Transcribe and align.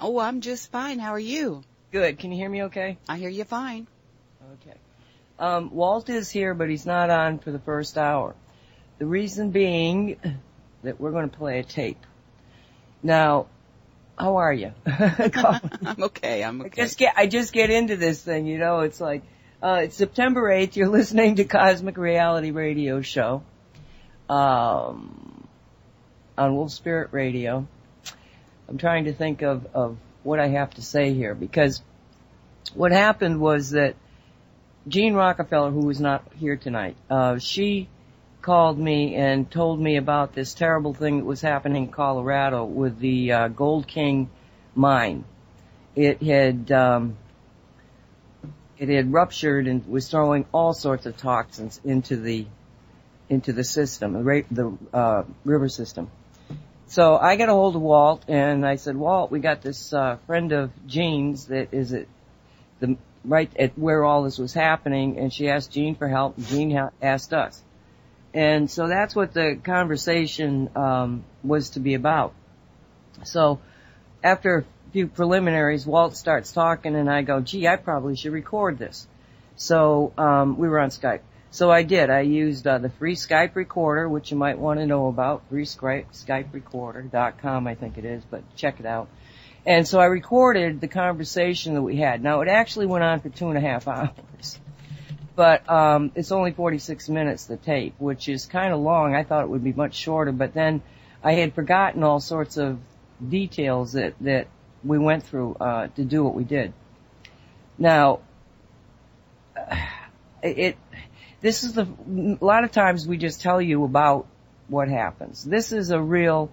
Oh, 0.00 0.18
I'm 0.18 0.40
just 0.40 0.70
fine. 0.70 0.98
How 0.98 1.10
are 1.10 1.18
you? 1.18 1.62
Good. 1.90 2.18
Can 2.18 2.32
you 2.32 2.38
hear 2.38 2.48
me 2.48 2.64
okay? 2.64 2.98
I 3.08 3.18
hear 3.18 3.28
you 3.30 3.44
fine. 3.44 3.86
Okay. 4.54 4.76
Um, 5.38 5.70
Walt 5.72 6.08
is 6.08 6.30
here, 6.30 6.54
but 6.54 6.68
he's 6.68 6.86
not 6.86 7.10
on 7.10 7.38
for 7.38 7.50
the 7.50 7.58
first 7.58 7.96
hour. 7.96 8.34
The 8.98 9.06
reason 9.06 9.50
being 9.50 10.16
that 10.82 11.00
we're 11.00 11.12
going 11.12 11.28
to 11.28 11.36
play 11.36 11.60
a 11.60 11.64
tape. 11.64 12.04
Now, 13.02 13.46
how 14.18 14.36
are 14.36 14.52
you? 14.52 14.72
I'm 14.86 16.02
okay. 16.02 16.42
I'm 16.42 16.60
okay. 16.62 16.82
I 16.82 16.84
just 16.84 16.98
get 16.98 17.14
I 17.16 17.26
just 17.26 17.52
get 17.52 17.70
into 17.70 17.96
this 17.96 18.22
thing, 18.22 18.46
you 18.46 18.58
know. 18.58 18.80
It's 18.80 19.00
like 19.00 19.22
uh, 19.62 19.80
it's 19.84 19.96
September 19.96 20.50
eighth. 20.50 20.76
You're 20.76 20.88
listening 20.98 21.36
to 21.36 21.44
Cosmic 21.44 21.96
Reality 21.96 22.50
Radio 22.50 23.00
Show 23.00 23.42
um, 24.28 25.46
on 26.36 26.56
Wolf 26.56 26.72
Spirit 26.72 27.10
Radio. 27.12 27.66
I'm 28.68 28.78
trying 28.78 29.04
to 29.04 29.12
think 29.12 29.42
of 29.42 29.66
of 29.74 29.96
what 30.22 30.40
I 30.40 30.48
have 30.48 30.74
to 30.74 30.82
say 30.82 31.14
here 31.14 31.34
because 31.34 31.82
what 32.74 32.92
happened 32.92 33.40
was 33.40 33.70
that 33.70 33.94
Jean 34.86 35.14
Rockefeller, 35.14 35.70
who 35.70 35.86
was 35.86 36.00
not 36.00 36.24
here 36.36 36.56
tonight, 36.56 36.96
uh, 37.10 37.38
she 37.38 37.88
called 38.42 38.78
me 38.78 39.14
and 39.14 39.50
told 39.50 39.80
me 39.80 39.96
about 39.96 40.34
this 40.34 40.54
terrible 40.54 40.94
thing 40.94 41.18
that 41.18 41.24
was 41.24 41.40
happening 41.40 41.84
in 41.84 41.90
Colorado 41.90 42.64
with 42.64 42.98
the 42.98 43.32
uh, 43.32 43.48
Gold 43.48 43.86
King 43.86 44.30
mine. 44.74 45.24
It 45.96 46.22
had 46.22 46.70
um, 46.70 47.16
it 48.78 48.88
had 48.88 49.12
ruptured 49.12 49.66
and 49.66 49.86
was 49.88 50.08
throwing 50.08 50.46
all 50.52 50.72
sorts 50.72 51.06
of 51.06 51.16
toxins 51.16 51.80
into 51.84 52.16
the 52.16 52.46
into 53.28 53.52
the 53.52 53.64
system, 53.64 54.12
the, 54.12 54.44
the 54.50 54.78
uh, 54.96 55.24
river 55.44 55.68
system. 55.68 56.10
So 56.88 57.18
I 57.18 57.36
got 57.36 57.50
a 57.50 57.52
hold 57.52 57.76
of 57.76 57.82
Walt 57.82 58.24
and 58.28 58.66
I 58.66 58.76
said, 58.76 58.96
Walt, 58.96 59.30
we 59.30 59.40
got 59.40 59.60
this 59.60 59.92
uh, 59.92 60.16
friend 60.26 60.52
of 60.52 60.70
Jean's 60.86 61.46
that 61.48 61.68
is 61.72 61.92
at 61.92 62.06
the 62.80 62.96
right 63.24 63.50
at 63.58 63.78
where 63.78 64.04
all 64.04 64.22
this 64.22 64.38
was 64.38 64.54
happening, 64.54 65.18
and 65.18 65.32
she 65.32 65.50
asked 65.50 65.72
Jean 65.72 65.94
for 65.94 66.08
help. 66.08 66.38
Jean 66.38 66.70
ha- 66.70 66.90
asked 67.02 67.34
us, 67.34 67.60
and 68.32 68.70
so 68.70 68.88
that's 68.88 69.14
what 69.14 69.34
the 69.34 69.58
conversation 69.62 70.70
um, 70.76 71.24
was 71.42 71.70
to 71.70 71.80
be 71.80 71.94
about. 71.94 72.32
So 73.24 73.60
after 74.22 74.58
a 74.58 74.64
few 74.92 75.08
preliminaries, 75.08 75.86
Walt 75.86 76.16
starts 76.16 76.52
talking, 76.52 76.94
and 76.94 77.10
I 77.10 77.22
go, 77.22 77.40
"Gee, 77.40 77.68
I 77.68 77.76
probably 77.76 78.16
should 78.16 78.32
record 78.32 78.78
this." 78.78 79.06
So 79.56 80.12
um, 80.16 80.56
we 80.56 80.68
were 80.68 80.78
on 80.78 80.90
Skype. 80.90 81.20
So 81.50 81.70
I 81.70 81.82
did. 81.82 82.10
I 82.10 82.20
used 82.20 82.66
uh, 82.66 82.78
the 82.78 82.90
free 82.90 83.14
Skype 83.14 83.54
recorder, 83.54 84.08
which 84.08 84.30
you 84.30 84.36
might 84.36 84.58
want 84.58 84.80
to 84.80 84.86
know 84.86 85.08
about, 85.08 85.48
free 85.48 85.64
Skype, 85.64 86.06
I 87.66 87.74
think 87.74 87.98
it 87.98 88.04
is, 88.04 88.22
but 88.30 88.42
check 88.54 88.80
it 88.80 88.86
out. 88.86 89.08
And 89.64 89.86
so 89.88 89.98
I 89.98 90.06
recorded 90.06 90.80
the 90.80 90.88
conversation 90.88 91.74
that 91.74 91.82
we 91.82 91.96
had. 91.96 92.22
Now 92.22 92.42
it 92.42 92.48
actually 92.48 92.86
went 92.86 93.04
on 93.04 93.20
for 93.20 93.30
two 93.30 93.48
and 93.48 93.56
a 93.56 93.60
half 93.60 93.88
hours. 93.88 94.58
But 95.36 95.68
um, 95.70 96.10
it's 96.14 96.32
only 96.32 96.52
46 96.52 97.08
minutes, 97.08 97.46
the 97.46 97.56
tape, 97.56 97.94
which 97.98 98.28
is 98.28 98.46
kind 98.46 98.74
of 98.74 98.80
long. 98.80 99.14
I 99.14 99.22
thought 99.22 99.44
it 99.44 99.48
would 99.48 99.64
be 99.64 99.72
much 99.72 99.94
shorter, 99.94 100.32
but 100.32 100.52
then 100.52 100.82
I 101.22 101.32
had 101.32 101.54
forgotten 101.54 102.02
all 102.02 102.20
sorts 102.20 102.56
of 102.56 102.78
details 103.26 103.92
that, 103.92 104.14
that 104.20 104.48
we 104.84 104.98
went 104.98 105.24
through 105.24 105.54
uh, 105.54 105.88
to 105.88 106.04
do 106.04 106.24
what 106.24 106.34
we 106.34 106.44
did. 106.44 106.72
Now, 107.78 108.20
it 110.42 110.76
this 111.40 111.64
is 111.64 111.74
the 111.74 111.86
a 112.40 112.44
lot 112.44 112.64
of 112.64 112.72
times 112.72 113.06
we 113.06 113.16
just 113.16 113.40
tell 113.40 113.60
you 113.60 113.84
about 113.84 114.26
what 114.68 114.88
happens. 114.88 115.44
This 115.44 115.72
is 115.72 115.90
a 115.90 116.00
real 116.00 116.50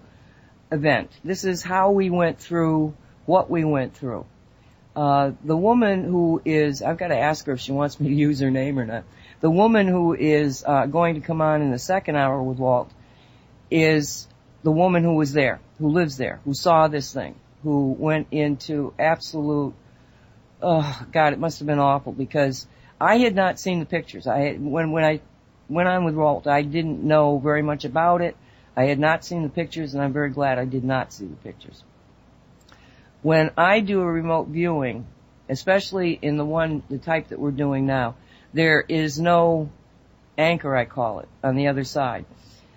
event. 0.72 1.10
This 1.24 1.44
is 1.44 1.62
how 1.62 1.90
we 1.90 2.10
went 2.10 2.38
through 2.38 2.94
what 3.26 3.50
we 3.50 3.64
went 3.64 3.94
through. 3.94 4.26
Uh, 4.94 5.32
the 5.44 5.56
woman 5.56 6.04
who 6.04 6.40
is, 6.44 6.80
I've 6.80 6.96
got 6.96 7.08
to 7.08 7.18
ask 7.18 7.44
her 7.46 7.52
if 7.52 7.60
she 7.60 7.72
wants 7.72 8.00
me 8.00 8.08
to 8.08 8.14
use 8.14 8.40
her 8.40 8.50
name 8.50 8.78
or 8.78 8.86
not. 8.86 9.04
The 9.40 9.50
woman 9.50 9.88
who 9.88 10.14
is 10.14 10.64
uh, 10.66 10.86
going 10.86 11.16
to 11.16 11.20
come 11.20 11.42
on 11.42 11.60
in 11.60 11.70
the 11.70 11.78
second 11.78 12.16
hour 12.16 12.42
with 12.42 12.56
Walt 12.56 12.90
is 13.70 14.26
the 14.62 14.72
woman 14.72 15.04
who 15.04 15.14
was 15.14 15.34
there, 15.34 15.60
who 15.78 15.90
lives 15.90 16.16
there, 16.16 16.40
who 16.46 16.54
saw 16.54 16.88
this 16.88 17.12
thing, 17.12 17.34
who 17.62 17.90
went 17.92 18.28
into 18.30 18.94
absolute, 18.98 19.74
oh 20.62 21.06
God, 21.12 21.34
it 21.34 21.38
must 21.38 21.58
have 21.58 21.66
been 21.66 21.78
awful 21.78 22.12
because 22.12 22.66
I 23.00 23.18
had 23.18 23.34
not 23.34 23.58
seen 23.58 23.80
the 23.80 23.86
pictures. 23.86 24.26
I 24.26 24.54
when 24.54 24.90
when 24.90 25.04
I 25.04 25.20
went 25.68 25.88
on 25.88 26.04
with 26.04 26.14
Walt, 26.14 26.46
I 26.46 26.62
didn't 26.62 27.02
know 27.02 27.38
very 27.38 27.62
much 27.62 27.84
about 27.84 28.22
it. 28.22 28.36
I 28.76 28.84
had 28.84 28.98
not 28.98 29.24
seen 29.24 29.42
the 29.42 29.48
pictures, 29.48 29.94
and 29.94 30.02
I'm 30.02 30.12
very 30.12 30.30
glad 30.30 30.58
I 30.58 30.64
did 30.64 30.84
not 30.84 31.12
see 31.12 31.26
the 31.26 31.36
pictures. 31.36 31.82
When 33.22 33.50
I 33.56 33.80
do 33.80 34.00
a 34.00 34.06
remote 34.06 34.48
viewing, 34.48 35.06
especially 35.48 36.18
in 36.20 36.36
the 36.36 36.44
one, 36.44 36.82
the 36.88 36.98
type 36.98 37.28
that 37.28 37.38
we're 37.38 37.50
doing 37.50 37.86
now, 37.86 38.16
there 38.52 38.84
is 38.86 39.18
no 39.18 39.70
anchor, 40.38 40.76
I 40.76 40.84
call 40.84 41.20
it, 41.20 41.28
on 41.42 41.56
the 41.56 41.68
other 41.68 41.84
side. 41.84 42.26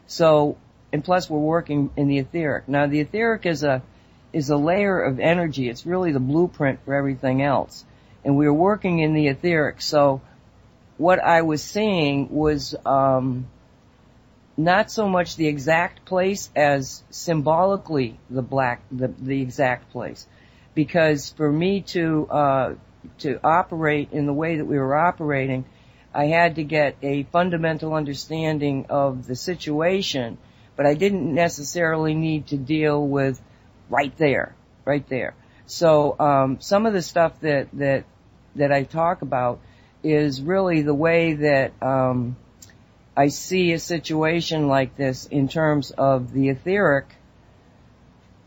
So, 0.07 0.57
and 0.91 1.03
plus 1.03 1.29
we're 1.29 1.39
working 1.39 1.91
in 1.97 2.07
the 2.07 2.19
etheric. 2.19 2.67
Now 2.67 2.87
the 2.87 3.01
etheric 3.01 3.45
is 3.45 3.63
a, 3.63 3.83
is 4.31 4.49
a 4.49 4.57
layer 4.57 4.99
of 4.99 5.19
energy. 5.19 5.69
It's 5.69 5.85
really 5.85 6.11
the 6.11 6.19
blueprint 6.19 6.79
for 6.85 6.95
everything 6.95 7.41
else 7.41 7.85
and 8.23 8.37
we 8.37 8.45
were 8.45 8.53
working 8.53 8.99
in 8.99 9.13
the 9.13 9.27
etheric. 9.27 9.81
So 9.81 10.21
what 10.97 11.19
I 11.19 11.41
was 11.43 11.63
seeing 11.63 12.29
was 12.29 12.75
um, 12.85 13.47
not 14.57 14.91
so 14.91 15.07
much 15.07 15.35
the 15.35 15.47
exact 15.47 16.05
place 16.05 16.49
as 16.55 17.03
symbolically 17.09 18.19
the 18.29 18.41
black 18.41 18.81
the, 18.91 19.07
the 19.07 19.41
exact 19.41 19.91
place, 19.91 20.27
because 20.75 21.29
for 21.31 21.51
me 21.51 21.81
to 21.81 22.27
uh, 22.29 22.75
to 23.19 23.39
operate 23.43 24.09
in 24.11 24.25
the 24.25 24.33
way 24.33 24.57
that 24.57 24.65
we 24.65 24.77
were 24.77 24.95
operating, 24.95 25.65
I 26.13 26.25
had 26.25 26.55
to 26.55 26.63
get 26.63 26.97
a 27.01 27.23
fundamental 27.23 27.93
understanding 27.93 28.87
of 28.89 29.25
the 29.25 29.35
situation, 29.35 30.37
but 30.75 30.85
I 30.85 30.95
didn't 30.95 31.33
necessarily 31.33 32.13
need 32.13 32.47
to 32.47 32.57
deal 32.57 33.05
with 33.07 33.41
right 33.89 34.15
there, 34.17 34.55
right 34.85 35.07
there. 35.07 35.33
So 35.69 36.19
um, 36.19 36.59
some 36.61 36.87
of 36.87 36.93
the 36.93 37.01
stuff 37.03 37.39
that 37.41 37.67
that 37.73 38.05
that 38.55 38.71
I 38.71 38.83
talk 38.83 39.21
about 39.21 39.59
is 40.03 40.41
really 40.41 40.81
the 40.81 40.95
way 40.95 41.33
that 41.33 41.73
um, 41.79 42.37
I 43.15 43.27
see 43.27 43.73
a 43.73 43.79
situation 43.79 44.67
like 44.67 44.97
this 44.97 45.27
in 45.27 45.47
terms 45.47 45.91
of 45.91 46.33
the 46.33 46.49
etheric 46.49 47.05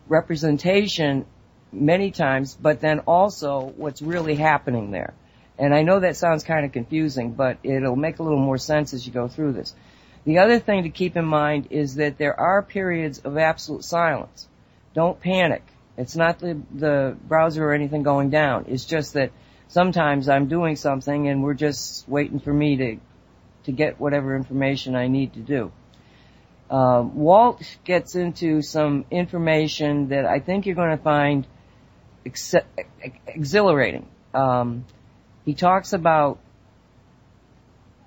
representation 0.08 1.24
many 1.70 2.10
times, 2.10 2.58
but 2.60 2.80
then 2.80 3.00
also 3.00 3.72
what's 3.76 4.02
really 4.02 4.34
happening 4.34 4.90
there. 4.90 5.14
And 5.58 5.72
I 5.72 5.82
know 5.82 6.00
that 6.00 6.16
sounds 6.16 6.42
kind 6.42 6.66
of 6.66 6.72
confusing, 6.72 7.34
but 7.34 7.58
it'll 7.62 7.94
make 7.94 8.18
a 8.18 8.24
little 8.24 8.40
more 8.40 8.58
sense 8.58 8.94
as 8.94 9.06
you 9.06 9.12
go 9.12 9.28
through 9.28 9.52
this. 9.52 9.76
The 10.24 10.38
other 10.38 10.58
thing 10.58 10.82
to 10.82 10.90
keep 10.90 11.16
in 11.16 11.24
mind 11.24 11.68
is 11.70 11.94
that 11.96 12.18
there 12.18 12.38
are 12.38 12.62
periods 12.62 13.20
of 13.20 13.38
absolute 13.38 13.84
silence. 13.84 14.48
Don't 14.92 15.20
panic. 15.20 15.62
It's 15.96 16.16
not 16.16 16.38
the, 16.38 16.60
the 16.72 17.16
browser 17.28 17.64
or 17.66 17.74
anything 17.74 18.02
going 18.02 18.30
down. 18.30 18.66
It's 18.68 18.84
just 18.84 19.14
that 19.14 19.30
sometimes 19.68 20.28
I'm 20.28 20.48
doing 20.48 20.76
something 20.76 21.28
and 21.28 21.42
we're 21.42 21.54
just 21.54 22.08
waiting 22.08 22.40
for 22.40 22.52
me 22.52 22.76
to, 22.76 22.96
to 23.64 23.72
get 23.72 24.00
whatever 24.00 24.34
information 24.34 24.96
I 24.96 25.08
need 25.08 25.34
to 25.34 25.40
do. 25.40 25.72
Uh, 26.70 27.02
Walt 27.02 27.62
gets 27.84 28.14
into 28.14 28.62
some 28.62 29.04
information 29.10 30.08
that 30.08 30.24
I 30.24 30.40
think 30.40 30.64
you're 30.64 30.74
going 30.74 30.96
to 30.96 31.02
find 31.02 31.46
ex- 32.24 32.54
exhilarating. 33.26 34.08
Um, 34.32 34.86
he 35.44 35.52
talks 35.54 35.92
about 35.92 36.38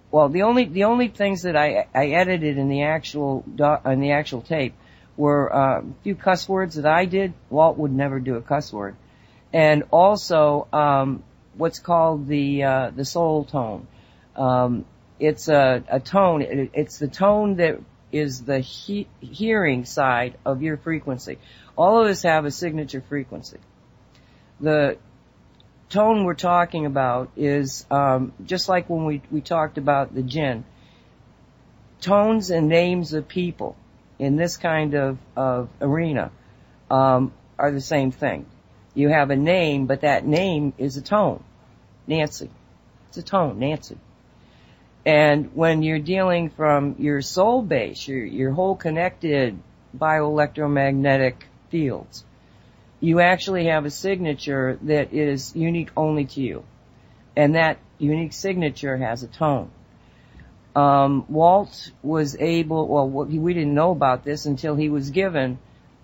well, 0.10 0.30
the 0.30 0.44
only 0.44 0.66
the 0.66 0.86
only 0.86 1.10
things 1.10 1.42
that 1.42 1.58
I 1.58 1.88
I 1.94 2.08
edited 2.08 2.58
in 2.58 2.70
the 2.70 2.84
actual 2.84 3.44
do, 3.54 3.76
in 3.86 4.00
the 4.00 4.12
actual 4.12 4.42
tape 4.42 4.74
were 5.18 5.54
uh, 5.54 5.80
a 5.80 5.84
few 6.04 6.16
cuss 6.16 6.48
words 6.48 6.76
that 6.76 6.86
I 6.86 7.06
did. 7.06 7.34
Walt 7.50 7.78
would 7.78 7.92
never 7.92 8.20
do 8.20 8.36
a 8.36 8.42
cuss 8.42 8.72
word, 8.72 8.96
and 9.54 9.84
also 9.92 10.68
um, 10.74 11.24
what's 11.56 11.80
called 11.80 12.28
the 12.28 12.64
uh, 12.64 12.92
the 12.92 13.06
soul 13.06 13.46
tone. 13.46 13.88
Um, 14.36 14.86
it's 15.20 15.48
a, 15.48 15.84
a 15.88 16.00
tone. 16.00 16.42
It, 16.42 16.72
it's 16.74 17.00
the 17.00 17.08
tone 17.08 17.56
that 17.56 17.80
is 18.12 18.44
the 18.44 18.60
he- 18.60 19.08
hearing 19.22 19.86
side 19.86 20.38
of 20.46 20.62
your 20.62 20.78
frequency. 20.78 21.38
All 21.78 22.02
of 22.02 22.08
us 22.08 22.24
have 22.24 22.46
a 22.46 22.52
signature 22.52 23.02
frequency. 23.02 23.58
The 24.60 24.98
tone 25.90 26.24
we're 26.24 26.34
talking 26.34 26.86
about 26.86 27.32
is 27.36 27.86
um, 27.92 28.34
just 28.46 28.68
like 28.68 28.90
when 28.90 29.06
we 29.06 29.22
we 29.32 29.42
talked 29.42 29.78
about 29.78 30.14
the 30.14 30.24
jinn. 30.24 30.66
Tones 32.02 32.52
and 32.52 32.68
names 32.68 33.14
of 33.14 33.28
people 33.28 33.76
in 34.20 34.36
this 34.36 34.58
kind 34.58 34.94
of, 34.94 35.18
of 35.36 35.70
arena 35.82 36.32
um, 36.90 37.34
are 37.58 37.72
the 37.72 37.82
same 37.82 38.12
thing. 38.12 38.46
You 38.94 39.10
have 39.10 39.30
a 39.30 39.36
name, 39.36 39.88
but 39.88 40.02
that 40.02 40.26
name 40.26 40.74
is 40.78 40.98
a 40.98 41.02
tone. 41.02 41.44
Nancy. 42.08 42.50
It's 43.10 43.18
a 43.18 43.24
tone, 43.24 43.60
Nancy. 43.60 43.98
And 45.06 45.56
when 45.56 45.84
you're 45.84 46.00
dealing 46.00 46.50
from 46.50 46.96
your 46.98 47.22
soul 47.22 47.62
base, 47.62 48.08
your, 48.08 48.26
your 48.26 48.52
whole 48.52 48.76
connected 48.76 49.60
bioelectromagnetic 49.96 51.36
fields, 51.70 52.24
you 53.00 53.20
actually 53.20 53.66
have 53.66 53.86
a 53.86 53.92
signature 53.92 54.80
that 54.84 55.14
is 55.14 55.56
unique 55.56 55.92
only 55.96 56.26
to 56.26 56.42
you. 56.42 56.64
And 57.36 57.56
that 57.56 57.78
unique 58.00 58.34
signature 58.34 58.98
has 58.98 59.24
a 59.24 59.28
tone. 59.28 59.70
Um, 60.76 61.26
Walt 61.30 61.92
was 62.04 62.36
able, 62.38 62.88
well, 62.88 63.08
we 63.26 63.54
didn't 63.54 63.74
know 63.74 63.92
about 63.92 64.26
this 64.26 64.46
until 64.46 64.76
he 64.76 64.90
was 64.90 65.10
given 65.10 65.58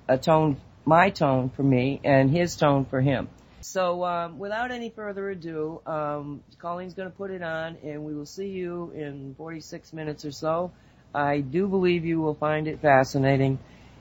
a 0.07 0.17
tone, 0.17 0.57
my 0.85 1.09
tone 1.09 1.49
for 1.49 1.63
me 1.63 1.99
and 2.03 2.31
his 2.31 2.55
tone 2.55 2.85
for 2.85 3.01
him. 3.01 3.27
So, 3.61 4.03
um, 4.05 4.39
without 4.39 4.71
any 4.71 4.89
further 4.89 5.29
ado, 5.29 5.81
um, 5.85 6.41
Colleen's 6.57 6.93
going 6.95 7.11
to 7.11 7.15
put 7.15 7.29
it 7.31 7.43
on, 7.43 7.77
and 7.83 8.03
we 8.03 8.15
will 8.15 8.25
see 8.25 8.47
you 8.47 8.91
in 8.95 9.35
46 9.37 9.93
minutes 9.93 10.25
or 10.25 10.31
so. 10.31 10.71
I 11.13 11.41
do 11.41 11.67
believe 11.67 12.03
you 12.03 12.19
will 12.19 12.33
find 12.33 12.67
it 12.67 12.79
fascinating. 12.81 13.59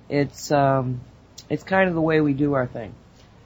It's 0.08 0.50
um, 0.50 1.00
it's 1.50 1.62
kind 1.62 1.88
of 1.88 1.94
the 1.94 2.00
way 2.00 2.20
we 2.20 2.32
do 2.32 2.54
our 2.54 2.66
thing. 2.66 2.94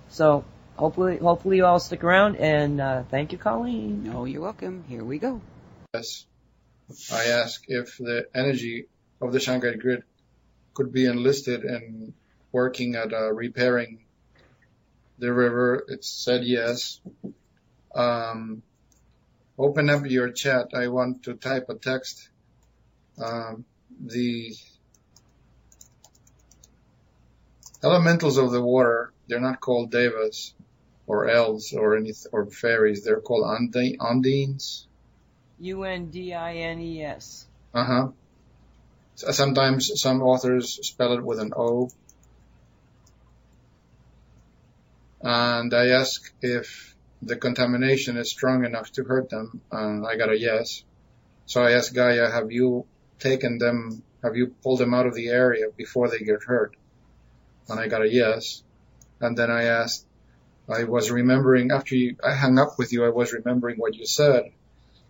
So, 0.08 0.44
hopefully, 0.76 1.16
hopefully 1.16 1.56
you 1.56 1.66
all 1.66 1.80
stick 1.80 2.04
around, 2.04 2.36
and 2.36 2.80
uh, 2.80 3.02
thank 3.10 3.32
you, 3.32 3.38
Colleen. 3.38 4.12
Oh, 4.14 4.24
you're 4.24 4.42
welcome. 4.42 4.84
Here 4.88 5.02
we 5.02 5.18
go. 5.18 5.40
Yes, 5.94 6.26
I 7.12 7.24
ask 7.26 7.64
if 7.68 7.96
the 7.98 8.26
energy 8.34 8.86
of 9.20 9.32
the 9.32 9.38
shungite 9.38 9.80
grid 9.80 10.02
could 10.74 10.92
be 10.92 11.06
enlisted 11.06 11.64
in 11.64 12.12
working 12.52 12.94
at 12.94 13.12
uh, 13.12 13.32
repairing 13.32 14.04
the 15.18 15.32
river. 15.32 15.84
It 15.88 16.04
said 16.04 16.44
yes. 16.44 17.00
Um, 17.94 18.62
open 19.58 19.88
up 19.88 20.04
your 20.06 20.30
chat. 20.30 20.68
I 20.74 20.88
want 20.88 21.24
to 21.24 21.34
type 21.34 21.66
a 21.68 21.74
text. 21.74 22.28
Um, 23.18 23.64
the 24.00 24.54
elementals 27.82 28.38
of 28.38 28.50
the 28.50 28.62
water, 28.62 29.12
they're 29.28 29.40
not 29.40 29.60
called 29.60 29.90
devas 29.90 30.54
or 31.06 31.28
elves 31.28 31.72
or 31.72 31.96
any 31.96 32.12
or 32.32 32.46
fairies. 32.46 33.04
They're 33.04 33.20
called 33.20 33.44
undines. 33.44 34.86
U 35.60 35.84
N 35.84 36.10
D 36.10 36.34
I 36.34 36.54
N 36.54 36.80
E 36.80 37.02
S. 37.02 37.46
Uh 37.72 37.84
huh. 37.84 38.08
Sometimes 39.16 40.00
some 40.00 40.22
authors 40.22 40.86
spell 40.86 41.12
it 41.12 41.24
with 41.24 41.38
an 41.38 41.52
O. 41.56 41.90
and 45.24 45.72
I 45.72 45.88
asked 45.88 46.32
if 46.42 46.94
the 47.22 47.36
contamination 47.36 48.18
is 48.18 48.30
strong 48.30 48.64
enough 48.64 48.92
to 48.92 49.04
hurt 49.04 49.30
them, 49.30 49.62
and 49.72 50.06
I 50.06 50.16
got 50.16 50.30
a 50.30 50.38
yes. 50.38 50.84
So 51.46 51.62
I 51.62 51.72
asked 51.72 51.94
Gaia, 51.94 52.30
have 52.30 52.52
you 52.52 52.84
taken 53.18 53.56
them, 53.58 54.02
have 54.22 54.36
you 54.36 54.48
pulled 54.62 54.80
them 54.80 54.92
out 54.92 55.06
of 55.06 55.14
the 55.14 55.28
area 55.28 55.66
before 55.74 56.10
they 56.10 56.18
get 56.18 56.42
hurt? 56.42 56.76
And 57.68 57.80
I 57.80 57.88
got 57.88 58.02
a 58.02 58.08
yes. 58.08 58.62
And 59.20 59.36
then 59.36 59.50
I 59.50 59.64
asked, 59.64 60.04
I 60.68 60.84
was 60.84 61.10
remembering 61.10 61.70
after 61.70 61.94
you, 61.94 62.16
I 62.22 62.34
hung 62.34 62.58
up 62.58 62.78
with 62.78 62.92
you, 62.92 63.06
I 63.06 63.10
was 63.10 63.32
remembering 63.32 63.78
what 63.78 63.94
you 63.94 64.04
said, 64.04 64.52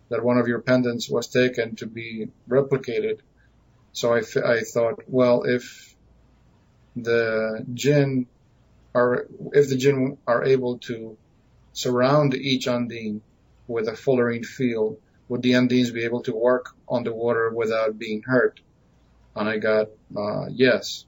that 0.09 0.23
one 0.23 0.37
of 0.37 0.47
your 0.47 0.61
pendants 0.61 1.09
was 1.09 1.27
taken 1.27 1.75
to 1.77 1.87
be 1.87 2.27
replicated. 2.49 3.19
So 3.93 4.13
I, 4.13 4.21
I 4.45 4.61
thought, 4.61 5.03
well, 5.07 5.43
if 5.43 5.95
the 6.95 7.65
jinn 7.73 8.27
are, 8.93 9.27
if 9.53 9.69
the 9.69 9.77
jinn 9.77 10.17
are 10.27 10.43
able 10.43 10.79
to 10.79 11.17
surround 11.73 12.35
each 12.35 12.67
undine 12.67 13.21
with 13.67 13.87
a 13.87 13.93
fullerene 13.93 14.45
field, 14.45 14.97
would 15.27 15.41
the 15.41 15.53
undines 15.53 15.93
be 15.93 16.03
able 16.03 16.21
to 16.23 16.33
work 16.33 16.75
on 16.87 17.03
the 17.03 17.13
water 17.13 17.49
without 17.49 17.97
being 17.97 18.21
hurt? 18.21 18.59
And 19.35 19.49
I 19.49 19.57
got, 19.57 19.87
uh, 20.15 20.45
yes. 20.49 21.05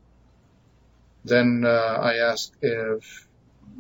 Then, 1.24 1.64
uh, 1.66 2.00
I 2.02 2.16
asked 2.16 2.54
if 2.62 3.28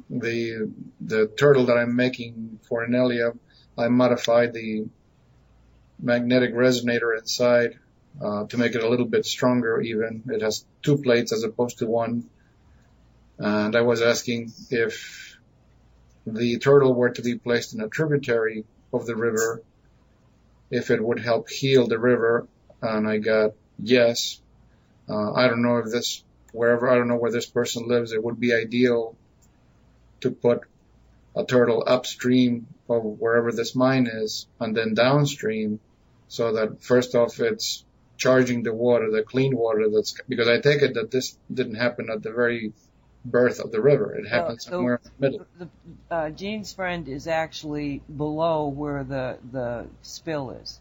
the, 0.09 0.71
the 1.01 1.27
turtle 1.27 1.65
that 1.65 1.77
I'm 1.77 1.95
making 1.95 2.59
for 2.67 2.85
Anelia, 2.85 3.33
I 3.77 3.87
modified 3.87 4.53
the 4.53 4.85
magnetic 5.99 6.53
resonator 6.53 7.17
inside, 7.17 7.79
uh, 8.21 8.45
to 8.47 8.57
make 8.57 8.75
it 8.75 8.83
a 8.83 8.89
little 8.89 9.05
bit 9.05 9.25
stronger 9.25 9.81
even. 9.81 10.23
It 10.27 10.41
has 10.41 10.65
two 10.81 10.97
plates 10.97 11.31
as 11.31 11.44
opposed 11.44 11.79
to 11.79 11.88
one 11.88 12.29
and 13.39 13.75
I 13.75 13.81
was 13.81 14.01
asking 14.01 14.51
if 14.71 15.38
the 16.25 16.57
turtle 16.57 16.94
were 16.94 17.11
to 17.11 17.21
be 17.21 17.38
placed 17.38 17.73
in 17.73 17.81
a 17.81 17.88
tributary 17.88 18.65
of 18.91 19.05
the 19.05 19.15
river, 19.15 19.61
if 20.71 20.89
it 20.89 21.03
would 21.03 21.19
help 21.19 21.49
heal 21.49 21.88
the 21.88 22.00
river, 22.00 22.47
and 22.81 23.07
I 23.07 23.17
got 23.19 23.53
yes. 23.79 24.41
Uh, 25.07 25.33
I 25.33 25.47
don't 25.47 25.61
know 25.61 25.77
if 25.77 25.85
this, 25.85 26.23
wherever, 26.51 26.89
I 26.89 26.95
don't 26.95 27.07
know 27.07 27.15
where 27.15 27.31
this 27.31 27.45
person 27.45 27.88
lives, 27.88 28.11
it 28.11 28.23
would 28.23 28.39
be 28.39 28.53
ideal 28.53 29.15
to 30.21 30.31
put 30.31 30.61
a 31.35 31.45
turtle 31.45 31.83
upstream 31.85 32.67
of 32.89 33.03
wherever 33.03 33.51
this 33.51 33.75
mine 33.75 34.07
is 34.11 34.47
and 34.59 34.75
then 34.75 34.95
downstream 34.95 35.79
so 36.27 36.53
that 36.53 36.81
first 36.81 37.15
off 37.15 37.39
it's 37.39 37.85
charging 38.18 38.63
the 38.63 38.74
water, 38.74 39.12
the 39.12 39.24
clean 39.24 39.56
water 39.56 39.89
that's, 39.89 40.19
because 40.27 40.47
I 40.47 40.59
take 40.59 40.81
it 40.81 40.95
that 40.95 41.12
this 41.12 41.38
didn't 41.53 41.75
happen 41.75 42.09
at 42.09 42.24
the 42.24 42.31
very 42.31 42.74
birth 43.24 43.59
of 43.59 43.71
the 43.71 43.81
river. 43.81 44.15
It 44.15 44.27
happens 44.27 44.63
so 44.63 44.71
somewhere 44.71 45.00
in 45.03 45.12
the 45.19 45.29
middle. 45.29 45.45
The, 45.59 46.15
uh, 46.15 46.29
Jean's 46.31 46.74
friend 46.74 47.07
is 47.07 47.27
actually 47.27 48.01
below 48.15 48.68
where 48.68 49.03
the 49.03 49.38
the 49.51 49.88
spill 50.01 50.51
is. 50.51 50.79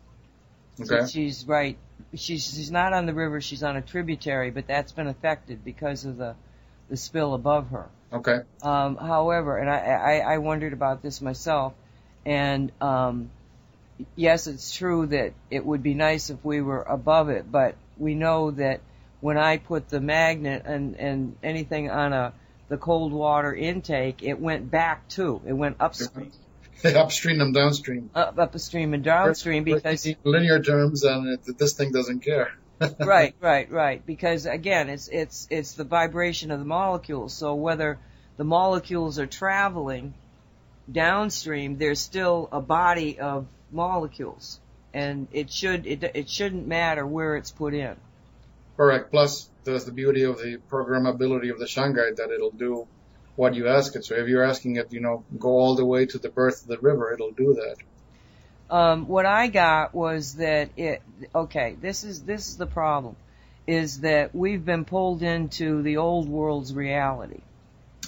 Okay. 0.81 1.01
So 1.01 1.07
she's 1.07 1.47
right. 1.47 1.77
She's 2.15 2.45
she's 2.45 2.71
not 2.71 2.93
on 2.93 3.07
the 3.07 3.15
river. 3.15 3.41
She's 3.41 3.63
on 3.63 3.77
a 3.77 3.83
tributary, 3.83 4.51
but 4.51 4.67
that's 4.67 4.93
been 4.93 5.09
affected 5.09 5.65
because 5.65 6.05
of 6.05 6.17
the 6.17 6.35
the 6.89 6.97
spill 6.97 7.35
above 7.35 7.71
her. 7.71 7.87
Okay. 8.13 8.41
Um, 8.63 8.97
however, 8.97 9.59
and 9.59 9.69
I, 9.69 9.79
I 9.79 10.35
I 10.35 10.39
wondered 10.39 10.73
about 10.73 11.03
this 11.03 11.21
myself, 11.21 11.73
and 12.25 12.71
um, 12.81 13.31
yes, 14.15 14.47
it's 14.47 14.75
true 14.75 15.07
that 15.07 15.33
it 15.51 15.65
would 15.65 15.83
be 15.83 15.95
nice 15.95 16.31
if 16.31 16.45
we 16.45 16.61
were 16.61 16.83
above 16.83 17.29
it, 17.29 17.51
but 17.51 17.77
we 17.97 18.15
know 18.15 18.51
that 18.53 18.81
when 19.21 19.39
I 19.39 19.57
put 19.59 19.89
the 19.89 20.01
magnet 20.01 20.63
and, 20.67 20.97
and 20.97 21.37
anything 21.43 21.91
on 21.91 22.13
a, 22.13 22.33
the 22.69 22.77
cold 22.77 23.13
water 23.13 23.55
intake, 23.55 24.23
it 24.23 24.39
went 24.39 24.71
back 24.71 25.09
too. 25.09 25.41
It 25.47 25.53
went 25.53 25.77
upstream. 25.81 26.33
upstream 26.85 27.41
and 27.41 27.55
downstream. 27.55 28.11
Up, 28.15 28.39
upstream 28.39 28.93
and 28.93 29.03
downstream 29.03 29.65
because 29.65 30.07
linear 30.25 30.63
terms 30.63 31.05
and 31.05 31.39
it, 31.47 31.59
this 31.59 31.75
thing 31.75 31.93
doesn't 31.93 32.21
care. 32.21 32.53
right, 33.01 33.35
right, 33.41 33.71
right. 33.71 34.05
Because 34.05 34.45
again, 34.45 34.91
it's 34.91 35.09
it's 35.09 35.47
it's 35.49 35.73
the 35.73 35.85
vibration 35.85 36.51
of 36.51 36.59
the 36.59 36.67
molecules. 36.67 37.33
So 37.33 37.55
whether 37.55 37.99
the 38.37 38.45
molecules 38.45 39.19
are 39.19 39.27
traveling 39.27 40.13
downstream, 40.91 41.79
there's 41.79 42.01
still 42.01 42.51
a 42.53 42.61
body 42.61 43.19
of 43.19 43.47
molecules, 43.71 44.61
and 44.95 45.29
it 45.33 45.51
should 45.51 45.87
it 45.87 46.03
it 46.15 46.29
shouldn't 46.29 46.67
matter 46.67 47.07
where 47.07 47.37
it's 47.37 47.51
put 47.51 47.75
in. 47.75 47.97
Correct. 48.77 49.11
Plus, 49.11 49.49
there's 49.65 49.85
the 49.85 49.93
beauty 49.93 50.23
of 50.23 50.39
the 50.39 50.59
programmability 50.71 51.51
of 51.51 51.59
the 51.59 51.65
shungite 51.65 52.17
that 52.17 52.31
it'll 52.31 52.51
do 52.51 52.87
what 53.37 53.55
you 53.55 53.69
ask 53.69 53.95
it. 53.97 54.05
So 54.05 54.15
if 54.15 54.29
you're 54.29 54.45
asking 54.45 54.77
it, 54.77 54.93
you 54.93 55.01
know, 55.01 55.25
go 55.39 55.51
all 55.51 55.77
the 55.77 55.85
way 55.85 56.07
to 56.07 56.19
the 56.19 56.29
birth 56.29 56.63
of 56.63 56.69
the 56.69 56.79
river, 56.79 57.13
it'll 57.13 57.33
do 57.33 57.55
that. 57.55 57.77
Um, 58.75 59.07
what 59.07 59.27
I 59.27 59.47
got 59.47 59.95
was 59.95 60.35
that 60.37 60.71
it, 60.77 61.03
okay, 61.35 61.77
this 61.81 62.03
is, 62.03 62.23
this 62.23 62.49
is 62.49 62.57
the 62.57 62.67
problem, 62.67 63.15
is 63.67 64.01
that 64.01 64.35
we've 64.35 64.65
been 64.65 64.85
pulled 64.85 65.23
into 65.23 65.83
the 65.83 65.99
old 65.99 66.29
world's 66.29 66.75
reality. 66.75 67.41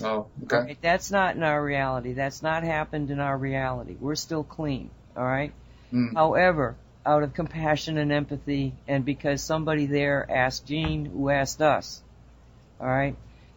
Oh, 0.02 0.26
okay. 0.44 0.58
Right? 0.58 0.78
That's 0.80 1.10
not 1.10 1.36
in 1.36 1.42
our 1.42 1.62
reality. 1.62 2.12
That's 2.12 2.42
not 2.42 2.64
happened 2.64 3.10
in 3.10 3.20
our 3.20 3.36
reality. 3.36 3.96
We're 3.98 4.16
still 4.16 4.44
clean. 4.44 4.90
Alright? 5.18 5.52
Mm. 5.92 6.14
However, 6.14 6.76
out 7.04 7.24
of 7.24 7.34
compassion 7.34 7.98
and 7.98 8.12
empathy 8.12 8.72
and 8.86 9.04
because 9.04 9.42
somebody 9.42 9.86
there 9.86 10.24
asked 10.30 10.66
Jean 10.66 11.06
who 11.06 11.28
asked 11.28 11.60
us. 11.60 12.00
Alright? 12.80 13.16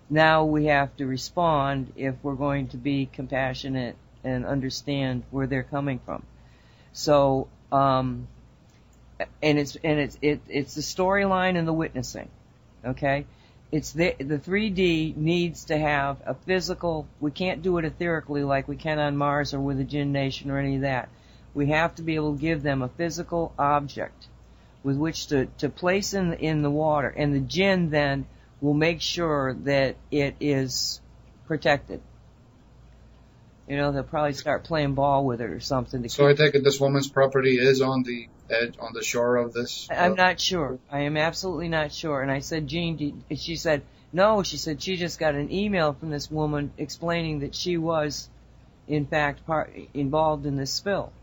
Now 0.09 0.45
we 0.45 0.65
have 0.65 0.95
to 0.97 1.05
respond 1.05 1.93
if 1.95 2.15
we're 2.23 2.35
going 2.35 2.69
to 2.69 2.77
be 2.77 3.05
compassionate 3.05 3.95
and 4.23 4.45
understand 4.45 5.23
where 5.29 5.45
they're 5.45 5.63
coming 5.63 5.99
from. 5.99 6.23
So, 6.93 7.47
um, 7.71 8.27
and 9.41 9.59
it's, 9.59 9.77
and 9.83 9.99
it's, 9.99 10.17
it, 10.21 10.41
it's 10.49 10.73
the 10.73 10.81
storyline 10.81 11.57
and 11.57 11.67
the 11.67 11.73
witnessing. 11.73 12.27
Okay? 12.83 13.25
It's 13.71 13.91
the, 13.91 14.15
the 14.17 14.39
3D 14.39 15.15
needs 15.15 15.65
to 15.65 15.77
have 15.77 16.17
a 16.25 16.33
physical, 16.33 17.07
we 17.19 17.29
can't 17.29 17.61
do 17.61 17.77
it 17.77 17.85
etherically 17.85 18.45
like 18.45 18.67
we 18.67 18.75
can 18.75 18.97
on 18.97 19.15
Mars 19.15 19.53
or 19.53 19.59
with 19.59 19.77
the 19.77 19.83
Jinn 19.83 20.11
Nation 20.11 20.49
or 20.49 20.57
any 20.57 20.75
of 20.75 20.81
that 20.81 21.07
we 21.53 21.67
have 21.67 21.95
to 21.95 22.01
be 22.01 22.15
able 22.15 22.35
to 22.35 22.41
give 22.41 22.63
them 22.63 22.81
a 22.81 22.87
physical 22.87 23.53
object 23.57 24.27
with 24.83 24.97
which 24.97 25.27
to, 25.27 25.45
to 25.57 25.69
place 25.69 26.13
in 26.13 26.29
the, 26.29 26.39
in 26.39 26.61
the 26.61 26.69
water. 26.69 27.07
And 27.07 27.33
the 27.33 27.39
jinn 27.39 27.89
then 27.89 28.25
will 28.61 28.73
make 28.73 29.01
sure 29.01 29.53
that 29.63 29.95
it 30.09 30.35
is 30.39 31.01
protected. 31.47 32.01
You 33.67 33.77
know, 33.77 33.91
they'll 33.91 34.03
probably 34.03 34.33
start 34.33 34.63
playing 34.63 34.95
ball 34.95 35.25
with 35.25 35.39
it 35.39 35.49
or 35.49 35.59
something. 35.59 36.07
so 36.09 36.27
I 36.27 36.33
take 36.33 36.55
it 36.55 36.63
this 36.63 36.79
woman's 36.79 37.09
property 37.09 37.57
is 37.59 37.81
on 37.81 38.03
the 38.03 38.27
edge, 38.49 38.75
on 38.79 38.93
the 38.93 39.03
shore 39.03 39.37
of 39.37 39.53
this? 39.53 39.87
Uh, 39.89 39.95
I'm 39.95 40.15
not 40.15 40.39
sure. 40.39 40.79
I 40.91 41.01
am 41.01 41.17
absolutely 41.17 41.69
not 41.69 41.91
sure. 41.91 42.21
And 42.21 42.31
I 42.31 42.39
said, 42.39 42.67
Jean, 42.67 43.23
she 43.35 43.55
said, 43.55 43.83
no, 44.13 44.43
she 44.43 44.57
said 44.57 44.81
she 44.81 44.97
just 44.97 45.19
got 45.19 45.35
an 45.35 45.51
email 45.51 45.93
from 45.93 46.09
this 46.09 46.29
woman 46.29 46.73
explaining 46.77 47.39
that 47.39 47.55
she 47.55 47.77
was, 47.77 48.29
in 48.87 49.05
fact, 49.05 49.45
part, 49.45 49.73
involved 49.93 50.45
in 50.45 50.57
this 50.57 50.73
spill. 50.73 51.13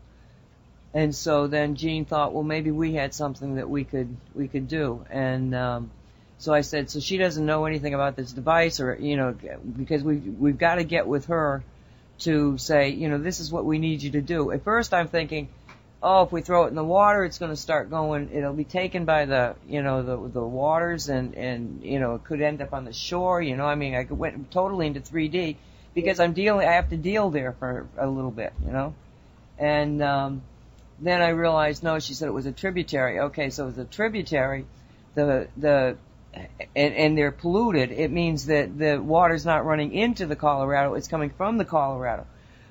And 0.93 1.13
so 1.15 1.47
then 1.47 1.75
Jean 1.75 2.05
thought, 2.05 2.33
well, 2.33 2.43
maybe 2.43 2.71
we 2.71 2.93
had 2.93 3.13
something 3.13 3.55
that 3.55 3.69
we 3.69 3.83
could 3.83 4.15
we 4.33 4.47
could 4.47 4.67
do. 4.67 5.05
And 5.09 5.53
um, 5.53 5.91
so 6.39 6.53
I 6.53 6.61
said, 6.61 6.89
so 6.89 6.99
she 6.99 7.17
doesn't 7.17 7.45
know 7.45 7.65
anything 7.65 7.93
about 7.93 8.15
this 8.15 8.31
device, 8.31 8.79
or 8.79 8.95
you 8.95 9.17
know, 9.17 9.35
because 9.77 10.03
we 10.03 10.15
we've, 10.15 10.39
we've 10.39 10.57
got 10.57 10.75
to 10.75 10.83
get 10.83 11.05
with 11.07 11.27
her 11.27 11.63
to 12.19 12.57
say, 12.57 12.89
you 12.89 13.07
know, 13.07 13.17
this 13.17 13.39
is 13.39 13.51
what 13.51 13.65
we 13.65 13.77
need 13.77 14.01
you 14.01 14.11
to 14.11 14.21
do. 14.21 14.51
At 14.51 14.63
first, 14.63 14.93
I'm 14.93 15.07
thinking, 15.07 15.47
oh, 16.01 16.23
if 16.23 16.31
we 16.31 16.41
throw 16.41 16.65
it 16.65 16.69
in 16.69 16.75
the 16.75 16.83
water, 16.83 17.23
it's 17.23 17.37
going 17.37 17.51
to 17.51 17.57
start 17.57 17.89
going. 17.89 18.31
It'll 18.33 18.53
be 18.53 18.63
taken 18.63 19.05
by 19.05 19.25
the, 19.25 19.55
you 19.67 19.81
know, 19.83 20.01
the 20.01 20.29
the 20.29 20.43
waters, 20.43 21.07
and 21.09 21.35
and 21.35 21.83
you 21.83 21.99
know, 21.99 22.15
it 22.15 22.23
could 22.23 22.41
end 22.41 22.61
up 22.61 22.73
on 22.73 22.85
the 22.85 22.93
shore. 22.93 23.41
You 23.41 23.55
know, 23.55 23.65
I 23.65 23.75
mean, 23.75 23.93
I 23.93 24.07
went 24.09 24.49
totally 24.49 24.87
into 24.87 25.01
3D 25.01 25.55
because 25.93 26.19
I'm 26.19 26.33
dealing. 26.33 26.67
I 26.67 26.73
have 26.73 26.89
to 26.89 26.97
deal 26.97 27.29
there 27.29 27.51
for 27.53 27.87
a 27.97 28.07
little 28.07 28.31
bit, 28.31 28.53
you 28.65 28.71
know, 28.71 28.95
and 29.57 30.01
um, 30.01 30.41
then 31.01 31.21
I 31.21 31.29
realized, 31.29 31.83
no, 31.83 31.99
she 31.99 32.13
said 32.13 32.27
it 32.27 32.33
was 32.33 32.45
a 32.45 32.51
tributary. 32.51 33.19
Okay, 33.19 33.49
so 33.49 33.67
it's 33.67 33.77
a 33.77 33.85
tributary. 33.85 34.65
The 35.15 35.47
the 35.57 35.97
and, 36.33 36.93
and 36.93 37.17
they're 37.17 37.31
polluted. 37.31 37.91
It 37.91 38.11
means 38.11 38.47
that 38.47 38.77
the 38.77 39.01
water's 39.01 39.45
not 39.45 39.65
running 39.65 39.93
into 39.93 40.25
the 40.25 40.35
Colorado; 40.35 40.93
it's 40.93 41.07
coming 41.07 41.29
from 41.31 41.57
the 41.57 41.65
Colorado, 41.65 42.27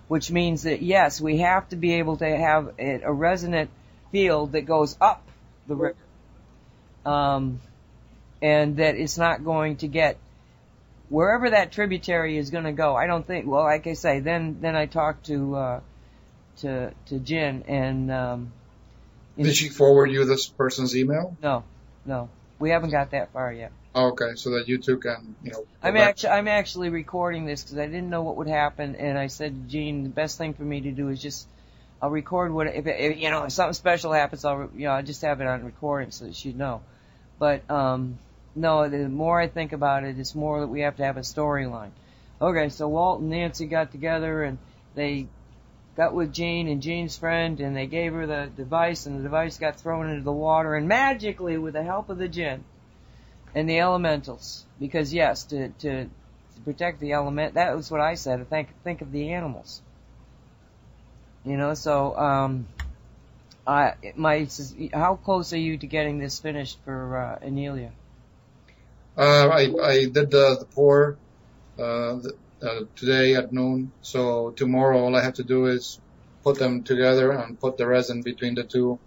which 0.09 0.31
means 0.31 0.63
that 0.63 0.83
yes, 0.83 1.21
we 1.21 1.39
have 1.39 1.69
to 1.71 1.77
be 1.77 1.95
able 1.95 2.19
to 2.19 2.37
have 2.37 2.75
a, 2.79 3.01
a 3.03 3.13
resonant 3.13 3.71
field 4.13 4.53
that 4.53 4.63
goes 4.63 4.97
up 5.01 5.27
the 5.67 5.75
river, 5.75 5.97
um, 7.05 7.61
and 8.41 8.77
that 8.77 8.95
it's 8.95 9.19
not 9.19 9.45
going 9.45 9.77
to 9.79 9.89
get 9.89 10.19
wherever 11.09 11.51
that 11.51 11.73
tributary 11.73 12.37
is 12.37 12.51
going 12.51 12.65
to 12.65 12.73
go. 12.73 12.95
I 12.95 13.07
don't 13.07 13.27
think. 13.27 13.47
Well, 13.47 13.65
like 13.65 13.87
I 13.87 13.95
say, 13.95 14.21
then 14.21 14.59
then 14.61 14.77
I 14.77 14.87
talked 14.87 15.27
to. 15.27 15.57
Uh, 15.57 15.81
to 16.59 16.93
to 17.07 17.19
Jen 17.19 17.65
and 17.69 18.11
um 18.11 18.53
Did 19.37 19.55
she 19.55 19.69
forward 19.69 20.11
you 20.11 20.25
this 20.25 20.47
person's 20.47 20.97
email? 20.97 21.37
No, 21.43 21.65
no, 22.05 22.29
we 22.59 22.71
haven't 22.71 22.91
got 22.91 23.11
that 23.13 23.33
far 23.33 23.53
yet. 23.53 23.73
Oh, 23.95 24.09
okay, 24.09 24.35
so 24.37 24.51
that 24.51 24.69
you 24.69 24.79
two 24.79 24.99
can, 24.99 25.35
you 25.43 25.53
know. 25.53 25.65
I'm 25.83 25.97
actually 25.97 26.31
I'm 26.31 26.49
actually 26.49 26.91
recording 26.91 27.47
this 27.47 27.63
because 27.63 27.79
I 27.79 27.87
didn't 27.87 28.11
know 28.11 28.23
what 28.23 28.37
would 28.37 28.49
happen, 28.49 28.97
and 28.97 29.19
I 29.19 29.29
said 29.29 29.55
to 29.55 29.71
Jean, 29.71 30.03
the 30.03 30.09
best 30.09 30.39
thing 30.39 30.55
for 30.55 30.63
me 30.63 30.83
to 30.83 30.93
do 30.93 31.09
is 31.09 31.21
just 31.21 31.49
I'll 32.01 32.11
record 32.11 32.53
what 32.53 32.69
if, 32.69 32.87
if 32.87 33.19
you 33.19 33.31
know 33.31 33.45
if 33.45 33.53
something 33.53 33.75
special 33.75 34.13
happens, 34.13 34.45
I'll 34.45 34.71
you 34.75 34.87
know 34.87 34.93
I'll 34.93 35.03
just 35.03 35.23
have 35.23 35.41
it 35.41 35.47
on 35.47 35.65
recording 35.65 36.11
so 36.11 36.27
that 36.27 36.37
she'd 36.37 36.57
know. 36.57 36.83
But 37.39 37.69
um 37.71 38.19
no, 38.55 38.89
the 38.89 39.09
more 39.09 39.41
I 39.41 39.47
think 39.47 39.73
about 39.73 40.05
it, 40.05 40.19
it's 40.19 40.35
more 40.35 40.61
that 40.61 40.67
we 40.67 40.81
have 40.81 40.97
to 40.97 41.05
have 41.05 41.17
a 41.17 41.21
storyline. 41.21 41.91
Okay, 42.41 42.69
so 42.69 42.89
Walt 42.89 43.21
and 43.21 43.31
Nancy 43.31 43.67
got 43.67 43.91
together 43.91 44.43
and 44.43 44.59
they 44.95 45.27
got 45.99 46.15
with 46.15 46.33
Jean 46.33 46.69
and 46.69 46.81
Jean's 46.81 47.19
friend, 47.19 47.59
and 47.61 47.77
they 47.77 47.89
gave 47.89 48.13
her 48.13 48.25
the 48.25 48.49
device, 48.57 49.07
and 49.07 49.19
the 49.19 49.23
device 49.25 49.59
got 49.59 49.81
thrown 49.81 50.09
into 50.09 50.23
the 50.23 50.33
water, 50.33 50.77
and 50.77 50.87
magically, 50.87 51.59
with 51.59 51.75
the 51.75 51.83
help 51.83 52.09
of 52.09 52.19
the 52.19 52.29
Jinn 52.29 52.65
and 53.53 53.69
the 53.69 53.81
elementals, 53.81 54.65
because 54.79 55.13
yes, 55.13 55.43
to 55.47 55.71
to, 55.81 56.05
to 56.05 56.61
protect 56.65 57.01
the 57.01 57.13
element, 57.13 57.55
that 57.55 57.75
was 57.75 57.91
what 57.91 58.01
I 58.01 58.15
said. 58.15 58.49
Think 58.49 58.69
think 58.85 59.03
of 59.03 59.11
the 59.11 59.33
animals. 59.33 59.83
You 61.45 61.57
know, 61.57 61.75
so 61.75 62.17
um, 62.17 62.69
I 63.67 63.95
my 64.15 64.47
how 64.95 65.17
close 65.17 65.53
are 65.53 65.59
you 65.59 65.79
to 65.79 65.87
getting 65.89 66.21
this 66.21 66.39
finished 66.39 66.79
for 66.85 67.17
uh, 67.17 67.45
Anelia? 67.45 67.91
Uh, 69.17 69.49
I 69.49 69.63
I 69.83 70.05
did 70.05 70.31
the 70.31 70.59
the 70.61 70.67
pour. 70.73 71.19
Uh, 71.77 72.23
the, 72.23 72.37
uh, 72.63 72.81
today 72.97 73.35
at 73.35 73.53
noon. 73.53 73.93
So 74.03 74.51
tomorrow, 74.51 74.99
all 74.99 75.17
I 75.17 75.23
have 75.23 75.35
to 75.35 75.45
do 75.45 75.67
is 75.67 76.01
put 76.43 76.59
them 76.59 76.83
together 76.83 77.33
and 77.33 77.59
put 77.59 77.77
the 77.77 77.87
resin 77.87 78.23
between 78.23 78.55
the 78.55 78.65
two, 78.65 78.99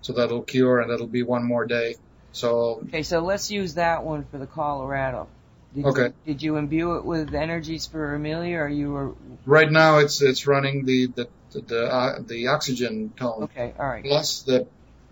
so 0.00 0.12
that'll 0.12 0.42
cure 0.42 0.80
and 0.80 0.90
that'll 0.90 1.06
be 1.06 1.22
one 1.22 1.44
more 1.44 1.66
day. 1.66 1.96
So 2.32 2.82
okay, 2.88 3.02
so 3.02 3.20
let's 3.20 3.50
use 3.50 3.74
that 3.74 4.04
one 4.04 4.24
for 4.30 4.38
the 4.38 4.46
Colorado. 4.46 5.28
Did 5.74 5.84
okay. 5.86 6.02
You, 6.02 6.14
did 6.26 6.42
you 6.42 6.56
imbue 6.56 6.96
it 6.96 7.04
with 7.04 7.34
energies 7.34 7.86
for 7.86 8.14
Amelia, 8.14 8.58
or 8.58 8.68
you 8.68 8.92
were? 8.92 9.14
Right 9.44 9.70
now, 9.70 9.98
it's 9.98 10.22
it's 10.22 10.46
running 10.46 10.84
the 10.84 11.06
the 11.06 11.28
the 11.52 11.60
the, 11.60 11.84
uh, 11.92 12.18
the 12.26 12.48
oxygen 12.48 13.12
tone. 13.16 13.44
Okay, 13.44 13.74
all 13.78 13.86
right. 13.86 14.04
Plus 14.04 14.42
the 14.42 14.66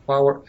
power. 0.07 0.43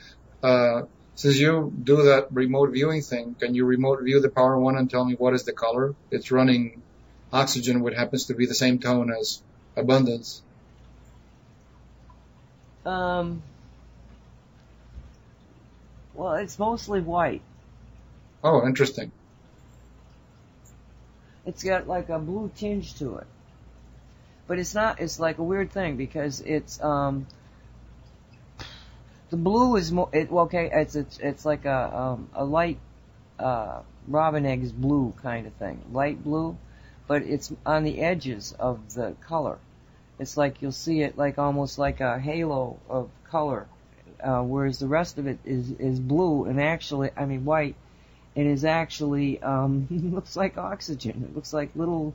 Uh, 0.43 0.83
since 1.15 1.39
you 1.39 1.73
do 1.83 2.03
that 2.03 2.31
remote 2.31 2.69
viewing 2.71 3.01
thing, 3.01 3.35
can 3.39 3.55
you 3.55 3.65
remote 3.65 4.03
view 4.03 4.21
the 4.21 4.29
power 4.29 4.57
one 4.59 4.77
and 4.77 4.89
tell 4.89 5.03
me 5.03 5.15
what 5.15 5.33
is 5.33 5.45
the 5.45 5.51
color? 5.51 5.95
It's 6.11 6.31
running 6.31 6.83
oxygen, 7.31 7.81
which 7.81 7.95
happens 7.95 8.25
to 8.25 8.33
be 8.33 8.45
the 8.45 8.55
same 8.55 8.79
tone 8.79 9.11
as 9.11 9.41
abundance. 9.75 10.41
Um. 12.85 13.41
Well, 16.13 16.33
it's 16.33 16.57
mostly 16.57 17.01
white. 17.01 17.41
Oh, 18.43 18.65
interesting. 18.65 19.11
It's 21.45 21.63
got 21.63 21.87
like 21.87 22.09
a 22.09 22.19
blue 22.19 22.51
tinge 22.55 22.95
to 22.95 23.17
it. 23.17 23.27
But 24.47 24.59
it's 24.59 24.73
not, 24.73 24.99
it's 24.99 25.19
like 25.19 25.37
a 25.37 25.43
weird 25.43 25.71
thing 25.71 25.95
because 25.95 26.41
it's, 26.41 26.81
um, 26.81 27.27
the 29.29 29.37
blue 29.37 29.75
is 29.75 29.91
more, 29.91 30.09
it, 30.13 30.31
okay, 30.31 30.69
it's, 30.73 30.95
it's, 30.95 31.19
it's 31.19 31.45
like 31.45 31.65
a, 31.65 31.97
um, 31.97 32.29
a 32.33 32.45
light, 32.45 32.79
uh, 33.39 33.81
robin 34.07 34.45
eggs 34.45 34.71
blue 34.71 35.13
kind 35.21 35.47
of 35.47 35.53
thing. 35.53 35.81
Light 35.91 36.23
blue 36.23 36.57
but 37.07 37.23
it's 37.23 37.51
on 37.65 37.83
the 37.83 38.01
edges 38.01 38.53
of 38.59 38.93
the 38.93 39.15
color. 39.21 39.57
It's 40.19 40.37
like 40.37 40.61
you'll 40.61 40.71
see 40.71 41.01
it 41.01 41.17
like 41.17 41.37
almost 41.37 41.77
like 41.77 42.01
a 42.01 42.19
halo 42.19 42.79
of 42.89 43.09
color, 43.29 43.67
uh, 44.21 44.41
whereas 44.41 44.79
the 44.79 44.87
rest 44.87 45.17
of 45.17 45.27
it 45.27 45.39
is 45.45 45.71
is 45.71 45.99
blue 45.99 46.45
and 46.45 46.61
actually, 46.61 47.11
I 47.15 47.25
mean 47.25 47.45
white. 47.45 47.75
It 48.35 48.45
is 48.45 48.65
actually 48.65 49.41
um, 49.41 49.87
looks 50.13 50.35
like 50.35 50.57
oxygen. 50.57 51.25
It 51.27 51.35
looks 51.35 51.53
like 51.53 51.69
little 51.75 52.13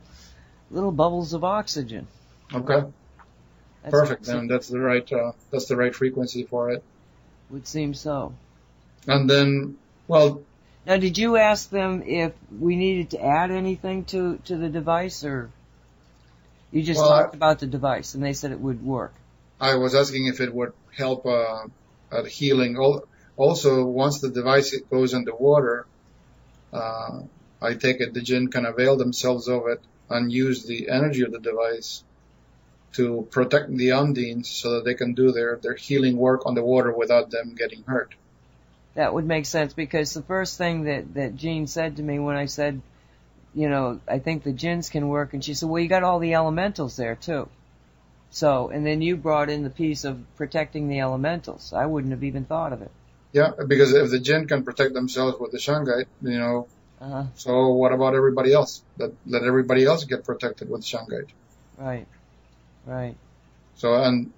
little 0.71 0.91
bubbles 0.91 1.33
of 1.33 1.43
oxygen. 1.43 2.07
Okay. 2.53 2.83
That's 3.83 3.91
Perfect. 3.91 4.25
Then 4.25 4.47
that's 4.47 4.67
the 4.67 4.79
right 4.79 5.11
uh, 5.11 5.33
that's 5.51 5.65
the 5.65 5.75
right 5.75 5.93
frequency 5.93 6.43
for 6.43 6.71
it. 6.71 6.83
Would 7.49 7.67
seem 7.67 7.93
so. 7.93 8.33
And 9.07 9.29
then, 9.29 9.77
well, 10.07 10.41
now, 10.85 10.97
did 10.97 11.17
you 11.17 11.37
ask 11.37 11.69
them 11.69 12.03
if 12.05 12.33
we 12.59 12.75
needed 12.75 13.11
to 13.11 13.23
add 13.23 13.51
anything 13.51 14.03
to, 14.05 14.37
to 14.45 14.57
the 14.57 14.67
device 14.67 15.23
or 15.23 15.49
you 16.71 16.83
just 16.83 16.99
well, 16.99 17.09
talked 17.09 17.35
I, 17.35 17.37
about 17.37 17.59
the 17.59 17.67
device 17.67 18.15
and 18.15 18.23
they 18.23 18.33
said 18.33 18.51
it 18.51 18.59
would 18.59 18.83
work? 18.83 19.13
I 19.61 19.75
was 19.75 19.95
asking 19.95 20.27
if 20.27 20.41
it 20.41 20.53
would 20.53 20.73
help, 20.95 21.25
uh, 21.25 21.67
at 22.11 22.27
healing. 22.27 22.77
Also, 23.37 23.85
once 23.85 24.19
the 24.19 24.29
device 24.29 24.75
goes 24.89 25.13
in 25.13 25.23
the 25.23 25.33
water, 25.33 25.85
uh, 26.73 27.21
I 27.61 27.75
take 27.75 28.01
it 28.01 28.13
the 28.13 28.21
jinn 28.21 28.49
can 28.49 28.65
avail 28.65 28.97
themselves 28.97 29.47
of 29.47 29.67
it 29.67 29.79
and 30.09 30.31
use 30.31 30.65
the 30.65 30.89
energy 30.89 31.21
of 31.21 31.31
the 31.31 31.39
device 31.39 32.03
to 32.93 33.25
protect 33.31 33.69
the 33.75 33.89
undines 33.89 34.47
so 34.47 34.75
that 34.75 34.85
they 34.85 34.93
can 34.95 35.13
do 35.13 35.31
their, 35.31 35.57
their 35.61 35.75
healing 35.75 36.17
work 36.17 36.45
on 36.45 36.55
the 36.55 36.63
water 36.63 36.91
without 36.91 37.31
them 37.31 37.55
getting 37.55 37.83
hurt 37.83 38.13
that 38.95 39.13
would 39.13 39.25
make 39.25 39.45
sense 39.45 39.73
because 39.73 40.13
the 40.13 40.21
first 40.21 40.57
thing 40.57 40.83
that 40.83 41.13
that 41.15 41.35
Jean 41.35 41.67
said 41.67 41.97
to 41.97 42.03
me 42.03 42.19
when 42.19 42.35
I 42.35 42.45
said, 42.45 42.81
you 43.53 43.69
know, 43.69 43.99
I 44.07 44.19
think 44.19 44.43
the 44.43 44.53
jinns 44.53 44.89
can 44.89 45.07
work, 45.07 45.33
and 45.33 45.43
she 45.43 45.53
said, 45.53 45.69
well, 45.69 45.81
you 45.81 45.89
got 45.89 46.03
all 46.03 46.19
the 46.19 46.33
elementals 46.33 46.95
there 46.95 47.15
too. 47.15 47.49
So, 48.31 48.69
and 48.69 48.85
then 48.85 49.01
you 49.01 49.15
brought 49.15 49.49
in 49.49 49.63
the 49.63 49.69
piece 49.69 50.05
of 50.05 50.19
protecting 50.37 50.87
the 50.87 50.99
elementals. 50.99 51.71
I 51.71 51.85
wouldn't 51.85 52.11
have 52.13 52.23
even 52.23 52.45
thought 52.45 52.73
of 52.73 52.81
it. 52.81 52.91
Yeah, 53.31 53.51
because 53.67 53.93
if 53.93 54.09
the 54.09 54.19
jinn 54.19 54.47
can 54.47 54.63
protect 54.63 54.93
themselves 54.93 55.39
with 55.39 55.51
the 55.51 55.57
shungite, 55.57 56.05
you 56.21 56.39
know, 56.39 56.67
uh-huh. 57.01 57.25
so 57.35 57.69
what 57.69 57.91
about 57.91 58.15
everybody 58.15 58.53
else? 58.53 58.81
Let 58.97 59.11
let 59.25 59.43
everybody 59.43 59.85
else 59.85 60.03
get 60.05 60.23
protected 60.23 60.69
with 60.69 60.81
shungite. 60.81 61.29
Right, 61.77 62.07
right. 62.85 63.15
So, 63.75 63.95
and 63.95 64.31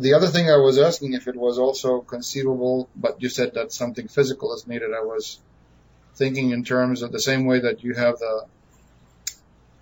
the 0.00 0.14
other 0.14 0.26
thing 0.28 0.50
I 0.50 0.56
was 0.56 0.78
asking 0.78 1.14
if 1.14 1.28
it 1.28 1.36
was 1.36 1.58
also 1.58 2.00
conceivable, 2.00 2.88
but 2.96 3.22
you 3.22 3.28
said 3.28 3.54
that 3.54 3.72
something 3.72 4.08
physical 4.08 4.54
is 4.54 4.66
needed. 4.66 4.92
I 4.92 5.04
was 5.04 5.38
thinking 6.14 6.50
in 6.50 6.64
terms 6.64 7.02
of 7.02 7.12
the 7.12 7.20
same 7.20 7.46
way 7.46 7.60
that 7.60 7.82
you 7.82 7.94
have 7.94 8.18
the 8.18 8.46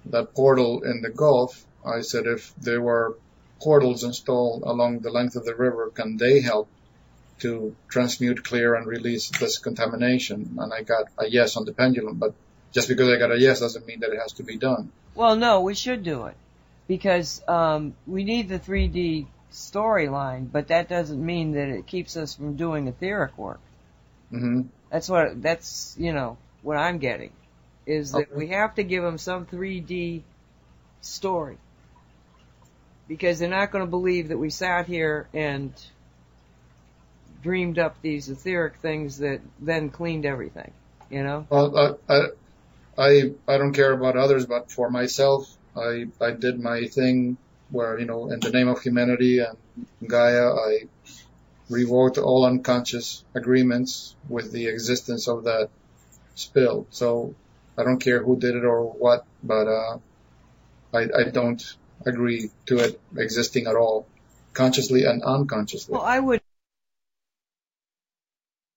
that 0.07 0.35
portal 0.35 0.83
in 0.83 1.01
the 1.01 1.11
Gulf. 1.11 1.65
I 1.85 2.01
said 2.01 2.27
if 2.27 2.55
there 2.57 2.81
were 2.81 3.17
portals 3.61 4.03
installed 4.03 4.63
along 4.65 5.01
the 5.01 5.11
length 5.11 5.37
of 5.37 5.45
the 5.45 5.55
river, 5.55 5.91
can 5.95 6.17
they 6.17 6.41
help 6.41 6.69
to 7.41 7.75
transmute, 7.89 8.45
clear, 8.45 8.75
and 8.75 8.87
release 8.87 9.31
this 9.31 9.59
contamination? 9.59 10.57
And 10.59 10.73
I 10.73 10.83
got 10.83 11.07
a 11.19 11.29
yes 11.29 11.57
on 11.57 11.65
the 11.65 11.73
pendulum, 11.73 12.19
but 12.19 12.35
just 12.73 12.89
because 12.89 13.09
I 13.09 13.19
got 13.19 13.31
a 13.31 13.39
yes 13.39 13.61
doesn't 13.61 13.87
mean 13.87 14.01
that 14.01 14.11
it 14.11 14.19
has 14.21 14.33
to 14.35 14.43
be 14.43 14.57
done. 14.57 14.91
Well, 15.15 15.37
no, 15.37 15.61
we 15.61 15.75
should 15.75 16.03
do 16.03 16.27
it 16.27 16.37
because 16.89 17.43
um, 17.47 17.95
we 18.07 18.25
need 18.25 18.49
the 18.49 18.59
3D 18.59 19.27
storyline, 19.53 20.51
but 20.51 20.69
that 20.69 20.89
doesn't 20.89 21.25
mean 21.25 21.53
that 21.53 21.69
it 21.69 21.87
keeps 21.87 22.17
us 22.17 22.35
from 22.35 22.57
doing 22.57 22.89
etheric 22.89 23.37
work. 23.39 23.61
Mm-hmm. 24.33 24.63
That's 24.91 25.09
what 25.09 25.43
that's 25.43 25.97
you 25.99 26.13
know 26.13 26.39
what 26.63 26.77
I'm 26.77 26.99
getting. 26.99 27.33
is 27.87 28.13
that 28.13 28.29
Okay. 28.29 28.37
we 28.37 28.49
have 28.49 28.75
to 28.77 28.85
give 28.85 29.03
them 29.03 29.19
some 29.19 29.47
3D 29.47 30.23
story. 31.01 31.59
Because 33.09 33.39
they're 33.41 33.49
not 33.49 33.73
going 33.73 33.85
to 33.85 33.91
believe 33.91 34.29
that 34.29 34.39
we 34.39 34.51
sat 34.51 34.87
here 34.87 35.29
and 35.35 35.73
dreamed 37.43 37.79
up 37.79 38.01
these 38.03 38.29
etheric 38.29 38.77
things 38.79 39.19
that 39.19 39.41
then 39.59 39.91
cleaned 39.91 40.25
everything, 40.25 40.73
you 41.11 41.23
know? 41.23 41.47
Well, 41.51 41.99
I, 42.09 42.15
I, 42.15 42.27
I, 42.97 43.33
I 43.49 43.59
don't 43.59 43.73
care 43.75 43.93
about 43.93 44.17
others, 44.17 44.47
but 44.47 44.71
for 44.71 44.91
myself, 44.91 45.49
I, 45.77 46.07
I 46.21 46.31
did 46.33 46.61
my 46.61 46.87
thing 46.87 47.39
where, 47.73 47.99
you 47.99 48.05
know, 48.07 48.31
in 48.31 48.39
the 48.39 48.51
name 48.51 48.69
of 48.69 48.81
humanity 48.81 49.41
and 49.41 49.57
Gaia, 50.07 50.53
I 50.53 50.83
revoked 51.71 52.19
all 52.19 52.45
unconscious 52.45 53.25
agreements 53.35 54.15
with 54.29 54.53
the 54.53 54.67
existence 54.69 55.27
of 55.27 55.45
that 55.45 55.71
spill. 56.35 56.87
So 56.91 57.35
I 57.77 57.83
don't 57.83 57.99
care 57.99 58.23
who 58.23 58.39
did 58.39 58.55
it 58.55 58.65
or 58.65 58.85
what, 58.85 59.25
but, 59.43 59.67
uh, 59.67 59.99
I, 60.95 61.09
I 61.21 61.31
don't 61.33 61.63
agree 62.05 62.51
to 62.67 62.79
it 62.79 63.01
existing 63.17 63.67
at 63.67 63.75
all, 63.75 64.07
consciously 64.53 65.05
and 65.05 65.23
unconsciously. 65.23 65.95
Well, 65.95 66.03
I 66.03 66.21
would. 66.21 66.43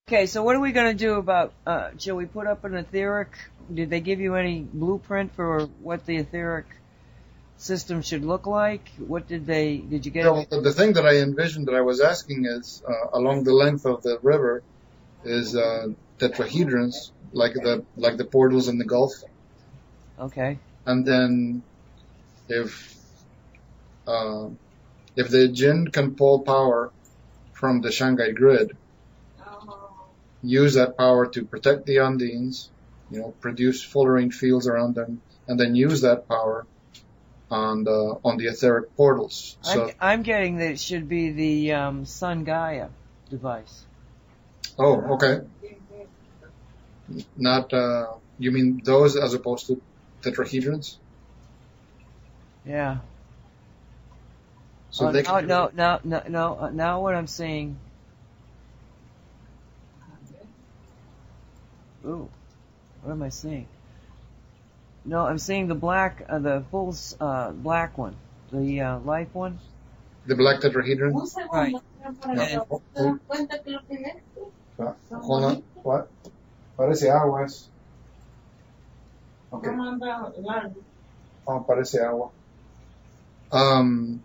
Okay, 0.08 0.28
so 0.28 0.44
what 0.44 0.56
are 0.56 0.62
we 0.62 0.72
going 0.72 0.96
to 0.96 0.98
do 0.98 1.16
about, 1.16 1.52
uh, 1.66 1.90
shall 1.98 2.16
we 2.16 2.26
put 2.26 2.48
up 2.48 2.64
an 2.64 2.76
etheric, 2.76 3.32
did 3.74 3.90
they 3.90 4.00
give 4.00 4.22
you 4.22 4.36
any 4.36 4.62
blueprint 4.62 5.34
for 5.36 5.66
what 5.82 6.06
the 6.06 6.18
etheric 6.18 6.68
system 7.58 8.02
should 8.02 8.24
look 8.24 8.46
like? 8.48 8.90
What 8.98 9.28
did 9.28 9.46
they, 9.46 9.78
did 9.78 10.06
you 10.06 10.12
get? 10.12 10.24
So 10.24 10.62
the 10.62 10.74
thing 10.74 10.94
that 10.94 11.06
I 11.06 11.18
envisioned 11.18 11.68
that 11.68 11.76
I 11.76 11.82
was 11.82 12.02
asking 12.02 12.46
is 12.46 12.84
uh, 12.88 13.18
along 13.18 13.44
the 13.44 13.54
length 13.54 13.86
of 13.86 14.04
the 14.04 14.20
river 14.22 14.64
is 15.24 15.56
uh, 15.56 15.88
tetrahedrons, 16.20 17.12
like 17.32 17.54
the 17.54 17.86
like 17.96 18.18
the 18.18 18.26
portals 18.26 18.68
in 18.68 18.78
the 18.78 18.86
Gulf, 18.86 19.12
Okay, 20.20 20.60
and 20.86 21.06
then 21.06 21.64
if 22.48 22.96
uh, 24.08 24.50
if 25.16 25.30
the 25.30 25.48
Jinn 25.50 25.88
can 25.88 26.16
pull 26.16 26.42
power 26.42 26.92
from 27.54 27.82
the 27.82 27.90
shungite 27.90 28.36
grid, 28.36 28.78
use 30.42 30.76
that 30.76 30.98
power 30.98 31.26
to 31.28 31.46
protect 31.46 31.86
the 31.86 31.98
Undines, 31.98 32.70
you 33.10 33.20
know, 33.20 33.34
produce 33.42 33.84
fullerene 33.84 34.34
fields 34.34 34.68
around 34.68 34.96
them, 34.96 35.22
and 35.48 35.60
then 35.60 35.76
use 35.76 36.02
that 36.02 36.28
power 36.28 36.68
on 37.50 37.84
the 37.84 38.20
on 38.24 38.38
the 38.38 38.46
etheric 38.48 38.96
portals. 38.96 39.58
So, 39.62 39.88
I'm, 39.88 39.94
I'm 40.02 40.24
getting 40.24 40.58
that 40.58 40.72
it 40.72 40.80
should 40.80 41.08
be 41.10 41.32
the, 41.32 41.74
um, 41.74 42.06
Sun 42.06 42.44
Gaia 42.44 42.90
device. 43.30 43.84
oh, 44.80 45.16
okay. 45.16 45.40
Not, 47.38 47.72
uh, 47.74 48.06
you 48.38 48.52
mean 48.52 48.82
those 48.84 49.16
as 49.16 49.34
opposed 49.34 49.68
to 49.68 49.82
tetrahedrons? 50.24 50.98
Yeah. 52.66 52.98
So 54.90 55.06
Oh, 55.06 55.12
they 55.12 55.24
no, 55.24 55.40
can, 55.40 55.48
no, 55.48 55.72
no, 55.74 56.00
no, 56.04 56.24
no, 56.28 56.58
uh, 56.60 56.70
now 56.72 57.02
what 57.02 57.16
I'm 57.16 57.28
saying. 57.28 57.78
Ooh, 62.06 62.30
what 63.04 63.12
am 63.12 63.24
I 63.24 63.30
saying? 63.30 63.68
No, 65.06 65.26
I'm 65.26 65.38
saying 65.38 65.68
the 65.68 65.76
black, 65.76 66.26
uh, 66.28 66.40
the 66.40 66.64
full, 66.72 66.96
uh, 67.22 67.52
black 67.52 67.98
one, 67.98 68.16
the 68.52 68.82
uh, 68.82 69.00
life 69.00 69.34
one. 69.34 69.60
the 70.26 70.36
black 70.36 70.62
tetrahedron? 70.62 71.14
Right. 71.52 71.76
Yeah. 72.28 72.64
¿Te 72.96 73.04
das 73.04 73.20
cuenta 73.28 73.64
que 73.64 73.72
lo 73.72 73.80
que 73.88 73.98
es? 74.06 74.96
Hold 75.12 75.44
on. 75.44 75.64
What? 75.84 76.08
Parece 76.78 77.10
aguas. 77.10 77.68
Okay. 79.54 79.72
No 79.72 79.78
manda 79.78 80.34
largo. 80.38 80.76
Oh, 81.48 81.66
parece 81.68 82.04
agua. 82.04 82.30
Um, 83.52 84.24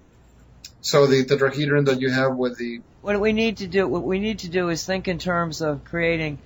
so 0.80 1.06
the 1.06 1.24
tetrahedron 1.24 1.86
that 1.86 2.00
you 2.00 2.10
have 2.10 2.34
with 2.36 2.58
the, 2.58 2.80
What 3.02 3.20
we 3.20 3.32
need 3.32 3.58
to 3.58 3.66
do, 3.66 3.86
what 3.86 4.02
we 4.02 4.18
need 4.18 4.40
to 4.40 4.48
do 4.48 4.68
is 4.70 4.84
think 4.84 5.08
in 5.08 5.18
terms 5.18 5.60
of 5.60 5.84
creating 5.84 6.38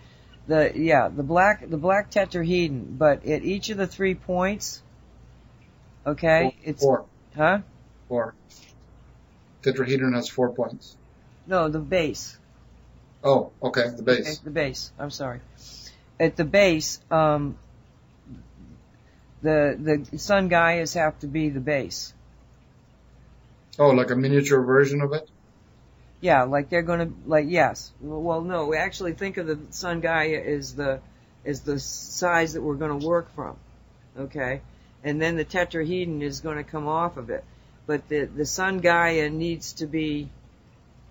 the, 0.46 0.72
yeah, 0.74 1.08
the 1.08 1.22
black, 1.22 1.68
the 1.68 1.76
black 1.76 2.10
tetrahedron, 2.10 2.98
but 2.98 3.24
at 3.26 3.42
each 3.44 3.70
of 3.70 3.76
the 3.76 3.86
three 3.86 4.14
points, 4.14 4.82
okay, 6.06 6.56
it's, 6.62 6.82
four, 6.82 7.06
huh? 7.36 7.60
four. 8.08 8.34
Tetrahedron 9.62 10.14
has 10.14 10.28
four 10.28 10.50
points. 10.52 10.96
No, 11.46 11.68
the 11.68 11.78
base. 11.78 12.38
Oh, 13.22 13.52
okay, 13.62 13.84
the 13.88 14.02
Okay, 14.02 14.22
base. 14.22 14.38
the 14.38 14.50
base. 14.50 14.92
I'm 14.98 15.10
sorry. 15.10 15.40
At 16.20 16.36
the 16.36 16.44
base, 16.44 17.00
um, 17.10 17.56
the 19.42 20.04
the 20.10 20.18
sun 20.18 20.48
Gaias 20.48 20.94
have 20.94 21.18
to 21.20 21.26
be 21.26 21.48
the 21.48 21.60
base. 21.60 22.12
Oh, 23.78 23.88
like 23.90 24.10
a 24.10 24.16
miniature 24.16 24.62
version 24.62 25.00
of 25.00 25.12
it? 25.12 25.28
Yeah, 26.24 26.44
like 26.44 26.70
they're 26.70 26.80
gonna 26.80 27.10
like 27.26 27.44
yes. 27.50 27.92
Well, 28.00 28.40
no, 28.40 28.64
we 28.64 28.78
actually 28.78 29.12
think 29.12 29.36
of 29.36 29.46
the 29.46 29.58
sun 29.68 30.00
Gaia 30.00 30.40
as 30.40 30.74
the 30.74 31.00
as 31.44 31.60
the 31.60 31.78
size 31.78 32.54
that 32.54 32.62
we're 32.62 32.76
gonna 32.76 32.96
work 32.96 33.30
from. 33.34 33.58
Okay, 34.18 34.62
and 35.02 35.20
then 35.20 35.36
the 35.36 35.44
tetrahedron 35.44 36.22
is 36.22 36.40
gonna 36.40 36.64
come 36.64 36.88
off 36.88 37.18
of 37.18 37.28
it, 37.28 37.44
but 37.86 38.08
the 38.08 38.24
the 38.24 38.46
sun 38.46 38.78
Gaia 38.78 39.28
needs 39.28 39.74
to 39.74 39.86
be 39.86 40.30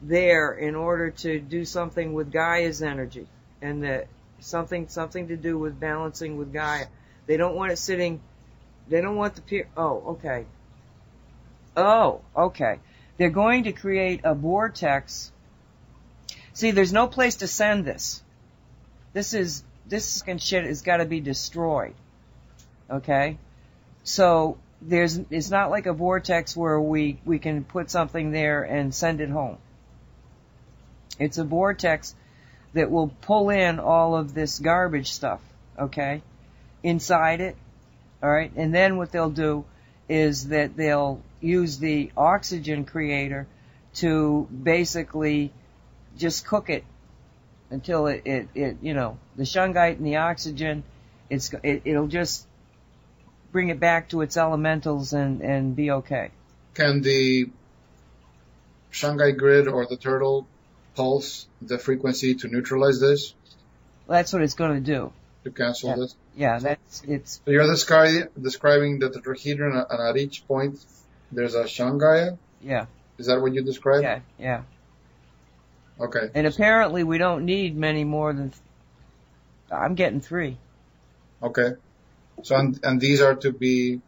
there 0.01 0.51
in 0.51 0.73
order 0.73 1.11
to 1.11 1.39
do 1.39 1.63
something 1.63 2.15
with 2.15 2.31
Gaia's 2.31 2.81
energy 2.81 3.27
and 3.61 3.83
that 3.83 4.07
something 4.39 4.87
something 4.87 5.27
to 5.27 5.37
do 5.37 5.59
with 5.59 5.79
balancing 5.79 6.37
with 6.37 6.51
Gaia. 6.51 6.87
They 7.27 7.37
don't 7.37 7.55
want 7.55 7.71
it 7.71 7.77
sitting. 7.77 8.19
They 8.87 8.99
don't 8.99 9.15
want 9.15 9.35
the 9.35 9.43
peer. 9.43 9.67
Oh, 9.77 10.15
okay. 10.17 10.47
Oh, 11.77 12.21
okay. 12.35 12.79
They're 13.17 13.29
going 13.29 13.65
to 13.65 13.71
create 13.71 14.21
a 14.23 14.33
vortex. 14.33 15.31
See, 16.53 16.71
there's 16.71 16.93
no 16.93 17.07
place 17.07 17.37
to 17.37 17.47
send 17.47 17.85
this. 17.85 18.21
This 19.13 19.33
is 19.33 19.63
this 19.87 20.23
shit 20.39 20.65
has 20.65 20.81
got 20.81 20.97
to 20.97 21.05
be 21.05 21.19
destroyed. 21.19 21.93
Okay, 22.89 23.37
so 24.03 24.57
there's 24.81 25.19
it's 25.29 25.49
not 25.49 25.69
like 25.69 25.85
a 25.85 25.93
vortex 25.93 26.55
where 26.57 26.79
we 26.79 27.19
we 27.25 27.39
can 27.39 27.63
put 27.63 27.89
something 27.89 28.31
there 28.31 28.63
and 28.63 28.93
send 28.93 29.21
it 29.21 29.29
home. 29.29 29.57
It's 31.19 31.37
a 31.37 31.43
vortex 31.43 32.15
that 32.73 32.89
will 32.89 33.09
pull 33.21 33.49
in 33.49 33.79
all 33.79 34.15
of 34.15 34.33
this 34.33 34.59
garbage 34.59 35.11
stuff. 35.11 35.41
Okay, 35.77 36.21
inside 36.81 37.41
it. 37.41 37.55
All 38.21 38.29
right, 38.29 38.51
and 38.55 38.73
then 38.73 38.97
what 38.97 39.11
they'll 39.11 39.29
do 39.29 39.65
is 40.09 40.47
that 40.47 40.75
they'll 40.75 41.21
use 41.43 41.77
the 41.77 42.11
oxygen 42.15 42.85
creator 42.85 43.47
to 43.95 44.47
basically 44.51 45.51
just 46.17 46.45
cook 46.45 46.69
it 46.69 46.83
until 47.69 48.07
it, 48.07 48.21
it, 48.25 48.47
it 48.55 48.77
you 48.81 48.93
know, 48.93 49.17
the 49.35 49.43
shungite 49.43 49.97
and 49.97 50.05
the 50.05 50.17
oxygen, 50.17 50.83
it's, 51.29 51.51
it, 51.63 51.81
it'll 51.85 52.07
just 52.07 52.45
bring 53.51 53.69
it 53.69 53.79
back 53.79 54.09
to 54.09 54.21
its 54.21 54.37
elementals 54.37 55.13
and, 55.13 55.41
and 55.41 55.75
be 55.75 55.91
okay. 55.91 56.31
Can 56.73 57.01
the 57.01 57.49
shungite 58.91 59.37
grid 59.37 59.67
or 59.67 59.85
the 59.85 59.97
turtle 59.97 60.47
pulse 60.95 61.47
the 61.61 61.77
frequency 61.79 62.35
to 62.35 62.47
neutralize 62.47 62.99
this, 62.99 63.33
Well, 64.07 64.17
that's 64.17 64.31
what 64.33 64.43
it's 64.43 64.53
going 64.53 64.83
to 64.83 64.91
do. 64.91 65.11
to 65.43 65.51
cancel 65.51 65.89
Yeah. 65.89 65.95
this? 65.95 66.15
Yeah, 66.35 66.59
that's, 66.59 67.03
it's, 67.07 67.41
So 67.45 67.51
you're 67.51 67.63
descri- 67.63 68.27
describing 68.39 68.99
the 68.99 69.09
tetrahedron 69.09 69.85
at 70.09 70.17
each 70.17 70.47
point 70.47 70.79
there's 71.35 71.55
a 71.55 71.67
Shanghai? 71.67 72.37
yeah, 72.61 72.85
Is 73.17 73.27
that 73.27 73.41
what 73.41 73.53
you 73.53 73.63
described? 73.63 74.03
yeah, 74.03 74.19
yeah. 74.39 74.61
Okay. 75.99 76.29
And 76.33 76.47
apparently 76.47 77.03
we 77.03 77.17
don't 77.17 77.45
need 77.45 77.77
many 77.77 78.03
more 78.03 78.33
than, 78.33 78.51
I'm 79.71 79.95
getting 79.95 80.21
three. 80.21 80.57
Okay. 81.41 81.73
So, 82.43 82.55
and, 82.55 82.79
and 82.83 82.99
these 82.99 83.21
are 83.21 83.35
to 83.35 83.51
be, 83.51 84.01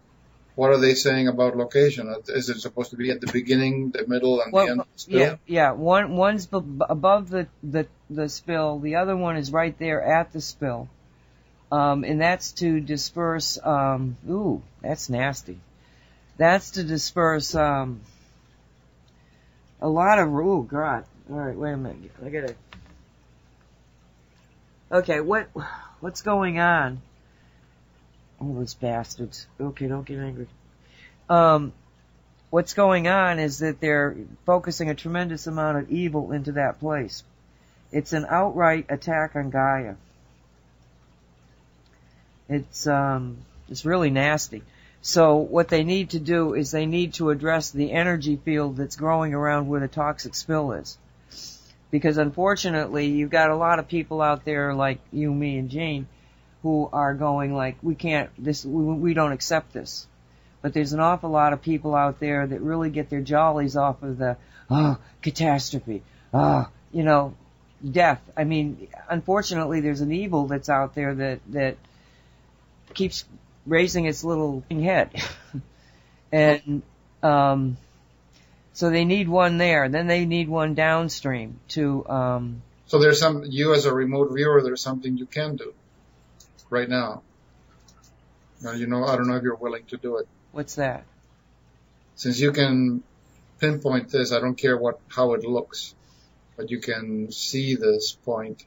what 0.55 0.71
are 0.71 0.77
they 0.77 0.95
saying 0.95 1.27
about 1.27 1.57
location? 1.57 2.13
Is 2.27 2.49
it 2.49 2.59
supposed 2.59 2.91
to 2.91 2.97
be 2.97 3.11
at 3.11 3.21
the 3.21 3.31
beginning, 3.31 3.91
the 3.91 4.07
middle, 4.07 4.41
and 4.41 4.51
Well, 4.53 4.65
the 4.65 4.71
end? 4.71 4.81
Still? 4.95 5.19
Yeah, 5.19 5.35
yeah. 5.45 5.71
One 5.71 6.15
one's 6.15 6.45
b- 6.47 6.61
above 6.89 7.29
the, 7.29 7.47
the 7.61 7.87
the 8.09 8.29
spill. 8.29 8.79
The 8.79 8.95
other 8.95 9.17
one 9.17 9.35
is 9.35 9.51
right 9.51 9.77
there 9.77 10.01
at 10.01 10.31
the 10.31 10.39
spill, 10.39 10.87
um, 11.71 12.05
and 12.05 12.21
that's 12.21 12.53
to 12.53 12.79
disperse. 12.79 13.59
Um, 13.61 14.15
ooh, 14.29 14.61
that's 14.81 15.09
nasty. 15.09 15.59
That's 16.37 16.71
to 16.71 16.83
disperse 16.83 17.55
um, 17.55 18.01
a 19.81 19.87
lot 19.87 20.19
of. 20.19 20.33
Oh 20.33 20.61
God. 20.61 21.05
All 21.29 21.37
right, 21.37 21.55
wait 21.55 21.71
a 21.71 21.77
minute. 21.77 22.11
I 22.23 22.29
gotta. 22.29 22.55
Okay, 24.91 25.21
what 25.21 25.49
what's 25.99 26.21
going 26.21 26.59
on? 26.59 27.01
Oh, 28.41 28.53
those 28.53 28.73
bastards. 28.73 29.47
Okay, 29.59 29.87
don't 29.87 30.05
get 30.05 30.19
angry. 30.19 30.47
Um, 31.29 31.73
what's 32.49 32.73
going 32.73 33.07
on 33.07 33.39
is 33.39 33.59
that 33.59 33.79
they're 33.79 34.15
focusing 34.45 34.89
a 34.89 34.95
tremendous 34.95 35.47
amount 35.47 35.77
of 35.77 35.89
evil 35.89 36.31
into 36.31 36.53
that 36.53 36.79
place. 36.79 37.23
It's 37.91 38.13
an 38.13 38.25
outright 38.29 38.87
attack 38.89 39.35
on 39.35 39.49
Gaia. 39.49 39.95
It's 42.49 42.85
um, 42.85 43.37
it's 43.69 43.85
really 43.85 44.09
nasty. 44.09 44.61
So 45.07 45.35
what 45.35 45.67
they 45.67 45.83
need 45.83 46.09
to 46.09 46.19
do 46.19 46.55
is 46.55 46.71
they 46.71 46.87
need 46.87 47.13
to 47.15 47.29
address 47.29 47.69
the 47.69 47.91
energy 47.91 48.37
field 48.37 48.77
that's 48.77 48.95
growing 48.95 49.35
around 49.35 49.67
where 49.67 49.79
the 49.79 49.87
toxic 49.87 50.33
spill 50.33 50.71
is. 50.71 50.97
Because 51.91 52.17
unfortunately, 52.17 53.05
you've 53.05 53.29
got 53.29 53.51
a 53.51 53.55
lot 53.55 53.77
of 53.77 53.87
people 53.87 54.19
out 54.19 54.45
there 54.45 54.73
like 54.73 54.97
you, 55.13 55.31
me, 55.31 55.59
and 55.59 55.69
Jane 55.69 56.07
who 56.63 56.89
are 56.91 57.13
going 57.13 57.53
like, 57.53 57.77
we 57.83 57.93
can't, 57.93 58.31
this, 58.39 58.65
we, 58.65 58.95
we 58.95 59.13
don't 59.13 59.31
accept 59.31 59.73
this. 59.73 60.07
But 60.63 60.73
there's 60.73 60.93
an 60.93 60.99
awful 60.99 61.29
lot 61.29 61.53
of 61.53 61.61
people 61.61 61.93
out 61.93 62.19
there 62.19 62.47
that 62.47 62.59
really 62.61 62.89
get 62.89 63.11
their 63.11 63.21
jollies 63.21 63.75
off 63.75 64.01
of 64.01 64.17
the, 64.17 64.37
oh, 64.71 64.97
catastrophe, 65.21 66.01
oh, 66.33 66.67
you 66.91 67.03
know, 67.03 67.35
death. 67.87 68.23
I 68.35 68.43
mean, 68.43 68.87
unfortunately, 69.07 69.81
there's 69.81 70.01
an 70.01 70.11
evil 70.11 70.47
that's 70.47 70.67
out 70.67 70.95
there 70.95 71.13
that, 71.13 71.41
that 71.49 71.77
keeps 72.95 73.23
raising 73.65 74.05
its 74.05 74.23
little 74.23 74.63
head. 74.69 75.09
and, 76.31 76.81
um, 77.23 77.77
so 78.73 78.89
they 78.89 79.05
need 79.05 79.29
one 79.29 79.57
there. 79.57 79.87
Then 79.87 80.07
they 80.07 80.25
need 80.25 80.49
one 80.49 80.73
downstream 80.73 81.59
to, 81.69 82.07
um, 82.07 82.61
So 82.87 82.99
there's 82.99 83.19
some, 83.19 83.43
you 83.45 83.73
as 83.73 83.85
a 83.85 83.93
remote 83.93 84.33
viewer, 84.33 84.61
there's 84.61 84.81
something 84.81 85.17
you 85.17 85.25
can 85.25 85.55
do 85.55 85.73
right 86.69 86.89
now. 86.89 87.21
Now, 88.61 88.71
you 88.71 88.87
know, 88.87 89.05
I 89.05 89.15
don't 89.15 89.27
know 89.27 89.35
if 89.35 89.43
you're 89.43 89.55
willing 89.55 89.85
to 89.85 89.97
do 89.97 90.17
it. 90.17 90.27
what's 90.51 90.75
that? 90.75 91.05
Since 92.15 92.39
you 92.39 92.51
can 92.51 93.03
pinpoint 93.59 94.09
this, 94.09 94.31
I 94.31 94.39
don't 94.39 94.55
care 94.55 94.77
what, 94.77 94.99
how 95.07 95.33
it 95.33 95.43
looks, 95.43 95.95
but 96.57 96.71
you 96.71 96.79
can 96.79 97.31
see 97.31 97.75
this 97.75 98.17
point 98.25 98.65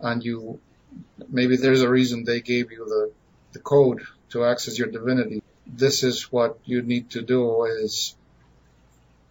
and 0.00 0.24
you, 0.24 0.58
maybe 1.28 1.56
there's 1.56 1.82
a 1.82 1.88
reason 1.88 2.24
they 2.24 2.40
gave 2.40 2.72
you 2.72 2.84
the, 2.84 3.12
the 3.52 3.58
code 3.58 4.02
to 4.30 4.44
access 4.44 4.78
your 4.78 4.88
divinity. 4.88 5.42
This 5.66 6.02
is 6.02 6.32
what 6.32 6.58
you 6.64 6.82
need 6.82 7.10
to 7.10 7.22
do 7.22 7.64
is 7.64 8.14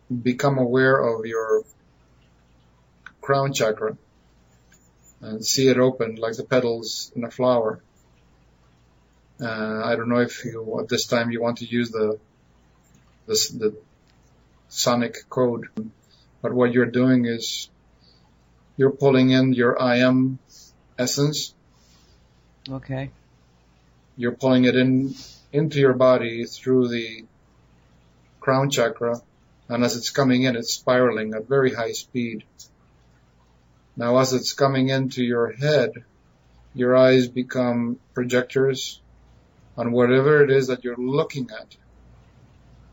become 0.09 0.57
aware 0.57 0.97
of 0.97 1.25
your 1.25 1.63
crown 3.21 3.53
chakra 3.53 3.97
and 5.21 5.45
see 5.45 5.67
it 5.67 5.77
open 5.77 6.15
like 6.15 6.35
the 6.35 6.43
petals 6.43 7.11
in 7.15 7.23
a 7.23 7.31
flower. 7.31 7.81
Uh, 9.41 9.81
I 9.85 9.95
don't 9.95 10.09
know 10.09 10.19
if 10.19 10.43
you, 10.43 10.79
at 10.81 10.89
this 10.89 11.05
time 11.07 11.31
you 11.31 11.41
want 11.41 11.59
to 11.59 11.65
use 11.65 11.91
the, 11.91 12.19
the, 13.25 13.33
the 13.57 13.77
sonic 14.67 15.29
code, 15.29 15.67
but 16.41 16.53
what 16.53 16.73
you're 16.73 16.85
doing 16.85 17.25
is 17.25 17.69
you're 18.77 18.91
pulling 18.91 19.29
in 19.31 19.53
your 19.53 19.81
I 19.81 19.97
am 19.97 20.39
essence. 20.97 21.53
Okay. 22.69 23.11
You're 24.19 24.33
pulling 24.33 24.65
it 24.65 24.75
in, 24.75 25.15
into 25.53 25.79
your 25.79 25.93
body 25.93 26.43
through 26.43 26.89
the 26.89 27.23
crown 28.41 28.69
chakra. 28.69 29.21
And 29.69 29.81
as 29.81 29.95
it's 29.95 30.09
coming 30.09 30.43
in, 30.43 30.57
it's 30.57 30.73
spiraling 30.73 31.33
at 31.33 31.47
very 31.47 31.73
high 31.73 31.93
speed. 31.93 32.43
Now 33.95 34.17
as 34.17 34.33
it's 34.33 34.51
coming 34.51 34.89
into 34.89 35.23
your 35.23 35.53
head, 35.53 36.03
your 36.73 36.97
eyes 36.97 37.29
become 37.29 37.97
projectors 38.13 38.99
on 39.77 39.93
whatever 39.93 40.43
it 40.43 40.51
is 40.51 40.67
that 40.67 40.83
you're 40.83 40.97
looking 40.97 41.49
at. 41.57 41.77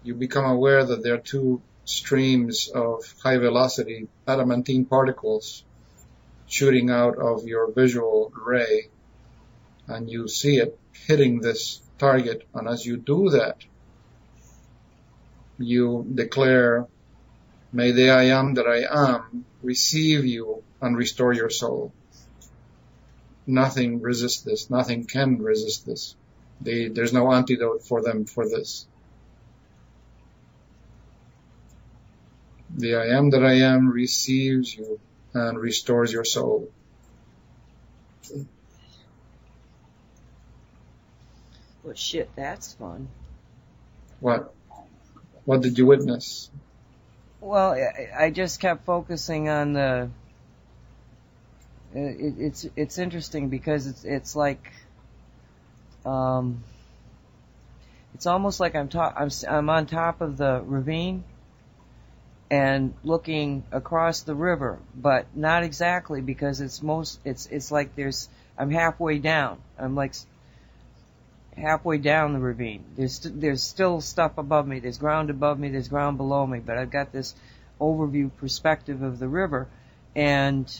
You 0.04 0.14
become 0.14 0.44
aware 0.44 0.84
that 0.84 1.02
there 1.02 1.14
are 1.14 1.30
two 1.34 1.60
streams 1.84 2.68
of 2.68 3.02
high 3.20 3.38
velocity 3.38 4.06
adamantine 4.28 4.84
particles 4.84 5.64
shooting 6.46 6.88
out 6.88 7.18
of 7.18 7.48
your 7.48 7.72
visual 7.72 8.32
ray 8.46 8.90
and 9.88 10.10
you 10.10 10.28
see 10.28 10.56
it 10.58 10.78
hitting 11.06 11.40
this 11.40 11.80
target. 11.98 12.46
And 12.54 12.68
as 12.68 12.84
you 12.84 12.96
do 12.96 13.30
that, 13.30 13.64
you 15.58 16.06
declare, 16.14 16.86
may 17.72 17.92
the 17.92 18.10
I 18.10 18.24
am 18.24 18.54
that 18.54 18.66
I 18.66 18.84
am 18.90 19.44
receive 19.62 20.24
you 20.24 20.62
and 20.80 20.96
restore 20.96 21.32
your 21.32 21.50
soul. 21.50 21.92
Nothing 23.46 24.00
resists 24.00 24.42
this. 24.42 24.68
Nothing 24.70 25.04
can 25.04 25.38
resist 25.38 25.86
this. 25.86 26.16
There's 26.60 27.12
no 27.12 27.32
antidote 27.32 27.84
for 27.84 28.02
them 28.02 28.24
for 28.24 28.48
this. 28.48 28.86
The 32.76 32.96
I 32.96 33.06
am 33.16 33.30
that 33.30 33.44
I 33.44 33.60
am 33.60 33.88
receives 33.88 34.74
you 34.74 35.00
and 35.32 35.58
restores 35.58 36.12
your 36.12 36.24
soul. 36.24 36.70
Well, 41.86 41.94
shit, 41.94 42.28
that's 42.34 42.72
fun. 42.74 43.06
What? 44.18 44.52
What 45.44 45.62
did 45.62 45.78
you 45.78 45.86
witness? 45.86 46.50
Well, 47.40 47.74
I, 47.74 48.24
I 48.24 48.30
just 48.30 48.58
kept 48.58 48.84
focusing 48.84 49.48
on 49.48 49.74
the. 49.74 50.10
It, 51.94 52.34
it's 52.38 52.66
it's 52.74 52.98
interesting 52.98 53.50
because 53.50 53.86
it's 53.86 54.04
it's 54.04 54.34
like, 54.34 54.72
um, 56.04 56.64
it's 58.14 58.26
almost 58.26 58.58
like 58.58 58.74
I'm 58.74 58.88
top 58.88 59.14
I'm 59.16 59.30
I'm 59.48 59.70
on 59.70 59.86
top 59.86 60.20
of 60.20 60.38
the 60.38 60.60
ravine, 60.66 61.22
and 62.50 62.94
looking 63.04 63.62
across 63.70 64.22
the 64.22 64.34
river, 64.34 64.80
but 64.92 65.26
not 65.36 65.62
exactly 65.62 66.20
because 66.20 66.60
it's 66.60 66.82
most 66.82 67.20
it's 67.24 67.46
it's 67.46 67.70
like 67.70 67.94
there's 67.94 68.28
I'm 68.58 68.72
halfway 68.72 69.20
down. 69.20 69.58
I'm 69.78 69.94
like 69.94 70.14
halfway 71.56 71.98
down 71.98 72.32
the 72.32 72.38
ravine. 72.38 72.84
There's 72.96 73.14
st- 73.14 73.40
there's 73.40 73.62
still 73.62 74.00
stuff 74.00 74.38
above 74.38 74.66
me. 74.66 74.80
There's 74.80 74.98
ground 74.98 75.30
above 75.30 75.58
me. 75.58 75.68
There's 75.70 75.88
ground 75.88 76.16
below 76.16 76.46
me. 76.46 76.60
But 76.60 76.78
I've 76.78 76.90
got 76.90 77.12
this 77.12 77.34
overview 77.80 78.30
perspective 78.36 79.02
of 79.02 79.18
the 79.18 79.28
river, 79.28 79.68
and 80.14 80.70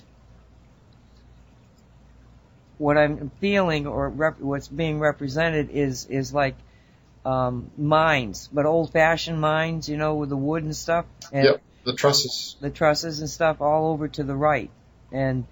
what 2.79 2.99
I'm 2.99 3.31
feeling 3.41 3.87
or 3.87 4.09
rep- 4.09 4.41
what's 4.41 4.69
being 4.69 4.99
represented 4.99 5.71
is 5.71 6.07
is 6.07 6.33
like 6.35 6.57
um, 7.25 7.71
mines, 7.77 8.49
but 8.53 8.67
old-fashioned 8.67 9.41
mines, 9.41 9.89
you 9.89 9.97
know, 9.97 10.15
with 10.15 10.29
the 10.29 10.37
wood 10.37 10.63
and 10.63 10.77
stuff. 10.77 11.07
And 11.33 11.47
Yep, 11.47 11.63
the 11.85 11.93
trusses. 11.95 12.57
the 12.61 12.71
trusses 12.71 13.21
and 13.21 13.29
stuff 13.29 13.61
all 13.61 13.89
over 13.93 14.09
to 14.09 14.23
the 14.23 14.35
right. 14.37 14.71
And 15.11 15.45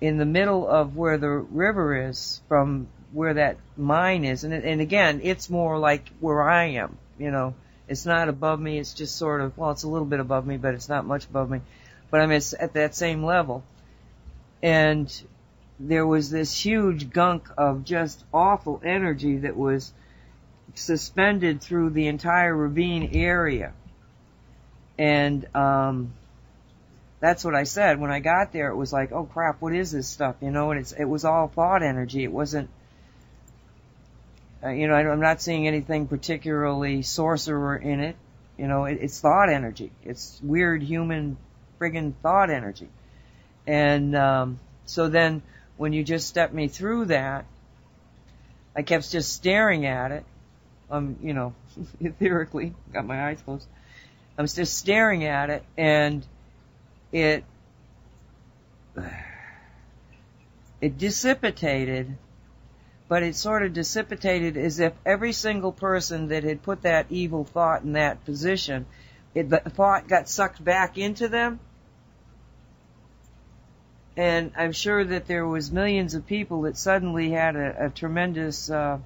in 0.00 0.16
the 0.16 0.24
middle 0.24 0.66
of 0.66 0.96
where 0.96 1.18
the 1.18 1.28
river 1.28 2.08
is, 2.08 2.40
from 2.48 2.88
where 3.12 3.34
that 3.34 3.56
mine 3.76 4.24
is, 4.24 4.44
and, 4.44 4.52
and 4.52 4.80
again, 4.80 5.20
it's 5.22 5.48
more 5.48 5.78
like 5.78 6.08
where 6.20 6.42
I 6.42 6.64
am, 6.72 6.96
you 7.18 7.30
know, 7.30 7.54
it's 7.88 8.04
not 8.04 8.28
above 8.28 8.60
me, 8.60 8.78
it's 8.78 8.92
just 8.92 9.16
sort 9.16 9.40
of, 9.40 9.56
well, 9.56 9.70
it's 9.70 9.82
a 9.82 9.88
little 9.88 10.06
bit 10.06 10.20
above 10.20 10.46
me, 10.46 10.58
but 10.58 10.74
it's 10.74 10.88
not 10.88 11.06
much 11.06 11.24
above 11.24 11.50
me. 11.50 11.60
But 12.10 12.20
I'm 12.20 12.32
at 12.32 12.52
at 12.54 12.74
that 12.74 12.94
same 12.94 13.24
level. 13.24 13.62
And 14.62 15.10
there 15.80 16.06
was 16.06 16.30
this 16.30 16.58
huge 16.58 17.10
gunk 17.10 17.48
of 17.56 17.84
just 17.84 18.22
awful 18.32 18.80
energy 18.84 19.38
that 19.38 19.56
was 19.56 19.92
suspended 20.74 21.60
through 21.62 21.90
the 21.90 22.08
entire 22.08 22.54
ravine 22.54 23.10
area. 23.14 23.72
And, 24.98 25.46
um, 25.54 26.12
that's 27.20 27.44
what 27.44 27.54
I 27.54 27.64
said. 27.64 28.00
When 28.00 28.10
I 28.10 28.20
got 28.20 28.52
there, 28.52 28.68
it 28.68 28.76
was 28.76 28.92
like, 28.92 29.12
oh 29.12 29.24
crap, 29.24 29.60
what 29.60 29.74
is 29.74 29.90
this 29.90 30.06
stuff? 30.06 30.36
You 30.40 30.50
know, 30.50 30.70
and 30.70 30.80
it's, 30.80 30.92
it 30.92 31.04
was 31.04 31.24
all 31.24 31.48
thought 31.48 31.82
energy. 31.82 32.22
It 32.22 32.32
wasn't, 32.32 32.70
uh, 34.62 34.70
you 34.70 34.88
know, 34.88 34.94
I'm 34.94 35.20
not 35.20 35.40
seeing 35.40 35.66
anything 35.66 36.06
particularly 36.08 37.02
sorcerer 37.02 37.76
in 37.76 38.00
it. 38.00 38.16
You 38.56 38.66
know, 38.66 38.84
it, 38.84 38.98
it's 39.00 39.20
thought 39.20 39.48
energy. 39.50 39.92
It's 40.04 40.40
weird 40.42 40.82
human 40.82 41.36
friggin' 41.80 42.14
thought 42.22 42.50
energy. 42.50 42.88
And, 43.66 44.16
um, 44.16 44.58
so 44.86 45.08
then 45.08 45.42
when 45.76 45.92
you 45.92 46.02
just 46.02 46.26
stepped 46.26 46.52
me 46.52 46.68
through 46.68 47.06
that, 47.06 47.44
I 48.74 48.82
kept 48.82 49.10
just 49.10 49.32
staring 49.32 49.86
at 49.86 50.10
it. 50.10 50.24
Um, 50.90 51.16
you 51.22 51.34
know, 51.34 51.54
etherically, 52.02 52.74
got 52.92 53.06
my 53.06 53.28
eyes 53.28 53.40
closed. 53.42 53.66
I 54.36 54.42
was 54.42 54.54
just 54.54 54.76
staring 54.76 55.24
at 55.24 55.50
it 55.50 55.64
and 55.76 56.24
it, 57.12 57.44
it 60.80 60.96
dissipated, 60.96 62.16
but 63.08 63.22
it 63.22 63.34
sort 63.34 63.62
of 63.62 63.72
dissipated 63.72 64.56
as 64.56 64.80
if 64.80 64.92
every 65.04 65.32
single 65.32 65.72
person 65.72 66.28
that 66.28 66.44
had 66.44 66.62
put 66.62 66.82
that 66.82 67.06
evil 67.08 67.44
thought 67.44 67.82
in 67.82 67.94
that 67.94 68.24
position, 68.24 68.86
it, 69.34 69.48
the 69.48 69.58
thought 69.60 70.06
got 70.08 70.28
sucked 70.28 70.62
back 70.62 70.98
into 70.98 71.26
them. 71.28 71.58
And 74.16 74.52
I'm 74.56 74.72
sure 74.72 75.04
that 75.04 75.26
there 75.26 75.46
was 75.46 75.72
millions 75.72 76.14
of 76.14 76.26
people 76.26 76.62
that 76.62 76.76
suddenly 76.76 77.30
had 77.30 77.56
a, 77.56 77.86
a 77.86 77.90
tremendous 77.90 78.68
uh, 78.68 78.98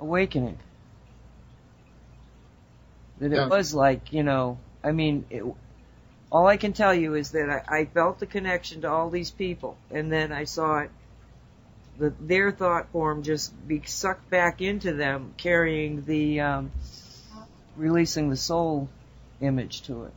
awakening. 0.00 0.58
That 3.18 3.32
it 3.32 3.36
Yeah. 3.38 3.46
was 3.48 3.72
like, 3.72 4.12
you 4.12 4.24
know, 4.24 4.58
I 4.82 4.92
mean, 4.92 5.24
it, 5.30 5.44
all 6.32 6.46
I 6.46 6.56
can 6.56 6.72
tell 6.72 6.92
you 6.92 7.14
is 7.14 7.30
that 7.30 7.48
I, 7.48 7.80
I 7.80 7.84
felt 7.84 8.18
the 8.18 8.26
connection 8.26 8.80
to 8.82 8.90
all 8.90 9.08
these 9.08 9.30
people, 9.30 9.78
and 9.90 10.10
then 10.10 10.32
I 10.32 10.44
saw 10.44 10.80
it 10.80 10.90
the, 11.98 12.12
their 12.20 12.52
thought 12.52 12.90
form 12.90 13.22
just 13.22 13.52
be 13.66 13.82
sucked 13.84 14.28
back 14.30 14.60
into 14.60 14.92
them, 14.92 15.34
carrying 15.36 16.04
the, 16.04 16.40
um, 16.40 16.72
releasing 17.76 18.30
the 18.30 18.36
soul 18.36 18.88
image 19.40 19.82
to 19.82 20.04
it. 20.04 20.12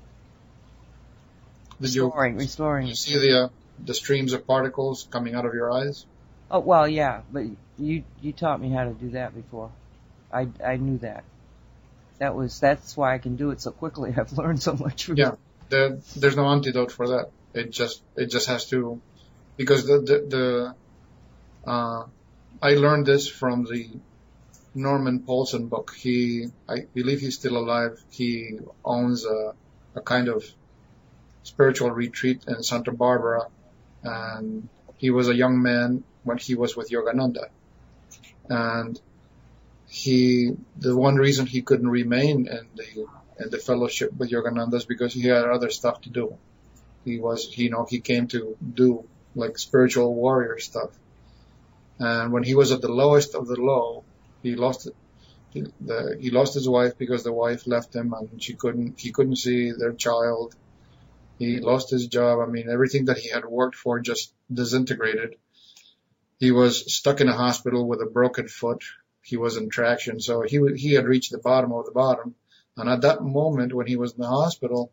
Did 1.82 1.94
you, 1.94 2.06
Restoring, 2.06 2.38
restoring. 2.38 2.88
you 2.88 2.96
see 2.96 3.18
the 3.18 3.44
uh, 3.46 3.50
the 3.84 3.94
streams 3.94 4.32
of 4.32 4.48
particles 4.48 5.08
coming 5.12 5.36
out 5.36 5.46
of 5.46 5.54
your 5.54 5.72
eyes? 5.74 6.06
Oh 6.50 6.60
well, 6.60 6.88
yeah, 6.88 7.22
but 7.32 7.44
you 7.78 8.04
you 8.22 8.32
taught 8.32 8.62
me 8.62 8.70
how 8.70 8.86
to 8.86 8.94
do 8.94 9.10
that 9.12 9.36
before. 9.36 9.72
I 10.32 10.48
I 10.64 10.78
knew 10.78 10.98
that. 11.00 11.26
That 12.20 12.34
was 12.34 12.62
that's 12.62 12.96
why 12.96 13.14
I 13.14 13.18
can 13.18 13.36
do 13.36 13.52
it 13.52 13.60
so 13.62 13.72
quickly. 13.72 14.14
I've 14.18 14.32
learned 14.38 14.62
so 14.64 14.74
much 14.74 15.06
from 15.06 15.18
you. 15.18 15.26
Yeah. 15.26 15.32
There, 15.68 15.98
there's 16.16 16.38
no 16.38 16.46
antidote 16.48 16.92
for 16.92 17.08
that. 17.10 17.32
It 17.54 17.72
just 17.72 18.02
it 18.16 18.28
just 18.28 18.48
has 18.48 18.68
to 18.70 19.02
because 19.58 19.86
the 19.86 19.98
the, 20.00 20.26
the 20.30 20.76
uh, 21.66 22.04
I 22.62 22.76
learned 22.76 23.06
this 23.06 23.28
from 23.28 23.66
the 23.66 23.90
Norman 24.74 25.20
Paulsen 25.20 25.70
book. 25.70 25.96
He 25.98 26.48
I 26.68 26.86
believe 26.94 27.20
he's 27.22 27.36
still 27.36 27.58
alive. 27.58 28.02
He 28.10 28.60
owns 28.84 29.26
a 29.26 29.54
a 29.96 30.02
kind 30.02 30.28
of 30.28 30.44
spiritual 31.44 31.92
retreat 31.92 32.44
in 32.48 32.64
Santa 32.64 32.92
Barbara, 32.92 33.48
and 34.04 34.68
he 34.98 35.10
was 35.12 35.30
a 35.30 35.36
young 35.36 35.62
man 35.62 36.04
when 36.24 36.38
he 36.38 36.56
was 36.56 36.76
with 36.76 36.90
Yogananda, 36.90 37.48
and 38.50 39.00
he 39.88 40.52
the 40.78 40.96
one 40.96 41.16
reason 41.16 41.46
he 41.46 41.62
couldn't 41.62 41.90
remain 41.90 42.48
in 42.48 42.68
the 42.76 43.06
in 43.40 43.50
the 43.50 43.58
fellowship 43.58 44.14
with 44.18 44.32
Yogananda 44.32 44.76
is 44.76 44.86
because 44.86 45.14
he 45.14 45.28
had 45.28 45.46
other 45.46 45.70
stuff 45.70 46.02
to 46.02 46.10
do. 46.10 46.38
He 47.04 47.20
was, 47.20 47.58
you 47.58 47.70
know, 47.70 47.86
he 47.88 48.00
came 48.00 48.28
to 48.30 48.58
do 48.74 49.06
like 49.36 49.58
spiritual 49.58 50.14
warrior 50.14 50.58
stuff. 50.60 50.90
And 52.00 52.32
when 52.32 52.44
he 52.44 52.56
was 52.56 52.72
at 52.72 52.82
the 52.82 52.92
lowest 52.92 53.36
of 53.36 53.48
the 53.48 53.60
low, 53.60 54.04
he 54.44 54.56
lost. 54.56 54.90
He, 55.52 55.64
the, 55.80 56.18
he 56.20 56.32
lost 56.32 56.54
his 56.54 56.68
wife 56.68 56.98
because 56.98 57.24
the 57.24 57.32
wife 57.32 57.66
left 57.66 57.96
him 57.96 58.14
and 58.14 58.44
she 58.44 58.56
couldn't, 58.56 59.00
he 59.00 59.12
couldn't 59.12 59.38
see 59.38 59.72
their 59.72 59.94
child. 59.94 60.54
He 61.40 61.60
lost 61.60 61.90
his 61.90 62.08
job. 62.08 62.40
I 62.40 62.46
mean, 62.46 62.70
everything 62.70 63.06
that 63.06 63.18
he 63.18 63.30
had 63.30 63.46
worked 63.46 63.76
for 63.76 64.00
just 64.02 64.34
disintegrated. 64.52 65.38
He 66.40 66.52
was 66.52 66.94
stuck 66.94 67.22
in 67.22 67.30
a 67.30 67.38
hospital 67.38 67.88
with 67.88 68.02
a 68.02 68.06
broken 68.06 68.50
foot. 68.50 68.84
He 69.22 69.38
was 69.38 69.56
in 69.56 69.70
traction. 69.70 70.20
So 70.20 70.42
he, 70.42 70.60
he 70.76 70.94
had 70.94 71.06
reached 71.06 71.32
the 71.32 71.38
bottom 71.38 71.72
of 71.72 71.86
the 71.86 71.92
bottom. 71.92 72.36
And 72.76 72.90
at 72.90 73.02
that 73.02 73.24
moment 73.24 73.74
when 73.74 73.88
he 73.88 73.96
was 73.96 74.12
in 74.12 74.20
the 74.20 74.28
hospital, 74.28 74.92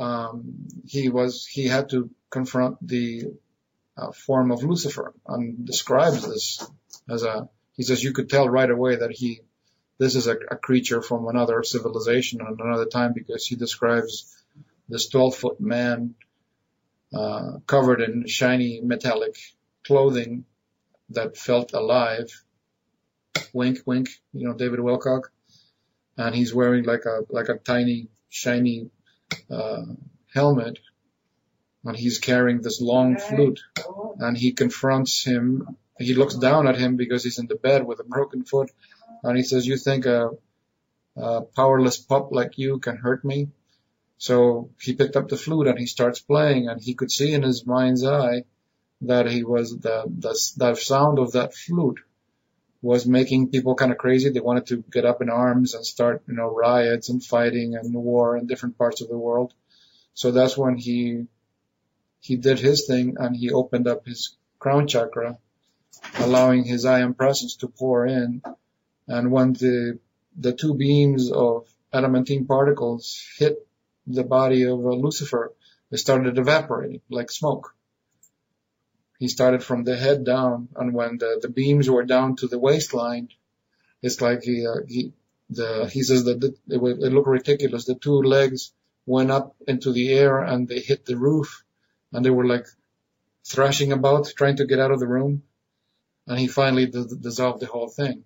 um, 0.00 0.66
he 0.84 1.08
was, 1.08 1.46
he 1.46 1.66
had 1.68 1.90
to 1.90 2.10
confront 2.30 2.84
the 2.86 3.26
form 4.12 4.50
of 4.50 4.62
Lucifer 4.62 5.14
and 5.26 5.66
describes 5.66 6.26
this 6.26 6.68
as 7.08 7.22
a, 7.22 7.48
he 7.76 7.82
says 7.82 8.02
you 8.02 8.12
could 8.12 8.28
tell 8.28 8.48
right 8.48 8.70
away 8.70 8.96
that 8.96 9.12
he, 9.12 9.40
this 9.98 10.14
is 10.14 10.26
a, 10.26 10.36
a 10.50 10.56
creature 10.56 11.02
from 11.02 11.26
another 11.28 11.62
civilization 11.62 12.40
and 12.40 12.60
another 12.60 12.86
time 12.86 13.12
because 13.14 13.46
he 13.46 13.56
describes 13.56 14.34
this 14.88 15.08
12 15.08 15.34
foot 15.34 15.60
man, 15.60 16.14
uh, 17.14 17.58
covered 17.66 18.00
in 18.00 18.26
shiny 18.26 18.80
metallic 18.82 19.36
clothing 19.86 20.44
that 21.10 21.36
felt 21.36 21.72
alive. 21.72 22.44
Wink, 23.52 23.78
wink, 23.86 24.10
you 24.32 24.46
know, 24.46 24.54
David 24.54 24.80
Wilcock. 24.80 25.24
And 26.16 26.34
he's 26.34 26.54
wearing 26.54 26.84
like 26.84 27.04
a, 27.04 27.20
like 27.30 27.48
a 27.48 27.56
tiny, 27.56 28.08
shiny, 28.28 28.90
uh, 29.50 29.82
helmet. 30.34 30.78
And 31.84 31.96
he's 31.96 32.18
carrying 32.18 32.60
this 32.60 32.80
long 32.80 33.16
flute 33.16 33.60
and 34.18 34.36
he 34.36 34.52
confronts 34.52 35.24
him. 35.24 35.76
He 35.98 36.14
looks 36.14 36.34
down 36.34 36.66
at 36.66 36.76
him 36.76 36.96
because 36.96 37.24
he's 37.24 37.38
in 37.38 37.46
the 37.46 37.54
bed 37.54 37.86
with 37.86 38.00
a 38.00 38.04
broken 38.04 38.44
foot. 38.44 38.70
And 39.22 39.36
he 39.36 39.42
says, 39.42 39.66
you 39.66 39.76
think 39.76 40.06
a, 40.06 40.30
a 41.16 41.42
powerless 41.42 41.98
pup 41.98 42.28
like 42.32 42.58
you 42.58 42.78
can 42.78 42.96
hurt 42.96 43.24
me? 43.24 43.48
So 44.18 44.70
he 44.80 44.94
picked 44.94 45.16
up 45.16 45.28
the 45.28 45.36
flute 45.36 45.68
and 45.68 45.78
he 45.78 45.86
starts 45.86 46.20
playing 46.20 46.68
and 46.68 46.80
he 46.80 46.94
could 46.94 47.10
see 47.10 47.32
in 47.32 47.42
his 47.42 47.64
mind's 47.64 48.04
eye 48.04 48.44
that 49.02 49.30
he 49.30 49.44
was 49.44 49.78
the, 49.78 50.04
the, 50.06 50.36
the 50.56 50.74
sound 50.74 51.20
of 51.20 51.32
that 51.32 51.54
flute 51.54 52.00
was 52.82 53.06
making 53.06 53.50
people 53.50 53.74
kind 53.74 53.92
of 53.92 53.98
crazy. 53.98 54.30
They 54.30 54.40
wanted 54.40 54.66
to 54.66 54.84
get 54.90 55.04
up 55.04 55.22
in 55.22 55.30
arms 55.30 55.74
and 55.74 55.84
start, 55.84 56.22
you 56.28 56.34
know, 56.34 56.48
riots 56.54 57.08
and 57.08 57.24
fighting 57.24 57.74
and 57.74 57.94
war 57.94 58.36
in 58.36 58.46
different 58.46 58.78
parts 58.78 59.00
of 59.00 59.08
the 59.08 59.18
world. 59.18 59.52
So 60.14 60.30
that's 60.30 60.56
when 60.56 60.76
he, 60.76 61.26
he 62.20 62.36
did 62.36 62.58
his 62.58 62.86
thing 62.86 63.16
and 63.18 63.36
he 63.36 63.50
opened 63.50 63.86
up 63.86 64.06
his 64.06 64.36
crown 64.58 64.86
chakra, 64.86 65.38
allowing 66.18 66.64
his 66.64 66.84
I 66.84 67.00
am 67.00 67.14
presence 67.14 67.56
to 67.56 67.68
pour 67.68 68.06
in. 68.06 68.42
And 69.06 69.30
when 69.30 69.52
the, 69.52 69.98
the 70.36 70.52
two 70.52 70.74
beams 70.74 71.30
of 71.30 71.66
adamantine 71.92 72.46
particles 72.46 73.24
hit 73.38 73.66
the 74.06 74.24
body 74.24 74.64
of 74.64 74.78
Lucifer, 74.80 75.52
they 75.90 75.96
started 75.96 76.38
evaporating 76.38 77.00
like 77.08 77.30
smoke. 77.30 77.74
He 79.18 79.28
started 79.28 79.64
from 79.64 79.82
the 79.82 79.96
head 79.96 80.24
down, 80.24 80.68
and 80.76 80.94
when 80.94 81.18
the, 81.18 81.40
the 81.42 81.48
beams 81.48 81.90
were 81.90 82.04
down 82.04 82.36
to 82.36 82.46
the 82.46 82.58
waistline, 82.58 83.28
it's 84.00 84.20
like 84.20 84.42
he, 84.42 84.64
uh, 84.64 84.82
he, 84.86 85.12
the, 85.50 85.90
he 85.92 86.02
says 86.02 86.24
that 86.24 86.44
it, 86.44 86.56
it 86.68 87.12
looked 87.12 87.26
ridiculous. 87.26 87.84
The 87.84 87.96
two 87.96 88.22
legs 88.22 88.72
went 89.06 89.32
up 89.32 89.56
into 89.66 89.92
the 89.92 90.12
air 90.12 90.38
and 90.38 90.68
they 90.68 90.78
hit 90.78 91.04
the 91.04 91.16
roof, 91.16 91.64
and 92.12 92.24
they 92.24 92.30
were 92.30 92.46
like 92.46 92.66
thrashing 93.44 93.92
about, 93.92 94.32
trying 94.36 94.56
to 94.56 94.66
get 94.66 94.80
out 94.80 94.90
of 94.90 95.00
the 95.00 95.06
room. 95.06 95.42
And 96.26 96.38
he 96.38 96.46
finally 96.46 96.86
d- 96.86 97.06
dissolved 97.20 97.60
the 97.60 97.66
whole 97.66 97.88
thing. 97.88 98.24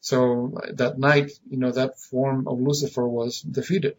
So 0.00 0.58
that 0.74 0.98
night, 0.98 1.32
you 1.48 1.58
know, 1.58 1.72
that 1.72 1.98
form 1.98 2.46
of 2.46 2.60
Lucifer 2.60 3.06
was 3.06 3.40
defeated 3.40 3.96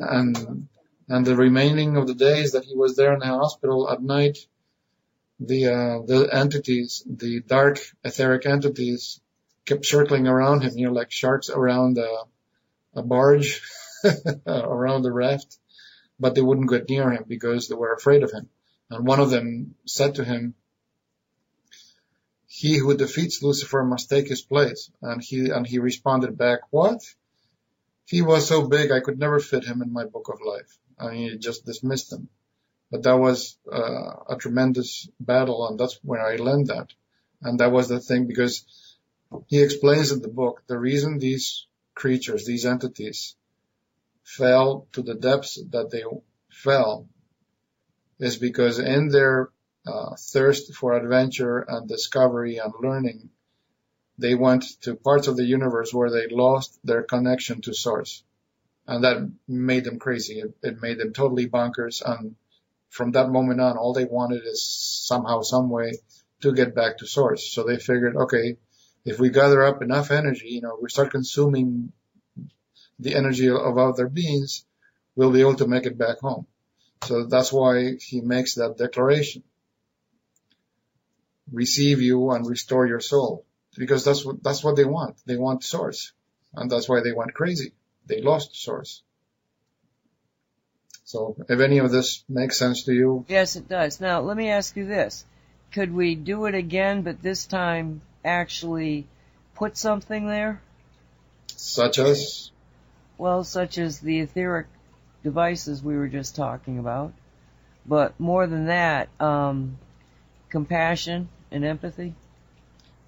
and 0.00 0.68
and 1.08 1.26
the 1.26 1.36
remaining 1.36 1.96
of 1.96 2.06
the 2.06 2.14
days 2.14 2.52
that 2.52 2.64
he 2.64 2.76
was 2.76 2.96
there 2.96 3.12
in 3.12 3.18
the 3.18 3.26
hospital 3.26 3.90
at 3.90 4.02
night, 4.02 4.38
the 5.40 5.66
uh, 5.66 5.98
the 6.06 6.28
entities, 6.32 7.02
the 7.06 7.40
dark 7.40 7.78
etheric 8.04 8.46
entities, 8.46 9.20
kept 9.64 9.84
circling 9.84 10.28
around 10.28 10.62
him, 10.62 10.76
you 10.76 10.86
know, 10.86 10.92
like 10.92 11.10
sharks 11.10 11.50
around 11.50 11.98
a, 11.98 12.24
a 12.94 13.02
barge, 13.02 13.60
around 14.46 15.02
the 15.02 15.12
raft, 15.12 15.58
but 16.20 16.34
they 16.34 16.42
wouldn't 16.42 16.70
get 16.70 16.88
near 16.88 17.10
him 17.10 17.24
because 17.26 17.66
they 17.66 17.74
were 17.74 17.94
afraid 17.94 18.22
of 18.22 18.30
him. 18.30 18.48
And 18.90 19.06
one 19.06 19.20
of 19.20 19.30
them 19.30 19.74
said 19.86 20.16
to 20.16 20.24
him, 20.24 20.54
"He 22.46 22.78
who 22.78 22.96
defeats 22.96 23.42
Lucifer 23.42 23.82
must 23.82 24.10
take 24.10 24.28
his 24.28 24.42
place." 24.42 24.90
And 25.00 25.22
he 25.22 25.48
and 25.50 25.66
he 25.66 25.78
responded 25.78 26.36
back, 26.36 26.60
"What?" 26.70 27.02
he 28.04 28.22
was 28.22 28.46
so 28.46 28.66
big 28.66 28.90
I 28.90 29.00
could 29.00 29.18
never 29.18 29.38
fit 29.38 29.64
him 29.64 29.82
in 29.82 29.92
my 29.92 30.04
book 30.04 30.28
of 30.28 30.40
life. 30.44 30.78
I 30.98 31.12
mean, 31.12 31.40
just 31.40 31.64
dismissed 31.64 32.12
him. 32.12 32.28
But 32.90 33.04
that 33.04 33.18
was 33.18 33.56
uh, 33.72 34.24
a 34.28 34.36
tremendous 34.36 35.08
battle, 35.20 35.68
and 35.68 35.78
that's 35.78 35.98
where 36.02 36.20
I 36.20 36.36
learned 36.36 36.66
that. 36.66 36.88
And 37.40 37.60
that 37.60 37.70
was 37.70 37.88
the 37.88 38.00
thing 38.00 38.26
because 38.26 38.64
he 39.46 39.62
explains 39.62 40.10
in 40.10 40.20
the 40.22 40.28
book 40.42 40.64
the 40.66 40.76
reason 40.76 41.18
these 41.18 41.66
creatures, 41.94 42.44
these 42.44 42.66
entities, 42.66 43.36
fell 44.22 44.86
to 44.92 45.02
the 45.02 45.14
depths 45.14 45.60
that 45.70 45.90
they 45.90 46.04
fell 46.50 47.08
is 48.18 48.36
because 48.36 48.78
in 48.78 49.08
their 49.08 49.50
uh, 49.86 50.14
thirst 50.16 50.74
for 50.74 50.92
adventure 50.92 51.64
and 51.66 51.88
discovery 51.88 52.58
and 52.58 52.72
learning, 52.80 53.30
they 54.18 54.34
went 54.34 54.64
to 54.82 54.94
parts 54.94 55.26
of 55.26 55.36
the 55.36 55.44
universe 55.44 55.94
where 55.94 56.10
they 56.10 56.26
lost 56.28 56.78
their 56.84 57.02
connection 57.02 57.62
to 57.62 57.74
source. 57.74 58.22
And 58.86 59.04
that 59.04 59.30
made 59.48 59.84
them 59.84 59.98
crazy. 59.98 60.40
It, 60.40 60.54
it 60.62 60.82
made 60.82 60.98
them 60.98 61.12
totally 61.12 61.48
bonkers. 61.48 62.02
And 62.04 62.36
from 62.90 63.12
that 63.12 63.30
moment 63.30 63.60
on, 63.60 63.78
all 63.78 63.94
they 63.94 64.04
wanted 64.04 64.42
is 64.44 64.62
somehow, 64.62 65.40
some 65.42 65.70
way 65.70 65.92
to 66.42 66.52
get 66.52 66.74
back 66.74 66.98
to 66.98 67.06
source. 67.06 67.50
So 67.52 67.62
they 67.62 67.78
figured, 67.78 68.16
okay, 68.16 68.56
if 69.04 69.18
we 69.18 69.30
gather 69.30 69.64
up 69.64 69.82
enough 69.82 70.10
energy, 70.10 70.48
you 70.48 70.60
know, 70.60 70.78
we 70.80 70.90
start 70.90 71.10
consuming 71.10 71.92
the 73.00 73.14
energy 73.14 73.48
of 73.48 73.78
other 73.78 74.08
beings, 74.08 74.64
we'll 75.16 75.32
be 75.32 75.40
able 75.40 75.56
to 75.56 75.66
make 75.66 75.86
it 75.86 75.98
back 75.98 76.18
home. 76.20 76.46
So 77.02 77.26
that's 77.26 77.52
why 77.52 77.96
he 78.00 78.20
makes 78.20 78.54
that 78.54 78.76
declaration. 78.76 79.42
Receive 81.50 82.00
you 82.00 82.30
and 82.30 82.46
restore 82.46 82.86
your 82.86 83.00
soul 83.00 83.44
because 83.76 84.04
that's 84.04 84.24
what 84.24 84.42
that's 84.42 84.62
what 84.62 84.76
they 84.76 84.84
want. 84.84 85.16
They 85.26 85.36
want 85.36 85.64
source, 85.64 86.12
and 86.54 86.70
that's 86.70 86.88
why 86.88 87.00
they 87.00 87.12
went 87.12 87.34
crazy. 87.34 87.72
They 88.06 88.20
lost 88.20 88.54
source. 88.54 89.02
So, 91.04 91.34
if 91.48 91.58
any 91.58 91.78
of 91.78 91.90
this 91.90 92.22
makes 92.28 92.56
sense 92.56 92.84
to 92.84 92.92
you, 92.92 93.24
Yes, 93.28 93.56
it 93.56 93.68
does. 93.68 94.00
Now, 94.00 94.20
let 94.20 94.36
me 94.36 94.50
ask 94.50 94.76
you 94.76 94.86
this. 94.86 95.24
Could 95.72 95.92
we 95.92 96.14
do 96.14 96.44
it 96.44 96.54
again, 96.54 97.02
but 97.02 97.20
this 97.20 97.46
time 97.46 98.02
actually 98.24 99.08
put 99.54 99.76
something 99.76 100.28
there? 100.28 100.60
such 101.60 101.98
as 101.98 102.50
Well, 103.20 103.44
such 103.44 103.76
as 103.76 104.00
the 104.00 104.20
etheric 104.20 104.66
devices 105.22 105.82
we 105.82 105.94
were 105.94 106.08
just 106.08 106.36
talking 106.36 106.78
about. 106.78 107.12
But 107.84 108.18
more 108.18 108.46
than 108.46 108.68
that, 108.68 109.10
um, 109.20 109.76
compassion 110.48 111.28
and 111.50 111.62
empathy? 111.62 112.14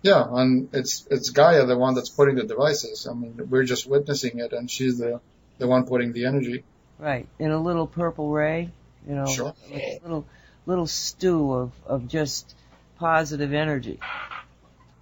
Yeah, 0.03 0.23
and 0.31 0.69
it's 0.75 1.07
it's 1.11 1.31
Gaia 1.31 1.65
the 1.65 1.79
one 1.79 1.95
that's 1.95 2.11
putting 2.11 2.35
the 2.35 2.43
devices. 2.43 3.07
I 3.11 3.15
mean, 3.15 3.49
we're 3.49 3.65
just 3.65 3.87
witnessing 3.87 4.39
it, 4.39 4.53
and 4.53 4.71
she's 4.71 4.99
the 4.99 5.21
the 5.57 5.67
one 5.67 5.87
putting 5.87 6.13
the 6.13 6.27
energy. 6.27 6.63
Right. 6.99 7.27
In 7.39 7.51
a 7.51 7.59
little 7.59 7.87
purple 7.87 8.31
ray, 8.31 8.71
you 9.09 9.15
know, 9.15 9.25
Sure. 9.25 9.55
a 9.73 9.99
little 10.03 10.27
little 10.67 10.87
stew 10.87 11.53
of 11.55 11.73
of 11.87 12.09
just 12.09 12.55
positive 12.99 13.55
energy. 13.55 13.99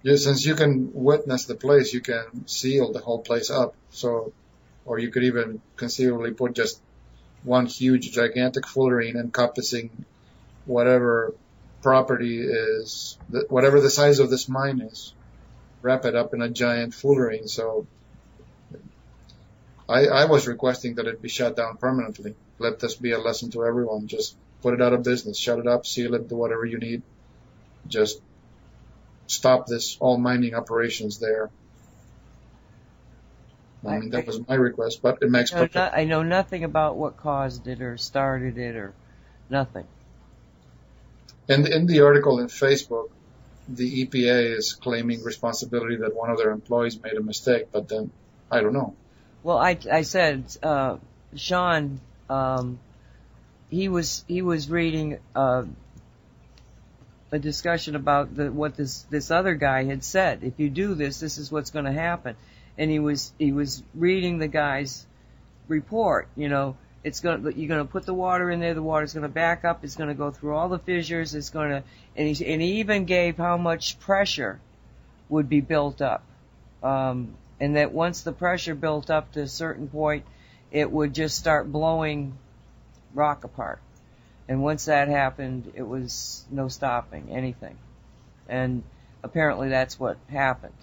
Yeah, 0.03 0.15
since 0.15 0.45
you 0.45 0.55
can 0.55 0.91
witness 0.93 1.45
the 1.45 1.55
place, 1.55 1.93
you 1.93 1.99
can 1.99 2.47
seal 2.47 2.93
the 2.93 2.99
whole 2.99 3.19
place 3.19 3.49
up. 3.49 3.75
So, 3.89 4.31
or 4.91 4.99
you 4.99 5.09
could 5.09 5.23
even 5.23 5.61
conceivably 5.77 6.31
put 6.33 6.53
just 6.53 6.81
one 7.43 7.65
huge, 7.65 8.11
gigantic 8.11 8.65
fullerene 8.65 9.15
encompassing 9.15 9.89
whatever 10.65 11.33
property 11.81 12.41
is, 12.41 13.17
whatever 13.47 13.79
the 13.79 13.89
size 13.89 14.19
of 14.19 14.29
this 14.29 14.49
mine 14.49 14.81
is. 14.81 15.13
Wrap 15.81 16.03
it 16.03 16.13
up 16.13 16.33
in 16.33 16.41
a 16.41 16.49
giant 16.49 16.93
fullerene. 16.93 17.47
So, 17.47 17.87
I, 19.87 20.07
I 20.07 20.25
was 20.25 20.45
requesting 20.45 20.95
that 20.95 21.07
it 21.07 21.21
be 21.21 21.29
shut 21.29 21.55
down 21.55 21.77
permanently. 21.77 22.35
Let 22.59 22.81
this 22.81 22.95
be 22.95 23.13
a 23.13 23.17
lesson 23.17 23.49
to 23.51 23.63
everyone. 23.63 24.07
Just 24.07 24.35
put 24.61 24.73
it 24.73 24.81
out 24.81 24.91
of 24.91 25.03
business. 25.03 25.39
Shut 25.39 25.59
it 25.59 25.67
up. 25.67 25.85
Seal 25.85 26.15
it. 26.15 26.27
Do 26.27 26.35
whatever 26.35 26.65
you 26.65 26.79
need. 26.79 27.01
Just 27.87 28.19
stop 29.27 29.67
this 29.67 29.95
all 30.01 30.17
mining 30.17 30.53
operations 30.53 31.17
there. 31.17 31.49
I 33.85 33.97
mean, 33.97 34.11
that 34.11 34.27
was 34.27 34.47
my 34.47 34.55
request, 34.55 35.01
but 35.01 35.17
it 35.21 35.29
makes 35.31 35.53
I 35.53 35.61
know, 35.61 35.69
no- 35.73 35.89
I 35.93 36.03
know 36.05 36.23
nothing 36.23 36.63
about 36.63 36.97
what 36.97 37.17
caused 37.17 37.67
it 37.67 37.81
or 37.81 37.97
started 37.97 38.57
it 38.57 38.75
or 38.75 38.93
nothing. 39.49 39.85
And 41.49 41.67
in 41.67 41.87
the 41.87 42.01
article 42.01 42.39
in 42.39 42.47
Facebook, 42.47 43.09
the 43.67 44.05
EPA 44.05 44.57
is 44.57 44.73
claiming 44.73 45.23
responsibility 45.23 45.97
that 45.97 46.15
one 46.15 46.29
of 46.29 46.37
their 46.37 46.51
employees 46.51 47.01
made 47.01 47.13
a 47.13 47.23
mistake, 47.23 47.67
but 47.71 47.87
then 47.87 48.11
I 48.51 48.61
don't 48.61 48.73
know. 48.73 48.93
Well, 49.43 49.57
I 49.57 49.77
I 49.91 50.03
said 50.03 50.43
uh, 50.61 50.97
Sean, 51.35 51.99
um, 52.29 52.79
he 53.69 53.89
was 53.89 54.23
he 54.27 54.41
was 54.41 54.69
reading 54.69 55.17
uh, 55.35 55.63
a 57.31 57.39
discussion 57.39 57.95
about 57.95 58.35
the, 58.35 58.51
what 58.51 58.75
this 58.75 59.03
this 59.09 59.31
other 59.31 59.55
guy 59.55 59.85
had 59.85 60.03
said. 60.03 60.43
If 60.43 60.59
you 60.59 60.69
do 60.69 60.93
this, 60.93 61.19
this 61.19 61.37
is 61.37 61.51
what's 61.51 61.71
going 61.71 61.85
to 61.85 61.91
happen. 61.91 62.35
And 62.77 62.89
he 62.89 62.99
was 62.99 63.33
he 63.37 63.51
was 63.51 63.83
reading 63.93 64.37
the 64.39 64.47
guy's 64.47 65.05
report. 65.67 66.27
You 66.35 66.49
know, 66.49 66.77
it's 67.03 67.19
going 67.19 67.43
to 67.43 67.57
you're 67.57 67.67
going 67.67 67.85
to 67.85 67.91
put 67.91 68.05
the 68.05 68.13
water 68.13 68.49
in 68.49 68.59
there. 68.59 68.73
The 68.73 68.81
water's 68.81 69.13
going 69.13 69.23
to 69.23 69.29
back 69.29 69.65
up. 69.65 69.83
It's 69.83 69.95
going 69.95 70.09
to 70.09 70.15
go 70.15 70.31
through 70.31 70.55
all 70.55 70.69
the 70.69 70.79
fissures. 70.79 71.35
It's 71.35 71.49
going 71.49 71.69
to 71.69 71.83
and 72.15 72.27
he 72.27 72.45
and 72.45 72.61
he 72.61 72.79
even 72.79 73.05
gave 73.05 73.37
how 73.37 73.57
much 73.57 73.99
pressure 73.99 74.59
would 75.29 75.49
be 75.49 75.61
built 75.61 76.01
up. 76.01 76.23
Um, 76.83 77.35
and 77.59 77.75
that 77.75 77.91
once 77.91 78.21
the 78.21 78.31
pressure 78.31 78.73
built 78.73 79.09
up 79.09 79.31
to 79.33 79.41
a 79.41 79.47
certain 79.47 79.87
point, 79.87 80.25
it 80.71 80.91
would 80.91 81.13
just 81.13 81.37
start 81.37 81.71
blowing 81.71 82.37
rock 83.13 83.43
apart. 83.43 83.79
And 84.47 84.63
once 84.63 84.85
that 84.85 85.07
happened, 85.07 85.71
it 85.75 85.83
was 85.83 86.43
no 86.49 86.67
stopping 86.67 87.29
anything. 87.29 87.77
And 88.49 88.83
apparently 89.23 89.69
that's 89.69 89.99
what 89.99 90.17
happened. 90.27 90.73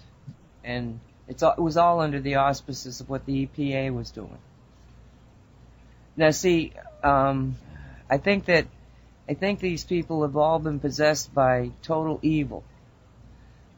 And 0.63 0.99
it's 1.29 1.43
all, 1.43 1.53
it 1.53 1.61
was 1.61 1.77
all 1.77 2.01
under 2.01 2.19
the 2.19 2.35
auspices 2.35 2.99
of 2.99 3.09
what 3.09 3.25
the 3.25 3.47
EPA 3.47 3.93
was 3.93 4.09
doing. 4.09 4.39
Now 6.17 6.31
see, 6.31 6.73
um, 7.03 7.55
I 8.09 8.17
think 8.17 8.45
that 8.45 8.65
I 9.29 9.35
think 9.35 9.59
these 9.59 9.83
people 9.83 10.23
have 10.23 10.35
all 10.35 10.57
been 10.57 10.79
possessed 10.79 11.31
by 11.33 11.69
total 11.83 12.19
evil, 12.23 12.63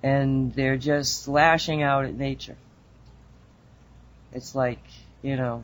and 0.02 0.54
they're 0.54 0.78
just 0.78 1.28
lashing 1.28 1.84
out 1.84 2.06
at 2.06 2.16
nature. 2.16 2.56
It's 4.32 4.56
like, 4.56 4.82
you 5.22 5.36
know, 5.36 5.64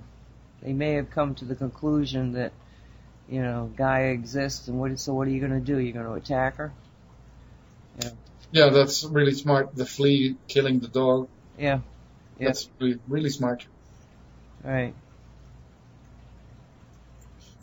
they 0.62 0.74
may 0.74 0.94
have 0.96 1.10
come 1.10 1.36
to 1.36 1.46
the 1.46 1.56
conclusion 1.56 2.34
that, 2.34 2.52
you 3.30 3.42
know, 3.42 3.72
Gaia 3.78 4.12
exists, 4.12 4.68
and 4.68 4.78
what? 4.78 5.00
So 5.00 5.14
what 5.14 5.26
are 5.28 5.32
you 5.32 5.40
going 5.40 5.54
to 5.54 5.66
do? 5.66 5.80
You're 5.80 5.94
going 5.94 6.06
to 6.06 6.14
attack 6.14 6.58
her? 6.58 6.74
Yeah, 8.52 8.70
that's 8.70 9.06
really 9.06 9.34
smart. 9.34 9.74
The 9.74 9.86
flea 9.86 10.36
killing 10.50 10.80
the 10.80 10.90
dog. 10.90 11.30
Yeah. 11.58 11.80
Yeah. 12.40 12.48
That's 12.48 12.70
really, 12.80 13.00
really 13.08 13.30
smart. 13.30 13.66
Right. 14.64 14.94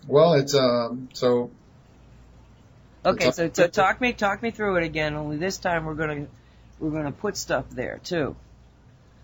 Well, 0.06 0.34
it's 0.34 0.54
um 0.54 1.08
so 1.12 1.50
Okay, 3.06 3.30
so, 3.32 3.50
so 3.52 3.66
talk 3.66 4.00
me 4.00 4.14
talk 4.14 4.42
me 4.42 4.50
through 4.50 4.76
it 4.76 4.84
again. 4.84 5.14
Only 5.14 5.36
this 5.36 5.58
time 5.58 5.84
we're 5.84 5.94
gonna 5.94 6.26
we're 6.78 6.90
gonna 6.90 7.12
put 7.12 7.36
stuff 7.36 7.68
there 7.70 8.00
too. 8.02 8.34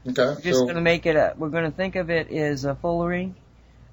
okay. 0.07 0.23
We're 0.23 0.41
just 0.41 0.61
so 0.61 0.67
gonna 0.67 0.83
make 0.83 1.07
it 1.07 1.17
a. 1.17 1.35
We're 1.37 1.49
gonna 1.49 1.71
think 1.71 1.97
of 1.97 2.11
it 2.11 2.31
as 2.31 2.67
a 2.67 2.75
fullerene, 2.75 3.35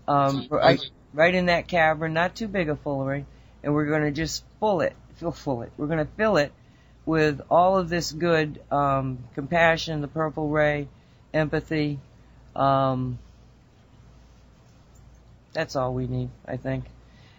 um, 0.07 0.47
right, 0.49 0.79
right 1.13 1.33
in 1.33 1.45
that 1.45 1.69
cavern, 1.69 2.13
not 2.13 2.35
too 2.35 2.49
big 2.49 2.67
a 2.67 2.75
fullerene, 2.75 3.25
and 3.63 3.73
we're 3.73 3.85
gonna 3.85 4.11
just 4.11 4.43
full 4.59 4.81
it, 4.81 4.93
fill 5.15 5.31
full 5.31 5.61
it. 5.61 5.71
We're 5.77 5.87
gonna 5.87 6.07
fill 6.17 6.35
it 6.35 6.51
with 7.07 7.41
all 7.49 7.77
of 7.77 7.87
this 7.87 8.11
good 8.11 8.61
um, 8.69 9.19
compassion, 9.33 10.01
the 10.01 10.09
purple 10.09 10.49
ray, 10.49 10.89
empathy. 11.33 11.99
Um, 12.53 13.17
that's 15.53 15.77
all 15.77 15.93
we 15.93 16.05
need, 16.05 16.29
I 16.45 16.57
think, 16.57 16.83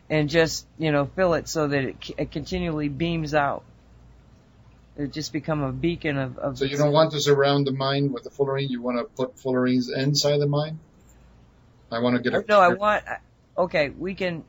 and 0.09 0.31
just 0.31 0.67
you 0.79 0.91
know 0.91 1.05
fill 1.05 1.35
it 1.35 1.49
so 1.49 1.69
that 1.69 1.85
it, 1.85 1.97
c- 2.03 2.15
it 2.17 2.33
continually 2.33 2.89
beams 2.89 3.35
out. 3.35 3.63
It 4.97 5.13
just 5.13 5.35
become 5.35 5.63
a 5.63 5.71
beacon 5.71 6.17
of. 6.17 6.39
of 6.39 6.59
So 6.59 6.65
you 6.65 6.79
don't 6.79 6.93
want 6.93 7.13
to 7.13 7.21
surround 7.21 7.67
the 7.67 7.73
mine 7.73 8.11
with 8.11 8.25
the 8.25 8.31
fullerene. 8.31 8.71
You 8.71 8.81
want 8.81 8.99
to 8.99 9.05
put 9.05 9.37
fullerenes 9.37 9.95
inside 9.95 10.39
the 10.39 10.49
mine. 10.49 10.81
I 11.93 11.99
want 11.99 12.17
to 12.17 12.23
get 12.23 12.33
a 12.33 12.45
No, 12.49 12.59
I 12.59 12.69
want. 12.69 13.05
Okay, 13.57 13.91
we 13.91 14.15
can. 14.15 14.45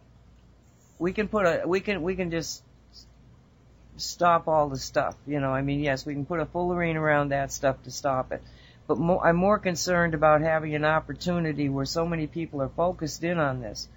We 0.98 1.12
can 1.12 1.28
put 1.28 1.46
a. 1.46 1.68
We 1.68 1.82
can. 1.82 2.02
We 2.04 2.16
can 2.16 2.32
just 2.32 2.64
stop 4.00 4.48
all 4.48 4.70
the 4.70 4.78
stuff. 4.78 5.16
You 5.28 5.40
know, 5.40 5.52
I 5.52 5.62
mean, 5.62 5.80
yes, 5.80 6.06
we 6.06 6.14
can 6.14 6.26
put 6.26 6.40
a 6.40 6.46
fullerene 6.46 6.96
around 6.96 7.30
that 7.30 7.52
stuff 7.52 7.82
to 7.84 7.92
stop 7.92 8.32
it. 8.32 8.42
But 8.88 8.98
I'm 9.22 9.36
more 9.36 9.60
concerned 9.60 10.14
about 10.14 10.42
having 10.42 10.74
an 10.74 10.86
opportunity 10.86 11.70
where 11.70 11.86
so 11.86 12.06
many 12.06 12.28
people 12.28 12.62
are 12.62 12.70
focused 12.70 13.24
in 13.24 13.38
on 13.38 13.62
this 13.62 13.88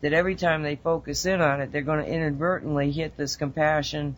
that 0.00 0.12
every 0.12 0.34
time 0.34 0.62
they 0.62 0.76
focus 0.76 1.26
in 1.26 1.40
on 1.40 1.60
it, 1.60 1.70
they're 1.70 1.82
going 1.82 2.04
to 2.04 2.10
inadvertently 2.10 2.90
hit 2.90 3.16
this 3.16 3.36
compassion, 3.36 4.16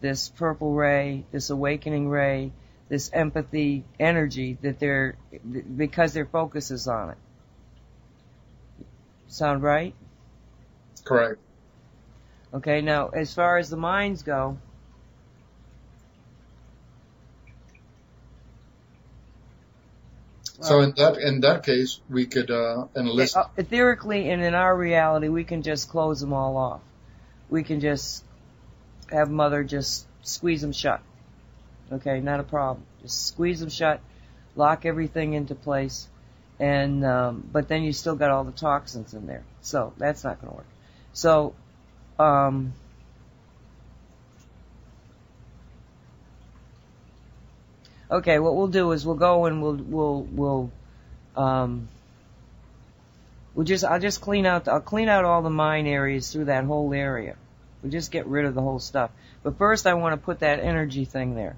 this 0.00 0.28
purple 0.28 0.72
ray, 0.72 1.24
this 1.32 1.50
awakening 1.50 2.08
ray, 2.08 2.52
this 2.88 3.10
empathy 3.12 3.84
energy 3.98 4.58
that 4.62 4.78
they're 4.78 5.16
because 5.76 6.12
their 6.12 6.26
focus 6.26 6.70
is 6.70 6.86
on 6.86 7.10
it. 7.10 7.18
Sound 9.28 9.62
right? 9.62 9.94
correct. 11.04 11.40
Okay, 12.54 12.80
now 12.80 13.08
as 13.08 13.34
far 13.34 13.58
as 13.58 13.68
the 13.68 13.76
mines 13.76 14.22
go, 14.22 14.56
So 20.60 20.80
in 20.80 20.92
that 20.96 21.18
in 21.18 21.40
that 21.40 21.62
case, 21.62 22.00
we 22.10 22.26
could 22.26 22.50
uh, 22.50 22.86
enlist. 22.96 23.36
uh, 23.36 23.44
etherically 23.56 24.26
and 24.26 24.42
in 24.42 24.54
our 24.54 24.76
reality, 24.76 25.28
we 25.28 25.44
can 25.44 25.62
just 25.62 25.88
close 25.88 26.20
them 26.20 26.32
all 26.32 26.56
off. 26.56 26.80
We 27.48 27.62
can 27.62 27.80
just 27.80 28.24
have 29.10 29.30
mother 29.30 29.62
just 29.62 30.06
squeeze 30.22 30.60
them 30.60 30.72
shut. 30.72 31.00
Okay, 31.92 32.20
not 32.20 32.40
a 32.40 32.42
problem. 32.42 32.84
Just 33.02 33.28
squeeze 33.28 33.60
them 33.60 33.70
shut, 33.70 34.00
lock 34.56 34.84
everything 34.84 35.34
into 35.34 35.54
place, 35.54 36.08
and 36.58 37.04
um, 37.04 37.48
but 37.52 37.68
then 37.68 37.84
you 37.84 37.92
still 37.92 38.16
got 38.16 38.30
all 38.30 38.44
the 38.44 38.52
toxins 38.52 39.14
in 39.14 39.26
there, 39.26 39.44
so 39.62 39.92
that's 39.96 40.24
not 40.24 40.40
going 40.40 40.50
to 40.50 40.56
work. 40.56 40.66
So, 41.12 41.54
um, 42.18 42.72
okay, 48.10 48.38
what 48.38 48.56
we'll 48.56 48.68
do 48.68 48.92
is 48.92 49.06
we'll 49.06 49.16
go 49.16 49.46
and 49.46 49.62
we'll 49.62 49.76
we'll 49.76 50.22
we'll 50.22 50.70
um, 51.36 51.88
we'll 53.54 53.66
just 53.66 53.84
I'll 53.84 54.00
just 54.00 54.20
clean 54.20 54.46
out 54.46 54.68
I'll 54.68 54.80
clean 54.80 55.08
out 55.08 55.24
all 55.24 55.42
the 55.42 55.50
mine 55.50 55.86
areas 55.86 56.32
through 56.32 56.46
that 56.46 56.64
whole 56.64 56.92
area. 56.92 57.36
We'll 57.82 57.92
just 57.92 58.10
get 58.10 58.26
rid 58.26 58.44
of 58.44 58.54
the 58.54 58.62
whole 58.62 58.80
stuff. 58.80 59.10
But 59.42 59.56
first, 59.56 59.86
I 59.86 59.94
want 59.94 60.14
to 60.20 60.24
put 60.24 60.40
that 60.40 60.60
energy 60.60 61.04
thing 61.04 61.34
there. 61.34 61.56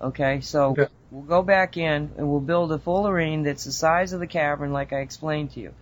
Okay, 0.00 0.40
so 0.40 0.70
Okay. 0.70 0.86
we'll 1.10 1.22
go 1.22 1.42
back 1.42 1.76
in 1.76 2.10
and 2.16 2.28
we'll 2.28 2.40
build 2.40 2.72
a 2.72 2.78
fullerene 2.78 3.44
that's 3.44 3.64
the 3.64 3.72
size 3.72 4.12
of 4.12 4.20
the 4.20 4.26
cavern, 4.26 4.72
like 4.72 4.92
I 4.92 5.00
explained 5.00 5.52
to 5.52 5.60
you. 5.60 5.74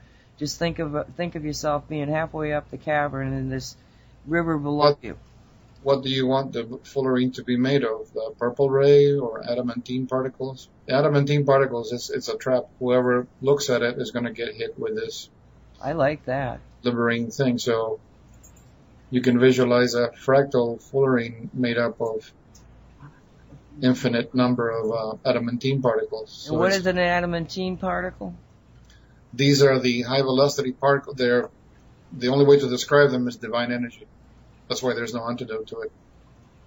Just 0.42 0.58
think 0.58 0.80
of 0.80 1.06
think 1.16 1.36
of 1.36 1.44
yourself 1.44 1.88
being 1.88 2.08
halfway 2.08 2.52
up 2.52 2.68
the 2.68 2.76
cavern 2.76 3.32
and 3.32 3.52
this 3.52 3.76
river 4.26 4.58
below 4.58 4.86
What- 4.86 4.98
you. 5.00 5.16
What 5.84 6.02
do 6.02 6.08
you 6.10 6.26
want 6.26 6.52
the 6.52 6.64
fullerene 6.64 7.32
to 7.34 7.44
be 7.44 7.56
made 7.56 7.84
of? 7.84 8.12
The 8.12 8.32
purple 8.40 8.68
ray 8.68 9.12
or 9.14 9.40
adamantine 9.48 10.08
particles? 10.08 10.68
The 10.86 10.94
adamantine 10.94 11.44
particles 11.46 11.92
is 11.92 12.10
it's 12.10 12.28
a 12.28 12.36
trap. 12.36 12.64
Whoever 12.80 13.28
looks 13.40 13.70
at 13.70 13.82
it 13.82 13.98
is 13.98 14.10
going 14.10 14.24
to 14.24 14.32
get 14.32 14.52
hit 14.52 14.76
with 14.76 14.96
this 14.96 15.30
I 15.80 15.92
like 15.92 16.24
that. 16.24 16.58
liberating 16.82 17.30
thing. 17.30 17.58
So 17.58 18.00
you 19.10 19.20
can 19.20 19.38
visualize 19.38 19.94
a 19.94 20.08
fractal 20.08 20.82
fullerene 20.82 21.50
made 21.54 21.78
up 21.78 22.00
of 22.00 22.32
infinite 23.80 24.34
number 24.34 24.70
of 24.70 24.90
uh, 24.90 25.28
adamantine 25.28 25.80
particles. 25.82 26.32
So 26.32 26.50
and 26.54 26.58
what 26.60 26.72
is 26.72 26.84
an 26.86 26.98
adamantine 26.98 27.76
particle? 27.76 28.34
These 29.32 29.62
are 29.62 29.78
the 29.78 30.02
high 30.02 30.22
velocity 30.22 30.72
particles. 30.72 31.16
They're 31.16 31.48
the 32.12 32.28
only 32.28 32.44
way 32.44 32.58
to 32.58 32.68
describe 32.68 33.10
them 33.10 33.26
is 33.28 33.36
divine 33.36 33.72
energy. 33.72 34.06
That's 34.68 34.82
why 34.82 34.94
there's 34.94 35.14
no 35.14 35.28
antidote 35.28 35.66
to 35.68 35.80
it. 35.80 35.92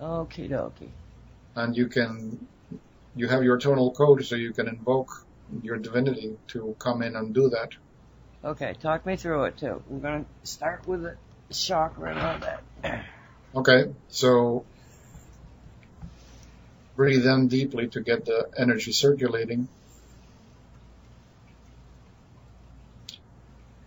Okay, 0.01 0.47
dokie. 0.47 0.89
And 1.55 1.75
you 1.77 1.87
can, 1.87 2.47
you 3.15 3.27
have 3.27 3.43
your 3.43 3.57
tonal 3.57 3.91
code, 3.91 4.25
so 4.25 4.35
you 4.35 4.51
can 4.51 4.67
invoke 4.67 5.25
your 5.61 5.77
divinity 5.77 6.37
to 6.49 6.75
come 6.79 7.01
in 7.01 7.15
and 7.15 7.33
do 7.33 7.49
that. 7.49 7.69
Okay, 8.43 8.75
talk 8.81 9.05
me 9.05 9.15
through 9.15 9.45
it 9.45 9.57
too. 9.57 9.81
We're 9.87 9.99
gonna 9.99 10.25
start 10.43 10.87
with 10.87 11.03
the 11.03 11.15
chakra 11.53 12.11
and 12.11 12.19
all 12.19 12.39
that. 12.39 13.05
Okay, 13.55 13.85
so 14.09 14.65
breathe 16.97 17.25
in 17.25 17.47
deeply 17.47 17.87
to 17.87 18.01
get 18.01 18.25
the 18.25 18.49
energy 18.57 18.91
circulating. 18.91 19.69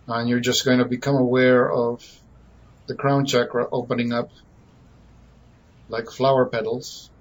And 0.09 0.27
you're 0.27 0.39
just 0.39 0.65
going 0.65 0.79
to 0.79 0.85
become 0.85 1.15
aware 1.15 1.71
of 1.71 2.03
the 2.87 2.95
crown 2.95 3.27
chakra 3.27 3.67
opening 3.71 4.11
up 4.11 4.31
like 5.87 6.09
flower 6.09 6.47
petals. 6.47 7.11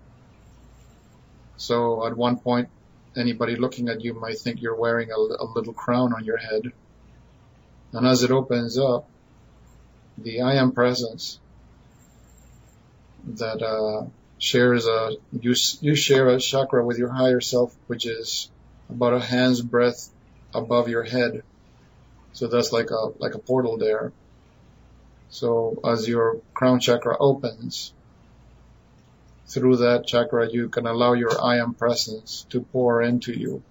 So 1.59 2.07
at 2.07 2.17
one 2.17 2.39
point, 2.39 2.71
anybody 3.15 3.57
looking 3.57 3.91
at 3.91 4.01
you 4.01 4.15
might 4.15 4.39
think 4.39 4.63
you're 4.63 4.75
wearing 4.75 5.11
a, 5.11 5.17
a 5.17 5.45
little 5.55 5.75
crown 5.75 6.15
on 6.15 6.25
your 6.25 6.39
head. 6.39 6.73
And 7.93 8.07
as 8.07 8.23
it 8.23 8.31
opens 8.31 8.79
up, 8.79 9.07
the 10.17 10.41
I 10.41 10.55
am 10.55 10.73
presence 10.73 11.39
that 13.27 13.61
uh, 13.61 14.07
shares 14.39 14.87
a 14.87 15.17
you 15.33 15.55
you 15.83 15.95
share 15.95 16.29
a 16.29 16.41
chakra 16.41 16.83
with 16.83 16.97
your 16.97 17.13
higher 17.13 17.43
self, 17.43 17.77
which 17.87 18.07
is 18.07 18.51
about 18.89 19.13
a 19.13 19.21
hand's 19.21 19.61
breadth 19.61 20.11
above 20.55 20.89
your 20.89 21.03
head. 21.03 21.43
So 22.39 22.47
that's 22.47 22.73
like 22.73 22.93
a 22.93 23.11
like 23.19 23.35
a 23.35 23.41
portal 23.41 23.79
there. 23.79 24.13
So 25.29 25.81
as 25.85 26.07
your 26.07 26.41
crown 26.55 26.79
chakra 26.79 27.17
opens, 27.19 27.93
through 29.49 29.79
that 29.79 30.07
chakra 30.07 30.49
you 30.49 30.69
can 30.69 30.87
allow 30.87 31.15
your 31.15 31.33
I 31.43 31.59
am 31.59 31.75
presence 31.75 32.47
to 32.51 32.61
pour 32.61 33.03
into 33.03 33.33
you, 33.33 33.65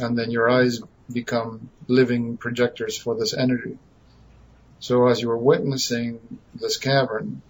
and 0.00 0.16
then 0.16 0.30
your 0.30 0.48
eyes 0.48 0.80
become 1.12 1.68
living 1.88 2.38
projectors 2.38 2.96
for 2.96 3.14
this 3.14 3.34
energy. 3.34 3.76
So 4.80 5.06
as 5.08 5.20
you're 5.20 5.36
witnessing 5.36 6.38
this 6.54 6.78
cavern, 6.78 7.42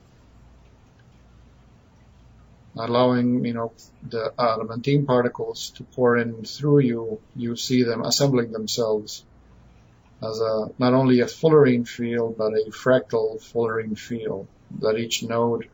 allowing, 2.76 3.44
you 3.44 3.54
know, 3.54 3.72
the 4.02 4.32
adamantine 4.36 5.06
particles 5.06 5.70
to 5.76 5.84
pour 5.84 6.16
in 6.16 6.42
through 6.42 6.80
you, 6.80 7.20
you 7.36 7.54
see 7.54 7.84
them 7.84 8.02
assembling 8.02 8.50
themselves 8.50 9.22
as 10.22 10.40
a, 10.40 10.70
not 10.78 10.94
only 10.94 11.20
a 11.20 11.26
fullerene 11.26 11.86
field, 11.86 12.36
but 12.38 12.52
a 12.52 12.70
fractal 12.70 13.40
fullerene 13.40 13.98
field, 13.98 14.46
that 14.80 14.98
each 14.98 15.22
node 15.22 15.68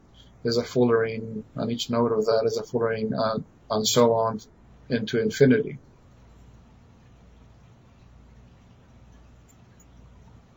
is 0.44 0.56
a 0.56 0.62
fullerene, 0.62 1.44
and 1.54 1.70
each 1.70 1.90
node 1.90 2.12
of 2.12 2.26
that 2.26 2.42
is 2.44 2.58
a 2.58 2.62
fullerene, 2.62 3.12
and, 3.12 3.14
uh, 3.14 3.38
and 3.70 3.86
so 3.86 4.14
on 4.14 4.40
into 4.88 5.20
infinity. 5.20 5.78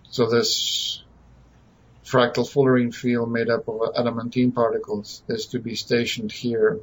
So 0.10 0.30
this 0.30 1.04
fractal 2.06 2.50
fullerene 2.50 2.94
field 2.94 3.32
made 3.32 3.50
up 3.50 3.68
of 3.68 3.94
adamantine 3.98 4.52
particles 4.52 5.22
is 5.28 5.48
to 5.48 5.60
be 5.60 5.76
stationed 5.76 6.32
here 6.32 6.80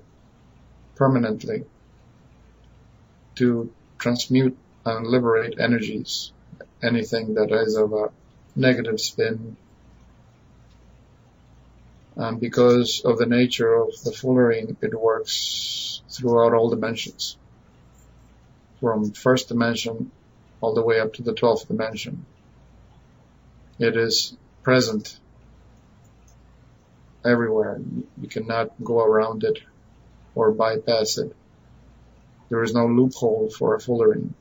permanently 0.97 1.65
to 3.37 3.73
transmute 3.99 4.57
and 4.85 5.07
liberate 5.07 5.59
energies, 5.59 6.33
anything 6.83 7.35
that 7.35 7.51
is 7.53 7.77
of 7.77 7.93
a 7.93 8.11
negative 8.57 9.01
spin. 9.01 9.57
And 12.17 12.41
because 12.41 13.03
of 13.05 13.19
the 13.19 13.27
nature 13.27 13.73
of 13.73 13.91
the 14.03 14.11
fullerene, 14.11 14.77
it 14.83 14.99
works 14.99 16.03
throughout 16.11 16.53
all 16.53 16.69
dimensions. 16.69 17.37
From 18.81 19.13
first 19.13 19.49
dimension 19.49 20.11
all 20.61 20.75
the 20.75 20.83
way 20.83 21.01
up 21.01 21.15
to 21.15 21.23
the 21.23 21.33
12th 21.33 21.69
dimension. 21.69 22.27
It 23.79 23.97
is 23.97 24.37
present 24.63 25.19
everywhere. 27.25 27.81
You 28.21 28.29
cannot 28.29 28.73
go 28.83 29.03
around 29.03 29.45
it 29.45 29.59
or 30.35 30.51
bypass 30.53 31.19
it. 31.19 31.35
There 32.49 32.63
is 32.63 32.75
no 32.75 32.87
loophole 32.87 33.51
for 33.51 33.75
a 33.75 33.79
fullerene. 33.79 34.35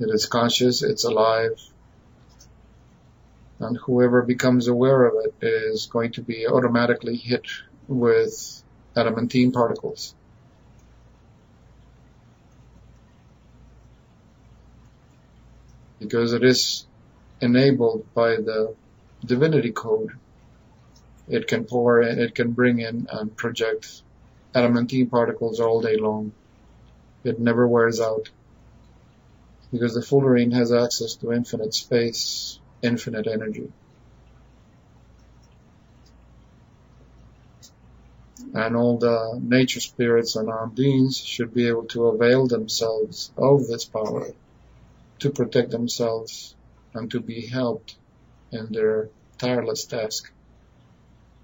It 0.00 0.10
is 0.10 0.26
conscious, 0.26 0.82
it's 0.82 1.04
alive, 1.04 1.60
and 3.60 3.76
whoever 3.76 4.22
becomes 4.22 4.66
aware 4.66 5.04
of 5.04 5.14
it 5.24 5.34
is 5.46 5.86
going 5.86 6.12
to 6.12 6.22
be 6.22 6.46
automatically 6.48 7.16
hit 7.16 7.46
with 7.86 8.62
adamantine 8.96 9.52
particles. 9.52 10.14
Because 16.00 16.32
it 16.32 16.42
is 16.42 16.86
enabled 17.40 18.12
by 18.14 18.36
the 18.36 18.74
divinity 19.24 19.70
code. 19.70 20.10
It 21.28 21.46
can 21.46 21.64
pour 21.64 22.02
in, 22.02 22.18
it 22.18 22.34
can 22.34 22.50
bring 22.50 22.80
in 22.80 23.06
and 23.10 23.34
project 23.34 24.02
adamantine 24.54 25.08
particles 25.08 25.60
all 25.60 25.80
day 25.80 25.96
long. 25.96 26.32
It 27.22 27.38
never 27.38 27.66
wears 27.66 28.00
out. 28.00 28.28
Because 29.74 29.94
the 29.94 30.02
fullerene 30.02 30.52
has 30.52 30.70
access 30.70 31.16
to 31.16 31.32
infinite 31.32 31.74
space, 31.74 32.60
infinite 32.80 33.26
energy. 33.26 33.72
And 38.54 38.76
all 38.76 38.98
the 38.98 39.36
nature 39.42 39.80
spirits 39.80 40.36
and 40.36 40.48
our 40.48 40.68
Undines 40.68 41.16
should 41.16 41.52
be 41.52 41.66
able 41.66 41.86
to 41.86 42.06
avail 42.06 42.46
themselves 42.46 43.32
of 43.36 43.66
this 43.66 43.84
power 43.84 44.28
to 45.18 45.30
protect 45.30 45.72
themselves 45.72 46.54
and 46.92 47.10
to 47.10 47.18
be 47.18 47.44
helped 47.44 47.96
in 48.52 48.68
their 48.70 49.08
tireless 49.38 49.86
task 49.86 50.30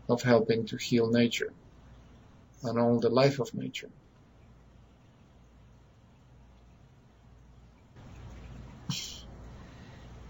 of 0.09 0.23
helping 0.23 0.67
to 0.67 0.77
heal 0.77 1.11
nature 1.11 1.53
and 2.63 2.79
all 2.79 3.01
the 3.01 3.11
life 3.11 3.41
of 3.41 3.53
nature. 3.55 3.91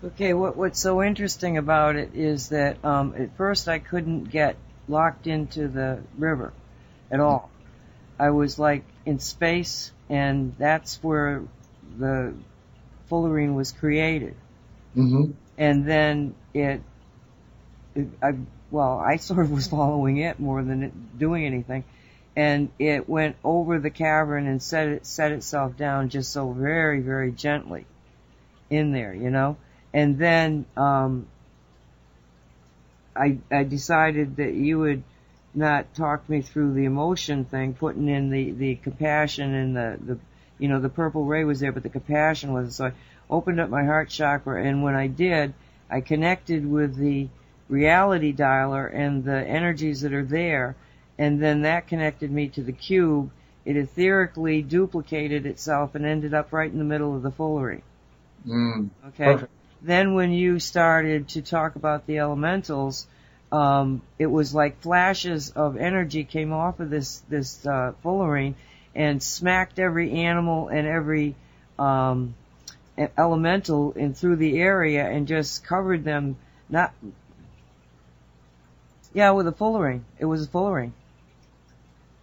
Okay, 0.02 0.32
what 0.32 0.56
what's 0.56 0.80
so 0.80 1.02
interesting 1.02 1.58
about 1.58 1.94
it 1.94 2.12
is 2.14 2.48
that 2.48 2.82
um, 2.82 3.14
at 3.18 3.36
first 3.36 3.68
I 3.68 3.80
couldn't 3.80 4.30
get 4.30 4.56
locked 4.88 5.26
into 5.26 5.68
the 5.68 6.00
river 6.16 6.54
at 7.10 7.20
all. 7.20 7.50
I 8.18 8.30
was 8.30 8.58
like 8.58 8.84
in 9.04 9.18
space, 9.18 9.92
and 10.08 10.54
that's 10.58 11.02
where 11.02 11.42
the 11.98 12.32
fullerene 13.10 13.54
was 13.54 13.72
created. 13.72 14.36
Mm-hmm. 14.96 15.32
And 15.58 15.86
then 15.86 16.34
it, 16.54 16.80
it 17.94 18.06
I 18.22 18.36
well, 18.70 18.98
I 18.98 19.16
sort 19.16 19.40
of 19.40 19.50
was 19.50 19.68
following 19.68 20.16
it 20.16 20.40
more 20.40 20.62
than 20.62 20.82
it 20.82 21.18
doing 21.18 21.44
anything, 21.44 21.84
and 22.34 22.70
it 22.78 23.06
went 23.06 23.36
over 23.44 23.78
the 23.78 23.90
cavern 23.90 24.46
and 24.46 24.62
set 24.62 24.88
it 24.88 25.04
set 25.04 25.30
itself 25.30 25.76
down 25.76 26.08
just 26.08 26.32
so 26.32 26.52
very 26.52 27.00
very 27.00 27.32
gently 27.32 27.84
in 28.70 28.92
there, 28.92 29.12
you 29.12 29.28
know 29.28 29.58
and 29.92 30.18
then 30.18 30.64
um, 30.76 31.26
I 33.16 33.38
I 33.50 33.64
decided 33.64 34.36
that 34.36 34.54
you 34.54 34.78
would 34.78 35.02
not 35.54 35.94
talk 35.94 36.28
me 36.28 36.42
through 36.42 36.74
the 36.74 36.84
emotion 36.84 37.44
thing, 37.44 37.74
putting 37.74 38.08
in 38.08 38.30
the 38.30 38.52
the 38.52 38.74
compassion 38.76 39.54
and 39.54 39.76
the 39.76 39.98
the 40.04 40.18
you 40.58 40.68
know 40.68 40.80
the 40.80 40.88
purple 40.88 41.24
ray 41.24 41.44
was 41.44 41.60
there, 41.60 41.72
but 41.72 41.82
the 41.82 41.88
compassion 41.88 42.52
wasn't. 42.52 42.74
So 42.74 42.86
I 42.86 42.92
opened 43.28 43.60
up 43.60 43.70
my 43.70 43.84
heart 43.84 44.08
chakra, 44.08 44.62
and 44.64 44.82
when 44.82 44.94
I 44.94 45.06
did, 45.08 45.54
I 45.88 46.00
connected 46.00 46.68
with 46.68 46.96
the 46.96 47.28
reality 47.68 48.32
dialer 48.32 48.92
and 48.92 49.24
the 49.24 49.46
energies 49.46 50.02
that 50.02 50.12
are 50.12 50.24
there, 50.24 50.76
and 51.18 51.42
then 51.42 51.62
that 51.62 51.88
connected 51.88 52.30
me 52.30 52.48
to 52.48 52.62
the 52.62 52.72
cube. 52.72 53.30
It 53.64 53.76
etherically 53.76 54.66
duplicated 54.66 55.44
itself 55.46 55.94
and 55.94 56.06
ended 56.06 56.32
up 56.32 56.52
right 56.52 56.70
in 56.70 56.78
the 56.78 56.84
middle 56.84 57.14
of 57.14 57.22
the 57.22 57.30
fullerene. 57.30 57.82
Mm. 58.46 58.88
Okay. 59.08 59.24
Perfect. 59.24 59.52
Then 59.82 60.14
when 60.14 60.32
you 60.32 60.58
started 60.58 61.28
to 61.30 61.42
talk 61.42 61.76
about 61.76 62.06
the 62.06 62.18
elementals, 62.18 63.06
um, 63.50 64.02
it 64.18 64.26
was 64.26 64.54
like 64.54 64.80
flashes 64.80 65.50
of 65.50 65.76
energy 65.76 66.24
came 66.24 66.52
off 66.52 66.80
of 66.80 66.90
this 66.90 67.20
this 67.28 67.66
uh, 67.66 67.92
fullerene 68.04 68.54
and 68.94 69.22
smacked 69.22 69.78
every 69.78 70.12
animal 70.12 70.68
and 70.68 70.86
every 70.86 71.34
um, 71.78 72.34
elemental 73.16 73.92
in 73.92 74.14
through 74.14 74.36
the 74.36 74.60
area 74.60 75.08
and 75.08 75.26
just 75.26 75.64
covered 75.64 76.04
them 76.04 76.36
Not. 76.68 76.92
Yeah, 79.12 79.32
with 79.32 79.48
a 79.48 79.52
fullerene. 79.52 80.02
It 80.18 80.26
was 80.26 80.44
a 80.44 80.48
fullerene. 80.48 80.92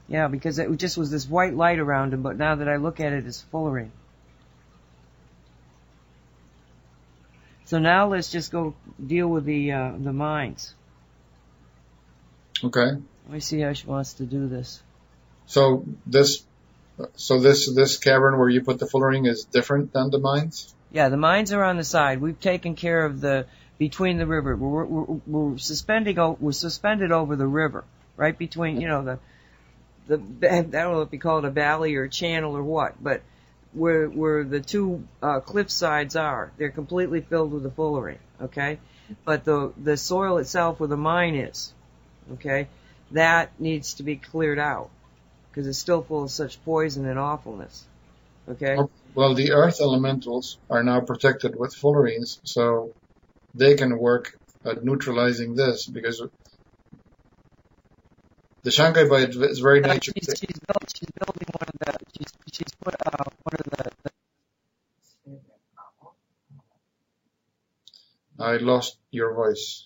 Yeah, 0.08 0.28
because 0.28 0.58
it 0.58 0.74
just 0.78 0.98
was 0.98 1.12
this 1.12 1.28
white 1.28 1.54
light 1.54 1.80
around 1.80 2.14
him, 2.14 2.22
but 2.22 2.38
now 2.38 2.56
that 2.56 2.70
I 2.70 2.78
look 2.78 3.02
at 3.02 3.12
it, 3.12 3.26
it's 3.26 3.44
fullerene. 3.52 3.92
So 7.68 7.80
now 7.80 8.08
let's 8.08 8.32
just 8.32 8.50
go 8.50 8.76
deal 9.06 9.28
with 9.28 9.44
the 9.44 9.74
uh, 9.74 9.92
the 9.98 10.14
mines. 10.14 10.74
Okay. 12.64 12.92
Let 13.26 13.30
me 13.30 13.42
see 13.42 13.60
how 13.60 13.74
she 13.74 13.86
wants 13.86 14.14
to 14.14 14.26
do 14.26 14.48
this. 14.48 14.82
So 15.48 15.86
this, 16.06 16.46
so 17.16 17.40
this 17.40 17.70
this 17.74 17.98
cavern 17.98 18.40
where 18.40 18.48
you 18.48 18.62
put 18.62 18.80
the 18.80 18.86
fullerene 18.86 19.28
is 19.28 19.44
different 19.44 19.92
than 19.92 20.12
the 20.12 20.18
mines. 20.18 20.74
Yeah, 20.92 21.10
the 21.10 21.18
mines 21.18 21.52
are 21.52 21.62
on 21.62 21.76
the 21.76 21.84
side. 21.84 22.22
We've 22.22 22.40
taken 22.40 22.76
care 22.76 23.06
of 23.06 23.20
the 23.20 23.48
between 23.78 24.18
the 24.18 24.26
river. 24.26 24.56
We're, 24.56 24.86
we're, 24.86 25.20
we're 25.28 25.58
suspending. 25.58 26.16
We're 26.40 26.54
suspended 26.54 27.12
over 27.12 27.36
the 27.36 27.48
river, 27.48 27.84
right 28.16 28.38
between 28.38 28.80
you 28.80 28.88
know 28.88 29.04
the 29.04 29.20
the 30.08 30.50
I 30.50 30.62
don't 30.62 30.72
know 30.72 31.02
if 31.02 31.12
you 31.12 31.20
call 31.20 31.40
it 31.40 31.46
a 31.46 31.52
valley 31.52 31.96
or 31.98 32.04
a 32.04 32.10
channel 32.10 32.56
or 32.56 32.64
what, 32.64 32.96
but 33.04 33.24
where 33.74 34.08
where 34.08 34.44
the 34.44 34.60
two 34.60 35.08
uh, 35.22 35.40
cliff 35.40 35.70
sides 35.70 36.16
are, 36.16 36.52
they're 36.58 36.70
completely 36.70 37.22
filled 37.22 37.52
with 37.52 37.64
the 37.64 37.70
fullerene. 37.70 38.18
Okay, 38.42 38.80
but 39.26 39.44
the 39.44 39.74
the 39.78 39.98
soil 39.98 40.38
itself 40.38 40.80
where 40.80 40.90
the 40.90 40.98
mine 40.98 41.36
is, 41.36 41.74
okay, 42.34 42.68
that 43.12 43.52
needs 43.60 43.96
to 43.96 44.04
be 44.04 44.16
cleared 44.16 44.60
out 44.60 44.90
because 45.50 45.68
it's 45.68 45.80
still 45.80 46.02
full 46.04 46.24
of 46.24 46.32
such 46.32 46.64
poison 46.66 47.06
and 47.06 47.18
awfulness. 47.18 47.86
Okay. 48.50 48.78
Well, 49.14 49.34
the 49.34 49.52
earth 49.52 49.82
elementals 49.82 50.58
are 50.70 50.84
now 50.84 51.02
protected 51.02 51.58
with 51.58 51.76
fullerenes, 51.76 52.40
so 52.44 52.94
they 53.56 53.76
can 53.76 53.98
work 53.98 54.38
at 54.64 54.84
neutralizing 54.84 55.56
this 55.56 55.88
because 55.88 56.24
the 58.64 58.70
shungite 58.70 59.10
by 59.10 59.22
its 59.22 59.60
very 59.60 59.82
nature. 59.82 60.12
she's, 60.16 60.38
she's, 60.38 60.60
built, 60.60 60.94
she's 60.96 61.10
building 61.20 61.48
one 61.58 61.68
of 61.68 61.80
she's, 62.18 62.34
she's 62.52 62.74
put, 62.84 62.96
uh, 63.06 63.24
one 63.44 63.54
of 63.54 63.64
the, 63.64 63.92
the 64.04 64.12
I 68.40 68.58
lost 68.58 68.98
your 69.12 69.34
voice. 69.34 69.86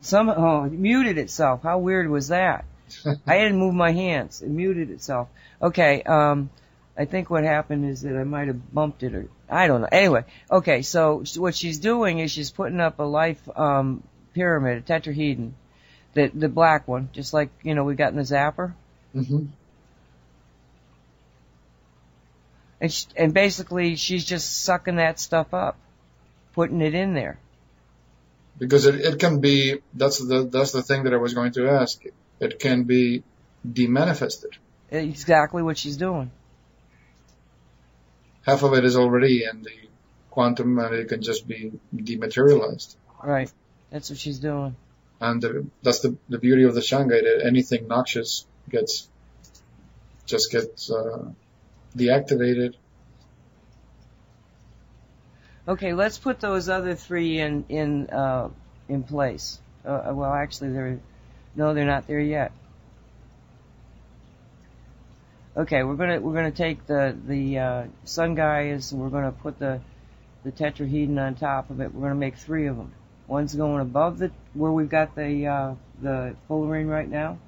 some, 0.00 0.28
oh, 0.28 0.64
it 0.64 0.72
muted 0.72 1.18
itself. 1.18 1.62
How 1.62 1.78
weird 1.78 2.08
was 2.08 2.28
that? 2.28 2.64
I 3.26 3.38
didn't 3.38 3.58
move 3.58 3.74
my 3.74 3.90
hands. 3.92 4.40
It 4.42 4.48
muted 4.48 4.90
itself. 4.90 5.28
Okay, 5.60 6.02
um, 6.02 6.50
I 6.96 7.06
think 7.06 7.28
what 7.28 7.42
happened 7.44 7.84
is 7.90 8.02
that 8.02 8.16
I 8.16 8.24
might 8.24 8.46
have 8.46 8.72
bumped 8.72 9.02
it 9.02 9.14
or, 9.14 9.28
I 9.50 9.66
don't 9.66 9.80
know. 9.80 9.88
Anyway, 9.90 10.24
okay, 10.50 10.82
so 10.82 11.24
what 11.36 11.54
she's 11.56 11.78
doing 11.80 12.20
is 12.20 12.30
she's 12.30 12.50
putting 12.50 12.80
up 12.80 12.98
a 13.00 13.02
life, 13.02 13.40
um, 13.58 14.02
pyramid, 14.34 14.78
a 14.78 14.80
tetrahedron. 14.82 15.52
The, 16.14 16.28
the 16.32 16.48
black 16.48 16.86
one, 16.88 17.10
just 17.12 17.34
like, 17.34 17.50
you 17.62 17.74
know, 17.74 17.84
we 17.84 17.94
got 17.94 18.10
in 18.10 18.16
the 18.16 18.22
zapper. 18.22 18.72
hmm 19.12 19.46
And, 22.80 22.92
sh 22.92 23.06
and 23.16 23.32
basically 23.32 23.96
she's 23.96 24.24
just 24.24 24.62
sucking 24.62 24.96
that 24.96 25.18
stuff 25.18 25.54
up, 25.54 25.78
putting 26.54 26.82
it 26.82 26.94
in 26.94 27.14
there. 27.14 27.38
Because 28.58 28.86
it, 28.86 28.96
it 28.96 29.18
can 29.18 29.40
be. 29.40 29.78
That's 29.94 30.18
the 30.18 30.44
that's 30.44 30.72
the 30.72 30.82
thing 30.82 31.04
that 31.04 31.12
I 31.12 31.18
was 31.18 31.34
going 31.34 31.52
to 31.52 31.68
ask. 31.68 32.02
It 32.40 32.58
can 32.58 32.84
be 32.84 33.22
demanifested. 33.66 34.56
Exactly 34.90 35.62
what 35.62 35.76
she's 35.76 35.96
doing. 35.96 36.30
Half 38.42 38.62
of 38.62 38.74
it 38.74 38.84
is 38.84 38.96
already 38.96 39.44
in 39.44 39.62
the 39.62 39.88
quantum, 40.30 40.78
and 40.78 40.94
it 40.94 41.08
can 41.08 41.22
just 41.22 41.48
be 41.48 41.72
dematerialized. 41.94 42.96
Right. 43.22 43.50
That's 43.90 44.10
what 44.10 44.18
she's 44.18 44.38
doing. 44.38 44.76
And 45.20 45.42
the, 45.42 45.66
that's 45.82 46.00
the 46.00 46.16
the 46.28 46.38
beauty 46.38 46.64
of 46.64 46.74
the 46.74 46.80
shungite. 46.80 47.22
That 47.22 47.42
anything 47.44 47.88
noxious 47.88 48.46
gets 48.68 49.08
just 50.26 50.52
gets 50.52 50.90
uh, 50.90 51.30
deactivated. 51.96 52.74
Okay, 55.68 55.94
let's 55.94 56.18
put 56.18 56.38
those 56.38 56.68
other 56.68 56.94
three 56.94 57.40
in 57.40 57.64
in 57.68 58.08
uh, 58.10 58.50
in 58.88 59.02
place. 59.02 59.58
Uh, 59.84 60.12
well, 60.14 60.32
actually, 60.32 60.70
they're 60.70 61.00
no, 61.56 61.74
they're 61.74 61.86
not 61.86 62.06
there 62.06 62.20
yet. 62.20 62.52
Okay, 65.56 65.82
we're 65.82 65.94
gonna 65.94 66.20
we're 66.20 66.34
gonna 66.34 66.50
take 66.50 66.86
the 66.86 67.16
the 67.26 67.58
uh, 67.58 67.84
sun 68.04 68.34
guys 68.34 68.92
and 68.92 69.00
we're 69.00 69.08
gonna 69.08 69.32
put 69.32 69.58
the 69.58 69.80
the 70.44 70.52
tetrahedron 70.52 71.18
on 71.18 71.34
top 71.34 71.70
of 71.70 71.80
it. 71.80 71.92
We're 71.94 72.02
gonna 72.02 72.14
make 72.14 72.36
three 72.36 72.66
of 72.66 72.76
them. 72.76 72.92
One's 73.26 73.54
going 73.54 73.80
above 73.80 74.18
the 74.18 74.30
where 74.54 74.70
we've 74.70 74.88
got 74.88 75.16
the 75.16 75.46
uh, 75.46 75.74
the 76.00 76.36
fullerene 76.48 76.88
right 76.88 77.08
now. 77.08 77.38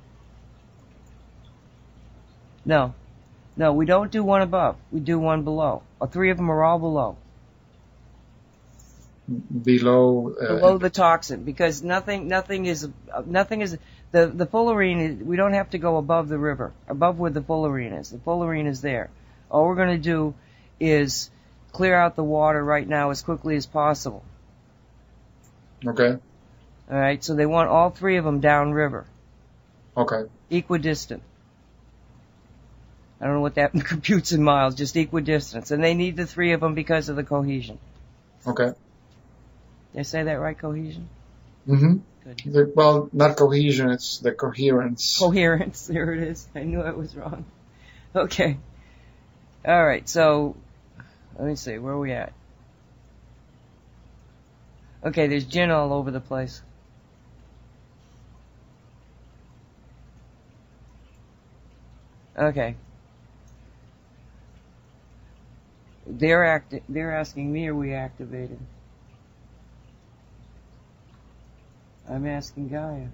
No, 2.64 2.94
no, 3.58 3.72
we 3.72 3.86
don't 3.86 4.12
do 4.12 4.22
one 4.22 4.40
above. 4.40 4.76
We 4.92 5.00
do 5.00 5.18
one 5.18 5.42
below. 5.42 5.82
Or 6.00 6.06
three 6.06 6.30
of 6.30 6.36
them 6.36 6.48
are 6.48 6.62
all 6.62 6.78
below. 6.78 7.16
below. 9.62 10.32
Uh, 10.40 10.54
below 10.54 10.78
the 10.78 10.88
toxin 10.88 11.42
because 11.42 11.82
nothing 11.82 12.28
nothing 12.28 12.64
is 12.66 12.88
nothing 13.26 13.60
is 13.60 13.76
the 14.12 14.26
the 14.26 14.46
fullerene 14.46 15.00
is, 15.00 15.22
we 15.22 15.36
don't 15.36 15.52
have 15.52 15.68
to 15.70 15.78
go 15.78 15.98
above 15.98 16.28
the 16.28 16.38
river 16.38 16.72
above 16.88 17.18
where 17.18 17.30
the 17.30 17.42
fullerene 17.42 17.98
is 18.00 18.08
the 18.08 18.16
fullerene 18.18 18.66
is 18.66 18.80
there 18.80 19.10
all 19.50 19.66
we're 19.66 19.74
going 19.74 19.94
to 19.94 19.98
do 19.98 20.34
is 20.80 21.30
clear 21.72 21.94
out 21.94 22.16
the 22.16 22.24
water 22.24 22.64
right 22.64 22.88
now 22.88 23.10
as 23.10 23.20
quickly 23.20 23.54
as 23.56 23.66
possible 23.66 24.24
Okay. 25.86 26.16
all 26.90 26.98
right 26.98 27.22
so 27.22 27.34
they 27.34 27.44
want 27.44 27.68
all 27.68 27.90
three 27.90 28.16
of 28.16 28.24
them 28.24 28.40
downriver 28.40 29.04
Okay. 29.94 30.22
equidistant 30.48 31.22
I 33.20 33.24
don't 33.26 33.34
know 33.34 33.40
what 33.40 33.56
that 33.56 33.72
computes 33.84 34.32
in 34.32 34.42
miles 34.42 34.74
just 34.74 34.96
equidistance 34.96 35.70
and 35.70 35.82
they 35.82 35.94
need 35.94 36.16
the 36.16 36.26
three 36.26 36.52
of 36.52 36.60
them 36.60 36.74
because 36.74 37.08
of 37.08 37.16
the 37.16 37.24
cohesion 37.24 37.78
Okay. 38.46 38.72
did 39.92 40.00
I 40.00 40.02
say 40.02 40.22
that 40.24 40.40
right 40.40 40.58
cohesion 40.58 41.08
Mm-hmm. 41.68 41.96
good 42.50 42.72
well, 42.74 43.10
not 43.12 43.36
cohesion. 43.36 43.90
It's 43.90 44.18
the 44.18 44.32
coherence. 44.32 45.18
coherence. 45.18 45.86
There 45.92 46.14
it 46.14 46.22
is. 46.22 46.46
I 46.54 46.60
knew 46.62 46.80
I 46.80 46.92
was 46.92 47.14
wrong. 47.14 47.44
Okay. 48.14 48.56
All 49.66 49.84
right. 49.86 50.08
So 50.08 50.56
let 51.38 51.46
me 51.46 51.56
see. 51.56 51.76
Where 51.78 51.92
are 51.92 51.98
we 51.98 52.12
at? 52.12 52.32
Okay. 55.04 55.26
There's 55.26 55.44
gin 55.44 55.70
all 55.70 55.92
over 55.92 56.10
the 56.10 56.20
place. 56.20 56.62
Okay. 62.38 62.76
They're 66.10 66.44
act. 66.44 66.74
They're 66.88 67.14
asking 67.14 67.52
me, 67.52 67.68
are 67.68 67.74
we 67.74 67.92
activated? 67.92 68.58
I'm 72.08 72.26
asking 72.26 72.70
Gaia. 72.70 73.08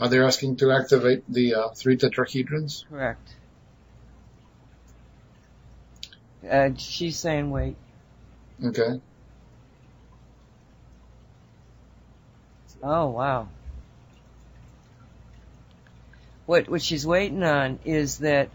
Are 0.00 0.08
they 0.08 0.18
asking 0.18 0.56
to 0.56 0.72
activate 0.72 1.30
the 1.30 1.54
uh, 1.54 1.68
three 1.68 1.98
tetrahedrons? 1.98 2.88
Correct. 2.88 3.34
Uh, 6.50 6.70
she's 6.78 7.18
saying 7.18 7.50
wait. 7.50 7.76
Okay. 8.64 9.00
Oh 12.82 13.08
wow. 13.08 13.48
What 16.46 16.68
what 16.68 16.82
she's 16.82 17.06
waiting 17.06 17.44
on 17.44 17.78
is 17.84 18.18
that 18.18 18.48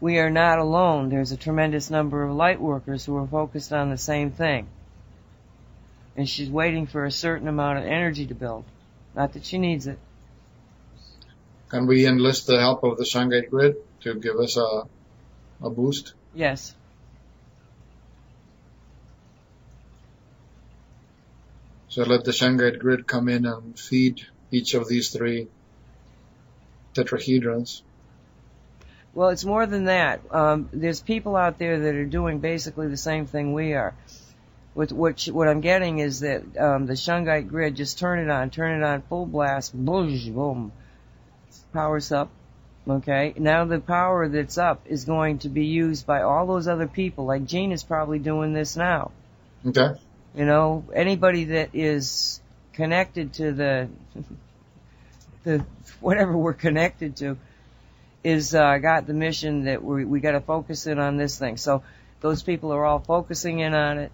we 0.00 0.18
are 0.18 0.30
not 0.30 0.58
alone. 0.58 1.08
There's 1.08 1.32
a 1.32 1.36
tremendous 1.36 1.90
number 1.90 2.22
of 2.22 2.34
light 2.34 2.60
workers 2.60 3.04
who 3.04 3.16
are 3.16 3.26
focused 3.26 3.72
on 3.72 3.90
the 3.90 3.98
same 3.98 4.30
thing. 4.30 4.68
And 6.16 6.28
she's 6.28 6.50
waiting 6.50 6.86
for 6.86 7.04
a 7.04 7.10
certain 7.10 7.48
amount 7.48 7.78
of 7.78 7.84
energy 7.84 8.26
to 8.26 8.34
build. 8.34 8.64
Not 9.14 9.32
that 9.32 9.44
she 9.44 9.58
needs 9.58 9.86
it. 9.86 9.98
Can 11.68 11.86
we 11.86 12.06
enlist 12.06 12.46
the 12.46 12.58
help 12.58 12.82
of 12.82 12.96
the 12.96 13.04
shungite 13.04 13.50
grid 13.50 13.76
to 14.00 14.14
give 14.14 14.36
us 14.36 14.56
a 14.56 14.84
a 15.60 15.70
boost? 15.70 16.14
Yes. 16.34 16.74
So 21.88 22.02
let 22.04 22.24
the 22.24 22.30
shungite 22.30 22.78
grid 22.78 23.06
come 23.06 23.28
in 23.28 23.44
and 23.44 23.78
feed 23.78 24.20
each 24.50 24.74
of 24.74 24.88
these 24.88 25.10
three 25.10 25.48
tetrahedrons. 26.94 27.82
Well, 29.14 29.30
it's 29.30 29.44
more 29.44 29.66
than 29.66 29.84
that. 29.84 30.20
Um, 30.30 30.68
there's 30.72 31.00
people 31.00 31.34
out 31.34 31.58
there 31.58 31.80
that 31.80 31.94
are 31.94 32.04
doing 32.04 32.38
basically 32.38 32.88
the 32.88 32.96
same 32.96 33.26
thing 33.26 33.52
we 33.52 33.74
are. 33.74 33.94
With 34.74 34.92
what, 34.92 35.24
what 35.24 35.48
I'm 35.48 35.60
getting 35.60 35.98
is 35.98 36.20
that 36.20 36.42
um, 36.56 36.86
the 36.86 36.92
Shungite 36.92 37.48
grid, 37.48 37.74
just 37.74 37.98
turn 37.98 38.20
it 38.20 38.30
on, 38.30 38.50
turn 38.50 38.80
it 38.80 38.84
on 38.84 39.02
full 39.02 39.26
blast, 39.26 39.74
boom, 39.74 40.16
boom, 40.32 40.72
powers 41.72 42.12
up, 42.12 42.30
Okay? 42.88 43.34
Now 43.36 43.66
the 43.66 43.80
power 43.80 44.28
that's 44.28 44.56
up 44.56 44.80
is 44.86 45.04
going 45.04 45.40
to 45.40 45.48
be 45.48 45.66
used 45.66 46.06
by 46.06 46.22
all 46.22 46.46
those 46.46 46.68
other 46.68 46.86
people. 46.86 47.26
Like 47.26 47.44
Jean 47.44 47.72
is 47.72 47.82
probably 47.82 48.18
doing 48.18 48.54
this 48.54 48.76
now. 48.76 49.10
Okay. 49.66 49.90
You 50.34 50.46
know, 50.46 50.84
anybody 50.94 51.44
that 51.44 51.70
is 51.74 52.40
connected 52.72 53.34
to 53.34 53.52
the, 53.52 53.88
the, 55.44 55.64
whatever 56.00 56.36
we're 56.36 56.54
connected 56.54 57.16
to, 57.16 57.36
is, 58.24 58.54
uh, 58.54 58.78
got 58.78 59.06
the 59.06 59.14
mission 59.14 59.64
that 59.64 59.82
we, 59.82 60.04
we 60.04 60.20
gotta 60.20 60.40
focus 60.40 60.86
in 60.86 60.98
on 60.98 61.16
this 61.16 61.38
thing. 61.38 61.56
So, 61.56 61.82
those 62.20 62.42
people 62.42 62.72
are 62.72 62.84
all 62.84 62.98
focusing 62.98 63.60
in 63.60 63.74
on 63.74 63.98
it. 63.98 64.12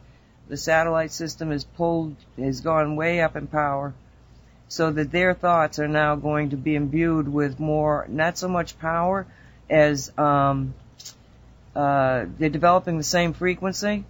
The 0.48 0.56
satellite 0.56 1.10
system 1.10 1.52
is 1.52 1.64
pulled, 1.64 2.16
has 2.38 2.60
gone 2.60 2.96
way 2.96 3.22
up 3.22 3.34
in 3.34 3.46
power 3.46 3.94
so 4.68 4.90
that 4.90 5.10
their 5.10 5.34
thoughts 5.34 5.78
are 5.78 5.88
now 5.88 6.16
going 6.16 6.50
to 6.50 6.56
be 6.56 6.74
imbued 6.74 7.32
with 7.32 7.58
more, 7.58 8.06
not 8.08 8.36
so 8.36 8.48
much 8.48 8.78
power 8.78 9.26
as 9.70 10.12
um, 10.18 10.74
uh, 11.74 12.26
they're 12.38 12.50
developing 12.50 12.98
the 12.98 13.04
same 13.04 13.32
frequency. 13.32 14.04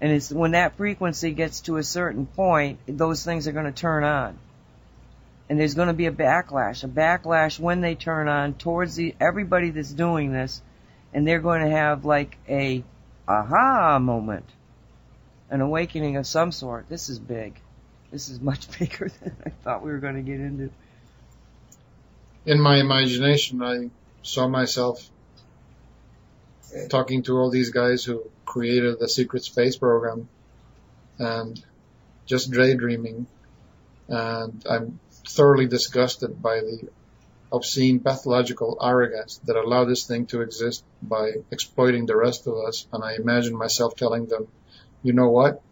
And 0.00 0.12
it's 0.12 0.32
when 0.32 0.52
that 0.52 0.76
frequency 0.76 1.32
gets 1.32 1.62
to 1.62 1.76
a 1.76 1.82
certain 1.82 2.26
point, 2.26 2.78
those 2.86 3.24
things 3.24 3.48
are 3.48 3.52
going 3.52 3.66
to 3.66 3.72
turn 3.72 4.04
on. 4.04 4.38
And 5.48 5.58
there's 5.58 5.74
going 5.74 5.88
to 5.88 5.94
be 5.94 6.06
a 6.06 6.12
backlash, 6.12 6.84
a 6.84 6.88
backlash 6.88 7.58
when 7.58 7.80
they 7.80 7.94
turn 7.94 8.28
on 8.28 8.54
towards 8.54 8.96
the, 8.96 9.14
everybody 9.18 9.70
that's 9.70 9.92
doing 9.92 10.32
this, 10.32 10.62
and 11.14 11.26
they're 11.26 11.40
going 11.40 11.62
to 11.62 11.70
have 11.70 12.04
like 12.04 12.36
a 12.48 12.84
aha 13.26 13.98
moment, 13.98 14.44
an 15.50 15.60
awakening 15.60 16.16
of 16.16 16.26
some 16.26 16.52
sort. 16.52 16.88
This 16.88 17.08
is 17.08 17.18
big. 17.18 17.58
This 18.10 18.28
is 18.28 18.40
much 18.40 18.70
bigger 18.78 19.10
than 19.20 19.36
I 19.44 19.50
thought 19.50 19.82
we 19.82 19.90
were 19.90 19.98
going 19.98 20.16
to 20.16 20.22
get 20.22 20.40
into. 20.40 20.70
In 22.46 22.60
my 22.60 22.76
imagination, 22.78 23.62
I 23.62 23.90
saw 24.22 24.48
myself 24.48 25.08
talking 26.88 27.22
to 27.24 27.38
all 27.38 27.50
these 27.50 27.70
guys 27.70 28.04
who 28.04 28.22
created 28.44 28.98
the 28.98 29.08
secret 29.08 29.44
space 29.44 29.76
program 29.76 30.28
and 31.18 31.62
just 32.26 32.50
daydreaming. 32.50 33.26
And 34.08 34.64
I'm 34.68 35.00
thoroughly 35.28 35.66
disgusted 35.66 36.42
by 36.42 36.60
the 36.60 36.88
obscene 37.52 38.00
pathological 38.00 38.78
arrogance 38.82 39.40
that 39.44 39.56
allowed 39.56 39.86
this 39.86 40.06
thing 40.06 40.26
to 40.26 40.42
exist 40.42 40.84
by 41.02 41.32
exploiting 41.50 42.06
the 42.06 42.16
rest 42.16 42.46
of 42.46 42.54
us. 42.56 42.86
And 42.92 43.02
I 43.04 43.14
imagine 43.14 43.56
myself 43.56 43.96
telling 43.96 44.26
them, 44.26 44.48
you 45.02 45.12
know 45.12 45.30
what? 45.30 45.62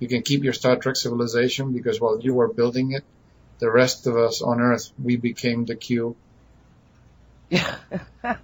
You 0.00 0.08
can 0.08 0.22
keep 0.22 0.44
your 0.44 0.52
Star 0.52 0.76
Trek 0.76 0.96
civilization 0.96 1.72
because 1.72 2.00
while 2.00 2.20
you 2.20 2.34
were 2.34 2.52
building 2.52 2.92
it, 2.92 3.04
the 3.58 3.70
rest 3.70 4.06
of 4.06 4.16
us 4.16 4.42
on 4.42 4.60
Earth, 4.60 4.92
we 5.02 5.16
became 5.16 5.64
the 5.64 5.76
Q. 5.76 6.16
Yeah. 7.48 7.76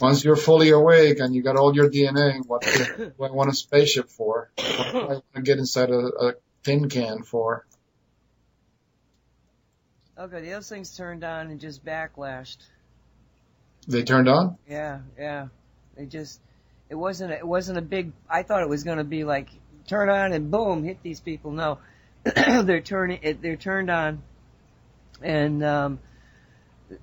Once 0.00 0.24
you're 0.24 0.36
fully 0.36 0.70
awake 0.70 1.20
and 1.20 1.34
you 1.34 1.42
got 1.42 1.56
all 1.56 1.74
your 1.74 1.90
DNA, 1.90 2.44
what 2.46 2.62
do 2.62 3.12
I 3.22 3.30
want 3.30 3.50
a 3.50 3.54
spaceship 3.54 4.08
for? 4.08 4.50
What 4.56 4.92
do 4.92 4.98
I 4.98 5.04
want 5.04 5.34
to 5.34 5.42
get 5.42 5.58
inside 5.58 5.90
a, 5.90 5.98
a 5.98 6.34
tin 6.62 6.88
can 6.88 7.22
for? 7.22 7.66
Okay, 10.18 10.40
the 10.40 10.52
other 10.54 10.62
things 10.62 10.96
turned 10.96 11.24
on 11.24 11.50
and 11.50 11.60
just 11.60 11.84
backlashed. 11.84 12.58
They 13.86 14.02
turned 14.02 14.28
on? 14.28 14.56
Yeah, 14.68 15.00
yeah. 15.18 15.48
They 15.96 16.06
just, 16.06 16.40
it 16.88 16.94
wasn't, 16.94 17.32
a, 17.32 17.38
it 17.38 17.46
wasn't 17.46 17.78
a 17.78 17.82
big, 17.82 18.12
I 18.28 18.42
thought 18.42 18.62
it 18.62 18.68
was 18.68 18.84
going 18.84 18.98
to 18.98 19.04
be 19.04 19.24
like, 19.24 19.48
turn 19.86 20.08
on 20.08 20.32
and 20.32 20.50
boom, 20.50 20.82
hit 20.84 21.02
these 21.02 21.20
people. 21.20 21.52
No. 21.52 21.78
they're 22.24 22.80
turning, 22.80 23.20
it, 23.22 23.40
they're 23.40 23.56
turned 23.56 23.90
on 23.90 24.22
and, 25.22 25.64
um, 25.64 25.98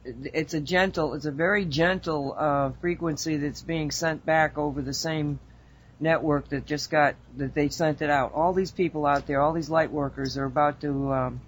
it's 0.05 0.53
a 0.53 0.61
gentle, 0.61 1.14
it's 1.14 1.26
a 1.26 1.32
very 1.32 1.66
gentle, 1.66 2.36
uh, 2.38 2.72
frequency 2.80 3.38
that's 3.38 3.61
being 3.61 3.91
sent 3.91 4.26
back 4.26 4.57
over 4.57 4.82
the 4.82 4.93
same 4.93 5.39
network 5.99 6.49
that 6.49 6.66
just 6.66 6.89
got, 6.89 7.16
that 7.38 7.53
they 7.53 7.70
sent 7.70 8.01
it 8.01 8.09
out. 8.09 8.34
All 8.34 8.53
these 8.53 8.72
people 8.72 9.05
out 9.05 9.28
there, 9.28 9.41
all 9.41 9.53
these 9.53 9.70
light 9.70 9.91
workers 9.91 10.38
are 10.38 10.45
about 10.45 10.82
to, 10.82 11.14
um, 11.14 11.41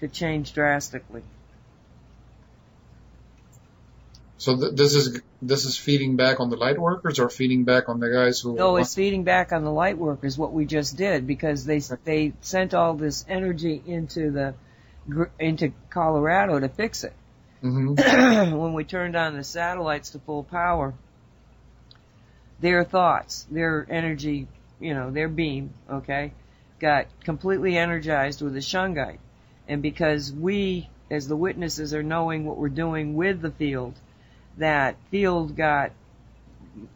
to 0.00 0.08
change 0.08 0.52
drastically. 0.52 1.22
So 4.38 4.56
th- 4.56 4.72
this 4.74 4.94
is 4.94 5.20
this 5.42 5.66
is 5.66 5.76
feeding 5.76 6.16
back 6.16 6.40
on 6.40 6.48
the 6.48 6.56
light 6.56 6.78
workers 6.78 7.18
or 7.18 7.28
feeding 7.28 7.64
back 7.64 7.90
on 7.90 8.00
the 8.00 8.08
guys 8.08 8.40
who. 8.40 8.54
No, 8.54 8.76
it's 8.76 8.94
feeding 8.94 9.22
back 9.22 9.52
on 9.52 9.64
the 9.64 9.70
light 9.70 9.98
workers 9.98 10.38
what 10.38 10.52
we 10.54 10.64
just 10.64 10.96
did 10.96 11.26
because 11.26 11.66
they 11.66 11.80
they 12.04 12.32
sent 12.40 12.72
all 12.72 12.94
this 12.94 13.24
energy 13.28 13.82
into 13.86 14.30
the 14.30 14.54
into 15.38 15.72
Colorado 15.90 16.58
to 16.58 16.70
fix 16.70 17.04
it. 17.04 17.12
hmm 17.60 17.94
when 18.58 18.72
we 18.72 18.84
turned 18.84 19.14
on 19.14 19.36
the 19.36 19.44
satellites 19.44 20.10
to 20.10 20.18
full 20.20 20.44
power, 20.44 20.94
their 22.60 22.82
thoughts, 22.82 23.46
their 23.50 23.86
energy, 23.90 24.48
you 24.78 24.94
know, 24.94 25.10
their 25.10 25.28
beam, 25.28 25.74
okay, 25.90 26.32
got 26.78 27.06
completely 27.24 27.76
energized 27.76 28.40
with 28.40 28.54
the 28.54 28.60
shungite. 28.60 29.18
And 29.70 29.82
because 29.82 30.32
we, 30.32 30.90
as 31.10 31.28
the 31.28 31.36
witnesses, 31.36 31.94
are 31.94 32.02
knowing 32.02 32.44
what 32.44 32.58
we're 32.58 32.68
doing 32.68 33.14
with 33.14 33.40
the 33.40 33.52
field, 33.52 33.94
that 34.58 34.96
field 35.12 35.56
got 35.56 35.92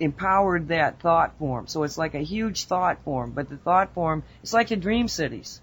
empowered 0.00 0.68
that 0.68 0.98
thought 0.98 1.38
form. 1.38 1.68
So 1.68 1.84
it's 1.84 1.96
like 1.96 2.14
a 2.14 2.20
huge 2.20 2.64
thought 2.64 2.98
form, 3.04 3.30
but 3.30 3.48
the 3.48 3.56
thought 3.56 3.94
form, 3.94 4.24
it's 4.42 4.52
like 4.52 4.68
the 4.68 4.76
dream 4.76 5.06
cities. 5.06 5.60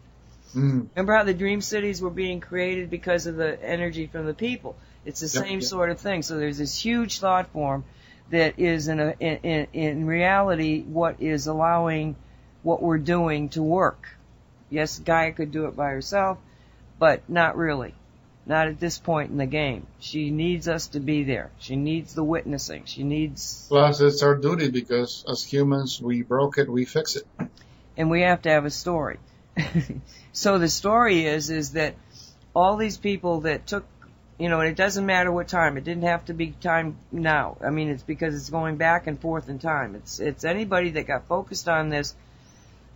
Mm. 0.55 0.87
Remember 0.95 1.13
how 1.13 1.23
the 1.23 1.33
dream 1.33 1.59
cities 1.59 2.01
were 2.01 2.09
being 2.09 2.39
created 2.39 2.89
because 2.89 3.27
of 3.27 3.35
the 3.35 3.61
energy 3.61 4.07
from 4.07 4.25
the 4.25 4.33
people? 4.33 4.77
It's 5.05 5.19
the 5.19 5.37
Yep, 5.37 5.45
same 5.45 5.59
yep. 5.59 5.63
sort 5.63 5.89
of 5.89 5.99
thing. 5.99 6.21
So 6.21 6.37
there's 6.37 6.57
this 6.57 6.77
huge 6.81 7.19
thought 7.19 7.49
form 7.51 7.83
that 8.29 8.57
is 8.57 8.87
in, 8.87 9.01
a, 9.01 9.15
in, 9.19 9.37
in, 9.43 9.67
in 9.73 10.05
reality 10.05 10.81
what 10.81 11.21
is 11.21 11.47
allowing 11.47 12.15
what 12.63 12.81
we're 12.81 12.97
doing 12.99 13.49
to 13.49 13.61
work. 13.61 14.07
Yes, 14.69 14.99
Gaia 14.99 15.33
could 15.33 15.51
do 15.51 15.65
it 15.65 15.75
by 15.75 15.89
herself, 15.89 16.37
but 17.01 17.27
not 17.27 17.57
really. 17.57 17.95
Not 18.45 18.67
at 18.67 18.79
this 18.79 18.99
point 18.99 19.31
in 19.31 19.37
the 19.37 19.47
game. 19.47 19.87
She 19.99 20.29
needs 20.29 20.67
us 20.67 20.89
to 20.89 20.99
be 20.99 21.23
there. 21.23 21.49
She 21.57 21.75
needs 21.75 22.13
the 22.13 22.23
witnessing. 22.23 22.83
She 22.85 23.03
needs, 23.03 23.65
Plus, 23.69 24.01
it's 24.01 24.21
our 24.21 24.35
duty 24.35 24.69
because 24.69 25.25
as 25.27 25.43
humans, 25.43 25.99
we 25.99 26.21
broke 26.21 26.59
it, 26.59 26.69
we 26.69 26.85
fix 26.85 27.15
it. 27.15 27.25
and 27.97 28.11
we 28.11 28.21
have 28.21 28.43
to 28.43 28.49
have 28.49 28.65
a 28.65 28.69
story. 28.69 29.17
so 30.31 30.59
the 30.59 30.69
story 30.69 31.25
is, 31.25 31.49
is 31.49 31.71
that 31.71 31.95
all 32.55 32.77
these 32.77 32.97
people 32.97 33.41
that 33.41 33.65
took, 33.65 33.83
you 34.37 34.49
know, 34.49 34.59
and 34.59 34.69
it 34.69 34.77
doesn't 34.77 35.07
matter 35.07 35.31
what 35.31 35.47
time. 35.47 35.77
It 35.77 35.83
didn't 35.83 36.03
have 36.03 36.25
to 36.25 36.35
be 36.35 36.51
time 36.51 36.97
now. 37.11 37.57
I 37.65 37.71
mean, 37.71 37.89
it's 37.89 38.03
because 38.03 38.35
it's 38.35 38.51
going 38.51 38.77
back 38.77 39.07
and 39.07 39.19
forth 39.19 39.49
in 39.49 39.57
time. 39.57 39.95
It's, 39.95 40.19
it's 40.19 40.45
anybody 40.45 40.91
that 40.91 41.07
got 41.07 41.27
focused 41.27 41.67
on 41.67 41.89
this 41.89 42.13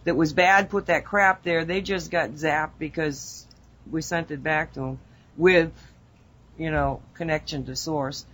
that 0.04 0.16
was 0.16 0.32
bad, 0.32 0.70
put 0.70 0.86
that 0.88 1.06
crap 1.06 1.42
there. 1.42 1.66
They 1.66 1.82
just 1.82 2.12
got 2.12 2.30
zapped 2.34 2.78
because 2.78 3.45
we 3.90 4.02
sent 4.02 4.32
it 4.32 4.44
back 4.44 4.74
to 4.74 4.80
them 4.80 5.00
with, 5.38 5.72
you 6.58 6.72
know, 6.72 7.02
connection 7.14 7.66
to 7.66 7.76
source. 7.76 8.26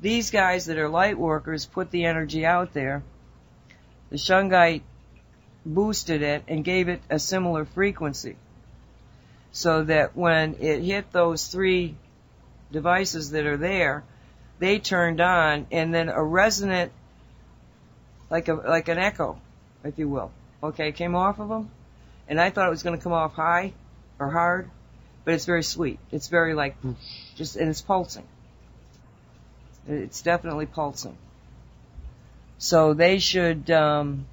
These 0.00 0.30
guys 0.30 0.66
that 0.66 0.78
are 0.78 0.88
light 0.88 1.18
workers 1.18 1.66
put 1.66 1.90
the 1.90 2.04
energy 2.04 2.44
out 2.44 2.74
there. 2.74 3.02
The 4.10 4.16
shungite 4.16 4.82
boosted 5.64 6.22
it 6.22 6.44
and 6.48 6.64
gave 6.64 6.88
it 6.88 7.00
a 7.08 7.18
similar 7.18 7.64
frequency. 7.64 8.36
So 9.52 9.84
that 9.84 10.16
when 10.16 10.56
it 10.60 10.82
hit 10.82 11.12
those 11.12 11.46
three 11.46 11.94
devices 12.72 13.30
that 13.30 13.46
are 13.46 13.56
there, 13.56 14.04
they 14.58 14.78
turned 14.78 15.20
on 15.20 15.66
and 15.70 15.94
then 15.94 16.08
a 16.08 16.22
resonant, 16.22 16.92
like 18.30 18.48
a, 18.48 18.54
like 18.54 18.88
an 18.88 18.98
echo, 18.98 19.40
if 19.84 19.98
you 19.98 20.08
will. 20.08 20.32
Okay, 20.62 20.92
came 20.92 21.14
off 21.14 21.38
of 21.38 21.48
them. 21.48 21.70
And 22.28 22.40
I 22.40 22.50
thought 22.50 22.66
it 22.66 22.70
was 22.70 22.82
going 22.82 22.96
to 22.96 23.02
come 23.02 23.12
off 23.12 23.34
high 23.34 23.72
or 24.24 24.30
hard, 24.30 24.70
but 25.24 25.34
it's 25.34 25.44
very 25.44 25.62
sweet. 25.62 25.98
It's 26.10 26.28
very 26.28 26.54
like, 26.54 26.76
just, 27.36 27.56
and 27.56 27.68
it's 27.68 27.82
pulsing. 27.82 28.26
It's 29.86 30.22
definitely 30.22 30.66
pulsing. 30.66 31.16
So 32.58 32.94
they 32.94 33.18
should, 33.18 33.70
um, 33.70 34.26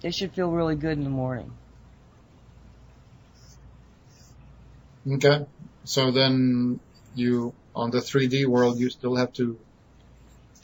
they 0.00 0.10
should 0.10 0.32
feel 0.32 0.50
really 0.50 0.74
good 0.74 0.98
in 0.98 1.04
the 1.04 1.10
morning. 1.10 1.52
Okay. 5.08 5.46
So 5.84 6.10
then 6.10 6.80
you, 7.14 7.54
on 7.74 7.90
the 7.90 7.98
3D 7.98 8.46
world, 8.46 8.78
you 8.78 8.90
still 8.90 9.16
have 9.16 9.32
to, 9.34 9.58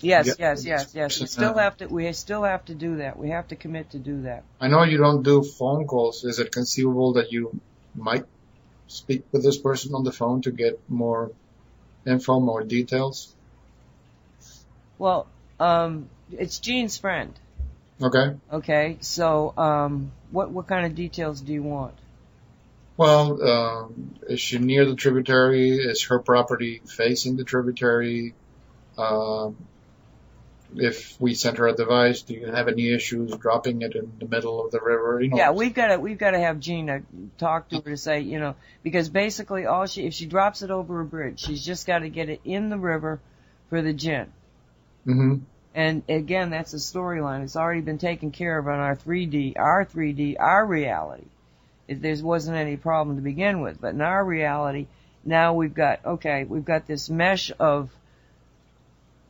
Yes, 0.00 0.36
yes, 0.38 0.64
yes, 0.64 0.94
yes. 0.94 1.20
We 1.20 1.26
still 1.26 1.54
have 1.54 1.76
to, 1.78 1.86
we 1.86 2.12
still 2.12 2.44
have 2.44 2.64
to 2.66 2.74
do 2.74 2.96
that. 2.98 3.18
We 3.18 3.30
have 3.30 3.48
to 3.48 3.56
commit 3.56 3.90
to 3.90 3.98
do 3.98 4.22
that. 4.22 4.44
I 4.60 4.68
know 4.68 4.84
you 4.84 4.96
don't 4.96 5.24
do 5.24 5.42
phone 5.42 5.88
calls. 5.88 6.22
Is 6.22 6.38
it 6.38 6.52
conceivable 6.52 7.14
that 7.14 7.32
you 7.32 7.60
might 7.94 8.24
speak 8.86 9.24
with 9.32 9.42
this 9.42 9.58
person 9.58 9.94
on 9.94 10.04
the 10.04 10.12
phone 10.12 10.42
to 10.42 10.50
get 10.50 10.80
more 10.88 11.30
info, 12.06 12.40
more 12.40 12.62
details? 12.62 13.34
Well, 14.98 15.26
um, 15.60 16.08
it's 16.32 16.58
Jean's 16.58 16.98
friend. 16.98 17.32
Okay. 18.00 18.36
Okay, 18.52 18.96
so, 19.00 19.54
um, 19.56 20.12
what, 20.30 20.50
what 20.50 20.66
kind 20.66 20.86
of 20.86 20.94
details 20.94 21.40
do 21.40 21.52
you 21.52 21.62
want? 21.62 21.94
Well, 22.96 23.42
um, 23.42 24.14
is 24.28 24.40
she 24.40 24.58
near 24.58 24.84
the 24.84 24.96
tributary? 24.96 25.70
Is 25.70 26.04
her 26.04 26.18
property 26.18 26.80
facing 26.84 27.36
the 27.36 27.44
tributary? 27.44 28.34
Um, 28.96 29.56
if 30.74 31.20
we 31.20 31.34
send 31.34 31.58
her 31.58 31.68
a 31.68 31.74
device, 31.74 32.22
do 32.22 32.34
you 32.34 32.46
have 32.46 32.68
any 32.68 32.92
issues 32.92 33.34
dropping 33.36 33.82
it 33.82 33.94
in 33.94 34.12
the 34.18 34.28
middle 34.28 34.64
of 34.64 34.70
the 34.70 34.80
river? 34.80 35.20
You 35.20 35.30
know, 35.30 35.36
Yeah, 35.36 35.50
we've 35.52 35.74
got 35.74 35.88
to 35.88 35.98
we've 35.98 36.18
got 36.18 36.32
to 36.32 36.38
have 36.38 36.60
Gina 36.60 37.02
talk 37.38 37.68
to 37.70 37.76
her 37.76 37.90
to 37.90 37.96
say, 37.96 38.20
you 38.20 38.38
know, 38.38 38.54
because 38.82 39.08
basically 39.08 39.66
all 39.66 39.86
she 39.86 40.06
if 40.06 40.14
she 40.14 40.26
drops 40.26 40.62
it 40.62 40.70
over 40.70 41.00
a 41.00 41.04
bridge, 41.04 41.40
she's 41.40 41.64
just 41.64 41.86
got 41.86 42.00
to 42.00 42.08
get 42.08 42.28
it 42.28 42.40
in 42.44 42.68
the 42.68 42.78
river 42.78 43.20
for 43.70 43.82
the 43.82 43.92
gin. 43.92 44.32
hmm 45.04 45.36
And 45.74 46.02
again, 46.08 46.50
that's 46.50 46.74
a 46.74 46.78
storyline. 46.78 47.44
It's 47.44 47.56
already 47.56 47.80
been 47.80 47.98
taken 47.98 48.30
care 48.30 48.58
of 48.58 48.68
on 48.68 48.78
our 48.78 48.96
3D, 48.96 49.58
our 49.58 49.84
3D, 49.84 50.36
our 50.38 50.64
reality. 50.64 51.24
If 51.86 52.02
there 52.02 52.16
wasn't 52.22 52.58
any 52.58 52.76
problem 52.76 53.16
to 53.16 53.22
begin 53.22 53.62
with, 53.62 53.80
but 53.80 53.94
in 53.94 54.02
our 54.02 54.22
reality, 54.22 54.86
now 55.24 55.54
we've 55.54 55.74
got 55.74 56.04
okay, 56.04 56.44
we've 56.44 56.64
got 56.64 56.86
this 56.86 57.08
mesh 57.08 57.50
of 57.58 57.90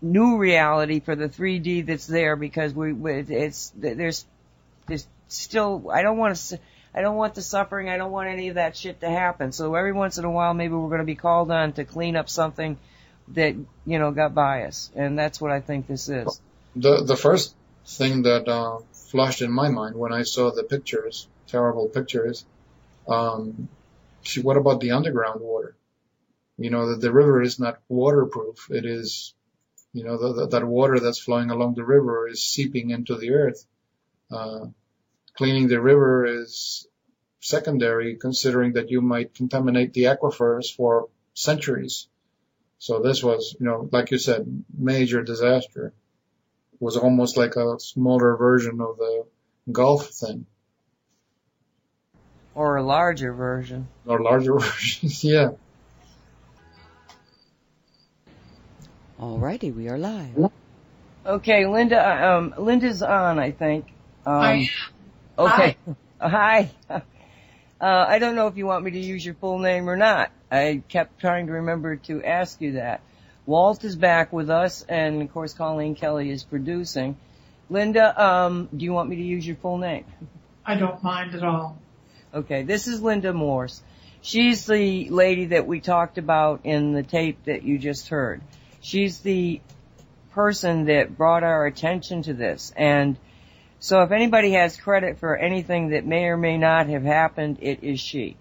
new 0.01 0.39
reality 0.39 1.01
for 1.01 1.17
the 1.17 1.29
3D 1.29 1.87
that's 1.87 2.07
there 2.07 2.37
because 2.37 2.73
we 2.73 2.93
it's 3.29 3.73
there's 3.77 4.25
there's 4.87 5.07
still 5.29 5.91
I 5.93 6.03
don't 6.03 6.19
want 6.19 6.37
to 6.37 6.61
I 6.95 7.01
don't 7.01 7.17
want 7.17 7.35
the 7.35 7.43
suffering 7.43 7.89
I 7.89 7.97
don't 7.97 8.13
want 8.13 8.29
any 8.29 8.49
of 8.49 8.55
that 8.57 8.77
shit 8.77 9.01
to 9.01 9.09
happen. 9.09 9.53
So 9.53 9.75
every 9.75 9.93
once 9.93 10.19
in 10.19 10.25
a 10.25 10.31
while 10.31 10.55
maybe 10.55 10.75
we're 10.75 10.89
going 10.89 11.01
to 11.01 11.05
be 11.05 11.15
called 11.15 11.51
on 11.51 11.73
to 11.75 11.85
clean 11.85 12.17
up 12.17 12.29
something 12.29 12.79
that 13.35 13.55
you 13.85 13.99
know 13.99 14.11
got 14.11 14.35
by 14.35 14.65
us, 14.65 14.91
and 14.95 15.19
that's 15.19 15.41
what 15.41 15.51
I 15.51 15.61
think 15.61 15.87
this 15.87 16.09
is. 16.09 16.41
The 16.77 17.03
the 17.05 17.17
first 17.17 17.55
thing 17.87 18.23
that 18.23 18.49
uh, 18.49 18.79
flashed 18.93 19.43
in 19.43 19.53
my 19.53 19.69
mind 19.69 19.97
when 19.97 20.13
I 20.13 20.23
saw 20.23 20.51
the 20.51 20.63
pictures, 20.63 21.29
terrible 21.47 21.89
pictures, 21.89 22.45
um, 23.09 23.69
what 24.43 24.57
about 24.57 24.81
the 24.81 24.93
underground 24.93 25.41
water? 25.41 25.75
You 26.57 26.71
know, 26.71 26.91
that 26.91 27.01
the 27.01 27.13
river 27.13 27.41
is 27.41 27.59
not 27.59 27.79
waterproof. 27.89 28.69
It 28.71 28.85
is, 28.85 29.35
you 29.99 30.05
know, 30.05 30.17
the, 30.19 30.33
the, 30.33 30.47
that 30.49 30.65
water 30.67 30.99
that's 31.01 31.19
flowing 31.19 31.51
along 31.51 31.75
the 31.75 31.85
river 31.85 32.29
is 32.29 32.43
seeping 32.43 32.91
into 32.91 33.17
the 33.17 33.31
earth. 33.33 33.65
Uh, 34.31 34.67
cleaning 35.37 35.69
the 35.69 35.81
river 35.81 36.25
is 36.27 36.87
secondary, 37.41 38.17
considering 38.17 38.73
that 38.75 38.91
you 38.91 39.01
might 39.01 39.35
contaminate 39.35 39.93
the 39.95 40.05
aquifers 40.05 40.75
for 40.75 41.09
centuries. 41.35 42.09
So 42.79 43.01
this 43.01 43.23
was, 43.23 43.57
you 43.59 43.67
know, 43.67 43.89
like 43.91 44.11
you 44.13 44.19
said, 44.19 44.65
major 44.77 45.23
disaster. 45.23 45.93
It 46.75 46.81
was 46.81 46.97
almost 46.97 47.37
like 47.37 47.57
a 47.57 47.79
smaller 47.81 48.37
version 48.37 48.81
of 48.81 48.97
the 48.99 49.25
Gulf 49.71 50.09
thing, 50.11 50.47
Or 52.55 52.77
a 52.77 52.83
larger 52.83 53.33
version. 53.33 53.89
or 54.07 54.21
larger 54.23 54.59
version. 54.59 55.11
yeah. 55.23 55.49
Alrighty, 59.21 59.75
we 59.75 59.89
are 59.89 59.99
live. 59.99 60.51
Okay, 61.27 61.67
Linda, 61.67 62.31
um, 62.31 62.55
Linda's 62.57 63.03
on, 63.03 63.41
I 63.41 63.51
think. 63.51 63.87
Um, 64.25 64.35
I 64.35 64.69
Okay. 65.39 65.77
Uh, 66.21 66.29
Hi. 66.29 66.71
Uh, 67.81 68.05
I 68.09 68.19
don't 68.19 68.35
know 68.35 68.49
if 68.49 68.57
you 68.57 68.67
want 68.67 68.85
me 68.85 68.91
to 68.91 68.99
use 68.99 69.25
your 69.25 69.37
full 69.37 69.61
name 69.61 69.89
or 69.89 69.97
not. 69.97 70.33
I 70.51 70.83
kept 70.89 71.21
trying 71.21 71.47
to 71.47 71.53
remember 71.53 71.95
to 71.95 72.25
ask 72.25 72.61
you 72.61 72.73
that. 72.73 73.03
Walt 73.47 73.85
is 73.85 73.95
back 73.95 74.33
with 74.33 74.51
us, 74.51 74.85
and 74.89 75.23
of 75.23 75.33
course 75.33 75.55
Colleen 75.55 75.95
Kelly 75.95 76.29
is 76.29 76.43
producing. 76.43 77.17
Linda, 77.71 78.21
um, 78.21 78.69
do 78.77 78.85
you 78.85 78.93
want 78.93 79.09
me 79.09 79.15
to 79.15 79.23
use 79.23 79.47
your 79.47 79.55
full 79.55 79.79
name? 79.79 80.07
I 80.67 80.75
don't 80.75 81.01
mind 81.05 81.37
at 81.37 81.45
all. 81.45 81.79
Okay, 82.35 82.65
this 82.65 82.89
is 82.89 83.01
Linda 83.01 83.33
Morse. 83.33 83.81
She's 84.23 84.67
the 84.67 85.09
lady 85.11 85.45
that 85.47 85.69
we 85.69 85.79
talked 85.79 86.19
about 86.19 86.63
in 86.65 86.95
the 86.95 87.05
tape 87.05 87.45
that 87.45 87.63
you 87.63 87.79
just 87.79 88.09
heard. 88.09 88.41
She's 88.81 89.21
the 89.21 89.61
person 90.33 90.85
that 90.87 91.17
brought 91.17 91.43
our 91.43 91.67
attention 91.67 92.23
to 92.23 92.35
this. 92.35 92.73
And 92.77 93.17
so 93.81 94.03
if 94.03 94.13
anybody 94.13 94.53
has 94.53 94.77
credit 94.77 95.19
for 95.19 95.37
anything 95.37 95.91
that 95.91 96.07
may 96.07 96.25
or 96.27 96.37
may 96.37 96.59
not 96.59 96.89
have 96.89 97.03
happened, 97.03 97.59
it 97.61 97.83
is 97.83 98.01
she. 98.01 98.37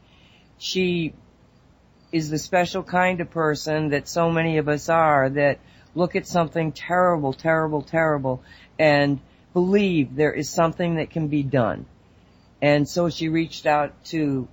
She 0.58 1.14
is 2.12 2.30
the 2.30 2.38
special 2.38 2.84
kind 2.84 3.22
of 3.22 3.30
person 3.30 3.90
that 3.90 4.08
so 4.08 4.32
many 4.32 4.58
of 4.58 4.68
us 4.68 4.90
are 4.90 5.30
that 5.30 5.60
look 5.94 6.16
at 6.16 6.28
something 6.28 6.72
terrible, 6.72 7.34
terrible, 7.34 7.82
terrible 7.82 8.44
and 8.80 9.20
believe 9.54 10.16
there 10.16 10.34
is 10.34 10.50
something 10.50 10.96
that 10.96 11.10
can 11.10 11.28
be 11.28 11.44
done. 11.44 11.86
And 12.62 12.88
so 12.88 13.10
she 13.10 13.30
reached 13.30 13.66
out 13.66 14.06
to 14.06 14.48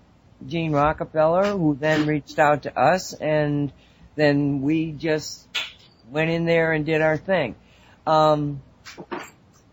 Jean 0.47 0.73
Rockefeller, 0.73 1.47
who 1.47 1.77
then 1.79 2.07
reached 2.07 2.39
out 2.39 2.65
to 2.65 2.79
us, 2.79 3.15
and 3.15 3.73
then 4.17 4.63
we 4.63 4.93
just 4.93 5.47
went 6.11 6.31
in 6.31 6.45
there 6.45 6.73
and 6.73 6.87
did 6.87 7.01
our 7.01 7.17
thing. 7.17 7.55
Um, 8.07 8.63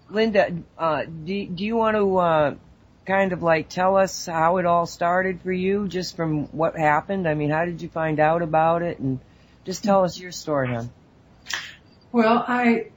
Linda, 0.09 0.57
uh, 0.77 1.03
do, 1.05 1.45
do 1.47 1.63
you 1.63 1.75
want 1.75 1.95
to 1.97 2.17
uh, 2.17 2.55
kind 3.05 3.33
of 3.33 3.41
like 3.41 3.69
tell 3.69 3.97
us 3.97 4.25
how 4.25 4.57
it 4.57 4.65
all 4.65 4.85
started 4.85 5.41
for 5.41 5.51
you, 5.51 5.87
just 5.87 6.15
from 6.15 6.45
what 6.47 6.75
happened? 6.77 7.27
I 7.27 7.33
mean, 7.33 7.49
how 7.49 7.65
did 7.65 7.81
you 7.81 7.89
find 7.89 8.19
out 8.19 8.41
about 8.41 8.81
it, 8.81 8.99
and 8.99 9.19
just 9.65 9.83
tell 9.83 10.03
us 10.03 10.19
your 10.19 10.31
story, 10.31 10.69
hon. 10.69 10.89
Well, 12.11 12.43
I 12.45 12.87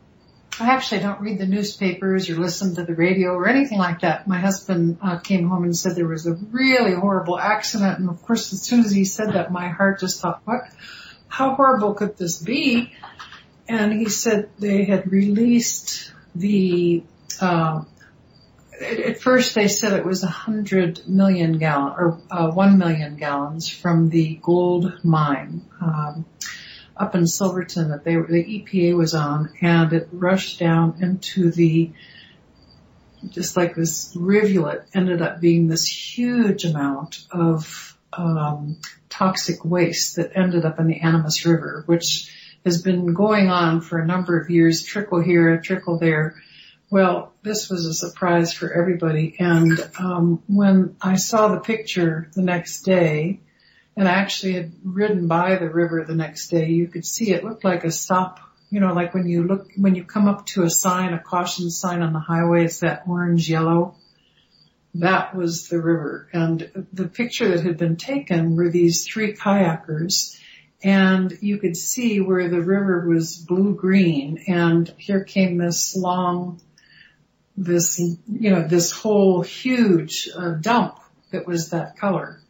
I 0.61 0.71
actually 0.71 1.01
don't 1.01 1.21
read 1.21 1.39
the 1.39 1.47
newspapers 1.47 2.31
or 2.31 2.37
listen 2.37 2.77
to 2.77 2.85
the 2.85 2.95
radio 2.95 3.31
or 3.31 3.49
anything 3.49 3.79
like 3.79 4.01
that. 4.01 4.29
My 4.29 4.39
husband 4.39 4.99
uh, 5.03 5.19
came 5.19 5.49
home 5.49 5.65
and 5.65 5.77
said 5.77 5.97
there 5.97 6.07
was 6.07 6.27
a 6.27 6.35
really 6.35 6.95
horrible 6.95 7.39
accident, 7.39 7.99
and 7.99 8.09
of 8.09 8.23
course, 8.23 8.53
as 8.53 8.63
soon 8.63 8.81
as 8.81 8.93
he 8.93 9.05
said 9.05 9.35
that, 9.35 9.51
my 9.53 9.69
heart 9.69 10.01
just 10.01 10.21
thought, 10.21 10.41
"What? 10.45 10.63
How 11.35 11.55
horrible 11.57 11.95
could 11.95 12.17
this 12.17 12.39
be?" 12.39 12.93
And 13.69 13.93
he 13.93 14.09
said 14.09 14.51
they 14.59 14.85
had 14.85 15.11
released 15.11 16.13
the. 16.35 17.03
Uh, 17.41 17.83
at 18.81 19.21
first, 19.21 19.55
they 19.55 19.67
said 19.69 19.93
it 19.95 20.05
was 20.05 20.23
a 20.23 20.29
hundred 20.29 21.09
million 21.09 21.59
gallon 21.59 21.95
or 21.99 22.19
uh, 22.31 22.51
one 22.51 22.79
million 22.79 23.17
gallons 23.17 23.69
from 23.69 24.11
the 24.11 24.39
gold 24.43 25.01
mine. 25.03 25.63
Um, 25.81 26.25
up 26.97 27.17
in 27.17 27.27
Silverton 27.27 27.91
that 27.91 28.05
they 28.05 28.17
were, 28.17 28.27
the 28.27 28.45
EPA 28.45 28.97
was 28.97 29.15
on 29.15 29.51
and 29.61 29.93
it 29.93 30.09
rushed 30.13 30.61
down 30.61 30.97
into 31.01 31.51
the, 31.51 31.91
just 33.31 33.57
like 33.57 33.75
this 33.75 34.13
rivulet 34.15 34.87
ended 34.95 35.21
up 35.21 35.41
being 35.41 35.67
this 35.67 35.87
huge 35.87 36.65
amount 36.65 37.25
of, 37.31 37.94
um, 38.17 38.79
toxic 39.09 39.65
waste 39.65 40.17
that 40.17 40.33
ended 40.37 40.65
up 40.65 40.79
in 40.79 40.87
the 40.87 41.01
Animas 41.01 41.45
River, 41.45 41.85
which 41.87 42.33
has 42.65 42.83
been 42.83 43.15
going 43.15 43.49
on 43.51 43.81
for 43.81 43.99
a 43.99 44.07
number 44.07 44.41
of 44.41 44.51
years, 44.51 44.83
trickle 44.83 45.21
here, 45.21 45.61
trickle 45.61 45.99
there. 45.99 46.37
Well, 46.91 47.33
this 47.43 47.69
was 47.69 47.87
a 47.87 47.95
surprise 47.95 48.53
for 48.53 48.73
everybody. 48.73 49.37
And, 49.39 49.79
um, 49.99 50.43
when 50.47 50.97
I 51.01 51.17
saw 51.17 51.49
the 51.49 51.61
picture 51.61 52.31
the 52.35 52.43
next 52.43 52.83
day, 52.83 53.41
and 53.97 54.09
I 54.09 54.13
actually 54.13 54.55
had 54.55 54.73
ridden 54.83 55.29
by 55.29 55.57
the 55.57 55.69
river 55.69 56.05
the 56.05 56.15
next 56.15 56.49
day. 56.49 56.69
You 56.69 56.89
could 56.89 57.07
see 57.07 57.33
it 57.33 57.45
looked 57.45 57.65
like 57.65 57.85
a 57.85 57.91
stop, 57.91 58.41
you 58.71 58.81
know, 58.81 58.93
like 58.93 59.15
when 59.15 59.29
you 59.29 59.45
look, 59.45 59.71
when 59.77 59.95
you 59.95 60.05
come 60.05 60.29
up 60.29 60.47
to 60.47 60.65
a 60.65 60.71
sign, 60.71 61.15
a 61.15 61.19
caution 61.19 61.71
sign 61.71 62.03
on 62.03 62.13
the 62.13 62.19
highway, 62.19 62.65
it's 62.65 62.81
that 62.81 63.05
orange 63.07 63.49
yellow. 63.49 63.95
That 64.95 65.35
was 65.35 65.69
the 65.69 65.81
river. 65.81 66.29
And 66.33 66.87
the 66.93 67.09
picture 67.09 67.49
that 67.49 67.65
had 67.65 67.79
been 67.79 67.97
taken 67.97 68.57
were 68.57 68.71
these 68.71 69.05
three 69.05 69.35
kayakers 69.35 70.39
and 70.85 71.37
you 71.41 71.57
could 71.57 71.77
see 71.77 72.21
where 72.21 72.49
the 72.49 72.61
river 72.61 73.09
was 73.09 73.39
blue 73.39 73.75
green 73.75 74.45
and 74.47 74.93
here 74.99 75.25
came 75.25 75.57
this 75.57 75.97
long, 75.97 76.61
this, 77.57 77.99
you 77.99 78.51
know, 78.51 78.69
this 78.69 78.93
whole 78.93 79.41
huge 79.41 80.29
uh, 80.37 80.51
dump 80.51 80.99
that 81.33 81.47
was 81.47 81.71
that 81.71 81.97
color. 81.97 82.41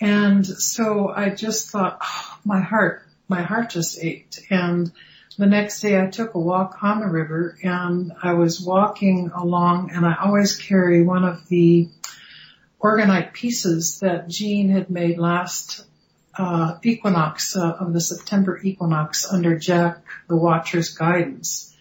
And 0.00 0.44
so 0.44 1.08
I 1.08 1.30
just 1.30 1.70
thought, 1.70 1.98
oh, 2.02 2.38
my 2.44 2.60
heart, 2.60 3.06
my 3.28 3.42
heart 3.42 3.70
just 3.70 4.02
ached. 4.02 4.40
And 4.50 4.90
the 5.38 5.46
next 5.46 5.80
day 5.80 6.00
I 6.00 6.06
took 6.06 6.34
a 6.34 6.38
walk 6.38 6.82
on 6.82 7.00
the 7.00 7.08
river 7.08 7.56
and 7.62 8.12
I 8.22 8.34
was 8.34 8.60
walking 8.60 9.30
along 9.34 9.90
and 9.92 10.04
I 10.04 10.16
always 10.22 10.56
carry 10.56 11.02
one 11.02 11.24
of 11.24 11.48
the 11.48 11.88
orgonite 12.80 13.32
pieces 13.32 14.00
that 14.00 14.28
Jean 14.28 14.68
had 14.70 14.90
made 14.90 15.18
last 15.18 15.84
uh, 16.36 16.78
equinox 16.82 17.56
uh, 17.56 17.72
of 17.72 17.92
the 17.92 18.00
September 18.00 18.60
equinox 18.62 19.30
under 19.30 19.58
Jack 19.58 20.02
the 20.28 20.36
Watcher's 20.36 20.94
guidance. 20.94 21.74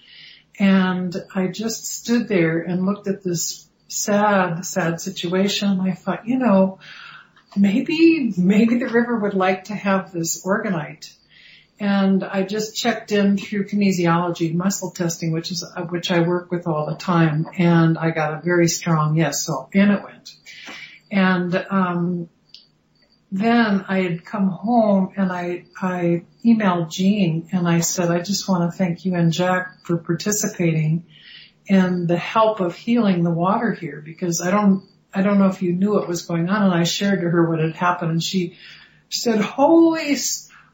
And 0.60 1.16
I 1.34 1.48
just 1.48 1.86
stood 1.86 2.28
there 2.28 2.60
and 2.60 2.86
looked 2.86 3.08
at 3.08 3.24
this 3.24 3.68
sad, 3.88 4.66
sad 4.66 5.02
situation. 5.02 5.80
I 5.80 5.94
thought, 5.94 6.28
you 6.28 6.38
know, 6.38 6.80
maybe, 7.56 8.34
maybe 8.38 8.78
the 8.78 8.88
river 8.88 9.18
would 9.18 9.34
like 9.34 9.66
to 9.66 9.76
have 9.76 10.12
this 10.12 10.46
orgonite. 10.46 11.14
And 11.82 12.24
I 12.24 12.44
just 12.44 12.76
checked 12.76 13.12
in 13.12 13.40
through 13.40 13.66
kinesiology, 13.66 14.54
muscle 14.54 14.92
testing, 14.92 15.32
which 15.32 15.50
is, 15.50 15.66
which 15.90 16.12
I 16.12 16.20
work 16.20 16.52
with 16.52 16.68
all 16.68 16.86
the 16.86 16.96
time. 16.96 17.48
And 17.58 17.98
I 17.98 18.12
got 18.12 18.36
a 18.36 18.42
very 18.42 18.68
strong 18.68 19.16
yes, 19.16 19.44
so 19.44 19.68
in 19.74 19.90
it 19.90 20.04
went. 20.04 20.30
And, 21.10 21.56
um, 21.72 22.30
then 23.32 23.84
I 23.88 24.02
had 24.02 24.24
come 24.24 24.50
home 24.50 25.14
and 25.16 25.32
I, 25.32 25.66
I 25.82 26.26
emailed 26.46 26.92
Jean 26.92 27.50
and 27.52 27.68
I 27.68 27.80
said, 27.80 28.12
I 28.12 28.20
just 28.20 28.48
want 28.48 28.72
to 28.72 28.78
thank 28.78 29.04
you 29.04 29.16
and 29.16 29.34
Jack 29.34 29.84
for 29.84 29.98
participating 29.98 31.06
in 31.66 32.06
the 32.06 32.18
help 32.18 32.60
of 32.60 32.76
healing 32.76 33.24
the 33.24 33.32
water 33.32 33.74
here 33.74 34.04
because 34.06 34.40
I 34.40 34.52
don't, 34.52 34.84
I 35.12 35.24
don't 35.24 35.40
know 35.40 35.48
if 35.48 35.64
you 35.64 35.74
knew 35.74 35.94
what 35.94 36.08
was 36.08 36.28
going 36.28 36.48
on 36.48 36.62
and 36.62 36.74
I 36.74 36.84
shared 36.84 37.22
to 37.22 37.30
her 37.30 37.50
what 37.50 37.60
had 37.60 37.76
happened 37.76 38.12
and 38.12 38.24
she 38.24 38.58
said, 39.10 39.40
holy, 39.42 40.16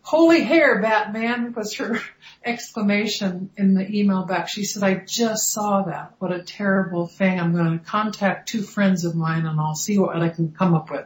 holy 0.07 0.41
hair, 0.41 0.81
Batman 0.81 1.51
was 1.51 1.73
her 1.73 1.99
exclamation 2.45 3.49
in 3.57 3.73
the 3.73 3.85
email 3.93 4.23
back. 4.23 4.47
She 4.47 4.63
said, 4.63 4.81
I 4.81 5.03
just 5.05 5.51
saw 5.51 5.81
that. 5.81 6.13
What 6.19 6.31
a 6.31 6.41
terrible 6.41 7.07
thing. 7.07 7.37
I'm 7.37 7.51
going 7.51 7.77
to 7.77 7.83
contact 7.83 8.47
two 8.47 8.61
friends 8.61 9.03
of 9.03 9.17
mine 9.17 9.45
and 9.45 9.59
I'll 9.59 9.75
see 9.75 9.97
what 9.97 10.15
I 10.15 10.29
can 10.29 10.53
come 10.53 10.73
up 10.73 10.89
with. 10.89 11.05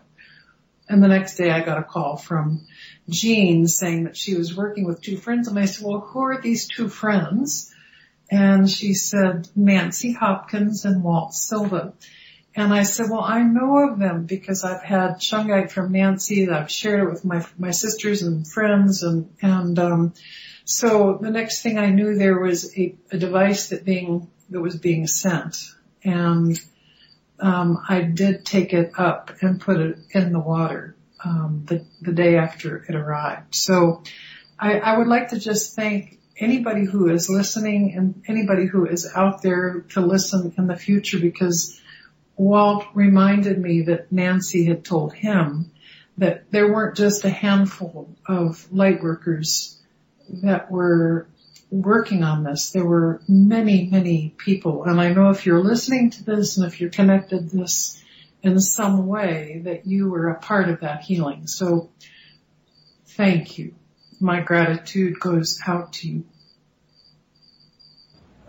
And 0.87 1.01
the 1.01 1.07
next 1.07 1.35
day 1.35 1.49
I 1.49 1.61
got 1.61 1.79
a 1.79 1.83
call 1.83 2.15
from 2.15 2.67
Jean 3.09 3.65
saying 3.65 4.03
that 4.03 4.15
she 4.15 4.35
was 4.35 4.55
working 4.55 4.85
with 4.85 5.01
two 5.01 5.17
friends. 5.17 5.47
And 5.47 5.57
I 5.57 5.65
said, 5.65 5.87
well, 5.87 6.01
who 6.01 6.19
are 6.19 6.39
these 6.39 6.67
two 6.67 6.87
friends? 6.87 7.73
And 8.29 8.69
she 8.69 8.93
said, 8.93 9.49
Nancy 9.55 10.11
Hopkins 10.11 10.85
and 10.85 11.03
Walt 11.03 11.33
Silva. 11.33 11.93
And 12.55 12.73
I 12.73 12.83
said, 12.83 13.09
well, 13.09 13.23
I 13.23 13.43
know 13.43 13.77
of 13.77 13.99
them 13.99 14.25
because 14.25 14.63
I've 14.63 14.83
had 14.83 15.19
shungite 15.19 15.71
from 15.71 15.93
Nancy. 15.93 16.43
and 16.43 16.53
I've 16.53 16.71
shared 16.71 17.01
it 17.01 17.09
with 17.09 17.23
my, 17.23 17.45
my 17.57 17.71
sisters 17.71 18.23
and 18.23 18.45
friends. 18.45 19.03
And, 19.03 19.33
and, 19.41 19.79
um, 19.79 20.13
so 20.65 21.17
the 21.21 21.31
next 21.31 21.61
thing 21.61 21.77
I 21.77 21.89
knew 21.89 22.15
there 22.15 22.39
was 22.39 22.77
a, 22.77 22.95
a 23.11 23.17
device 23.17 23.69
that 23.69 23.85
being, 23.85 24.29
that 24.49 24.61
was 24.61 24.75
being 24.75 25.07
sent. 25.07 25.57
And 26.03 26.59
um, 27.39 27.83
I 27.87 28.01
did 28.01 28.45
take 28.45 28.73
it 28.73 28.93
up 28.97 29.31
and 29.41 29.59
put 29.59 29.77
it 29.77 29.97
in 30.11 30.33
the 30.33 30.39
water 30.39 30.95
um, 31.23 31.63
the, 31.65 31.85
the 32.01 32.11
day 32.11 32.37
after 32.37 32.83
it 32.87 32.95
arrived. 32.95 33.55
So 33.55 34.03
I, 34.59 34.79
I 34.79 34.97
would 34.97 35.07
like 35.07 35.29
to 35.29 35.39
just 35.39 35.75
thank 35.75 36.19
anybody 36.37 36.85
who 36.85 37.09
is 37.09 37.29
listening 37.29 37.93
and 37.95 38.23
anybody 38.27 38.65
who 38.65 38.85
is 38.85 39.09
out 39.15 39.41
there 39.41 39.85
to 39.89 40.01
listen 40.01 40.53
in 40.57 40.67
the 40.67 40.75
future 40.75 41.19
because 41.19 41.79
Walt 42.41 42.87
reminded 42.95 43.59
me 43.59 43.83
that 43.83 44.11
Nancy 44.11 44.65
had 44.65 44.83
told 44.83 45.13
him 45.13 45.69
that 46.17 46.49
there 46.49 46.73
weren't 46.73 46.97
just 46.97 47.23
a 47.23 47.29
handful 47.29 48.15
of 48.25 48.67
light 48.73 49.03
workers 49.03 49.79
that 50.41 50.71
were 50.71 51.27
working 51.69 52.23
on 52.23 52.43
this. 52.43 52.71
There 52.71 52.83
were 52.83 53.21
many, 53.27 53.85
many 53.85 54.33
people. 54.35 54.85
And 54.85 54.99
I 54.99 55.13
know 55.13 55.29
if 55.29 55.45
you're 55.45 55.63
listening 55.63 56.09
to 56.09 56.23
this 56.23 56.57
and 56.57 56.65
if 56.65 56.81
you're 56.81 56.89
connected 56.89 57.51
this 57.51 58.03
in 58.41 58.59
some 58.59 59.05
way 59.05 59.61
that 59.65 59.85
you 59.85 60.09
were 60.09 60.29
a 60.29 60.39
part 60.39 60.67
of 60.67 60.79
that 60.79 61.03
healing. 61.03 61.45
So 61.45 61.91
thank 63.05 63.59
you. 63.59 63.75
My 64.19 64.41
gratitude 64.41 65.19
goes 65.19 65.59
out 65.67 65.93
to 65.93 66.09
you. 66.09 66.23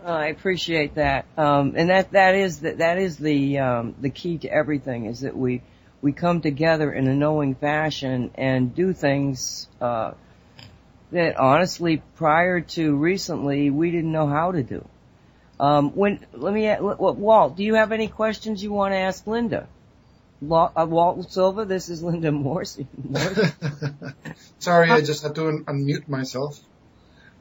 I 0.05 0.27
appreciate 0.27 0.95
that. 0.95 1.25
Um, 1.37 1.73
and 1.77 1.89
that, 1.89 2.11
that 2.11 2.35
is 2.35 2.59
the, 2.59 2.73
that 2.73 2.97
is 2.97 3.17
the, 3.17 3.59
um, 3.59 3.95
the 3.99 4.09
key 4.09 4.37
to 4.39 4.49
everything 4.49 5.05
is 5.05 5.21
that 5.21 5.35
we, 5.35 5.61
we 6.01 6.11
come 6.11 6.41
together 6.41 6.91
in 6.91 7.07
a 7.07 7.15
knowing 7.15 7.55
fashion 7.55 8.31
and 8.35 8.75
do 8.75 8.93
things, 8.93 9.67
uh, 9.79 10.11
that 11.11 11.37
honestly 11.37 12.01
prior 12.15 12.59
to 12.61 12.95
recently 12.95 13.69
we 13.69 13.91
didn't 13.91 14.11
know 14.11 14.27
how 14.27 14.51
to 14.51 14.63
do. 14.63 14.85
Um, 15.59 15.91
when 15.91 16.25
let 16.33 16.53
me 16.53 16.75
Walt, 16.79 17.55
do 17.55 17.63
you 17.63 17.75
have 17.75 17.91
any 17.91 18.07
questions 18.07 18.63
you 18.63 18.73
want 18.73 18.93
to 18.93 18.97
ask 18.97 19.25
Linda? 19.27 19.67
Uh, 20.41 20.85
Walt 20.89 21.31
Silva, 21.31 21.63
this 21.63 21.87
is 21.87 22.03
Linda 22.03 22.31
Morse. 22.31 22.79
Sorry, 24.59 24.89
I 24.89 25.01
just 25.01 25.23
had 25.23 25.35
to 25.35 25.47
un- 25.47 25.63
unmute 25.65 26.09
myself. 26.09 26.59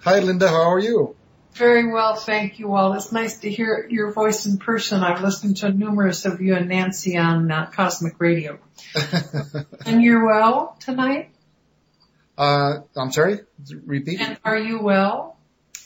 Hi, 0.00 0.20
Linda. 0.20 0.48
How 0.48 0.70
are 0.70 0.78
you? 0.78 1.16
Very 1.54 1.92
well, 1.92 2.14
thank 2.14 2.58
you 2.58 2.74
all. 2.74 2.94
It's 2.94 3.12
nice 3.12 3.40
to 3.40 3.50
hear 3.50 3.86
your 3.90 4.10
voice 4.10 4.46
in 4.46 4.56
person. 4.56 5.02
I've 5.02 5.22
listened 5.22 5.58
to 5.58 5.70
numerous 5.70 6.24
of 6.24 6.40
you 6.40 6.54
and 6.54 6.68
Nancy 6.68 7.18
on 7.18 7.50
uh, 7.50 7.66
Cosmic 7.66 8.18
Radio. 8.18 8.58
and 9.86 10.02
you're 10.02 10.24
well 10.24 10.76
tonight? 10.80 11.30
Uh, 12.38 12.80
I'm 12.96 13.12
sorry? 13.12 13.40
Repeat. 13.84 14.20
And 14.20 14.38
are 14.44 14.58
you 14.58 14.80
well? 14.80 15.36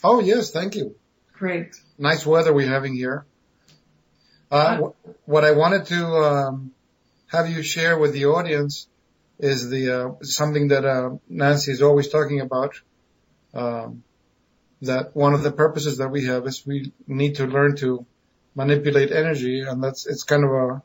Oh, 0.04 0.20
yes, 0.20 0.52
thank 0.52 0.76
you. 0.76 0.94
Great. 1.32 1.74
Nice 1.98 2.24
weather 2.24 2.52
we're 2.52 2.68
having 2.68 2.94
here. 2.94 3.26
Uh, 4.50 4.90
what 5.24 5.44
I 5.44 5.50
wanted 5.50 5.86
to 5.86 6.06
um, 6.06 6.70
have 7.26 7.50
you 7.50 7.62
share 7.62 7.98
with 7.98 8.12
the 8.12 8.26
audience 8.26 8.86
is 9.40 9.68
the 9.68 9.90
uh, 9.90 10.10
something 10.22 10.68
that 10.68 10.84
uh, 10.84 11.16
Nancy 11.28 11.72
is 11.72 11.82
always 11.82 12.08
talking 12.08 12.40
about. 12.40 12.80
Um, 13.52 14.04
that 14.82 15.16
one 15.16 15.34
of 15.34 15.42
the 15.42 15.52
purposes 15.52 15.98
that 15.98 16.08
we 16.08 16.26
have 16.26 16.46
is 16.46 16.66
we 16.66 16.92
need 17.06 17.36
to 17.36 17.46
learn 17.46 17.76
to 17.76 18.06
manipulate 18.54 19.12
energy, 19.12 19.62
and 19.62 19.82
that's 19.82 20.06
it's 20.06 20.22
kind 20.22 20.44
of 20.44 20.50
a 20.50 20.82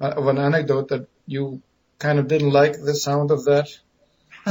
of 0.00 0.26
an 0.26 0.38
anecdote 0.38 0.88
that 0.88 1.08
you 1.26 1.62
kind 1.98 2.18
of 2.18 2.28
didn't 2.28 2.50
like 2.50 2.72
the 2.72 2.94
sound 2.94 3.30
of 3.30 3.44
that 3.44 3.68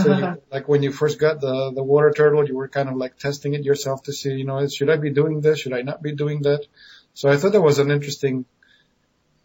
so 0.01 0.17
you, 0.17 0.41
like 0.51 0.67
when 0.67 0.84
you 0.84 0.91
first 0.91 1.19
got 1.19 1.41
the, 1.41 1.71
the 1.74 1.84
water 1.84 2.11
turtle, 2.11 2.47
you 2.47 2.55
were 2.55 2.67
kind 2.67 2.89
of 2.89 2.95
like 2.95 3.17
testing 3.17 3.53
it 3.53 3.63
yourself 3.63 4.03
to 4.03 4.13
see, 4.13 4.34
you 4.34 4.45
know, 4.45 4.65
should 4.67 4.89
I 4.89 4.97
be 4.97 5.11
doing 5.11 5.41
this? 5.41 5.59
Should 5.59 5.74
I 5.74 5.82
not 5.82 6.01
be 6.01 6.13
doing 6.13 6.41
that? 6.43 6.65
So 7.13 7.30
I 7.30 7.38
thought 7.38 7.51
that 7.51 7.61
was 7.61 7.80
an 7.80 7.91
interesting 7.91 8.45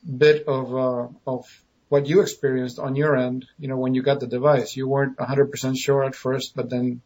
bit 0.04 0.46
of, 0.46 0.74
uh, 0.74 1.08
of 1.26 1.46
what 1.88 2.06
you 2.06 2.20
experienced 2.20 2.78
on 2.78 2.96
your 2.96 3.16
end, 3.16 3.46
you 3.58 3.68
know, 3.68 3.76
when 3.76 3.94
you 3.94 4.02
got 4.02 4.20
the 4.20 4.26
device. 4.26 4.76
You 4.76 4.88
weren't 4.88 5.16
100% 5.16 5.76
sure 5.76 6.04
at 6.04 6.14
first, 6.14 6.54
but 6.56 6.70
then 6.70 7.02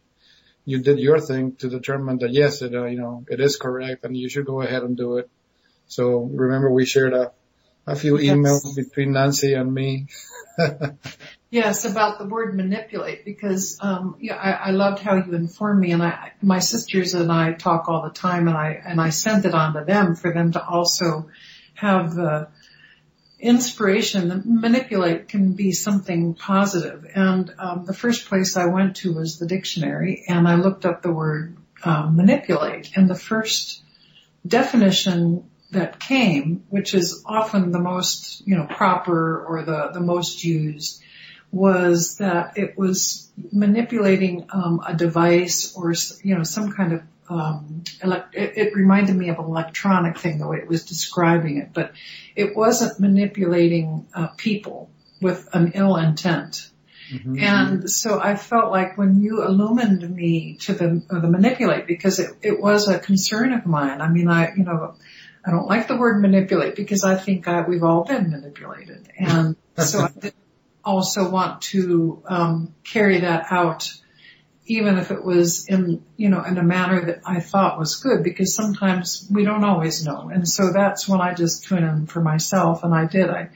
you 0.65 0.83
did 0.83 0.99
your 0.99 1.21
thing 1.21 1.57
to 1.57 1.69
determine 1.69 2.19
that 2.19 2.31
yes, 2.31 2.63
it, 2.63 2.75
uh, 2.75 2.85
you 2.85 2.99
know, 2.99 3.25
it 3.29 3.41
is 3.41 3.57
correct 3.57 4.05
and 4.05 4.17
you 4.17 4.29
should 4.29 4.47
go 4.47 4.63
ahead 4.63 4.83
and 4.83 4.97
do 4.97 5.19
it. 5.19 5.29
So 5.87 6.21
remember 6.21 6.71
we 6.71 6.87
shared 6.87 7.13
a, 7.13 7.33
a 7.87 7.97
few 7.97 8.15
emails 8.15 8.75
between 8.77 9.13
Nancy 9.13 9.55
and 9.55 9.73
me. 9.73 10.07
Yes, 11.53 11.85
about 11.85 12.19
the 12.19 12.25
word 12.25 12.57
manipulate 12.57 13.27
because 13.27 13.77
um, 13.83 14.17
yeah, 14.19 14.37
I, 14.37 14.53
I 14.53 14.71
loved 14.71 15.03
how 15.03 15.17
you 15.17 15.35
informed 15.35 15.81
me, 15.81 15.93
and 15.93 16.03
I, 16.03 16.33
my 16.41 16.61
sisters 16.61 17.13
and 17.13 17.31
I 17.31 17.53
talk 17.53 17.91
all 17.91 18.05
the 18.05 18.09
time, 18.09 18.49
and 18.49 18.57
I 18.57 18.81
and 18.83 18.99
I 18.99 19.11
sent 19.11 19.45
it 19.45 19.53
on 19.53 19.75
to 19.75 19.85
them 19.85 20.17
for 20.17 20.33
them 20.33 20.53
to 20.53 20.67
also 20.67 21.29
have 21.75 22.15
the 22.15 22.49
inspiration. 23.43 24.43
Manipulate 24.47 25.29
can 25.29 25.53
be 25.53 25.73
something 25.73 26.35
positive, 26.35 27.07
and 27.15 27.53
um, 27.59 27.85
the 27.85 27.93
first 27.93 28.29
place 28.29 28.57
I 28.57 28.67
went 28.67 28.97
to 28.97 29.13
was 29.13 29.39
the 29.39 29.47
dictionary, 29.47 30.25
and 30.29 30.47
I 30.49 30.55
looked 30.55 30.87
up 30.87 31.03
the 31.03 31.13
word 31.13 31.57
um, 31.85 32.17
manipulate, 32.17 32.97
and 32.97 33.11
the 33.11 33.17
first 33.17 33.83
definition 34.47 35.51
that 35.73 35.99
came, 35.99 36.65
which 36.69 36.95
is 36.95 37.23
often 37.27 37.73
the 37.73 37.81
most 37.81 38.47
you 38.47 38.57
know 38.57 38.67
proper 38.67 39.45
or 39.45 39.63
the 39.65 39.91
the 39.93 40.01
most 40.01 40.45
used 40.45 41.03
was 41.51 42.17
that 42.17 42.57
it 42.57 42.79
was 42.79 43.31
manipulating 43.53 44.47
um, 44.51 44.81
a 44.87 44.95
device 44.95 45.75
or 45.77 45.93
you 46.23 46.37
know 46.37 46.45
some 46.45 46.73
kind 46.73 46.93
of 46.93 47.03
um, 47.33 47.85
it, 48.33 48.53
it 48.57 48.75
reminded 48.75 49.17
me 49.17 49.29
of 49.29 49.39
an 49.39 49.45
electronic 49.45 50.19
thing 50.19 50.39
the 50.39 50.47
way 50.47 50.59
it 50.59 50.69
was 50.69 50.85
describing 50.85 51.59
it, 51.59 51.71
but 51.73 51.93
it 52.37 52.57
wasn't 52.57 53.01
manipulating 53.01 54.07
uh, 54.15 54.29
people 54.37 54.91
with 55.21 55.49
an 55.53 55.73
ill 55.75 55.97
intent. 55.97 56.69
Mm-hmm. 57.13 57.39
And 57.41 57.91
so 57.91 58.21
I 58.21 58.37
felt 58.37 58.71
like 58.71 58.97
when 58.97 59.21
you 59.21 59.45
illumined 59.45 60.09
me 60.09 60.57
to 60.63 60.73
the 60.73 61.03
the 61.09 61.29
manipulate 61.29 61.87
because 61.87 62.19
it 62.19 62.37
it 62.43 62.61
was 62.61 62.89
a 62.89 62.99
concern 62.99 63.53
of 63.53 63.67
mine. 63.67 64.01
I 64.01 64.09
mean, 64.09 64.29
I 64.29 64.55
you 64.55 64.65
know 64.65 64.95
I 65.45 65.51
don't 65.51 65.67
like 65.67 65.89
the 65.89 65.97
word 65.97 66.23
manipulate 66.23 66.75
because 66.75 67.05
I 67.05 67.17
think 67.17 67.49
I, 67.49 67.63
we've 67.63 67.83
all 67.83 68.05
been 68.05 68.31
manipulated, 68.31 69.09
and 69.19 69.57
so 69.77 70.01
I 70.01 70.11
did 70.19 70.35
also 70.85 71.31
want 71.31 71.63
to 71.63 72.23
um, 72.27 72.75
carry 72.85 73.21
that 73.21 73.47
out 73.51 73.93
even 74.67 74.99
if 74.99 75.11
it 75.11 75.25
was 75.25 75.67
in 75.67 76.05
you 76.17 76.29
know 76.29 76.43
in 76.43 76.59
a 76.59 76.63
manner 76.63 77.05
that 77.07 77.23
I 77.27 77.41
thought 77.41 77.79
was 77.79 77.97
good 77.97 78.23
because 78.23 78.55
sometimes 78.55 79.27
we 79.31 79.45
don't 79.45 79.65
always 79.65 80.05
know. 80.05 80.31
And 80.33 80.49
so 80.49 80.73
that's 80.73 81.09
when 81.09 81.21
I 81.21 81.35
just 81.35 81.65
tune 81.65 81.85
in 81.85 82.07
for 82.07 82.21
myself 82.21 82.85
and 82.85 82.95
I 82.95 83.07
did. 83.07 83.29
I 83.29 83.51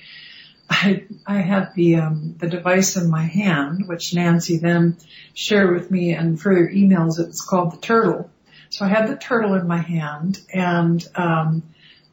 I 0.69 1.05
I 1.27 1.39
had 1.39 1.75
the 1.75 1.97
um 1.97 2.35
the 2.39 2.49
device 2.49 2.97
in 2.97 3.11
my 3.11 3.25
hand 3.25 3.85
which 3.87 4.15
Nancy 4.15 4.59
then 4.59 4.97
shared 5.35 5.75
with 5.75 5.91
me 5.91 6.15
in 6.15 6.37
further 6.37 6.69
emails. 6.69 7.21
It's 7.21 7.45
called 7.45 7.73
the 7.73 7.79
turtle. 7.79 8.31
So 8.71 8.85
I 8.85 8.89
had 8.89 9.09
the 9.09 9.17
turtle 9.17 9.55
in 9.55 9.67
my 9.67 9.79
hand 9.79 10.41
and 10.53 11.07
um 11.15 11.63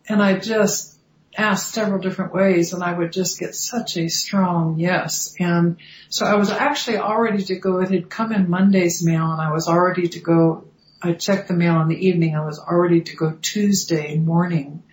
and 0.08 0.22
I 0.22 0.38
just 0.38 0.93
asked 1.36 1.74
several 1.74 2.00
different 2.00 2.34
ways 2.34 2.74
and 2.74 2.84
I 2.84 2.94
would 2.94 3.12
just 3.12 3.40
get 3.40 3.56
such 3.56 3.98
a 3.98 4.08
strong 4.08 4.80
yes. 4.80 5.36
And 5.40 5.78
so 6.10 6.26
I 6.26 6.36
was 6.36 6.50
actually 6.50 6.98
all 6.98 7.20
ready 7.20 7.44
to 7.46 7.56
go. 7.56 7.80
It 7.80 7.90
had 7.90 8.10
come 8.10 8.32
in 8.32 8.50
Monday's 8.50 9.04
mail 9.04 9.32
and 9.32 9.42
I 9.42 9.52
was 9.52 9.68
already 9.68 10.10
to 10.10 10.20
go. 10.20 10.66
I 11.02 11.14
checked 11.14 11.48
the 11.48 11.54
mail 11.54 11.82
in 11.82 11.88
the 11.88 12.08
evening. 12.08 12.36
I 12.36 12.46
was 12.46 12.60
already 12.60 13.02
to 13.02 13.16
go 13.16 13.38
Tuesday 13.42 14.18
morning. 14.18 14.84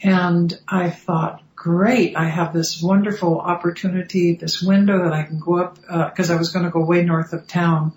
And 0.00 0.56
I 0.68 0.90
thought, 0.90 1.42
great. 1.54 2.16
I 2.16 2.28
have 2.28 2.52
this 2.52 2.80
wonderful 2.80 3.40
opportunity, 3.40 4.34
this 4.34 4.62
window 4.62 5.04
that 5.04 5.12
I 5.12 5.24
can 5.24 5.40
go 5.40 5.58
up, 5.58 5.78
uh, 5.88 6.10
cause 6.10 6.30
I 6.30 6.36
was 6.36 6.50
going 6.50 6.64
to 6.64 6.70
go 6.70 6.84
way 6.84 7.02
north 7.02 7.32
of 7.32 7.48
town 7.48 7.94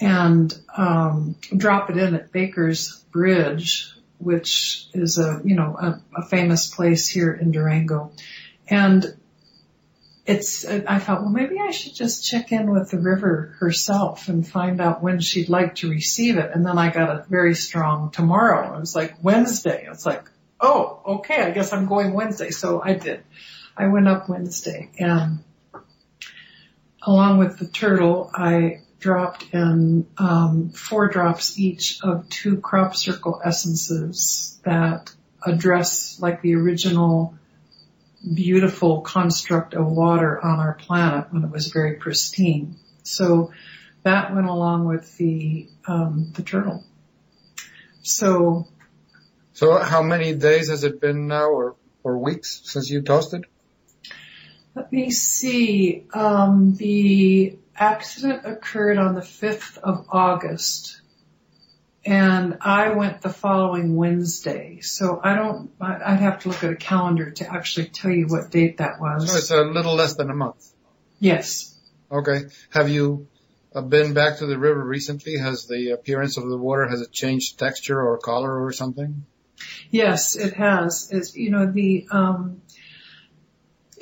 and, 0.00 0.52
um, 0.76 1.36
drop 1.56 1.90
it 1.90 1.96
in 1.96 2.14
at 2.14 2.32
Baker's 2.32 3.04
Bridge, 3.12 3.92
which 4.22 4.86
is 4.94 5.18
a, 5.18 5.40
you 5.44 5.54
know, 5.54 5.76
a, 5.76 6.20
a 6.20 6.22
famous 6.24 6.72
place 6.72 7.08
here 7.08 7.32
in 7.32 7.50
Durango. 7.50 8.12
And 8.68 9.04
it's, 10.24 10.64
I 10.64 10.98
thought, 10.98 11.22
well, 11.22 11.30
maybe 11.30 11.58
I 11.58 11.72
should 11.72 11.94
just 11.94 12.24
check 12.24 12.52
in 12.52 12.70
with 12.70 12.90
the 12.90 12.98
river 12.98 13.56
herself 13.58 14.28
and 14.28 14.46
find 14.46 14.80
out 14.80 15.02
when 15.02 15.20
she'd 15.20 15.48
like 15.48 15.76
to 15.76 15.90
receive 15.90 16.38
it. 16.38 16.52
And 16.54 16.64
then 16.64 16.78
I 16.78 16.90
got 16.90 17.10
a 17.10 17.26
very 17.28 17.54
strong 17.54 18.10
tomorrow. 18.10 18.76
It 18.76 18.80
was 18.80 18.94
like 18.94 19.16
Wednesday. 19.22 19.86
It's 19.90 20.06
like, 20.06 20.24
oh, 20.60 21.00
okay, 21.06 21.42
I 21.42 21.50
guess 21.50 21.72
I'm 21.72 21.86
going 21.86 22.12
Wednesday. 22.12 22.50
So 22.50 22.80
I 22.80 22.94
did. 22.94 23.24
I 23.76 23.88
went 23.88 24.06
up 24.06 24.28
Wednesday 24.28 24.90
and 24.98 25.40
along 27.02 27.38
with 27.38 27.58
the 27.58 27.66
turtle, 27.66 28.30
I 28.32 28.80
dropped 29.02 29.44
in 29.52 30.06
um, 30.16 30.70
four 30.70 31.08
drops 31.08 31.58
each 31.58 32.00
of 32.02 32.28
two 32.28 32.58
crop 32.58 32.96
circle 32.96 33.40
essences 33.44 34.58
that 34.64 35.12
address 35.44 36.18
like 36.20 36.40
the 36.40 36.54
original 36.54 37.34
beautiful 38.22 39.00
construct 39.00 39.74
of 39.74 39.84
water 39.84 40.40
on 40.40 40.60
our 40.60 40.74
planet 40.74 41.26
when 41.32 41.42
it 41.42 41.50
was 41.50 41.66
very 41.66 41.96
pristine. 41.96 42.76
So 43.02 43.52
that 44.04 44.32
went 44.32 44.46
along 44.46 44.86
with 44.86 45.16
the 45.16 45.68
um, 45.86 46.32
the 46.34 46.42
turtle. 46.42 46.84
So 48.02 48.68
So 49.52 49.78
how 49.78 50.02
many 50.02 50.34
days 50.34 50.68
has 50.70 50.84
it 50.84 51.00
been 51.00 51.26
now 51.26 51.50
or, 51.50 51.76
or 52.04 52.18
weeks 52.18 52.62
since 52.64 52.88
you 52.88 53.02
toasted? 53.02 53.46
Let 54.74 54.92
me 54.92 55.10
see. 55.10 56.06
Um, 56.12 56.74
the 56.74 57.58
accident 57.76 58.42
occurred 58.44 58.98
on 58.98 59.14
the 59.14 59.20
5th 59.20 59.78
of 59.78 60.06
August 60.10 61.02
and 62.04 62.58
I 62.60 62.90
went 62.90 63.22
the 63.22 63.28
following 63.28 63.94
Wednesday. 63.94 64.80
So 64.80 65.20
I 65.22 65.34
don't, 65.36 65.70
I- 65.80 66.00
I'd 66.12 66.20
have 66.20 66.40
to 66.40 66.48
look 66.48 66.64
at 66.64 66.72
a 66.72 66.76
calendar 66.76 67.30
to 67.30 67.52
actually 67.52 67.86
tell 67.86 68.10
you 68.10 68.26
what 68.26 68.50
date 68.50 68.78
that 68.78 69.00
was. 69.00 69.30
So 69.30 69.38
it's 69.38 69.50
a 69.50 69.62
little 69.62 69.94
less 69.94 70.14
than 70.14 70.30
a 70.30 70.34
month. 70.34 70.66
Yes. 71.20 71.78
Okay. 72.10 72.42
Have 72.70 72.88
you 72.88 73.28
uh, 73.74 73.82
been 73.82 74.14
back 74.14 74.38
to 74.38 74.46
the 74.46 74.58
river 74.58 74.84
recently? 74.84 75.38
Has 75.38 75.66
the 75.66 75.90
appearance 75.90 76.36
of 76.36 76.48
the 76.48 76.56
water, 76.56 76.88
has 76.88 77.00
it 77.00 77.12
changed 77.12 77.58
texture 77.58 78.00
or 78.00 78.18
color 78.18 78.64
or 78.64 78.72
something? 78.72 79.24
Yes, 79.90 80.34
it 80.34 80.54
has. 80.54 81.08
It's, 81.12 81.36
you 81.36 81.50
know, 81.50 81.70
the, 81.70 82.08
um, 82.10 82.61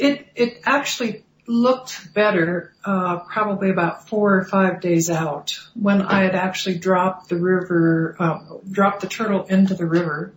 it, 0.00 0.26
it 0.34 0.62
actually 0.64 1.24
looked 1.46 2.14
better, 2.14 2.72
uh, 2.84 3.18
probably 3.18 3.70
about 3.70 4.08
four 4.08 4.36
or 4.36 4.44
five 4.44 4.80
days 4.80 5.10
out 5.10 5.58
when 5.74 6.00
I 6.00 6.22
had 6.22 6.34
actually 6.34 6.78
dropped 6.78 7.28
the 7.28 7.36
river, 7.36 8.16
uh, 8.18 8.38
dropped 8.70 9.00
the 9.00 9.08
turtle 9.08 9.44
into 9.44 9.74
the 9.74 9.86
river. 9.86 10.32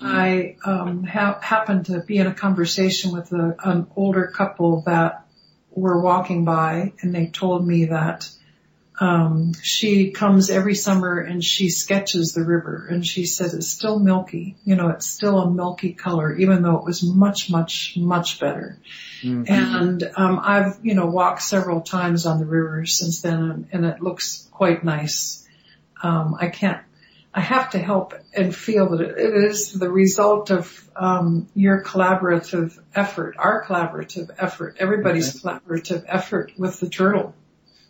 I, 0.00 0.56
um, 0.64 1.04
ha- 1.04 1.38
happened 1.40 1.86
to 1.86 2.00
be 2.00 2.18
in 2.18 2.26
a 2.26 2.34
conversation 2.34 3.12
with 3.12 3.32
a, 3.32 3.56
an 3.62 3.86
older 3.94 4.26
couple 4.26 4.82
that 4.86 5.26
were 5.70 6.00
walking 6.00 6.44
by 6.44 6.92
and 7.00 7.14
they 7.14 7.26
told 7.26 7.66
me 7.66 7.86
that 7.86 8.28
um, 9.02 9.52
she 9.60 10.12
comes 10.12 10.48
every 10.48 10.76
summer 10.76 11.18
and 11.18 11.42
she 11.42 11.70
sketches 11.70 12.34
the 12.34 12.44
river 12.44 12.86
and 12.88 13.04
she 13.04 13.26
says 13.26 13.52
it's 13.52 13.66
still 13.66 13.98
milky. 13.98 14.56
You 14.64 14.76
know, 14.76 14.90
it's 14.90 15.06
still 15.06 15.40
a 15.40 15.50
milky 15.50 15.92
color, 15.92 16.32
even 16.36 16.62
though 16.62 16.76
it 16.76 16.84
was 16.84 17.02
much, 17.02 17.50
much, 17.50 17.94
much 17.96 18.38
better. 18.38 18.78
And 19.48 20.08
um, 20.16 20.38
I've, 20.40 20.78
you 20.84 20.94
know, 20.94 21.06
walked 21.06 21.42
several 21.42 21.80
times 21.80 22.26
on 22.26 22.38
the 22.38 22.46
river 22.46 22.86
since 22.86 23.22
then 23.22 23.66
and, 23.72 23.84
it 23.84 24.00
looks 24.00 24.48
quite 24.52 24.84
nice. 24.84 25.48
Um, 26.00 26.36
I 26.38 26.46
can't, 26.46 26.80
I 27.34 27.40
have 27.40 27.70
to 27.70 27.80
help 27.80 28.14
and 28.32 28.54
feel 28.54 28.90
that 28.90 29.00
it, 29.00 29.18
is 29.18 29.72
the 29.72 29.90
result 29.90 30.50
of 30.50 30.88
um, 30.94 31.48
your 31.56 31.82
collaborative 31.82 32.78
effort, 32.94 33.34
our 33.36 33.64
collaborative 33.64 34.30
effort, 34.38 34.76
everybody's 34.78 35.42
collaborative 35.42 36.04
effort 36.06 36.52
with 36.56 36.78
the 36.78 36.88
turtle. 36.88 37.34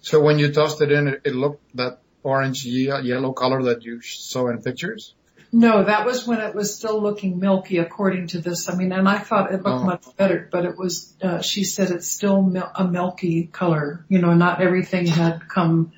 So 0.03 0.21
when 0.21 0.39
you 0.39 0.53
tossed 0.53 0.81
it 0.83 0.93
in, 0.93 1.09
it, 1.09 1.23
it 1.25 1.35
looked 1.35 1.77
that 1.77 2.01
orange 2.23 2.65
ye- 2.65 2.93
yellow 3.03 3.33
color 3.33 3.63
that 3.65 3.83
you 3.85 4.01
saw 4.03 4.49
in 4.49 4.61
pictures? 4.63 5.15
No, 5.53 5.85
that 5.85 6.07
was 6.07 6.27
when 6.27 6.41
it 6.41 6.55
was 6.55 6.75
still 6.75 7.01
looking 7.03 7.39
milky 7.39 7.79
according 7.79 8.29
to 8.29 8.41
this. 8.41 8.69
I 8.71 8.75
mean, 8.75 8.91
and 8.93 9.09
I 9.09 9.19
thought 9.19 9.53
it 9.53 9.63
looked 9.63 9.83
Oh. 9.83 9.85
much 9.85 10.05
better, 10.17 10.49
but 10.51 10.65
it 10.65 10.77
was, 10.79 11.13
uh, 11.23 11.41
she 11.43 11.65
said 11.65 11.91
it's 11.91 12.09
still 12.09 12.43
mil- 12.43 12.71
a 12.75 12.87
milky 12.89 13.45
color. 13.45 14.05
You 14.09 14.19
know, 14.21 14.35
not 14.35 14.61
everything 14.63 15.07
had 15.07 15.49
come 15.49 15.93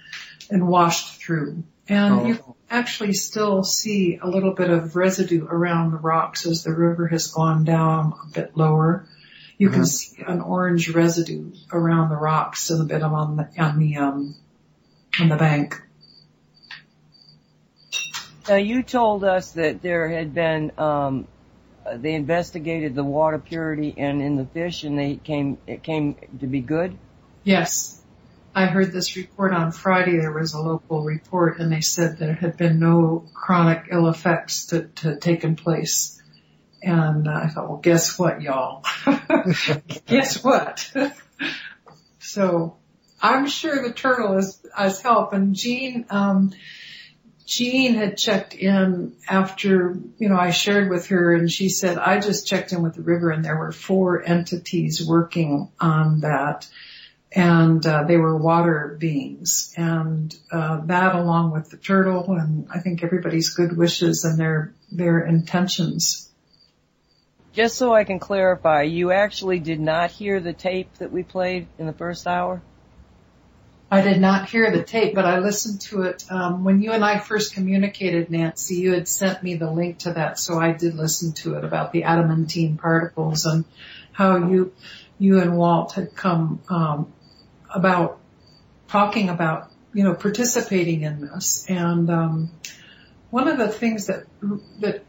and 0.51 0.67
washed 0.67 1.21
through. 1.21 1.63
And 1.89 2.15
Oh. 2.15 2.27
you 2.27 2.39
actually 2.69 3.13
still 3.13 3.63
see 3.63 4.19
a 4.21 4.27
little 4.29 4.55
bit 4.55 4.71
of 4.71 4.97
residue 4.97 5.47
around 5.47 5.93
the 5.93 5.99
rocks 5.99 6.47
as 6.47 6.65
the 6.65 6.73
river 6.73 7.07
has 7.09 7.29
gone 7.29 7.63
down 7.65 8.13
a 8.25 8.33
bit 8.35 8.57
lower. 8.57 9.07
You 9.57 9.71
can 9.71 9.83
Mhm. 9.83 9.87
see 9.87 10.23
an 10.27 10.41
orange 10.41 10.91
residue 10.91 11.53
around 11.73 12.09
the 12.09 12.17
rocks 12.17 12.71
and 12.71 12.81
a 12.83 12.85
bit 12.85 13.03
on 13.03 13.37
the, 13.37 13.49
on 13.59 13.79
the, 13.79 13.97
um, 13.97 14.35
on 15.21 15.29
the 15.29 15.37
bank. 15.37 15.81
Now 18.49 18.57
you 18.57 18.83
told 18.83 19.25
us 19.25 19.53
that 19.53 19.81
there 19.81 20.09
had 20.09 20.35
been, 20.35 20.73
um, 20.77 21.27
uh, 21.87 21.97
they 21.97 22.15
investigated 22.15 22.95
the 22.95 23.05
water 23.05 23.39
purity 23.39 23.95
and 23.97 24.21
in 24.21 24.37
the 24.37 24.45
fish 24.45 24.85
and 24.85 24.99
they 24.99 25.17
came, 25.17 25.59
it 25.67 25.83
came 25.83 26.17
to 26.41 26.47
be 26.47 26.61
good. 26.61 26.97
Yes. 27.45 28.01
I 28.55 28.67
heard 28.67 28.93
this 28.93 29.17
report 29.17 29.53
on 29.53 29.73
Friday. 29.73 30.19
There 30.19 30.33
was 30.33 30.55
a 30.55 30.61
local 30.61 31.03
report 31.03 31.59
and 31.59 31.73
they 31.73 31.81
said 31.81 32.19
there 32.19 32.35
had 32.35 32.57
been 32.57 32.79
no 32.79 33.25
chronic 33.35 33.87
ill 33.91 34.09
effects 34.09 34.67
that 34.67 34.99
had 35.01 35.21
taken 35.21 35.57
place. 35.57 36.14
And 36.85 37.27
uh, 37.27 37.41
I 37.45 37.49
thought, 37.49 37.69
well, 37.69 37.79
guess 37.79 38.19
what, 38.19 38.43
y'all? 38.43 38.85
guess 40.07 40.45
what? 40.45 40.93
so 42.19 42.77
I'm 43.21 43.47
sure 43.47 43.83
the 43.83 43.93
turtle 43.93 44.37
is, 44.37 44.61
help. 45.03 45.33
And 45.33 45.55
Jean, 45.55 46.07
um, 46.11 46.53
Jean 47.47 47.95
had 47.95 48.17
checked 48.17 48.55
in 48.55 49.17
after, 49.29 49.97
you 50.19 50.29
know, 50.29 50.37
I 50.37 50.51
shared 50.51 50.91
with 50.91 51.09
her 51.09 51.35
and 51.35 51.51
she 51.51 51.69
said, 51.69 51.99
I 51.99 52.21
just 52.21 52.47
checked 52.47 52.73
in 52.73 52.83
with 52.83 52.95
the 52.95 53.03
river 53.03 53.31
and 53.31 53.45
there 53.45 53.57
were 53.57 53.73
four 53.73 54.23
entities 54.23 55.07
working 55.07 55.71
on 55.81 56.21
that 56.21 56.69
and 57.35 57.85
uh, 57.85 58.05
they 58.05 58.17
were 58.17 58.37
water 58.37 58.97
beings 58.99 59.75
and 59.77 60.35
uh, 60.53 60.81
that 60.87 61.15
along 61.15 61.51
with 61.51 61.71
the 61.71 61.77
turtle 61.77 62.33
and 62.33 62.69
I 62.73 62.79
think 62.79 63.03
everybody's 63.03 63.51
good 63.51 63.77
wishes 63.77 64.25
and 64.25 64.39
their 64.39 64.73
their 64.91 65.21
intentions. 65.21 66.24
Just 67.55 67.77
so 67.77 67.95
I 67.95 68.03
can 68.03 68.19
clarify, 68.19 68.83
you 68.83 69.13
actually 69.13 69.61
did 69.61 69.79
not 69.79 70.11
hear 70.11 70.41
the 70.41 70.53
tape 70.53 70.93
that 70.99 71.13
we 71.13 71.23
played 71.23 71.69
in 71.79 71.87
the 71.87 71.93
first 71.93 72.27
hour? 72.27 72.61
I 73.93 74.01
did 74.01 74.21
not 74.21 74.49
hear 74.49 74.73
the 74.73 74.83
tape, 74.83 75.15
but 75.15 75.25
I 75.25 75.39
listened 75.39 75.81
to 75.83 76.03
it 76.03 76.25
um, 76.29 76.65
when 76.65 76.83
you 76.83 76.91
and 76.91 77.05
I 77.05 77.21
first 77.21 77.55
communicated, 77.55 78.29
Nancy. 78.29 78.75
You 78.77 78.95
had 78.95 79.07
sent 79.07 79.41
me 79.41 79.55
the 79.55 79.71
link 79.71 79.99
to 79.99 80.15
that, 80.15 80.37
so 80.37 80.59
I 80.59 80.73
did 80.73 80.97
listen 80.97 81.33
to 81.45 81.55
it 81.55 81.65
about 81.65 81.93
the 81.93 82.03
adamantine 82.03 82.77
particles 82.77 83.47
and 83.47 83.65
how 84.11 84.49
you 84.49 84.73
you 85.21 85.41
and 85.41 85.57
Walt 85.57 85.93
had 85.93 86.17
come 86.17 86.61
um, 86.69 87.13
about 87.73 88.19
talking 88.89 89.29
about 89.29 89.71
you 89.93 90.03
know 90.03 90.15
participating 90.15 91.03
in 91.03 91.21
this. 91.21 91.65
And 91.69 92.11
um, 92.11 92.51
one 93.31 93.47
of 93.47 93.59
the 93.59 93.69
things 93.69 94.07
that 94.07 94.25
that 94.81 95.05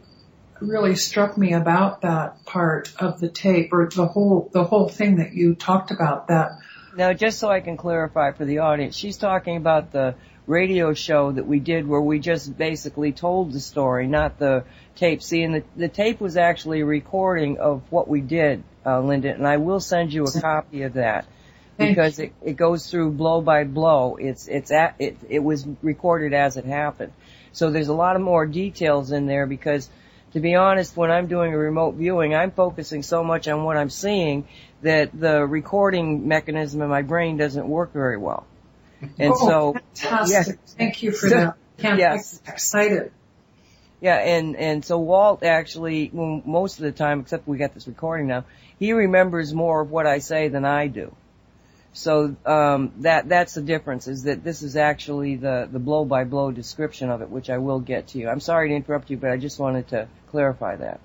really 0.60 0.96
struck 0.96 1.38
me 1.38 1.54
about 1.54 2.02
that 2.02 2.46
part 2.46 2.94
of 3.00 3.20
the 3.20 3.30
tape, 3.30 3.74
or 3.74 3.90
the 3.90 4.08
whole 4.08 4.50
the 4.54 4.64
whole 4.64 4.90
thing 4.90 5.18
that 5.18 5.34
you 5.34 5.56
talked 5.56 5.92
about 5.92 6.28
that 6.28 6.52
Now, 6.96 7.12
just 7.14 7.40
so 7.40 7.50
I 7.50 7.60
can 7.60 7.76
clarify 7.76 8.32
for 8.32 8.46
the 8.46 8.60
audience, 8.60 8.96
she's 8.96 9.18
talking 9.18 9.58
about 9.58 9.92
the 9.92 10.16
radio 10.48 10.94
show 10.94 11.32
that 11.32 11.46
we 11.46 11.60
did 11.60 11.88
where 11.88 12.02
we 12.02 12.20
just 12.20 12.58
basically 12.58 13.12
told 13.12 13.52
the 13.52 13.60
story, 13.60 14.08
not 14.08 14.40
the 14.40 14.64
tape. 14.96 15.22
See, 15.22 15.44
and 15.44 15.56
the, 15.56 15.64
the 15.76 15.90
tape 15.90 16.22
was 16.22 16.38
actually 16.38 16.82
a 16.82 16.86
recording 16.86 17.58
of 17.58 17.82
what 17.90 18.08
we 18.08 18.22
did, 18.22 18.64
uh, 18.86 19.02
Linda, 19.02 19.34
and 19.34 19.48
I 19.48 19.58
will 19.58 19.80
send 19.80 20.14
you 20.14 20.24
a 20.24 20.42
copy 20.42 20.84
of 20.84 20.94
that 20.94 21.26
because 21.78 22.20
it, 22.20 22.34
it 22.42 22.54
goes 22.54 22.90
through 22.90 23.12
blow 23.12 23.42
by 23.42 23.66
blow. 23.66 24.16
It's, 24.16 24.48
it's 24.48 24.72
at, 24.72 24.96
it, 25.00 25.18
it 25.28 25.40
was 25.40 25.68
recorded 25.82 26.34
as 26.34 26.56
it 26.56 26.66
happened. 26.66 27.12
So 27.52 27.72
there's 27.72 27.90
a 27.90 27.94
lot 27.94 28.16
of 28.16 28.22
more 28.22 28.46
details 28.46 29.12
in 29.12 29.26
there 29.26 29.48
because 29.48 29.90
to 30.36 30.42
be 30.42 30.54
honest, 30.56 30.98
when 30.98 31.12
I'm 31.12 31.28
doing 31.28 31.54
a 31.54 31.58
remote 31.58 31.96
viewing, 31.96 32.36
I'm 32.36 32.52
focusing 32.52 33.04
so 33.04 33.24
much 33.24 33.48
on 33.48 33.64
what 33.64 33.78
I'm 33.78 33.90
seeing 33.90 34.46
that 34.82 35.18
the 35.18 35.46
recording 35.46 36.28
mechanism 36.28 36.82
in 36.82 36.90
my 36.90 37.04
brain 37.04 37.38
doesn't 37.38 37.66
work 37.66 37.94
very 37.94 38.18
well. 38.18 38.46
And 39.18 39.32
oh, 39.34 39.48
so, 39.48 39.76
fantastic. 39.94 40.60
Thank 40.78 41.04
you 41.04 41.12
for 41.14 41.30
So- 41.30 41.36
that. 41.36 41.56
Can't 41.78 42.00
yes. 42.00 42.42
excited. 42.48 43.14
Yeah, 44.02 44.18
and 44.18 44.58
and 44.58 44.84
so 44.84 44.98
Walt 44.98 45.42
actually, 45.44 46.10
well, 46.14 46.42
most 46.46 46.80
of 46.80 46.84
the 46.84 46.92
time, 46.92 47.22
except 47.22 47.48
we 47.48 47.58
got 47.58 47.74
this 47.74 47.88
recording 47.88 48.28
now, 48.28 48.44
he 48.78 48.92
remembers 48.92 49.54
more 49.54 49.82
of 49.82 49.90
what 49.90 50.06
I 50.06 50.20
say 50.20 50.50
than 50.50 50.66
I 50.66 50.88
do. 50.88 51.16
So 51.96 52.36
um, 52.46 52.92
that 52.98 53.30
that's 53.30 53.54
the 53.54 53.62
difference. 53.62 54.08
Is 54.08 54.24
that 54.24 54.44
this 54.44 54.64
is 54.64 54.76
actually 54.76 55.38
the 55.38 55.68
the 55.72 55.80
blow 55.80 56.04
by 56.04 56.26
blow 56.26 56.52
description 56.52 57.10
of 57.10 57.22
it, 57.22 57.30
which 57.30 57.50
I 57.50 57.58
will 57.58 57.80
get 57.80 58.10
to 58.10 58.18
you. 58.18 58.28
I'm 58.28 58.42
sorry 58.42 58.70
to 58.70 58.76
interrupt 58.76 59.10
you, 59.10 59.16
but 59.16 59.32
I 59.32 59.38
just 59.38 59.60
wanted 59.60 59.88
to 59.90 60.10
clarify 60.30 60.76
that. 60.76 61.00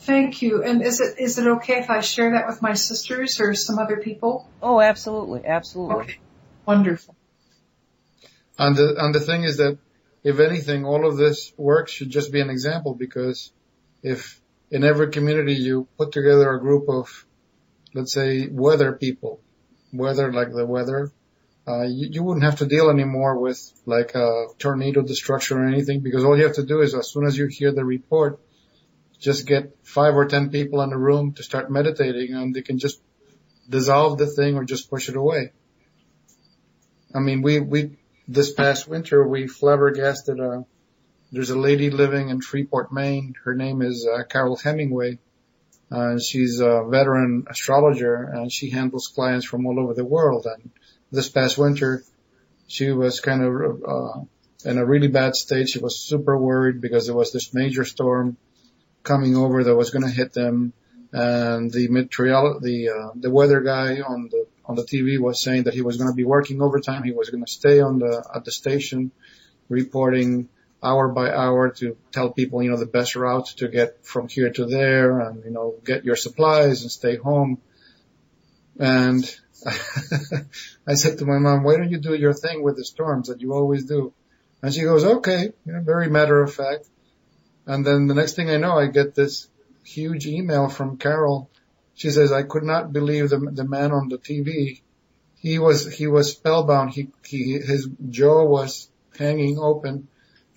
Thank 0.00 0.42
you. 0.42 0.62
And 0.62 0.82
is 0.82 1.00
it 1.00 1.18
is 1.18 1.38
it 1.38 1.46
okay 1.46 1.78
if 1.78 1.88
I 1.88 2.00
share 2.00 2.32
that 2.32 2.46
with 2.46 2.60
my 2.60 2.74
sisters 2.74 3.40
or 3.40 3.54
some 3.54 3.78
other 3.78 3.96
people? 3.96 4.46
Oh, 4.62 4.82
absolutely, 4.82 5.46
absolutely. 5.46 6.04
Okay. 6.04 6.18
Wonderful. 6.66 7.16
And 8.58 8.76
the 8.76 8.96
and 8.98 9.14
the 9.14 9.20
thing 9.20 9.44
is 9.44 9.56
that 9.56 9.78
if 10.22 10.40
anything, 10.40 10.84
all 10.84 11.06
of 11.06 11.16
this 11.16 11.54
work 11.56 11.88
should 11.88 12.10
just 12.10 12.32
be 12.32 12.40
an 12.40 12.50
example 12.50 12.94
because 12.94 13.50
if 14.02 14.42
in 14.70 14.84
every 14.84 15.08
community 15.08 15.54
you 15.54 15.88
put 15.96 16.12
together 16.12 16.52
a 16.52 16.60
group 16.60 16.88
of, 16.90 17.26
let's 17.94 18.12
say, 18.12 18.46
weather 18.46 18.92
people, 18.92 19.40
weather 19.94 20.32
like 20.32 20.52
the 20.52 20.66
weather, 20.66 21.12
uh, 21.66 21.82
you, 21.82 22.08
you 22.10 22.22
wouldn't 22.22 22.44
have 22.44 22.58
to 22.58 22.66
deal 22.66 22.90
anymore 22.90 23.38
with 23.38 23.72
like 23.86 24.14
a 24.14 24.46
tornado 24.58 25.02
destruction 25.02 25.58
or 25.58 25.66
anything 25.66 26.00
because 26.00 26.24
all 26.24 26.36
you 26.36 26.44
have 26.44 26.56
to 26.56 26.66
do 26.66 26.80
is 26.80 26.94
as 26.94 27.10
soon 27.10 27.24
as 27.24 27.36
you 27.38 27.46
hear 27.46 27.72
the 27.72 27.84
report, 27.84 28.38
just 29.18 29.46
get 29.46 29.74
five 29.82 30.14
or 30.14 30.26
ten 30.26 30.50
people 30.50 30.82
in 30.82 30.90
the 30.90 30.96
room 30.96 31.32
to 31.32 31.42
start 31.42 31.70
meditating 31.70 32.34
and 32.34 32.54
they 32.54 32.62
can 32.62 32.78
just 32.78 33.00
dissolve 33.68 34.18
the 34.18 34.26
thing 34.26 34.56
or 34.56 34.64
just 34.64 34.90
push 34.90 35.08
it 35.08 35.16
away. 35.16 35.52
I 37.14 37.20
mean, 37.20 37.42
we, 37.42 37.60
we, 37.60 37.96
this 38.28 38.52
past 38.52 38.88
winter, 38.88 39.26
we 39.26 39.46
flabbergasted, 39.46 40.40
uh, 40.40 40.62
there's 41.32 41.50
a 41.50 41.58
lady 41.58 41.90
living 41.90 42.28
in 42.28 42.40
Freeport, 42.40 42.92
Maine. 42.92 43.34
Her 43.44 43.54
name 43.54 43.82
is 43.82 44.06
uh, 44.06 44.22
Carol 44.24 44.56
Hemingway. 44.56 45.18
Uh, 45.90 46.18
she's 46.18 46.60
a 46.60 46.84
veteran 46.84 47.44
astrologer 47.48 48.14
and 48.14 48.50
she 48.50 48.70
handles 48.70 49.08
clients 49.08 49.46
from 49.46 49.66
all 49.66 49.78
over 49.78 49.94
the 49.94 50.04
world. 50.04 50.46
And 50.46 50.70
this 51.12 51.28
past 51.28 51.58
winter, 51.58 52.02
she 52.66 52.90
was 52.90 53.20
kind 53.20 53.42
of, 53.42 53.82
uh, 53.86 54.20
in 54.68 54.78
a 54.78 54.84
really 54.84 55.08
bad 55.08 55.36
state. 55.36 55.68
She 55.68 55.78
was 55.78 55.98
super 55.98 56.36
worried 56.36 56.80
because 56.80 57.06
there 57.06 57.14
was 57.14 57.32
this 57.32 57.52
major 57.52 57.84
storm 57.84 58.36
coming 59.02 59.36
over 59.36 59.62
that 59.64 59.76
was 59.76 59.90
going 59.90 60.04
to 60.04 60.10
hit 60.10 60.32
them. 60.32 60.72
And 61.12 61.70
the 61.70 61.88
meteorolo- 61.88 62.60
the, 62.60 62.88
uh, 62.88 63.10
the 63.14 63.30
weather 63.30 63.60
guy 63.60 64.00
on 64.00 64.28
the, 64.30 64.46
on 64.64 64.74
the 64.74 64.82
TV 64.82 65.20
was 65.20 65.40
saying 65.40 65.64
that 65.64 65.74
he 65.74 65.82
was 65.82 65.96
going 65.96 66.10
to 66.10 66.16
be 66.16 66.24
working 66.24 66.60
overtime. 66.60 67.04
He 67.04 67.12
was 67.12 67.30
going 67.30 67.44
to 67.44 67.52
stay 67.52 67.80
on 67.80 67.98
the, 67.98 68.26
at 68.34 68.44
the 68.44 68.50
station 68.50 69.12
reporting 69.68 70.48
hour 70.84 71.08
by 71.08 71.30
hour 71.30 71.70
to 71.70 71.96
tell 72.12 72.30
people, 72.30 72.62
you 72.62 72.70
know, 72.70 72.76
the 72.76 72.86
best 72.86 73.16
route 73.16 73.46
to 73.56 73.68
get 73.68 74.04
from 74.04 74.28
here 74.28 74.50
to 74.50 74.66
there 74.66 75.20
and, 75.20 75.44
you 75.44 75.50
know, 75.50 75.74
get 75.84 76.04
your 76.04 76.16
supplies 76.16 76.82
and 76.82 76.90
stay 76.90 77.16
home. 77.16 77.60
And 78.78 79.24
I 80.86 80.94
said 80.94 81.18
to 81.18 81.26
my 81.26 81.38
mom, 81.38 81.62
why 81.62 81.76
don't 81.76 81.90
you 81.90 81.98
do 81.98 82.14
your 82.14 82.34
thing 82.34 82.62
with 82.62 82.76
the 82.76 82.84
storms 82.84 83.28
that 83.28 83.40
you 83.40 83.54
always 83.54 83.84
do? 83.86 84.12
And 84.62 84.72
she 84.72 84.82
goes, 84.82 85.04
okay, 85.04 85.52
you 85.64 85.72
know, 85.72 85.80
very 85.80 86.08
matter 86.08 86.42
of 86.42 86.52
fact. 86.52 86.86
And 87.66 87.84
then 87.86 88.06
the 88.06 88.14
next 88.14 88.34
thing 88.34 88.50
I 88.50 88.58
know, 88.58 88.78
I 88.78 88.86
get 88.86 89.14
this 89.14 89.48
huge 89.84 90.26
email 90.26 90.68
from 90.68 90.98
Carol. 90.98 91.50
She 91.94 92.10
says, 92.10 92.32
I 92.32 92.42
could 92.42 92.64
not 92.64 92.92
believe 92.92 93.30
the, 93.30 93.38
the 93.38 93.64
man 93.64 93.92
on 93.92 94.08
the 94.08 94.18
TV. 94.18 94.82
He 95.38 95.58
was, 95.58 95.94
he 95.94 96.06
was 96.06 96.32
spellbound. 96.32 96.92
He, 96.92 97.08
he, 97.24 97.58
his 97.58 97.88
jaw 98.08 98.44
was 98.44 98.88
hanging 99.18 99.58
open. 99.58 100.08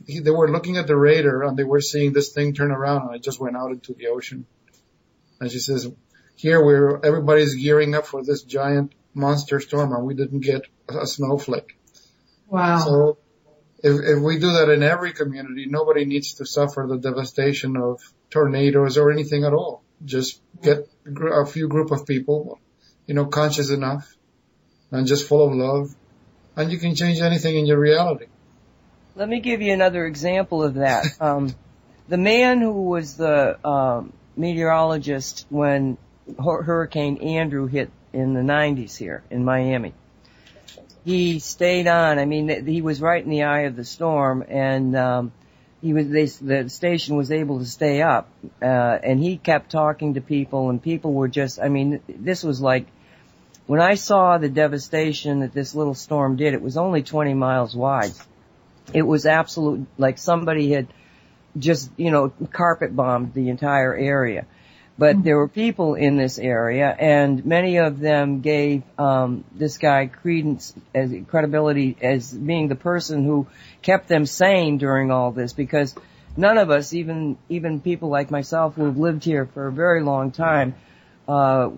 He, 0.07 0.19
they 0.19 0.31
were 0.31 0.49
looking 0.49 0.77
at 0.77 0.87
the 0.87 0.95
radar 0.95 1.43
and 1.43 1.57
they 1.57 1.63
were 1.63 1.81
seeing 1.81 2.13
this 2.13 2.29
thing 2.29 2.53
turn 2.53 2.71
around 2.71 3.07
and 3.07 3.15
it 3.15 3.23
just 3.23 3.39
went 3.39 3.57
out 3.57 3.71
into 3.71 3.93
the 3.93 4.07
ocean. 4.07 4.45
And 5.39 5.51
she 5.51 5.59
says, 5.59 5.91
here 6.35 6.63
we're, 6.63 6.99
everybody's 7.03 7.55
gearing 7.55 7.93
up 7.93 8.07
for 8.07 8.23
this 8.23 8.43
giant 8.43 8.93
monster 9.13 9.59
storm 9.59 9.93
and 9.93 10.05
we 10.05 10.13
didn't 10.13 10.39
get 10.39 10.61
a 10.87 11.05
snowflake. 11.05 11.77
Wow. 12.47 12.79
So 12.79 13.17
if, 13.83 13.99
if 14.01 14.19
we 14.23 14.39
do 14.39 14.53
that 14.53 14.69
in 14.69 14.81
every 14.81 15.13
community, 15.13 15.65
nobody 15.67 16.05
needs 16.05 16.35
to 16.35 16.45
suffer 16.45 16.85
the 16.87 16.97
devastation 16.97 17.75
of 17.77 18.01
tornadoes 18.29 18.97
or 18.97 19.11
anything 19.11 19.43
at 19.43 19.53
all. 19.53 19.83
Just 20.05 20.41
get 20.61 20.89
a 21.05 21.45
few 21.45 21.67
group 21.67 21.91
of 21.91 22.05
people, 22.05 22.59
you 23.05 23.13
know, 23.13 23.25
conscious 23.25 23.69
enough 23.69 24.15
and 24.91 25.05
just 25.05 25.27
full 25.27 25.47
of 25.47 25.53
love 25.53 25.95
and 26.57 26.71
you 26.71 26.79
can 26.79 26.95
change 26.95 27.19
anything 27.19 27.55
in 27.55 27.65
your 27.65 27.79
reality. 27.79 28.25
Let 29.17 29.29
me 29.29 29.39
give 29.39 29.63
you 29.63 29.73
another 29.73 30.05
example 30.05 30.63
of 30.63 30.75
that. 30.75 31.05
Um, 31.19 31.55
the 32.07 32.17
man 32.17 32.61
who 32.61 32.83
was 32.83 33.17
the 33.17 33.57
um, 33.67 34.13
meteorologist 34.37 35.47
when 35.49 35.97
Hurricane 36.37 37.17
Andrew 37.17 37.65
hit 37.65 37.89
in 38.13 38.35
the 38.35 38.41
90s 38.41 38.95
here 38.95 39.23
in 39.31 39.43
Miami, 39.43 39.93
he 41.03 41.39
stayed 41.39 41.87
on. 41.87 42.19
I 42.19 42.25
mean, 42.25 42.65
he 42.65 42.81
was 42.81 43.01
right 43.01 43.21
in 43.21 43.31
the 43.31 43.43
eye 43.43 43.61
of 43.61 43.75
the 43.75 43.83
storm, 43.83 44.45
and 44.47 44.95
um, 44.95 45.31
he 45.81 45.93
was. 45.93 46.07
They, 46.07 46.25
the 46.25 46.69
station 46.69 47.17
was 47.17 47.31
able 47.31 47.59
to 47.59 47.65
stay 47.65 48.03
up, 48.03 48.29
uh, 48.61 48.65
and 48.65 49.19
he 49.19 49.37
kept 49.37 49.71
talking 49.71 50.13
to 50.13 50.21
people, 50.21 50.69
and 50.69 50.81
people 50.81 51.13
were 51.13 51.27
just. 51.27 51.59
I 51.59 51.69
mean, 51.69 52.01
this 52.07 52.43
was 52.43 52.61
like 52.61 52.85
when 53.65 53.81
I 53.81 53.95
saw 53.95 54.37
the 54.37 54.49
devastation 54.49 55.39
that 55.39 55.53
this 55.53 55.73
little 55.73 55.95
storm 55.95 56.35
did. 56.35 56.53
It 56.53 56.61
was 56.61 56.77
only 56.77 57.01
20 57.01 57.33
miles 57.33 57.75
wide. 57.75 58.13
It 58.93 59.01
was 59.01 59.25
absolute, 59.25 59.87
like 59.97 60.17
somebody 60.17 60.71
had 60.71 60.87
just, 61.57 61.91
you 61.97 62.11
know, 62.11 62.29
carpet 62.51 62.95
bombed 62.95 63.33
the 63.33 63.49
entire 63.49 63.95
area. 63.95 64.45
But 64.99 65.23
there 65.23 65.37
were 65.37 65.47
people 65.47 65.93
in 65.93 66.17
this 66.17 66.39
area, 66.39 66.89
and 66.89 67.45
many 67.45 67.77
of 67.77 67.99
them 67.99 68.41
gave 68.41 68.81
um, 68.97 69.43
this 69.53 69.77
guy 69.77 70.07
credence 70.07 70.73
as 70.95 71.13
credibility 71.27 71.95
as 72.01 72.33
being 72.33 72.67
the 72.67 72.75
person 72.75 73.23
who 73.23 73.45
kept 73.83 74.07
them 74.07 74.25
sane 74.25 74.79
during 74.79 75.11
all 75.11 75.31
this, 75.31 75.53
because 75.53 75.93
none 76.35 76.57
of 76.57 76.71
us, 76.71 76.93
even 76.93 77.37
even 77.47 77.79
people 77.79 78.09
like 78.09 78.31
myself 78.31 78.73
who 78.73 78.85
have 78.85 78.97
lived 78.97 79.23
here 79.23 79.45
for 79.45 79.67
a 79.67 79.71
very 79.71 80.01
long 80.01 80.31
time, 80.31 80.73
uh, 81.27 81.69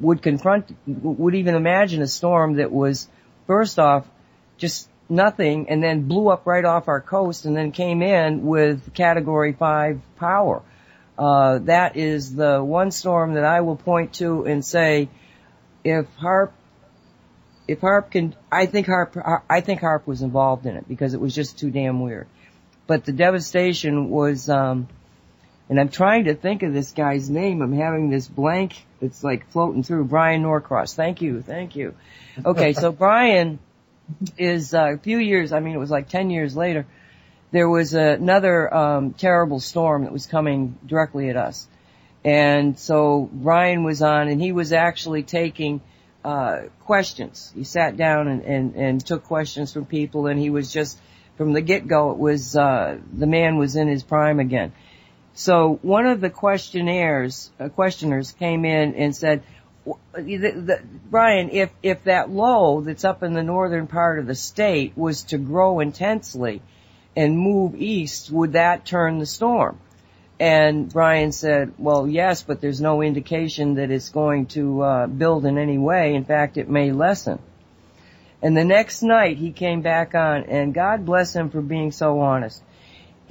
would 0.00 0.22
confront, 0.22 0.74
would 0.86 1.34
even 1.34 1.54
imagine 1.54 2.00
a 2.00 2.06
storm 2.06 2.54
that 2.54 2.72
was 2.72 3.06
first 3.46 3.78
off 3.78 4.06
just 4.56 4.88
nothing, 5.08 5.68
and 5.68 5.82
then 5.82 6.08
blew 6.08 6.28
up 6.28 6.46
right 6.46 6.64
off 6.64 6.88
our 6.88 7.00
coast, 7.00 7.44
and 7.44 7.56
then 7.56 7.72
came 7.72 8.02
in 8.02 8.44
with 8.44 8.94
Category 8.94 9.52
Five 9.52 10.00
power. 10.16 10.62
Uh, 11.16 11.58
that 11.60 11.96
is 11.96 12.34
the 12.34 12.62
one 12.62 12.90
storm 12.90 13.34
that 13.34 13.44
I 13.44 13.60
will 13.60 13.76
point 13.76 14.14
to 14.14 14.44
and 14.44 14.64
say, 14.64 15.08
if 15.84 16.06
HAARP, 16.16 16.50
if 17.68 17.80
HAARP 17.80 18.10
can, 18.10 18.34
I 18.50 18.66
think 18.66 18.86
HAARP, 18.88 19.42
I 19.48 19.60
think 19.60 19.80
HAARP 19.80 20.06
was 20.06 20.22
involved 20.22 20.66
in 20.66 20.76
it 20.76 20.88
because 20.88 21.14
it 21.14 21.20
was 21.20 21.34
just 21.34 21.58
too 21.58 21.70
damn 21.70 22.00
weird. 22.00 22.26
But 22.86 23.04
the 23.04 23.12
devastation 23.12 24.10
was, 24.10 24.48
um, 24.48 24.88
and 25.68 25.78
I'm 25.80 25.88
trying 25.88 26.24
to 26.24 26.34
think 26.34 26.62
of 26.62 26.72
this 26.72 26.92
guy's 26.92 27.30
name. 27.30 27.62
I'm 27.62 27.72
having 27.72 28.10
this 28.10 28.28
blank 28.28 28.84
It's 29.00 29.22
like 29.22 29.50
floating 29.50 29.82
through. 29.82 30.04
Bryan 30.04 30.42
Norcross. 30.42 30.94
Thank 30.94 31.22
you, 31.22 31.42
thank 31.42 31.76
you. 31.76 31.94
Okay, 32.44 32.72
so 32.72 32.90
Bryan 32.90 33.58
is 34.36 34.74
uh, 34.74 34.94
a 34.94 34.98
few 34.98 35.18
years. 35.18 35.52
I 35.52 35.60
mean, 35.60 35.74
it 35.74 35.78
was 35.78 35.90
like 35.90 36.08
ten 36.08 36.30
years 36.30 36.56
later 36.56 36.86
there 37.54 37.68
was 37.68 37.94
another 37.94 38.74
um, 38.74 39.12
terrible 39.12 39.60
storm 39.60 40.02
that 40.02 40.12
was 40.12 40.26
coming 40.26 40.76
directly 40.84 41.30
at 41.30 41.36
us. 41.36 41.68
And 42.24 42.76
so 42.76 43.30
Bryan 43.32 43.84
was 43.84 44.02
on 44.02 44.26
and 44.26 44.42
he 44.42 44.50
was 44.50 44.72
actually 44.72 45.22
taking 45.22 45.80
uh, 46.24 46.62
questions. 46.80 47.52
He 47.54 47.62
sat 47.62 47.96
down 47.96 48.26
and, 48.26 48.42
and, 48.42 48.74
and 48.74 49.06
took 49.06 49.22
questions 49.22 49.72
from 49.72 49.86
people 49.86 50.26
and 50.26 50.40
he 50.40 50.50
was 50.50 50.72
just, 50.72 50.98
from 51.36 51.52
the 51.52 51.60
get-go, 51.60 52.10
it 52.10 52.18
was, 52.18 52.56
uh, 52.56 52.98
the 53.12 53.28
man 53.28 53.56
was 53.56 53.76
in 53.76 53.86
his 53.86 54.02
prime 54.02 54.40
again. 54.40 54.72
So 55.34 55.78
one 55.82 56.06
of 56.06 56.20
the 56.20 56.30
questionnaires, 56.30 57.52
uh, 57.60 57.68
questioners 57.68 58.32
came 58.32 58.64
in 58.64 58.96
and 58.96 59.14
said, 59.14 59.44
the, 60.14 60.50
the, 60.50 60.80
Bryan, 61.10 61.50
if, 61.50 61.70
if 61.82 62.04
that 62.04 62.30
low 62.30 62.80
that's 62.80 63.04
up 63.04 63.22
in 63.22 63.34
the 63.34 63.42
northern 63.42 63.86
part 63.86 64.18
of 64.18 64.26
the 64.26 64.34
state 64.34 64.96
was 64.96 65.24
to 65.24 65.38
grow 65.38 65.80
intensely, 65.80 66.62
and 67.16 67.38
move 67.38 67.74
east, 67.76 68.30
would 68.30 68.52
that 68.52 68.84
turn 68.84 69.18
the 69.18 69.26
storm? 69.26 69.78
And 70.40 70.92
Bryan 70.92 71.30
said, 71.32 71.74
well, 71.78 72.08
yes, 72.08 72.42
but 72.42 72.60
there's 72.60 72.80
no 72.80 73.02
indication 73.02 73.74
that 73.74 73.90
it's 73.90 74.08
going 74.08 74.46
to 74.46 74.82
uh, 74.82 75.06
build 75.06 75.46
in 75.46 75.58
any 75.58 75.78
way. 75.78 76.14
In 76.14 76.24
fact, 76.24 76.56
it 76.56 76.68
may 76.68 76.90
lessen. 76.90 77.38
And 78.42 78.56
the 78.56 78.64
next 78.64 79.02
night 79.02 79.38
he 79.38 79.52
came 79.52 79.80
back 79.80 80.14
on, 80.14 80.44
and 80.44 80.74
God 80.74 81.06
bless 81.06 81.34
him 81.34 81.50
for 81.50 81.62
being 81.62 81.92
so 81.92 82.20
honest. 82.20 82.62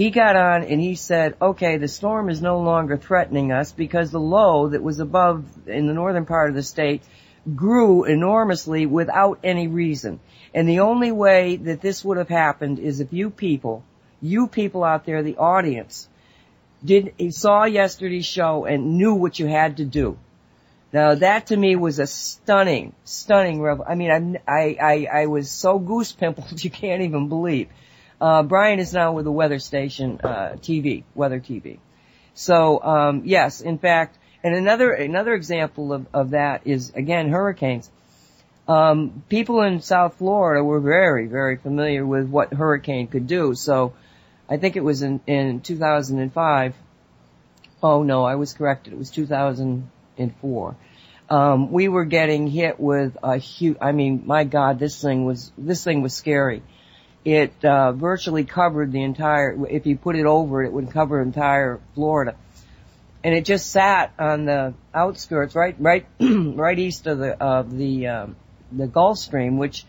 He 0.04 0.10
got 0.10 0.36
on 0.36 0.64
and 0.64 0.82
he 0.82 0.96
said, 0.96 1.38
okay, 1.42 1.78
the 1.78 1.88
storm 1.88 2.30
is 2.30 2.42
no 2.42 2.60
longer 2.60 2.98
threatening 2.98 3.54
us 3.54 3.72
because 3.72 4.12
the 4.12 4.20
low 4.20 4.68
that 4.68 4.84
was 4.84 5.00
above 5.00 5.46
in 5.66 5.88
the 5.88 5.94
northern 5.94 6.26
part 6.26 6.50
of 6.50 6.56
the 6.56 6.62
state 6.62 7.04
grew 7.56 8.04
enormously 8.04 8.86
without 8.86 9.40
any 9.46 9.70
reason. 9.70 10.20
And 10.54 10.68
the 10.68 10.82
only 10.82 11.14
way 11.14 11.56
that 11.56 11.80
this 11.80 12.04
would 12.04 12.18
have 12.18 12.28
happened 12.28 12.80
is 12.80 13.00
if 13.00 13.14
you 13.14 13.30
people, 13.30 13.86
you 14.22 14.48
people 14.48 14.84
out 14.84 15.06
there, 15.06 15.24
the 15.24 15.38
audience, 15.38 16.10
did 16.84 17.14
saw 17.30 17.64
yesterday's 17.64 18.26
show 18.26 18.66
and 18.66 18.98
knew 18.98 19.14
what 19.14 19.40
you 19.40 19.48
had 19.48 19.78
to 19.78 19.86
do. 19.86 20.18
Now 20.92 21.16
that 21.16 21.48
to 21.48 21.56
me 21.56 21.78
was 21.78 22.00
a 22.00 22.08
stunning, 22.08 22.92
stunning 23.06 23.62
revel. 23.62 23.86
I 23.88 23.96
mean, 23.96 24.12
I'm, 24.12 24.38
I, 24.46 24.76
I, 24.82 25.22
I 25.22 25.26
was 25.28 25.50
so 25.50 25.80
goose 25.80 26.12
pimpled 26.12 26.62
you 26.62 26.70
can't 26.70 27.04
even 27.04 27.30
believe. 27.30 27.70
Uh, 28.24 28.42
Bryan 28.42 28.80
is 28.80 28.94
now 28.94 29.12
with 29.12 29.26
the 29.26 29.34
weather 29.34 29.60
station, 29.60 30.18
uh, 30.24 30.56
TV, 30.62 31.04
weather 31.14 31.42
TV. 31.42 31.80
So, 32.34 32.82
um, 32.82 33.24
yes, 33.26 33.60
in 33.60 33.78
fact, 33.78 34.18
and 34.46 34.56
another, 34.56 34.94
another 34.94 35.34
example 35.34 35.92
of, 35.92 36.08
of 36.14 36.30
that 36.30 36.62
is 36.64 36.94
again 36.96 37.28
hurricanes. 37.28 37.92
Um, 38.66 39.26
people 39.28 39.62
in 39.64 39.82
South 39.82 40.16
Florida 40.20 40.64
were 40.64 40.80
very, 40.80 41.28
very 41.28 41.58
familiar 41.58 42.06
with 42.06 42.30
what 42.30 42.54
hurricane 42.54 43.08
could 43.08 43.28
do. 43.28 43.56
So, 43.56 43.92
I 44.50 44.56
think 44.56 44.78
it 44.78 44.86
was 44.86 45.02
in, 45.02 45.20
in 45.28 45.60
2005. 45.60 46.76
Oh 47.84 48.04
no, 48.04 48.24
I 48.24 48.36
was 48.36 48.54
corrected. 48.54 48.94
It 48.94 49.00
was 49.00 49.12
2004. 49.12 50.76
Um, 51.30 51.72
we 51.74 51.90
were 51.90 52.06
getting 52.06 52.48
hit 52.48 52.80
with 52.80 53.18
a 53.22 53.36
huge, 53.36 53.76
I 53.82 53.92
mean, 53.92 54.24
my 54.26 54.46
God, 54.46 54.80
this 54.80 55.02
thing 55.02 55.26
was, 55.26 55.52
this 55.58 55.84
thing 55.84 56.02
was 56.02 56.14
scary. 56.14 56.64
It, 57.26 57.54
uh, 57.64 57.94
virtually 57.94 58.44
covered 58.44 58.92
the 58.92 59.02
entire, 59.02 59.58
if 59.68 59.86
you 59.86 59.98
put 59.98 60.16
it 60.16 60.26
over, 60.26 60.62
it 60.64 60.74
would 60.74 60.92
cover 60.92 61.22
entire 61.22 61.80
Florida. 61.96 62.36
And 63.24 63.34
it 63.34 63.46
just 63.46 63.72
sat 63.72 64.14
on 64.20 64.46
the 64.46 64.74
outskirts, 64.94 65.56
right, 65.56 65.76
right, 65.80 66.06
right 66.20 66.78
east 66.78 67.08
of 67.08 67.20
the, 67.20 67.42
of 67.42 67.76
the, 67.76 68.08
um, 68.08 68.36
the 68.72 68.88
Gulf 68.88 69.20
Stream, 69.20 69.58
which 69.58 69.86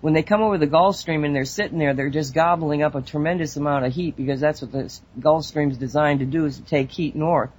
when 0.00 0.14
they 0.14 0.22
come 0.22 0.42
over 0.42 0.58
the 0.58 0.66
Gulf 0.66 0.96
Stream 0.96 1.24
and 1.24 1.34
they're 1.34 1.44
sitting 1.44 1.78
there, 1.78 1.92
they're 1.92 2.08
just 2.08 2.32
gobbling 2.32 2.82
up 2.82 2.94
a 2.94 3.02
tremendous 3.02 3.56
amount 3.56 3.84
of 3.84 3.92
heat 3.92 4.16
because 4.16 4.40
that's 4.40 4.62
what 4.62 4.72
the 4.72 4.96
Gulf 5.18 5.44
Stream 5.44 5.70
is 5.70 5.78
designed 5.78 6.20
to 6.20 6.26
do 6.26 6.44
is 6.44 6.56
to 6.58 6.62
take 6.62 6.90
heat 6.90 7.16
north. 7.16 7.50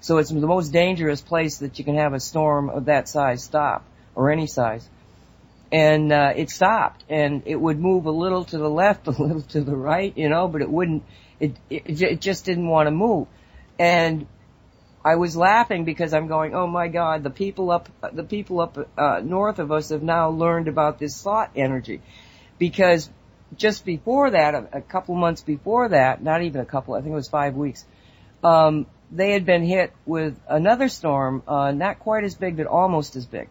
So 0.00 0.18
it's 0.18 0.30
the 0.30 0.46
most 0.46 0.70
dangerous 0.70 1.20
place 1.20 1.58
that 1.58 1.78
you 1.78 1.84
can 1.84 1.96
have 1.96 2.12
a 2.12 2.20
storm 2.20 2.68
of 2.68 2.86
that 2.86 3.08
size 3.08 3.42
stop, 3.42 3.84
or 4.14 4.30
any 4.30 4.46
size. 4.46 4.88
And, 5.72 6.12
uh, 6.12 6.32
it 6.36 6.50
stopped, 6.50 7.04
and 7.08 7.42
it 7.44 7.56
would 7.56 7.78
move 7.78 8.06
a 8.06 8.10
little 8.10 8.44
to 8.44 8.58
the 8.58 8.70
left, 8.70 9.06
a 9.08 9.10
little 9.10 9.42
to 9.42 9.60
the 9.62 9.76
right, 9.76 10.16
you 10.16 10.28
know, 10.28 10.48
but 10.48 10.62
it 10.62 10.70
wouldn't, 10.70 11.02
it, 11.40 11.56
it, 11.68 12.02
it 12.02 12.20
just 12.20 12.44
didn't 12.44 12.68
want 12.68 12.86
to 12.86 12.92
move. 12.92 13.26
And 13.78 14.26
I 15.06 15.14
was 15.14 15.36
laughing 15.36 15.84
because 15.84 16.12
I'm 16.12 16.26
going, 16.26 16.52
oh 16.54 16.66
my 16.66 16.88
God, 16.88 17.22
the 17.22 17.30
people 17.30 17.70
up, 17.70 17.88
the 18.12 18.24
people 18.24 18.60
up, 18.60 18.76
uh, 18.98 19.20
north 19.22 19.60
of 19.60 19.70
us 19.70 19.90
have 19.90 20.02
now 20.02 20.30
learned 20.30 20.66
about 20.66 20.98
this 20.98 21.22
thought 21.22 21.52
energy. 21.54 22.00
Because 22.58 23.08
just 23.56 23.84
before 23.84 24.30
that, 24.30 24.54
a, 24.54 24.78
a 24.78 24.80
couple 24.80 25.14
months 25.14 25.42
before 25.42 25.90
that, 25.90 26.24
not 26.24 26.42
even 26.42 26.60
a 26.60 26.64
couple, 26.64 26.94
I 26.94 27.02
think 27.02 27.12
it 27.12 27.16
was 27.16 27.28
five 27.28 27.54
weeks, 27.54 27.84
um, 28.42 28.86
they 29.12 29.30
had 29.30 29.46
been 29.46 29.62
hit 29.62 29.92
with 30.04 30.40
another 30.48 30.88
storm, 30.88 31.44
uh, 31.46 31.70
not 31.70 32.00
quite 32.00 32.24
as 32.24 32.34
big, 32.34 32.56
but 32.56 32.66
almost 32.66 33.14
as 33.14 33.26
big. 33.26 33.48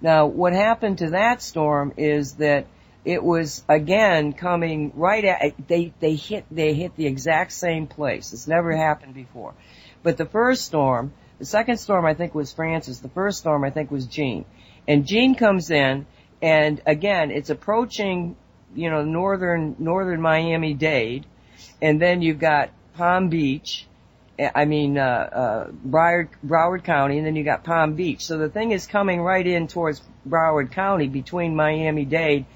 Now, 0.00 0.26
what 0.26 0.52
happened 0.52 0.98
to 0.98 1.10
that 1.10 1.42
storm 1.42 1.92
is 1.96 2.34
that 2.34 2.66
it 3.04 3.22
was 3.22 3.64
again 3.68 4.32
coming 4.32 4.92
right 4.94 5.24
at, 5.24 5.54
they, 5.66 5.92
they 6.00 6.14
hit, 6.14 6.44
they 6.50 6.74
hit 6.74 6.94
the 6.96 7.06
exact 7.06 7.52
same 7.52 7.86
place. 7.86 8.32
It's 8.32 8.46
never 8.46 8.76
happened 8.76 9.14
before. 9.14 9.54
But 10.02 10.16
the 10.16 10.26
first 10.26 10.64
storm, 10.64 11.12
the 11.38 11.44
second 11.44 11.78
storm 11.78 12.04
I 12.04 12.14
think 12.14 12.34
was 12.34 12.52
Frances, 12.52 13.00
the 13.00 13.08
first 13.08 13.38
storm 13.38 13.64
I 13.64 13.70
think 13.70 13.90
was 13.90 14.06
Jeanne. 14.06 14.44
And 14.86 15.06
Jeanne 15.06 15.34
comes 15.34 15.70
in, 15.70 16.06
and 16.40 16.80
again, 16.86 17.30
it's 17.30 17.50
approaching, 17.50 18.36
you 18.74 18.90
know, 18.90 19.04
northern, 19.04 19.76
northern 19.78 20.20
Miami-Dade, 20.20 21.26
and 21.82 22.00
then 22.00 22.22
you've 22.22 22.38
got 22.38 22.70
Palm 22.96 23.28
Beach, 23.28 23.86
I 24.38 24.64
mean, 24.66 24.98
uh, 24.98 25.02
uh, 25.02 25.70
Broward, 25.70 26.28
Broward 26.44 26.84
County, 26.84 27.18
and 27.18 27.26
then 27.26 27.34
you 27.34 27.44
got 27.44 27.64
Palm 27.64 27.94
Beach. 27.94 28.24
So 28.24 28.38
the 28.38 28.48
thing 28.48 28.70
is 28.70 28.86
coming 28.86 29.20
right 29.20 29.46
in 29.46 29.66
towards 29.66 30.00
Broward 30.28 30.70
County 30.72 31.08
between 31.08 31.56
Miami-Dade 31.56 32.46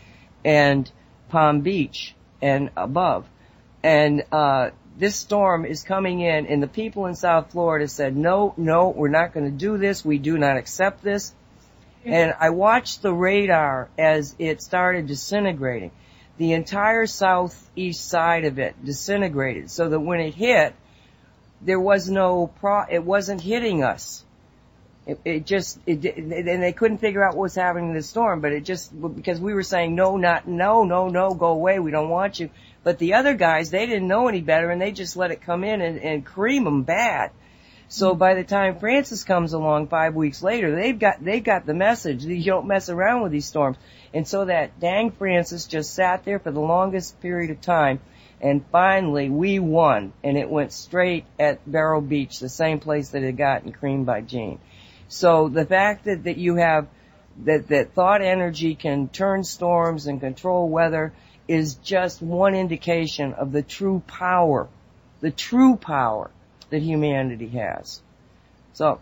and 0.44 0.90
Palm 1.28 1.60
Beach 1.62 2.14
and 2.40 2.70
above. 2.76 3.26
And, 3.82 4.24
uh, 4.30 4.70
this 4.96 5.16
storm 5.16 5.64
is 5.64 5.82
coming 5.82 6.20
in 6.20 6.46
and 6.46 6.62
the 6.62 6.68
people 6.68 7.06
in 7.06 7.14
South 7.14 7.52
Florida 7.52 7.88
said, 7.88 8.16
no, 8.16 8.54
no, 8.56 8.90
we're 8.90 9.09
not 9.09 9.32
going 9.32 9.46
to 9.46 9.56
do 9.56 9.78
this. 9.78 10.04
We 10.04 10.18
do 10.18 10.36
not 10.38 10.56
accept 10.56 11.02
this. 11.02 11.34
And 12.04 12.34
I 12.38 12.50
watched 12.50 13.02
the 13.02 13.12
radar 13.12 13.88
as 13.96 14.34
it 14.38 14.60
started 14.60 15.06
disintegrating. 15.06 15.92
The 16.36 16.52
entire 16.52 17.06
southeast 17.06 18.09
side 18.09 18.44
of 18.44 18.59
it 18.59 18.74
disintegrated 18.84 19.70
so 19.70 19.88
that 19.88 20.00
when 20.00 20.20
it 20.20 20.34
hit, 20.34 20.74
there 21.64 21.80
was 21.80 22.09
no 22.09 22.47
pro, 22.47 22.84
it 22.90 23.05
wasn't 23.05 23.40
hitting 23.40 23.82
us. 23.82 24.24
It, 25.06 25.20
it 25.24 25.47
just, 25.47 25.80
it, 25.84 26.05
and 26.05 26.62
they 26.62 26.72
couldn't 26.72 26.98
figure 26.98 27.24
out 27.24 27.34
what 27.34 27.43
was 27.43 27.55
happening 27.56 27.90
in 27.90 27.97
the 27.97 28.02
storm, 28.02 28.40
but 28.40 28.52
it 28.52 28.64
just, 28.64 28.93
because 29.16 29.40
we 29.40 29.52
were 29.52 29.64
saying, 29.64 29.94
no, 29.94 30.16
not, 30.16 30.47
no, 30.47 30.84
no, 30.84 31.09
no, 31.09 31.34
go 31.34 31.48
away, 31.48 31.80
we 31.80 31.90
don't 31.90 32.09
want 32.09 32.39
you. 32.39 32.51
But 32.84 32.98
the 32.98 33.14
other 33.14 33.34
guys, 33.34 33.70
they 33.70 33.86
didn't 33.86 34.09
know 34.09 34.28
any 34.28 34.40
better 34.40 34.70
and 34.70 34.80
they 34.80 34.93
just 34.93 35.16
let 35.16 35.30
it 35.30 35.43
come 35.43 35.64
in 35.64 35.80
and, 35.80 35.98
and 35.98 36.24
cream 36.24 36.64
them 36.64 36.82
bad. 36.82 37.30
So 37.89 38.10
mm-hmm. 38.10 38.18
by 38.18 38.34
the 38.34 38.44
time 38.44 38.78
Frances 38.78 39.24
comes 39.24 39.52
along 39.52 39.89
five 39.89 40.14
weeks 40.14 40.43
later, 40.43 40.74
they've 40.74 40.98
got, 40.98 41.22
they've 41.22 41.43
got 41.43 41.66
the 41.66 41.74
message. 41.74 42.24
You 42.24 42.43
don't 42.44 42.66
mess 42.66 42.89
around 42.89 43.22
with 43.22 43.32
these 43.32 43.47
storms. 43.47 43.76
And 44.14 44.26
so 44.26 44.44
that 44.44 44.78
dang 44.78 45.10
Frances 45.10 45.66
just 45.66 45.94
sat 45.94 46.24
there 46.24 46.39
for 46.39 46.51
the 46.51 46.60
longest 46.60 47.20
period 47.20 47.51
of 47.51 47.60
time 47.60 48.01
and 48.43 48.64
finally, 48.73 49.31
we 49.31 49.60
won, 49.60 50.12
and 50.24 50.36
it 50.36 50.51
went 50.51 50.73
straight 50.73 51.24
at 51.39 51.64
Vero 51.64 52.01
Beach, 52.01 52.40
the 52.40 52.48
same 52.48 52.81
place 52.81 53.10
that 53.10 53.23
had 53.23 53.36
gotten 53.36 53.73
creamed 53.73 54.05
by 54.05 54.20
Jeanne. 54.20 54.59
So 55.06 55.48
the 55.48 55.64
fact 55.64 56.06
that, 56.06 56.24
that 56.24 56.39
you 56.39 56.56
have 56.56 56.89
that, 57.44 57.69
that 57.69 57.93
thought 57.93 58.20
energy 58.20 58.74
can 58.74 59.09
turn 59.09 59.44
storms 59.44 60.09
and 60.09 60.20
control 60.20 60.69
weather 60.69 61.12
is 61.47 61.74
just 61.77 62.20
one 62.20 62.55
indication 62.55 63.32
of 63.35 63.52
the 63.52 63.62
true 63.62 64.02
power, 64.09 64.69
the 65.20 65.31
true 65.31 65.77
power 65.77 66.31
that 66.70 66.82
humanity 66.82 67.48
has. 67.48 68.02
So, 68.73 69.01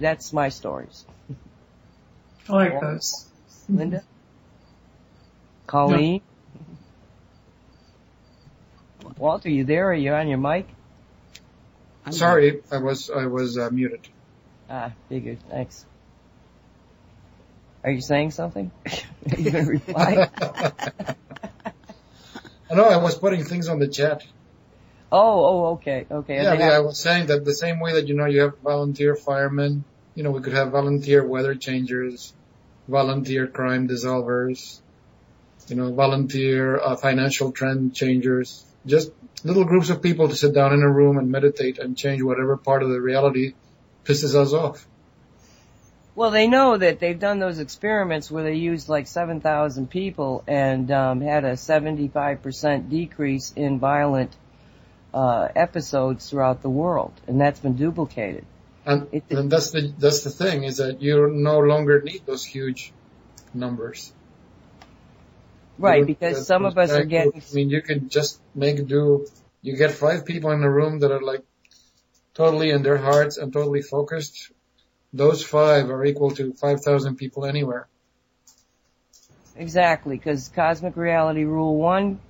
that's 0.00 0.32
my 0.32 0.48
stories. 0.48 1.04
I 2.48 2.52
like 2.52 2.80
those. 2.80 3.28
Linda? 3.68 4.02
Colleen? 5.66 6.22
Walter, 9.18 9.48
are 9.48 9.52
you 9.52 9.64
there? 9.64 9.90
Are 9.90 9.94
you 9.94 10.12
on 10.12 10.28
your 10.28 10.38
mic? 10.38 10.66
I'm 12.06 12.12
Sorry, 12.12 12.60
I 12.70 12.78
was 12.78 13.10
I 13.10 13.26
was 13.26 13.58
uh, 13.58 13.68
muted. 13.70 14.00
Ah, 14.70 14.92
figured. 15.08 15.38
Thanks. 15.50 15.84
Are 17.84 17.90
you 17.90 18.00
saying 18.00 18.30
something? 18.32 18.70
Are 18.86 19.38
you 19.38 19.50
going 19.50 19.64
to 19.64 19.70
reply? 19.70 20.30
I 22.70 22.74
know 22.74 22.84
I 22.84 22.98
was 22.98 23.16
putting 23.18 23.44
things 23.44 23.68
on 23.68 23.78
the 23.78 23.88
chat. 23.88 24.22
oh, 25.10 25.44
oh, 25.44 25.66
okay, 25.74 26.06
okay. 26.10 26.36
Yeah, 26.36 26.54
They 26.54 26.58
yeah, 26.58 26.70
I 26.70 26.80
was 26.80 27.00
saying 27.00 27.26
that 27.26 27.44
the 27.44 27.54
same 27.54 27.80
way 27.80 27.94
that 27.94 28.06
you 28.08 28.14
know 28.14 28.26
you 28.26 28.42
have 28.42 28.52
volunteer 28.62 29.16
firemen, 29.16 29.84
you 30.14 30.22
know 30.22 30.30
we 30.30 30.42
could 30.42 30.52
have 30.52 30.70
volunteer 30.70 31.26
weather 31.26 31.54
changers, 31.54 32.34
volunteer 32.86 33.46
crime 33.48 33.88
dissolvers, 33.88 34.80
you 35.68 35.76
know 35.76 35.94
volunteer 35.94 36.78
uh, 36.78 36.96
financial 36.96 37.52
trend 37.52 37.94
changers, 37.94 38.67
just 38.88 39.10
little 39.44 39.64
groups 39.64 39.90
of 39.90 40.02
people 40.02 40.28
to 40.28 40.36
sit 40.36 40.54
down 40.54 40.72
in 40.72 40.82
a 40.82 40.90
room 40.90 41.18
and 41.18 41.30
meditate 41.30 41.78
and 41.78 41.96
change 41.96 42.22
whatever 42.22 42.56
part 42.56 42.82
of 42.82 42.88
the 42.90 43.00
reality 43.00 43.54
pisses 44.04 44.34
us 44.34 44.52
off. 44.52 44.86
Well, 46.14 46.32
they 46.32 46.48
know 46.48 46.76
that 46.76 46.98
they've 46.98 47.18
done 47.18 47.38
those 47.38 47.60
experiments 47.60 48.28
where 48.28 48.42
they 48.42 48.54
used 48.54 48.88
like 48.88 49.06
7,000 49.06 49.88
people 49.88 50.42
and 50.48 50.90
um, 50.90 51.20
had 51.20 51.44
a 51.44 51.52
75% 51.52 52.90
decrease 52.90 53.52
in 53.54 53.78
violent 53.78 54.34
uh, 55.14 55.48
episodes 55.54 56.28
throughout 56.28 56.62
the 56.62 56.68
world, 56.68 57.12
and 57.28 57.40
that's 57.40 57.60
been 57.60 57.76
duplicated. 57.76 58.44
And, 58.84 59.06
It- 59.12 59.24
and 59.30 59.50
that's 59.50 59.70
the 59.70 59.92
that's 59.98 60.22
the 60.22 60.30
thing 60.30 60.64
is 60.64 60.78
that 60.78 61.00
you 61.00 61.28
no 61.30 61.60
longer 61.60 62.00
need 62.02 62.22
those 62.26 62.44
huge 62.44 62.92
numbers. 63.54 64.12
Right, 65.78 66.04
because 66.04 66.46
some 66.46 66.64
of 66.64 66.76
us 66.76 66.90
are 66.90 67.04
getting 67.04 67.32
I 67.34 67.54
mean, 67.54 67.70
you 67.70 67.82
can 67.82 68.08
just 68.08 68.40
make 68.54 68.86
do. 68.86 69.26
You 69.62 69.76
get 69.76 69.92
five 69.92 70.24
people 70.24 70.50
in 70.50 70.62
a 70.62 70.70
room 70.70 71.00
that 71.00 71.12
are 71.12 71.20
like 71.22 71.44
totally 72.34 72.70
in 72.70 72.82
their 72.82 72.98
hearts 72.98 73.36
and 73.36 73.52
totally 73.52 73.82
focused. 73.82 74.50
Those 75.12 75.42
five 75.42 75.90
are 75.90 76.04
equal 76.04 76.32
to 76.32 76.52
five 76.54 76.82
thousand 76.82 77.16
people 77.16 77.44
anywhere. 77.44 77.88
Exactly, 79.56 80.16
because 80.16 80.48
cosmic 80.48 80.96
reality 80.96 81.44
rule 81.44 81.76
one, 81.76 82.20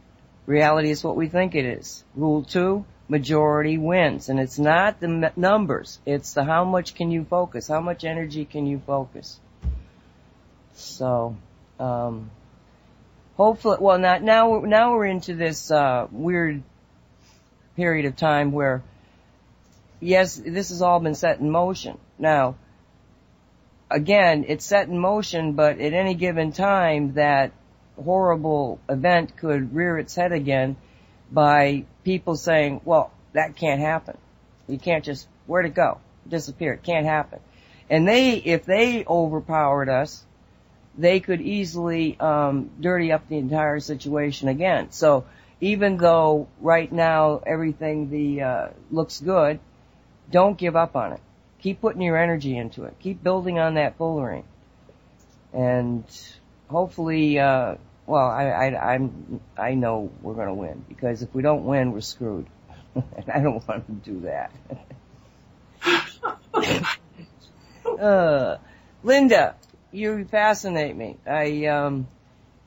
reality 0.47 0.91
is 0.91 1.05
what 1.05 1.17
we 1.17 1.29
think 1.29 1.55
it 1.55 1.65
is. 1.65 2.05
Rule 2.15 2.43
two, 2.43 2.85
majority 3.09 3.79
wins. 3.79 4.29
And 4.29 4.39
it's 4.39 4.59
not 4.59 5.01
the 5.01 5.09
m- 5.09 5.33
numbers, 5.37 5.99
it's 6.07 6.33
the 6.33 6.45
how 6.45 6.65
much 6.65 6.95
can 6.95 7.11
you 7.11 7.25
focus, 7.25 7.69
how 7.69 7.81
much 7.81 8.05
energy 8.05 8.45
can 8.45 8.67
you 8.67 8.81
focus. 8.87 9.39
So, 10.75 11.37
um, 11.81 12.31
hopefully, 13.39 13.79
well, 13.81 13.99
not 13.99 14.23
now. 14.23 14.61
Now 14.61 14.95
we're 14.95 15.07
into 15.07 15.35
this 15.35 15.71
uh, 15.71 16.09
weird 16.11 16.63
period 17.77 18.05
of 18.05 18.17
time 18.17 18.53
where, 18.53 18.83
yes, 20.01 20.37
this 20.37 20.69
has 20.69 20.83
all 20.83 21.01
been 21.01 21.15
set 21.15 21.41
in 21.41 21.51
motion. 21.51 21.97
Now, 22.19 22.57
again, 23.91 24.45
it's 24.47 24.67
set 24.67 24.89
in 24.89 24.99
motion, 24.99 25.53
but 25.55 25.79
at 25.81 25.95
any 25.95 26.15
given 26.15 26.53
time, 26.53 27.15
that 27.15 27.53
horrible 27.97 28.81
event 28.89 29.37
could 29.37 29.75
rear 29.75 29.97
its 29.97 30.15
head 30.15 30.33
again 30.33 30.77
by 31.31 31.85
people 32.05 32.37
saying, 32.37 32.81
"Well, 32.85 33.11
that 33.33 33.57
can't 33.57 33.81
happen. 33.81 34.19
You 34.67 34.79
can't 34.79 35.05
just 35.05 35.27
where'd 35.47 35.67
it 35.67 35.75
go? 35.75 35.99
Disappear. 36.29 36.75
It 36.75 36.83
can't 36.83 37.07
happen." 37.07 37.39
And 37.91 38.07
they, 38.07 38.35
if 38.35 38.67
they 38.67 39.05
overpowered 39.07 39.89
us, 39.89 40.25
they 40.99 41.21
could 41.21 41.41
easily 41.41 42.19
um, 42.19 42.71
dirty 42.81 43.13
up 43.13 43.29
the 43.29 43.39
entire 43.39 43.79
situation 43.79 44.49
again. 44.49 44.91
So 44.91 45.25
even 45.61 45.97
though 45.97 46.49
right 46.61 46.91
now 46.91 47.41
everything 47.47 48.11
the 48.11 48.43
uh, 48.43 48.69
looks 48.91 49.21
good, 49.21 49.61
don't 50.31 50.59
give 50.59 50.77
up 50.77 50.97
on 50.97 51.13
it. 51.13 51.21
Keep 51.61 51.81
putting 51.81 52.03
your 52.03 52.17
energy 52.17 52.57
into 52.57 52.85
it. 52.85 52.97
Keep 53.01 53.23
building 53.23 53.59
on 53.59 53.75
that 53.75 53.97
foolery, 53.97 54.45
and 55.53 56.05
hopefully, 56.69 57.39
uh, 57.39 57.77
well, 58.07 58.29
I, 58.29 58.45
I 58.47 58.95
I'm 58.95 59.41
I 59.57 59.75
know 59.75 60.11
we're 60.23 60.35
going 60.35 60.49
to 60.49 60.55
win 60.55 60.85
because 60.89 61.23
if 61.23 61.35
we 61.35 61.43
don't 61.43 61.65
win, 61.65 61.93
we're 61.93 62.01
screwed, 62.01 62.47
and 62.95 63.25
I 63.35 63.41
don't 63.41 63.67
want 63.67 63.87
to 63.87 64.11
do 64.11 64.21
that. 64.21 64.53
uh, 68.01 68.59
Linda, 69.03 69.57
you 69.93 70.25
fascinate 70.25 70.97
me. 70.97 71.17
I 71.27 71.67
um, 71.67 72.09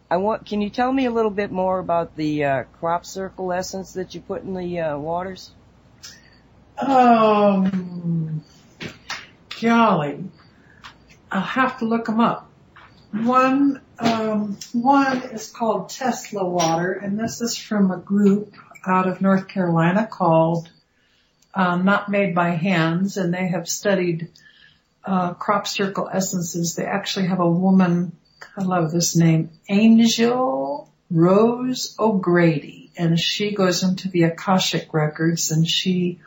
I 0.09 0.17
want. 0.17 0.45
Can 0.45 0.61
you 0.61 0.69
tell 0.69 0.91
me 0.91 1.05
a 1.05 1.11
little 1.11 1.31
bit 1.31 1.51
more 1.51 1.79
about 1.79 2.15
the 2.15 2.43
uh, 2.43 2.63
crop 2.79 3.05
circle 3.05 3.53
essence 3.53 3.93
that 3.93 4.13
you 4.13 4.21
put 4.21 4.43
in 4.43 4.53
the 4.53 4.79
uh, 4.79 4.97
waters? 4.97 5.51
Um, 6.77 8.43
golly, 9.61 10.23
I'll 11.31 11.41
have 11.41 11.79
to 11.79 11.85
look 11.85 12.05
them 12.05 12.19
up. 12.19 12.49
One, 13.11 13.81
um, 13.99 14.57
one 14.71 15.17
is 15.17 15.51
called 15.51 15.89
Tesla 15.89 16.43
Water, 16.47 16.93
and 16.93 17.19
this 17.19 17.41
is 17.41 17.57
from 17.57 17.91
a 17.91 17.97
group 17.97 18.55
out 18.85 19.07
of 19.07 19.21
North 19.21 19.47
Carolina 19.47 20.07
called 20.07 20.71
um, 21.53 21.85
Not 21.85 22.09
Made 22.09 22.33
by 22.33 22.51
Hands, 22.51 23.15
and 23.17 23.33
they 23.33 23.47
have 23.47 23.67
studied 23.67 24.29
uh, 25.03 25.33
crop 25.33 25.67
circle 25.67 26.09
essences. 26.11 26.75
They 26.75 26.85
actually 26.85 27.27
have 27.27 27.39
a 27.39 27.49
woman, 27.49 28.17
I 28.57 28.63
love 28.63 28.91
this 28.91 29.15
name, 29.15 29.51
Angel 29.69 30.91
Rose 31.09 31.95
O'Grady, 31.99 32.91
and 32.97 33.19
she 33.19 33.53
goes 33.53 33.83
into 33.83 34.09
the 34.09 34.23
Akashic 34.23 34.93
records 34.93 35.51
and 35.51 35.67
she 35.67 36.19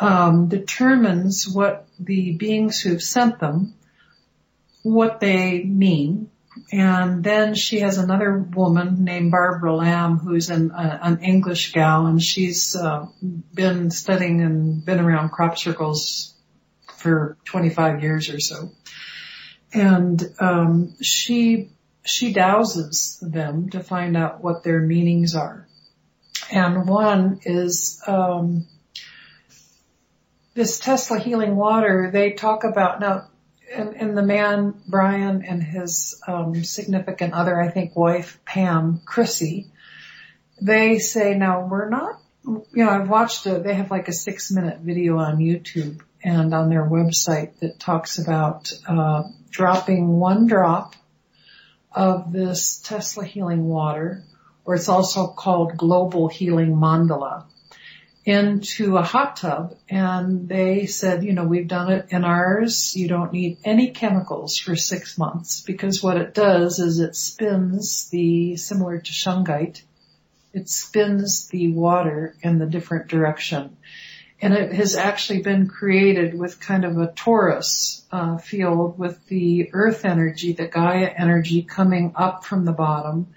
um, 0.00 0.48
determines 0.48 1.48
what 1.48 1.86
the 1.98 2.32
beings 2.32 2.80
who've 2.80 3.02
sent 3.02 3.38
them, 3.38 3.74
what 4.82 5.20
they 5.20 5.62
mean, 5.62 6.30
and 6.72 7.22
then 7.22 7.54
she 7.54 7.80
has 7.80 7.98
another 7.98 8.38
woman 8.38 9.04
named 9.04 9.30
Barbara 9.30 9.74
Lamb 9.74 10.18
who's 10.18 10.50
an, 10.50 10.70
uh, 10.70 10.98
an 11.02 11.18
English 11.22 11.72
gal 11.72 12.06
and 12.06 12.22
she's 12.22 12.74
uh, 12.74 13.06
been 13.54 13.90
studying 13.90 14.40
and 14.40 14.84
been 14.84 15.00
around 15.00 15.30
crop 15.30 15.58
circles 15.58 16.35
for 17.06 17.36
25 17.44 18.02
years 18.02 18.30
or 18.30 18.40
so. 18.40 18.72
And 19.72 20.20
um, 20.40 20.94
she 21.00 21.70
she 22.04 22.32
dowses 22.32 23.18
them 23.22 23.70
to 23.70 23.80
find 23.82 24.16
out 24.16 24.42
what 24.42 24.64
their 24.64 24.80
meanings 24.80 25.36
are. 25.36 25.68
And 26.50 26.88
one 26.88 27.40
is 27.44 28.00
um, 28.06 28.66
this 30.54 30.78
Tesla 30.80 31.18
healing 31.18 31.54
water. 31.54 32.10
They 32.12 32.32
talk 32.32 32.64
about 32.64 33.00
now, 33.00 33.28
and, 33.72 33.94
and 33.96 34.18
the 34.18 34.22
man 34.22 34.74
Brian 34.88 35.44
and 35.44 35.62
his 35.62 36.20
um, 36.26 36.64
significant 36.64 37.34
other, 37.34 37.60
I 37.60 37.68
think, 37.68 37.94
wife 37.94 38.40
Pam 38.44 39.00
Chrissy. 39.04 39.70
They 40.60 40.98
say 40.98 41.34
now 41.34 41.66
we're 41.66 41.88
not. 41.88 42.20
You 42.44 42.64
know, 42.74 42.90
I've 42.90 43.08
watched 43.08 43.46
a. 43.46 43.58
They 43.60 43.74
have 43.74 43.92
like 43.92 44.08
a 44.08 44.12
six 44.12 44.50
minute 44.50 44.80
video 44.80 45.18
on 45.18 45.38
YouTube 45.38 46.00
and 46.22 46.54
on 46.54 46.70
their 46.70 46.84
website 46.84 47.58
that 47.60 47.78
talks 47.78 48.18
about 48.18 48.72
uh, 48.86 49.24
dropping 49.50 50.08
one 50.18 50.46
drop 50.46 50.94
of 51.92 52.32
this 52.32 52.78
Tesla 52.78 53.24
healing 53.24 53.64
water, 53.64 54.22
or 54.64 54.74
it's 54.74 54.88
also 54.88 55.28
called 55.28 55.76
global 55.76 56.28
healing 56.28 56.74
mandala, 56.74 57.44
into 58.24 58.96
a 58.96 59.02
hot 59.02 59.36
tub. 59.36 59.76
And 59.88 60.48
they 60.48 60.86
said, 60.86 61.24
you 61.24 61.32
know, 61.32 61.44
we've 61.44 61.68
done 61.68 61.92
it 61.92 62.06
in 62.10 62.24
ours. 62.24 62.94
You 62.96 63.08
don't 63.08 63.32
need 63.32 63.58
any 63.64 63.92
chemicals 63.92 64.58
for 64.58 64.76
six 64.76 65.16
months 65.16 65.62
because 65.62 66.02
what 66.02 66.16
it 66.16 66.34
does 66.34 66.80
is 66.80 66.98
it 66.98 67.14
spins 67.14 68.10
the, 68.10 68.56
similar 68.56 68.98
to 68.98 69.12
shungite, 69.12 69.82
it 70.52 70.68
spins 70.68 71.48
the 71.48 71.72
water 71.72 72.34
in 72.42 72.58
the 72.58 72.66
different 72.66 73.08
direction 73.08 73.76
and 74.40 74.52
it 74.52 74.72
has 74.72 74.94
actually 74.94 75.40
been 75.40 75.66
created 75.66 76.38
with 76.38 76.60
kind 76.60 76.84
of 76.84 76.98
a 76.98 77.08
torus 77.08 78.02
uh, 78.12 78.36
field 78.36 78.98
with 78.98 79.24
the 79.26 79.70
earth 79.72 80.04
energy, 80.04 80.52
the 80.52 80.66
Gaia 80.66 81.06
energy 81.06 81.62
coming 81.62 82.12
up 82.14 82.44
from 82.44 82.64
the 82.64 82.72
bottom 82.72 83.28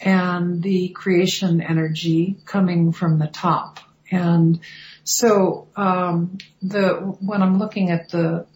and 0.00 0.62
the 0.62 0.88
creation 0.88 1.60
energy 1.60 2.38
coming 2.46 2.92
from 2.92 3.18
the 3.18 3.26
top. 3.26 3.80
And 4.10 4.60
so 5.04 5.68
um, 5.76 6.38
the 6.62 6.94
when 7.20 7.42
I'm 7.42 7.58
looking 7.58 7.90
at 7.90 8.08
the 8.08 8.46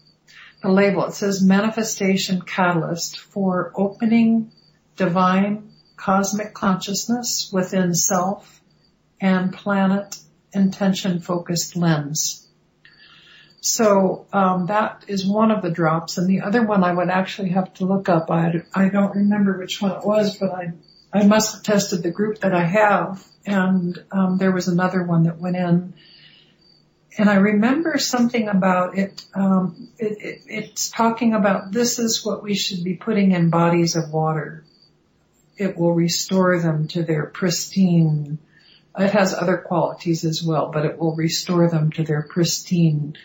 the 0.61 0.71
label, 0.71 1.05
it 1.05 1.13
says 1.13 1.43
manifestation 1.43 2.41
catalyst 2.41 3.19
for 3.19 3.71
opening 3.75 4.51
divine 4.95 5.71
cosmic 5.95 6.53
consciousness 6.53 7.51
within 7.53 7.93
self 7.93 8.61
and 9.21 9.53
planet 9.53 10.17
intention 10.55 11.19
focused 11.19 11.75
lens. 11.75 12.47
So 13.61 14.27
um, 14.31 14.67
that 14.67 15.05
is 15.07 15.25
one 15.25 15.49
of 15.49 15.63
the 15.63 15.71
drops, 15.71 16.19
and 16.19 16.27
the 16.29 16.41
other 16.41 16.63
one 16.63 16.83
I 16.83 16.93
would 16.93 17.09
actually 17.09 17.49
have 17.49 17.73
to 17.75 17.85
look 17.85 18.09
up. 18.09 18.29
I 18.29 18.63
I 18.73 18.89
don't 18.89 19.15
remember 19.15 19.57
which 19.57 19.81
one 19.81 19.91
it 19.91 20.05
was, 20.05 20.37
but 20.37 20.51
I 20.51 20.73
I 21.11 21.25
must 21.25 21.55
have 21.55 21.63
tested 21.63 22.03
the 22.03 22.11
group 22.11 22.39
that 22.41 22.53
I 22.53 22.63
have, 22.63 23.25
and 23.45 23.97
um, 24.11 24.37
there 24.37 24.51
was 24.51 24.67
another 24.67 25.01
one 25.01 25.23
that 25.23 25.39
went 25.39 25.55
in, 25.55 25.95
and 27.17 27.29
I 27.29 27.35
remember 27.35 27.97
something 27.97 28.47
about 28.49 28.97
it, 28.99 29.25
um, 29.33 29.89
it, 29.97 30.17
it. 30.21 30.41
It's 30.45 30.89
talking 30.89 31.33
about 31.33 31.71
this 31.71 31.97
is 31.97 32.23
what 32.25 32.43
we 32.43 32.53
should 32.53 32.83
be 32.83 32.95
putting 32.95 33.31
in 33.31 33.49
bodies 33.49 33.95
of 33.95 34.11
water. 34.11 34.63
It 35.57 35.75
will 35.75 35.93
restore 35.93 36.59
them 36.59 36.87
to 36.89 37.03
their 37.03 37.25
pristine 37.25 38.37
it 38.97 39.11
has 39.11 39.33
other 39.33 39.57
qualities 39.57 40.23
as 40.23 40.43
well, 40.43 40.71
but 40.71 40.85
it 40.85 40.97
will 40.97 41.15
restore 41.15 41.69
them 41.69 41.91
to 41.91 42.03
their 42.03 42.21
pristine 42.23 43.17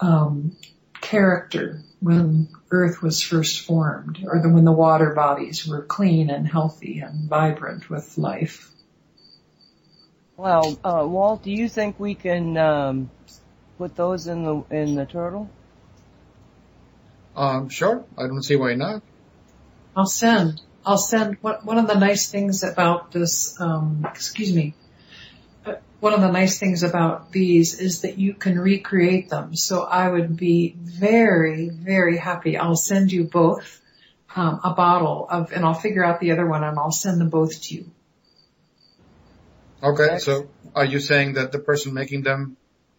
um, 0.00 0.56
character 1.00 1.80
when 2.00 2.48
Earth 2.70 3.02
was 3.02 3.22
first 3.22 3.60
formed, 3.60 4.24
or 4.26 4.40
the, 4.40 4.48
when 4.48 4.64
the 4.64 4.72
water 4.72 5.14
bodies 5.14 5.66
were 5.66 5.82
clean 5.82 6.30
and 6.30 6.46
healthy 6.46 6.98
and 6.98 7.28
vibrant 7.28 7.88
with 7.88 8.18
life. 8.18 8.70
Well, 10.36 10.78
uh, 10.82 11.06
Walt, 11.06 11.44
do 11.44 11.52
you 11.52 11.68
think 11.68 12.00
we 12.00 12.14
can 12.14 12.56
um, 12.56 13.10
put 13.78 13.94
those 13.94 14.26
in 14.26 14.42
the 14.42 14.64
in 14.70 14.96
the 14.96 15.06
turtle? 15.06 15.48
Um, 17.36 17.68
sure. 17.68 18.04
I 18.18 18.26
don't 18.26 18.42
see 18.42 18.56
why 18.56 18.74
not. 18.74 19.02
I'll 19.96 20.06
send. 20.06 20.60
I'll 20.84 20.98
send. 20.98 21.38
One 21.40 21.78
of 21.78 21.86
the 21.86 21.94
nice 21.94 22.30
things 22.30 22.64
about 22.64 23.12
this, 23.12 23.60
um, 23.60 24.04
excuse 24.10 24.52
me, 24.52 24.74
one 26.00 26.12
of 26.12 26.20
the 26.20 26.30
nice 26.30 26.58
things 26.58 26.82
about 26.82 27.32
these 27.32 27.80
is 27.80 28.02
that 28.02 28.18
you 28.18 28.34
can 28.34 28.58
recreate 28.58 29.30
them. 29.30 29.56
So 29.56 29.82
I 29.82 30.08
would 30.08 30.36
be 30.36 30.74
very, 30.78 31.70
very 31.70 32.18
happy. 32.18 32.58
I'll 32.58 32.76
send 32.76 33.10
you 33.10 33.24
both 33.24 33.80
um, 34.36 34.60
a 34.62 34.74
bottle 34.74 35.26
of, 35.30 35.52
and 35.52 35.64
I'll 35.64 35.72
figure 35.74 36.04
out 36.04 36.20
the 36.20 36.32
other 36.32 36.46
one 36.46 36.62
and 36.62 36.78
I'll 36.78 36.92
send 36.92 37.20
them 37.20 37.30
both 37.30 37.62
to 37.62 37.74
you. 37.74 37.90
Okay, 39.82 40.18
so 40.18 40.48
are 40.74 40.84
you 40.84 41.00
saying 41.00 41.34
that 41.34 41.52
the 41.52 41.58
person 41.58 41.94
making 41.94 42.22
them 42.22 42.56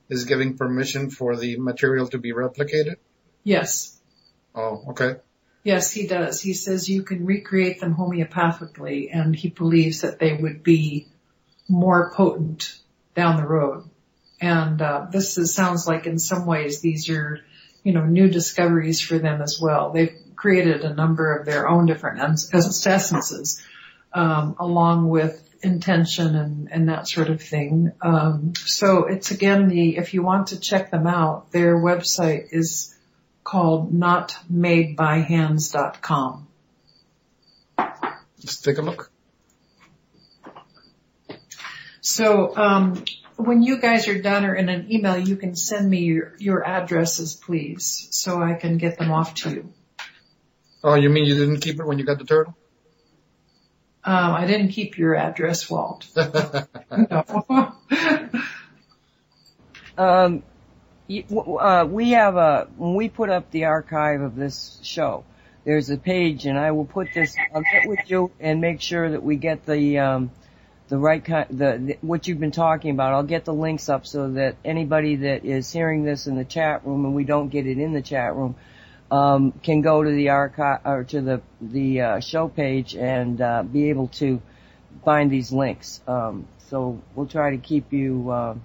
is 0.09 0.25
giving 0.25 0.57
permission 0.57 1.09
for 1.09 1.35
the 1.35 1.57
material 1.57 2.07
to 2.07 2.17
be 2.17 2.31
replicated? 2.31 2.95
Yes. 3.43 3.99
Oh, 4.53 4.83
okay. 4.89 5.17
Yes, 5.63 5.91
he 5.91 6.05
does. 6.07 6.41
He 6.41 6.53
says 6.53 6.87
you 6.89 7.03
can 7.03 7.25
recreate 7.25 7.81
them 7.81 7.95
homeopathically 7.95 9.09
and 9.11 9.35
he 9.35 9.49
believes 9.49 10.01
that 10.01 10.19
they 10.19 10.33
would 10.33 10.63
be 10.63 11.07
more 11.67 12.11
potent 12.13 12.77
down 13.15 13.37
the 13.37 13.47
road. 13.47 13.89
And 14.41 14.81
uh, 14.81 15.07
this 15.11 15.37
is, 15.37 15.53
sounds 15.53 15.87
like 15.87 16.05
in 16.05 16.19
some 16.19 16.45
ways 16.45 16.81
these 16.81 17.09
are, 17.09 17.39
you 17.83 17.93
know, 17.93 18.05
new 18.05 18.29
discoveries 18.29 19.01
for 19.01 19.17
them 19.17 19.41
as 19.41 19.59
well. 19.61 19.91
They've 19.91 20.15
created 20.35 20.81
a 20.81 20.93
number 20.93 21.35
of 21.35 21.45
their 21.45 21.67
own 21.67 21.85
different 21.85 22.19
essences. 22.53 23.61
um, 24.15 24.55
along 24.59 25.09
with 25.09 25.41
intention 25.61 26.35
and, 26.35 26.71
and 26.71 26.89
that 26.89 27.07
sort 27.07 27.29
of 27.29 27.39
thing. 27.41 27.91
Um, 28.01 28.53
so 28.55 29.05
it's 29.05 29.29
again 29.31 29.67
the 29.67 29.97
if 29.97 30.13
you 30.13 30.21
want 30.23 30.47
to 30.47 30.59
check 30.59 30.91
them 30.91 31.05
out, 31.05 31.51
their 31.51 31.75
website 31.75 32.47
is 32.51 32.95
called 33.43 33.93
notmadebyhands.com. 33.93 36.47
Let's 37.77 38.61
take 38.61 38.77
a 38.77 38.81
look. 38.81 39.11
So 42.06 42.56
um, 42.56 43.03
when 43.36 43.64
you 43.64 43.80
guys 43.82 44.07
are 44.07 44.22
done 44.22 44.45
or 44.45 44.53
in 44.53 44.69
an 44.69 44.91
email, 44.91 45.18
you 45.18 45.36
can 45.38 45.56
send 45.56 45.90
me 45.90 46.02
your, 46.02 46.36
your 46.38 46.64
addresses, 46.64 47.34
please, 47.34 48.07
so 48.11 48.40
I 48.44 48.53
can 48.53 48.77
get 48.77 48.99
them 48.99 49.11
off 49.11 49.34
to 49.36 49.49
you. 49.49 49.73
Oh, 50.84 50.94
you 50.94 51.10
mean 51.10 51.26
you 51.26 51.34
didn't 51.34 51.61
keep 51.61 51.80
it 51.80 51.86
when 51.86 51.98
you 51.98 52.06
got 52.06 52.19
the 52.19 52.26
turtle? 52.26 52.56
Um, 54.03 54.34
I 54.34 54.45
didn't 54.45 54.68
keep 54.68 54.99
your 54.99 55.15
address, 55.15 55.68
Walt. 55.68 56.07
no. 56.15 57.73
Um, 59.98 60.44
you- 61.07 61.57
uh, 61.60 61.86
we 61.90 62.11
have 62.11 62.36
a 62.36 62.68
when 62.77 62.94
we 62.94 63.10
put 63.10 63.32
up 63.32 63.49
the 63.49 63.65
archive 63.65 64.22
of 64.22 64.36
this 64.36 64.80
show. 64.84 65.23
There's 65.64 65.90
a 65.90 65.98
page, 65.98 66.45
and 66.45 66.60
I 66.60 66.69
will 66.69 66.86
put 66.86 67.07
this. 67.15 67.36
I'll 67.52 67.64
get 67.64 67.90
with 67.90 68.02
you 68.06 68.30
and 68.40 68.61
make 68.61 68.82
sure 68.82 69.10
that 69.10 69.23
we 69.23 69.38
get 69.38 69.65
the 69.65 69.98
um, 69.98 70.32
the 70.87 70.97
right 70.97 71.23
kind, 71.23 71.47
the, 71.49 71.77
the 71.77 71.97
what 72.01 72.27
you've 72.27 72.39
been 72.39 72.51
talking 72.51 72.91
about. 72.91 73.13
I'll 73.13 73.23
get 73.23 73.45
the 73.45 73.53
links 73.53 73.89
up 73.89 74.05
so 74.05 74.31
that 74.31 74.55
anybody 74.63 75.15
that 75.17 75.45
is 75.45 75.71
hearing 75.71 76.03
this 76.03 76.27
in 76.27 76.35
the 76.35 76.45
chat 76.45 76.85
room, 76.85 77.05
and 77.05 77.15
we 77.15 77.23
don't 77.23 77.49
get 77.49 77.65
it 77.65 77.79
in 77.79 77.93
the 77.93 78.01
chat 78.01 78.35
room, 78.35 78.55
um, 79.09 79.51
can 79.63 79.81
go 79.81 80.03
to 80.03 80.09
the 80.09 80.29
archive 80.29 80.81
or 80.85 81.03
to 81.05 81.21
the 81.21 81.41
the 81.59 82.01
uh, 82.01 82.19
show 82.19 82.47
page 82.47 82.95
and 82.95 83.41
uh, 83.41 83.63
be 83.63 83.89
able 83.89 84.09
to 84.09 84.41
find 85.03 85.31
these 85.31 85.51
links. 85.51 86.01
Um, 86.07 86.47
so 86.69 87.01
we'll 87.15 87.27
try 87.27 87.51
to 87.51 87.57
keep 87.57 87.91
you. 87.91 88.29
Uh, 88.29 88.55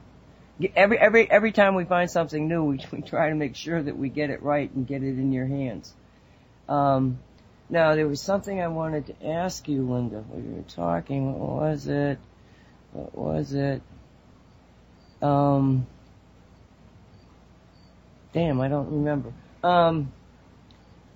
every 0.77 0.99
every 0.99 1.31
every 1.31 1.53
time 1.53 1.75
we 1.75 1.85
find 1.85 2.11
something 2.11 2.49
new, 2.49 2.65
we, 2.65 2.81
we 2.93 3.01
try 3.01 3.31
to 3.31 3.35
make 3.35 3.57
sure 3.57 3.83
that 3.83 3.97
we 3.97 4.11
get 4.11 4.29
it 4.31 4.43
right 4.43 4.71
and 4.73 4.87
get 4.87 5.03
it 5.03 5.19
in 5.19 5.33
your 5.33 5.47
hands. 5.47 5.95
Um, 6.69 7.19
now 7.71 7.95
there 7.95 8.09
was 8.09 8.21
something 8.21 8.61
I 8.61 8.69
wanted 8.69 9.07
to 9.07 9.27
ask 9.27 9.69
you, 9.69 9.89
Linda. 9.89 10.25
We 10.31 10.43
were 10.43 10.63
talking. 10.63 11.39
What 11.39 11.63
was 11.63 11.87
it? 11.87 12.19
What 12.93 13.15
was 13.17 13.55
it? 13.55 13.81
Um, 15.23 15.87
damn, 18.33 18.61
I 18.61 18.69
don't 18.69 18.91
remember. 18.91 19.33
Um, 19.63 20.13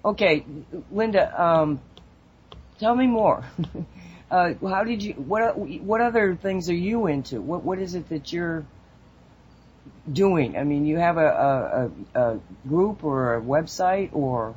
okay, 0.05 0.45
Linda. 0.93 1.43
Um, 1.43 1.81
tell 2.79 2.95
me 2.95 3.09
more. 3.09 3.45
uh, 4.31 4.55
how 4.63 4.85
did 4.85 5.03
you? 5.03 5.15
What 5.15 5.59
what 5.59 6.01
other 6.01 6.37
things 6.37 6.71
are 6.71 6.75
you 6.75 7.09
into? 7.09 7.41
What 7.41 7.65
what 7.65 7.79
is 7.81 7.95
it 7.97 8.09
that 8.11 8.33
you're 8.33 8.65
doing? 10.11 10.57
I 10.57 10.65
mean, 10.65 10.87
you 10.87 10.99
have 10.99 11.17
a, 11.17 11.91
a, 12.15 12.21
a, 12.21 12.33
a 12.35 12.41
group 12.69 13.03
or 13.03 13.37
a 13.37 13.41
website 13.41 14.11
or? 14.13 14.55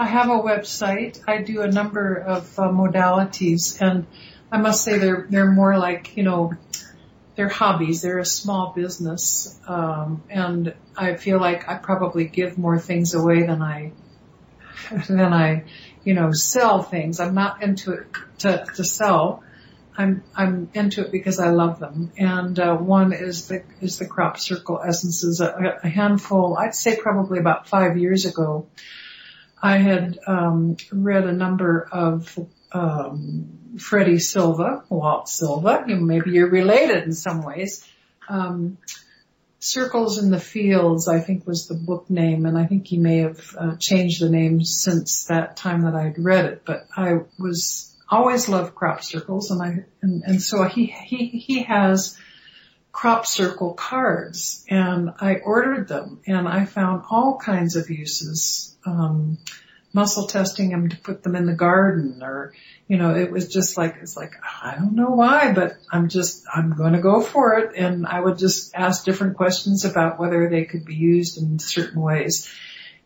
I 0.00 0.06
have 0.06 0.30
a 0.30 0.40
website. 0.40 1.20
I 1.28 1.42
do 1.42 1.60
a 1.60 1.70
number 1.70 2.14
of 2.14 2.58
uh, 2.58 2.62
modalities, 2.70 3.82
and 3.82 4.06
I 4.50 4.56
must 4.56 4.82
say 4.82 4.96
they're 4.96 5.26
they're 5.28 5.52
more 5.52 5.76
like 5.76 6.16
you 6.16 6.22
know 6.22 6.54
they're 7.36 7.50
hobbies. 7.50 8.00
They're 8.00 8.18
a 8.18 8.24
small 8.24 8.72
business, 8.74 9.60
um, 9.68 10.22
and 10.30 10.74
I 10.96 11.16
feel 11.16 11.38
like 11.38 11.68
I 11.68 11.74
probably 11.74 12.24
give 12.24 12.56
more 12.56 12.78
things 12.78 13.12
away 13.12 13.42
than 13.42 13.60
I 13.60 13.92
than 15.06 15.34
I 15.34 15.64
you 16.02 16.14
know 16.14 16.32
sell 16.32 16.82
things. 16.82 17.20
I'm 17.20 17.34
not 17.34 17.62
into 17.62 17.92
it 17.92 18.06
to 18.38 18.64
to 18.76 18.84
sell. 18.84 19.42
I'm 19.98 20.24
I'm 20.34 20.70
into 20.72 21.02
it 21.02 21.12
because 21.12 21.38
I 21.38 21.50
love 21.50 21.78
them. 21.78 22.10
And 22.16 22.58
uh, 22.58 22.74
one 22.74 23.12
is 23.12 23.48
the 23.48 23.64
is 23.82 23.98
the 23.98 24.06
crop 24.06 24.38
circle 24.38 24.80
essences. 24.82 25.42
A, 25.42 25.78
a 25.84 25.88
handful, 25.90 26.56
I'd 26.56 26.74
say 26.74 26.96
probably 26.96 27.38
about 27.38 27.68
five 27.68 27.98
years 27.98 28.24
ago. 28.24 28.66
I 29.62 29.78
had 29.78 30.18
um, 30.26 30.76
read 30.90 31.24
a 31.24 31.32
number 31.32 31.86
of 31.90 32.38
um, 32.72 33.76
Freddy 33.78 34.18
Silva, 34.18 34.84
Walt 34.88 35.28
Silva. 35.28 35.84
You, 35.86 35.96
maybe 35.96 36.30
you're 36.30 36.50
related 36.50 37.04
in 37.04 37.12
some 37.12 37.42
ways. 37.42 37.86
Um, 38.28 38.78
Circles 39.58 40.16
in 40.16 40.30
the 40.30 40.40
Fields, 40.40 41.06
I 41.06 41.20
think 41.20 41.46
was 41.46 41.66
the 41.66 41.74
book 41.74 42.08
name, 42.08 42.46
and 42.46 42.56
I 42.56 42.64
think 42.64 42.86
he 42.86 42.96
may 42.96 43.18
have 43.18 43.54
uh, 43.58 43.76
changed 43.76 44.22
the 44.22 44.30
name 44.30 44.64
since 44.64 45.26
that 45.26 45.58
time 45.58 45.82
that 45.82 45.94
I'd 45.94 46.18
read 46.18 46.46
it. 46.46 46.62
But 46.64 46.86
I 46.96 47.20
was 47.38 47.94
always 48.08 48.48
loved 48.48 48.74
crop 48.74 49.04
circles, 49.04 49.50
and 49.50 49.62
I 49.62 49.84
and, 50.00 50.22
and 50.24 50.42
so 50.42 50.64
he 50.64 50.86
he 50.86 51.26
he 51.26 51.62
has 51.64 52.16
crop 52.92 53.26
circle 53.26 53.74
cards 53.74 54.64
and 54.68 55.12
I 55.20 55.36
ordered 55.36 55.88
them 55.88 56.20
and 56.26 56.48
I 56.48 56.64
found 56.64 57.04
all 57.10 57.38
kinds 57.38 57.76
of 57.76 57.90
uses. 57.90 58.76
Um, 58.84 59.38
muscle 59.92 60.26
testing 60.26 60.70
them 60.70 60.88
to 60.88 60.96
put 60.96 61.22
them 61.22 61.34
in 61.34 61.46
the 61.46 61.52
garden 61.52 62.20
or, 62.22 62.52
you 62.86 62.96
know, 62.96 63.14
it 63.14 63.30
was 63.30 63.48
just 63.48 63.76
like, 63.76 63.96
it's 64.00 64.16
like, 64.16 64.34
I 64.62 64.76
don't 64.76 64.94
know 64.94 65.10
why, 65.10 65.52
but 65.52 65.76
I'm 65.90 66.08
just, 66.08 66.44
I'm 66.52 66.76
going 66.76 66.92
to 66.92 67.00
go 67.00 67.20
for 67.20 67.58
it. 67.58 67.76
And 67.76 68.06
I 68.06 68.20
would 68.20 68.38
just 68.38 68.74
ask 68.74 69.04
different 69.04 69.36
questions 69.36 69.84
about 69.84 70.18
whether 70.18 70.48
they 70.48 70.64
could 70.64 70.84
be 70.84 70.94
used 70.94 71.38
in 71.38 71.58
certain 71.58 72.00
ways. 72.00 72.48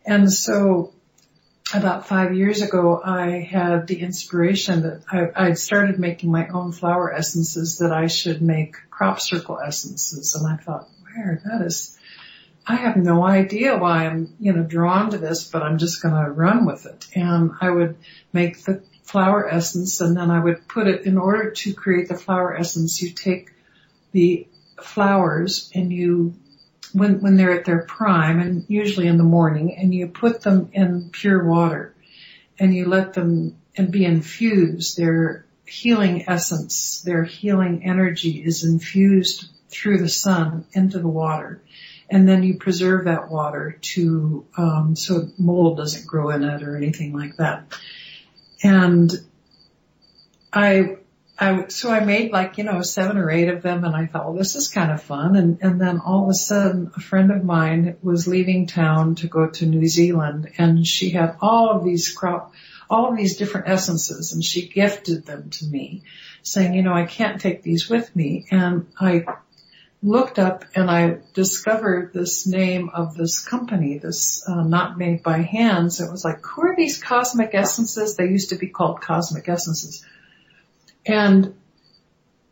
And 0.05 0.31
so 0.31 0.93
about 1.73 2.07
five 2.07 2.35
years 2.35 2.61
ago, 2.61 3.01
I 3.03 3.39
had 3.39 3.87
the 3.87 3.99
inspiration 3.99 4.83
that 4.83 5.01
I, 5.11 5.47
I'd 5.47 5.57
started 5.57 5.99
making 5.99 6.31
my 6.31 6.47
own 6.47 6.71
flower 6.71 7.11
essences 7.11 7.79
that 7.79 7.91
I 7.91 8.07
should 8.07 8.41
make 8.41 8.75
crop 8.89 9.19
circle 9.19 9.59
essences. 9.59 10.35
And 10.35 10.47
I 10.47 10.57
thought, 10.57 10.89
where 11.03 11.41
that 11.45 11.65
is, 11.65 11.97
I 12.67 12.75
have 12.75 12.97
no 12.97 13.25
idea 13.25 13.77
why 13.77 14.05
I'm, 14.05 14.33
you 14.39 14.53
know, 14.53 14.63
drawn 14.63 15.11
to 15.11 15.17
this, 15.17 15.49
but 15.49 15.63
I'm 15.63 15.77
just 15.77 16.01
going 16.01 16.15
to 16.15 16.31
run 16.31 16.65
with 16.65 16.85
it. 16.85 17.07
And 17.15 17.51
I 17.61 17.69
would 17.69 17.97
make 18.33 18.63
the 18.63 18.83
flower 19.03 19.47
essence 19.47 20.01
and 20.01 20.17
then 20.17 20.31
I 20.31 20.39
would 20.39 20.67
put 20.67 20.87
it 20.87 21.05
in 21.05 21.17
order 21.17 21.51
to 21.51 21.73
create 21.73 22.07
the 22.07 22.17
flower 22.17 22.55
essence. 22.55 23.01
You 23.01 23.11
take 23.11 23.51
the 24.11 24.47
flowers 24.81 25.71
and 25.75 25.91
you 25.91 26.35
when 26.95 27.21
when 27.21 27.35
they're 27.35 27.57
at 27.57 27.65
their 27.65 27.83
prime 27.83 28.39
and 28.39 28.65
usually 28.67 29.07
in 29.07 29.17
the 29.17 29.23
morning 29.23 29.75
and 29.77 29.93
you 29.93 30.07
put 30.07 30.41
them 30.41 30.69
in 30.73 31.09
pure 31.11 31.43
water 31.43 31.93
and 32.59 32.73
you 32.73 32.85
let 32.85 33.13
them 33.13 33.57
and 33.77 33.91
be 33.91 34.05
infused 34.05 34.97
their 34.97 35.45
healing 35.65 36.23
essence 36.27 37.01
their 37.01 37.23
healing 37.23 37.83
energy 37.83 38.43
is 38.43 38.63
infused 38.63 39.49
through 39.75 39.97
the 39.99 40.09
sun 40.09 40.65
into 40.73 40.99
the 40.99 41.07
water. 41.07 41.61
And 42.09 42.27
then 42.27 42.43
you 42.43 42.57
preserve 42.57 43.05
that 43.05 43.29
water 43.29 43.77
to 43.81 44.45
um, 44.57 44.95
so 44.95 45.29
mold 45.37 45.77
doesn't 45.77 46.07
grow 46.07 46.29
in 46.29 46.43
it 46.43 46.63
or 46.63 46.77
anything 46.77 47.13
like 47.13 47.37
that. 47.37 47.75
And 48.63 49.11
I 50.53 50.97
I, 51.37 51.67
so 51.67 51.91
I 51.91 51.99
made 51.99 52.31
like, 52.31 52.57
you 52.57 52.63
know, 52.63 52.81
seven 52.81 53.17
or 53.17 53.29
eight 53.29 53.49
of 53.49 53.61
them 53.61 53.83
and 53.83 53.95
I 53.95 54.05
thought, 54.05 54.25
well, 54.25 54.35
this 54.35 54.55
is 54.55 54.69
kind 54.69 54.91
of 54.91 55.03
fun. 55.03 55.35
And, 55.35 55.57
and 55.61 55.81
then 55.81 55.99
all 55.99 56.23
of 56.23 56.29
a 56.29 56.33
sudden 56.33 56.91
a 56.95 57.01
friend 57.01 57.31
of 57.31 57.43
mine 57.43 57.97
was 58.01 58.27
leaving 58.27 58.67
town 58.67 59.15
to 59.15 59.27
go 59.27 59.47
to 59.47 59.65
New 59.65 59.85
Zealand 59.85 60.51
and 60.57 60.87
she 60.87 61.09
had 61.09 61.35
all 61.41 61.71
of 61.71 61.83
these 61.83 62.13
crop, 62.13 62.53
all 62.89 63.11
of 63.11 63.17
these 63.17 63.35
different 63.35 63.67
essences 63.67 64.31
and 64.31 64.43
she 64.43 64.67
gifted 64.67 65.25
them 65.25 65.49
to 65.49 65.65
me 65.65 66.03
saying, 66.41 66.73
you 66.73 66.83
know, 66.83 66.93
I 66.93 67.05
can't 67.05 67.41
take 67.41 67.63
these 67.63 67.89
with 67.89 68.15
me. 68.15 68.45
And 68.51 68.87
I 68.97 69.25
looked 70.01 70.37
up 70.37 70.63
and 70.75 70.89
I 70.89 71.17
discovered 71.33 72.13
this 72.13 72.45
name 72.45 72.89
of 72.93 73.15
this 73.15 73.39
company, 73.43 73.97
this 73.97 74.47
uh, 74.47 74.63
not 74.63 74.97
made 74.97 75.23
by 75.23 75.39
hands. 75.39 75.99
It 75.99 76.11
was 76.11 76.23
like, 76.23 76.45
who 76.45 76.61
are 76.61 76.75
these 76.75 77.01
cosmic 77.01 77.53
essences? 77.53 78.15
They 78.15 78.27
used 78.27 78.49
to 78.49 78.55
be 78.55 78.67
called 78.67 79.01
cosmic 79.01 79.49
essences. 79.49 80.05
And 81.05 81.55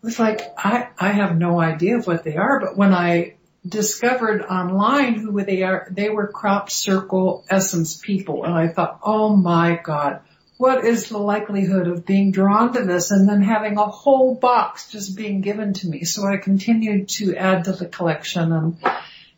it's 0.03 0.19
like, 0.19 0.41
I, 0.57 0.89
I 0.99 1.11
have 1.11 1.37
no 1.37 1.59
idea 1.59 1.97
of 1.97 2.07
what 2.07 2.23
they 2.23 2.35
are, 2.35 2.59
but 2.59 2.77
when 2.77 2.93
I 2.93 3.35
discovered 3.67 4.41
online 4.41 5.15
who 5.15 5.41
they 5.43 5.63
are, 5.63 5.87
they 5.89 6.09
were 6.09 6.27
crop 6.27 6.69
circle 6.69 7.45
essence 7.49 7.97
people. 7.97 8.43
And 8.43 8.53
I 8.53 8.67
thought, 8.67 8.99
oh 9.03 9.35
my 9.35 9.79
God, 9.81 10.19
what 10.57 10.83
is 10.83 11.09
the 11.09 11.17
likelihood 11.17 11.87
of 11.87 12.05
being 12.05 12.31
drawn 12.31 12.73
to 12.73 12.83
this 12.83 13.11
and 13.11 13.27
then 13.27 13.41
having 13.41 13.77
a 13.77 13.85
whole 13.85 14.35
box 14.35 14.91
just 14.91 15.15
being 15.15 15.41
given 15.41 15.73
to 15.73 15.87
me? 15.87 16.03
So 16.03 16.25
I 16.25 16.37
continued 16.37 17.09
to 17.09 17.35
add 17.35 17.65
to 17.65 17.71
the 17.71 17.85
collection 17.85 18.51
and, 18.51 18.77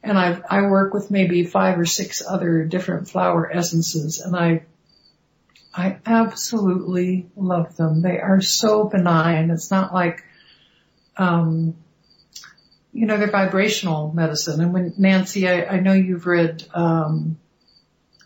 and 0.03 0.17
I, 0.17 0.41
I 0.49 0.61
work 0.63 0.93
with 0.93 1.11
maybe 1.11 1.45
five 1.45 1.79
or 1.79 1.85
six 1.85 2.23
other 2.27 2.63
different 2.65 3.07
flower 3.09 3.51
essences 3.51 4.19
and 4.19 4.35
I 4.35 4.63
I 5.75 5.97
absolutely 6.05 7.29
love 7.35 7.75
them. 7.75 8.01
They 8.01 8.17
are 8.19 8.39
so 8.39 8.85
benign. 8.85 9.49
It's 9.51 9.69
not 9.69 9.93
like, 9.93 10.23
um, 11.17 11.75
you 12.93 13.05
know, 13.05 13.17
they're 13.17 13.29
vibrational 13.29 14.13
medicine. 14.13 14.61
And 14.61 14.73
when 14.73 14.93
Nancy, 14.97 15.49
I, 15.49 15.65
I 15.65 15.79
know 15.81 15.91
you've 15.91 16.25
read, 16.25 16.65
um, 16.73 17.37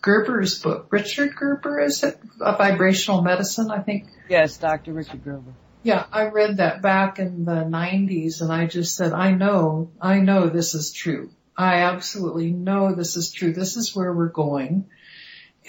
Gerber's 0.01 0.59
book. 0.61 0.87
Richard 0.91 1.35
Gerber, 1.35 1.79
is 1.79 2.03
it? 2.03 2.19
A 2.39 2.55
vibrational 2.55 3.21
medicine, 3.21 3.71
I 3.71 3.79
think. 3.79 4.07
Yes, 4.29 4.57
Dr. 4.57 4.93
Richard 4.93 5.23
Gerber. 5.23 5.53
Yeah, 5.81 6.05
I 6.11 6.27
read 6.27 6.57
that 6.57 6.81
back 6.81 7.19
in 7.19 7.45
the 7.45 7.63
90s 7.63 8.41
and 8.41 8.51
I 8.51 8.67
just 8.67 8.95
said, 8.95 9.13
I 9.13 9.31
know, 9.31 9.91
I 9.99 10.19
know 10.19 10.49
this 10.49 10.75
is 10.75 10.91
true. 10.91 11.31
I 11.57 11.81
absolutely 11.81 12.51
know 12.51 12.93
this 12.93 13.17
is 13.17 13.31
true. 13.31 13.53
This 13.53 13.75
is 13.75 13.95
where 13.95 14.13
we're 14.13 14.29
going. 14.29 14.85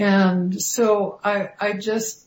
And 0.00 0.60
so 0.60 1.20
I, 1.22 1.50
I 1.60 1.74
just, 1.74 2.26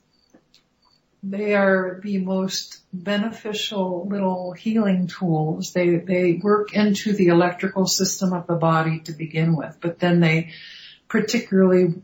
they 1.23 1.55
are 1.55 1.99
the 2.03 2.19
most 2.19 2.83
beneficial 2.93 4.07
little 4.07 4.51
healing 4.51 5.07
tools. 5.07 5.73
They, 5.73 5.95
they 5.95 6.33
work 6.33 6.75
into 6.75 7.13
the 7.13 7.27
electrical 7.27 7.87
system 7.87 8.31
of 8.31 8.45
the 8.45 8.55
body 8.55 8.99
to 9.05 9.11
begin 9.13 9.55
with, 9.55 9.77
but 9.81 9.97
then 9.97 10.19
they 10.19 10.51
particularly 11.07 11.95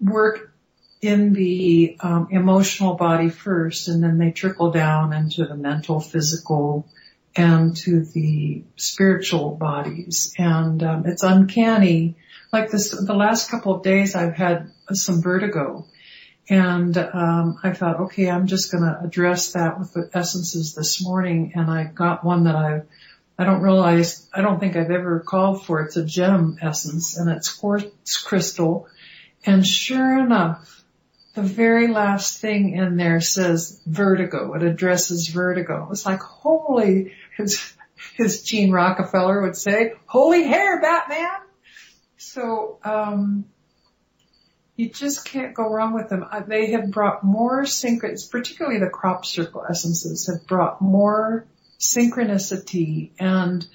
work 0.00 0.52
in 1.00 1.32
the 1.32 1.96
um, 2.00 2.26
emotional 2.32 2.94
body 2.94 3.28
first 3.28 3.86
and 3.86 4.02
then 4.02 4.18
they 4.18 4.32
trickle 4.32 4.72
down 4.72 5.12
into 5.12 5.46
the 5.46 5.54
mental, 5.54 6.00
physical, 6.00 6.88
and 7.36 7.76
to 7.76 8.04
the 8.04 8.64
spiritual 8.74 9.54
bodies. 9.54 10.34
And 10.36 10.82
um, 10.82 11.06
it's 11.06 11.22
uncanny. 11.22 12.16
Like 12.52 12.70
this, 12.70 12.90
the 12.90 13.14
last 13.14 13.50
couple 13.50 13.74
of 13.74 13.82
days 13.82 14.14
I've 14.14 14.34
had 14.34 14.70
some 14.92 15.22
vertigo 15.22 15.86
and 16.50 16.96
um, 16.96 17.58
I 17.62 17.72
thought, 17.72 18.00
okay, 18.00 18.30
I'm 18.30 18.46
just 18.46 18.72
going 18.72 18.84
to 18.84 19.00
address 19.04 19.52
that 19.52 19.78
with 19.78 19.92
the 19.92 20.10
essences 20.14 20.74
this 20.74 21.02
morning. 21.02 21.52
And 21.54 21.70
I 21.70 21.84
got 21.84 22.24
one 22.24 22.44
that 22.44 22.56
I, 22.56 22.82
I 23.38 23.44
don't 23.44 23.60
realize, 23.60 24.26
I 24.32 24.40
don't 24.40 24.58
think 24.58 24.74
I've 24.74 24.90
ever 24.90 25.20
called 25.20 25.66
for. 25.66 25.82
It's 25.82 25.96
a 25.96 26.04
gem 26.04 26.56
essence, 26.62 27.18
and 27.18 27.28
it's 27.30 27.52
quartz 27.52 28.16
crystal. 28.22 28.88
And 29.44 29.66
sure 29.66 30.18
enough, 30.18 30.82
the 31.34 31.42
very 31.42 31.88
last 31.88 32.40
thing 32.40 32.74
in 32.74 32.96
there 32.96 33.20
says 33.20 33.80
vertigo. 33.86 34.54
It 34.54 34.62
addresses 34.62 35.28
vertigo. 35.28 35.88
It's 35.90 36.06
like, 36.06 36.20
holy, 36.20 37.12
as, 37.38 37.74
as 38.18 38.42
Gene 38.42 38.70
Rockefeller 38.70 39.42
would 39.42 39.56
say, 39.56 39.92
holy 40.06 40.44
hair, 40.44 40.80
Batman. 40.80 41.47
So, 42.18 42.78
um, 42.84 43.46
you 44.76 44.88
just 44.90 45.24
can't 45.24 45.54
go 45.54 45.68
wrong 45.68 45.92
with 45.92 46.08
them. 46.08 46.24
Uh, 46.30 46.40
they 46.40 46.70
have 46.70 46.90
brought 46.90 47.24
more 47.24 47.66
synchronous, 47.66 48.26
particularly 48.26 48.78
the 48.78 48.88
crop 48.88 49.26
circle 49.26 49.64
essences 49.68 50.28
have 50.28 50.46
brought 50.46 50.80
more 50.80 51.46
synchronicity 51.80 53.10
and 53.18 53.66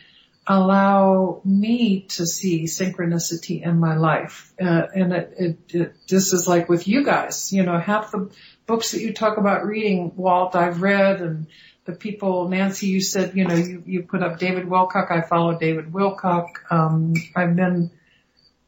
allow 0.47 1.41
me 1.43 2.01
to 2.09 2.25
see 2.25 2.63
synchronicity 2.63 3.65
in 3.65 3.79
my 3.79 3.95
life. 3.95 4.53
Uh, 4.61 4.83
and 4.95 5.13
it, 5.13 5.33
it, 5.37 5.57
it, 5.69 5.93
this 6.07 6.31
is 6.31 6.47
like 6.47 6.69
with 6.69 6.87
you 6.87 7.03
guys, 7.03 7.51
you 7.51 7.63
know, 7.63 7.77
half 7.77 8.11
the 8.11 8.29
books 8.65 8.91
that 8.91 9.01
you 9.01 9.13
talk 9.13 9.37
about 9.37 9.65
reading, 9.65 10.13
Walt, 10.15 10.55
I've 10.55 10.81
read 10.81 11.21
and 11.21 11.47
the 11.85 11.93
people, 11.93 12.47
Nancy, 12.47 12.87
you 12.87 13.01
said, 13.01 13.35
you 13.35 13.45
know, 13.45 13.55
you, 13.55 13.83
you 13.85 14.03
put 14.03 14.23
up 14.23 14.39
David 14.39 14.67
Wilcock. 14.67 15.11
I 15.11 15.21
follow 15.21 15.57
David 15.57 15.91
Wilcock. 15.91 16.47
Um, 16.71 17.13
I've 17.35 17.57
been 17.57 17.91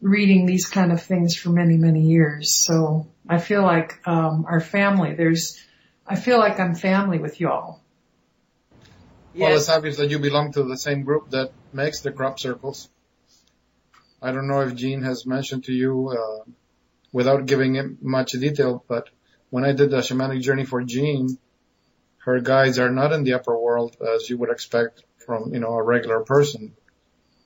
reading 0.02 0.46
these 0.46 0.68
kind 0.68 0.92
of 0.92 1.02
things 1.02 1.36
for 1.36 1.50
many, 1.50 1.78
many 1.78 2.02
years. 2.02 2.54
So 2.54 3.08
I 3.28 3.40
feel 3.40 3.64
like, 3.64 4.00
um, 4.08 4.46
our 4.48 4.60
family, 4.60 5.16
there's, 5.16 5.60
I 6.06 6.16
feel 6.16 6.38
like 6.38 6.60
I'm 6.60 6.76
family 6.76 7.18
with 7.18 7.40
y'all. 7.40 7.82
Well, 9.34 9.56
it's 9.56 9.70
obvious 9.70 9.98
that 9.98 10.10
you 10.10 10.20
belong 10.20 10.54
to 10.54 10.64
the 10.64 10.78
same 10.78 11.04
group 11.04 11.32
that 11.32 11.52
makes 11.74 12.02
the 12.02 12.12
crop 12.12 12.40
circles. 12.40 12.90
I 14.22 14.32
don't 14.32 14.48
know 14.48 14.62
if 14.62 14.76
Jean 14.76 15.02
has 15.04 15.26
mentioned 15.26 15.66
to 15.66 15.74
you, 15.74 16.10
uh, 16.10 16.50
without 17.12 17.46
giving 17.46 17.76
him 17.76 17.98
much 18.02 18.32
detail, 18.32 18.84
but 18.88 19.10
when 19.50 19.66
I 19.66 19.74
did 19.74 19.90
the 19.90 19.98
shamanic 19.98 20.42
journey 20.42 20.66
for 20.66 20.84
Jean, 20.84 21.38
her 22.20 22.40
guides 22.40 22.80
are 22.80 22.92
not 22.92 23.12
in 23.12 23.24
the 23.24 23.34
upper 23.34 23.58
world 23.58 23.98
as 24.02 24.30
you 24.30 24.38
would 24.38 24.50
expect 24.50 25.04
from, 25.26 25.54
you 25.54 25.60
know, 25.60 25.74
a 25.74 25.84
regular 25.84 26.22
person. 26.22 26.76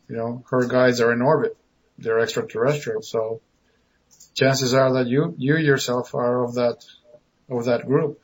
You 0.08 0.16
know, 0.16 0.44
her 0.50 0.66
guides 0.66 1.02
are 1.02 1.12
in 1.12 1.22
orbit 1.22 1.58
they're 2.02 2.20
extraterrestrial. 2.20 3.02
So 3.02 3.42
chances 4.34 4.74
are 4.74 4.94
that 4.94 5.08
you, 5.08 5.36
you 5.38 5.58
yourself 5.58 6.16
are 6.16 6.44
of 6.44 6.56
that, 6.56 6.84
of 7.50 7.66
that 7.66 7.86
group, 7.86 8.22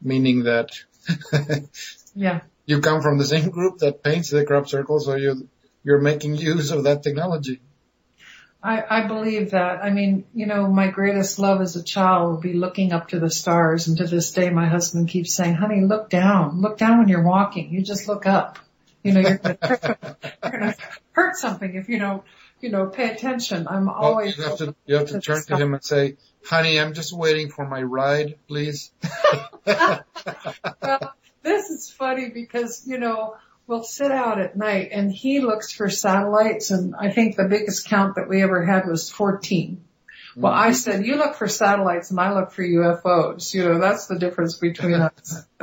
meaning 0.00 0.44
that 0.44 0.70
yeah, 2.14 2.40
you 2.66 2.80
come 2.80 3.02
from 3.02 3.18
the 3.18 3.24
same 3.24 3.50
group 3.50 3.78
that 3.78 4.02
paints 4.02 4.30
the 4.30 4.44
crop 4.44 4.68
circle. 4.68 5.00
So 5.00 5.16
you, 5.16 5.48
you're 5.84 6.00
making 6.00 6.36
use 6.36 6.70
of 6.70 6.84
that 6.84 7.02
technology. 7.02 7.60
I, 8.62 8.84
I 8.88 9.06
believe 9.08 9.50
that. 9.50 9.82
I 9.82 9.90
mean, 9.90 10.24
you 10.34 10.46
know, 10.46 10.68
my 10.68 10.86
greatest 10.86 11.40
love 11.40 11.60
as 11.60 11.74
a 11.74 11.82
child 11.82 12.30
will 12.30 12.40
be 12.40 12.52
looking 12.52 12.92
up 12.92 13.08
to 13.08 13.18
the 13.18 13.30
stars. 13.30 13.88
And 13.88 13.98
to 13.98 14.06
this 14.06 14.30
day, 14.30 14.50
my 14.50 14.68
husband 14.68 15.08
keeps 15.08 15.34
saying, 15.34 15.54
honey, 15.54 15.80
look 15.80 16.08
down, 16.08 16.60
look 16.60 16.78
down 16.78 16.98
when 16.98 17.08
you're 17.08 17.24
walking. 17.24 17.72
You 17.72 17.82
just 17.82 18.06
look 18.06 18.24
up. 18.24 18.60
You 19.02 19.14
know, 19.14 19.20
you're 19.20 19.38
going 19.38 19.56
to 20.42 20.76
hurt 21.10 21.36
something 21.36 21.74
if 21.74 21.88
you 21.88 21.98
don't 21.98 22.22
you 22.62 22.70
know, 22.70 22.86
pay 22.86 23.10
attention. 23.10 23.66
I'm 23.68 23.88
always. 23.88 24.38
Well, 24.38 24.46
you 24.46 24.50
have 24.50 24.58
to, 24.58 24.74
you 24.86 24.94
have 24.96 25.08
to 25.08 25.20
turn 25.20 25.42
to 25.48 25.56
him 25.56 25.74
and 25.74 25.84
say, 25.84 26.16
honey, 26.44 26.80
I'm 26.80 26.94
just 26.94 27.12
waiting 27.12 27.50
for 27.50 27.68
my 27.68 27.82
ride, 27.82 28.36
please. 28.48 28.92
well, 29.66 30.04
this 31.42 31.70
is 31.70 31.90
funny 31.90 32.30
because, 32.30 32.84
you 32.86 32.98
know, 32.98 33.36
we'll 33.66 33.82
sit 33.82 34.12
out 34.12 34.40
at 34.40 34.56
night 34.56 34.90
and 34.92 35.12
he 35.12 35.40
looks 35.40 35.72
for 35.72 35.90
satellites 35.90 36.70
and 36.70 36.94
I 36.98 37.10
think 37.10 37.36
the 37.36 37.48
biggest 37.48 37.88
count 37.88 38.14
that 38.14 38.28
we 38.28 38.42
ever 38.42 38.64
had 38.64 38.86
was 38.86 39.10
14. 39.10 39.84
Well, 40.34 40.52
I 40.52 40.72
said, 40.72 41.04
you 41.04 41.16
look 41.16 41.34
for 41.34 41.46
satellites 41.46 42.10
and 42.10 42.18
I 42.18 42.32
look 42.32 42.52
for 42.52 42.62
UFOs. 42.62 43.52
You 43.52 43.64
know, 43.64 43.78
that's 43.78 44.06
the 44.06 44.18
difference 44.18 44.56
between 44.56 44.94
us. 44.94 45.44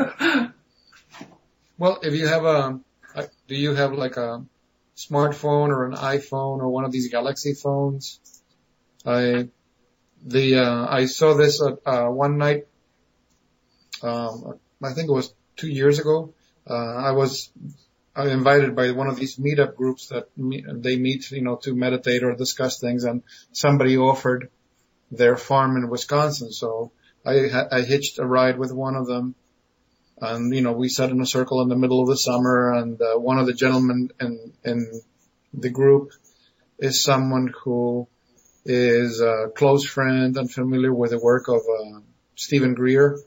well, 1.78 2.00
if 2.04 2.14
you 2.14 2.28
have 2.28 2.46
a, 2.46 2.80
uh, 3.16 3.26
do 3.48 3.56
you 3.56 3.74
have 3.74 3.94
like 3.94 4.18
a, 4.18 4.46
smartphone 5.00 5.70
or 5.70 5.86
an 5.86 5.96
iPhone 5.96 6.60
or 6.60 6.70
one 6.70 6.84
of 6.84 6.92
these 6.92 7.10
Galaxy 7.10 7.54
phones. 7.54 8.20
I 9.06 9.48
the 10.26 10.58
uh, 10.58 10.86
I 10.90 11.06
saw 11.06 11.36
this 11.36 11.62
uh, 11.62 11.76
uh, 11.86 12.10
one 12.10 12.38
night. 12.38 12.68
Um, 14.04 14.60
I 14.84 14.94
think 14.94 15.10
it 15.10 15.14
was 15.14 15.34
two 15.56 15.70
years 15.70 16.00
ago. 16.00 16.34
Uh, 16.70 16.96
I 17.10 17.12
was 17.12 17.50
invited 18.16 18.76
by 18.76 18.92
one 18.92 19.08
of 19.08 19.16
these 19.16 19.38
meetup 19.38 19.76
groups 19.76 20.08
that 20.08 20.26
meet, 20.38 20.66
they 20.68 20.98
meet, 20.98 21.32
you 21.32 21.42
know, 21.42 21.56
to 21.64 21.74
meditate 21.74 22.24
or 22.24 22.36
discuss 22.36 22.80
things, 22.80 23.06
and 23.06 23.24
somebody 23.54 23.98
offered 23.98 24.50
their 25.12 25.38
farm 25.38 25.78
in 25.78 25.90
Wisconsin. 25.90 26.52
So 26.52 26.92
I, 27.26 27.68
I 27.72 27.82
hitched 27.82 28.20
a 28.20 28.26
ride 28.26 28.58
with 28.60 28.74
one 28.74 28.96
of 28.96 29.08
them 29.08 29.36
and 30.22 30.54
you 30.54 30.62
know 30.62 30.74
we 30.74 30.90
sat 30.90 31.10
in 31.10 31.22
a 31.22 31.26
circle 31.26 31.62
in 31.62 31.70
the 31.70 31.76
middle 31.76 32.02
of 32.02 32.08
the 32.08 32.18
summer 32.18 32.74
and 32.74 33.02
uh, 33.02 33.16
one 33.16 33.38
of 33.38 33.46
the 33.46 33.54
gentlemen 33.54 34.10
in 34.20 34.54
in 34.64 35.02
the 35.54 35.70
group 35.70 36.12
is 36.78 37.04
someone 37.04 37.54
who 37.64 38.08
is 38.66 39.22
a 39.22 39.50
close 39.56 39.86
friend 39.86 40.38
and 40.38 40.52
familiar 40.52 40.94
with 40.94 41.12
the 41.12 41.20
work 41.20 41.48
of 41.48 41.62
uh, 41.62 42.00
Steven 42.36 42.74
Greer. 42.74 43.20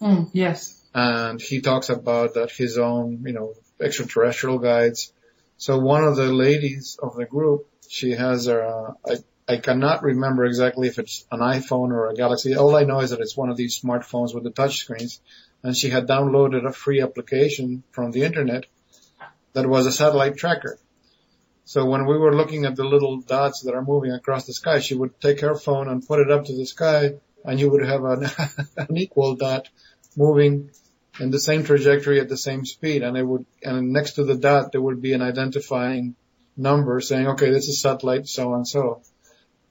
Mm, 0.00 0.30
yes. 0.32 0.76
And 0.94 1.40
he 1.40 1.60
talks 1.60 1.88
about 1.88 2.34
that 2.34 2.50
his 2.50 2.78
own, 2.78 3.22
you 3.24 3.32
know, 3.32 3.54
extraterrestrial 3.80 4.58
guides. 4.58 5.12
So 5.56 5.78
one 5.78 6.04
of 6.04 6.16
the 6.16 6.32
ladies 6.32 6.98
of 7.02 7.16
the 7.16 7.24
group, 7.24 7.68
she 7.88 8.12
has 8.12 8.46
a, 8.46 8.94
I, 9.08 9.16
I 9.48 9.56
cannot 9.58 10.02
remember 10.02 10.44
exactly 10.44 10.88
if 10.88 10.98
it's 10.98 11.24
an 11.30 11.40
iPhone 11.40 11.90
or 11.92 12.08
a 12.08 12.14
Galaxy. 12.14 12.54
All 12.56 12.76
I 12.76 12.84
know 12.84 13.00
is 13.00 13.10
that 13.10 13.20
it's 13.20 13.36
one 13.36 13.50
of 13.50 13.56
these 13.56 13.80
smartphones 13.80 14.34
with 14.34 14.44
the 14.44 14.50
touch 14.50 14.78
screens 14.78 15.20
and 15.62 15.76
she 15.76 15.90
had 15.90 16.06
downloaded 16.06 16.66
a 16.66 16.72
free 16.72 17.00
application 17.00 17.82
from 17.90 18.10
the 18.10 18.22
internet 18.22 18.64
that 19.52 19.66
was 19.66 19.86
a 19.86 19.92
satellite 19.92 20.36
tracker. 20.36 20.78
So 21.64 21.84
when 21.86 22.06
we 22.06 22.18
were 22.18 22.34
looking 22.34 22.64
at 22.64 22.76
the 22.76 22.84
little 22.84 23.20
dots 23.20 23.62
that 23.62 23.74
are 23.74 23.84
moving 23.84 24.12
across 24.12 24.46
the 24.46 24.52
sky, 24.52 24.80
she 24.80 24.94
would 24.94 25.20
take 25.20 25.40
her 25.40 25.54
phone 25.54 25.88
and 25.88 26.06
put 26.06 26.20
it 26.20 26.30
up 26.30 26.46
to 26.46 26.56
the 26.56 26.66
sky 26.66 27.14
and 27.44 27.60
you 27.60 27.70
would 27.70 27.86
have 27.86 28.04
an, 28.04 28.26
an 28.76 28.96
equal 28.96 29.36
dot 29.36 29.68
moving 30.16 30.70
in 31.18 31.30
the 31.30 31.38
same 31.38 31.64
trajectory 31.64 32.20
at 32.20 32.28
the 32.28 32.36
same 32.36 32.64
speed 32.64 33.02
and 33.02 33.16
it 33.16 33.22
would, 33.22 33.46
and 33.62 33.92
next 33.92 34.12
to 34.12 34.24
the 34.24 34.36
dot 34.36 34.72
there 34.72 34.80
would 34.80 35.00
be 35.00 35.12
an 35.12 35.22
identifying 35.22 36.16
number 36.56 37.00
saying, 37.00 37.28
okay, 37.28 37.50
this 37.50 37.68
is 37.68 37.80
satellite 37.80 38.26
so 38.26 38.54
and 38.54 38.66
so. 38.66 39.02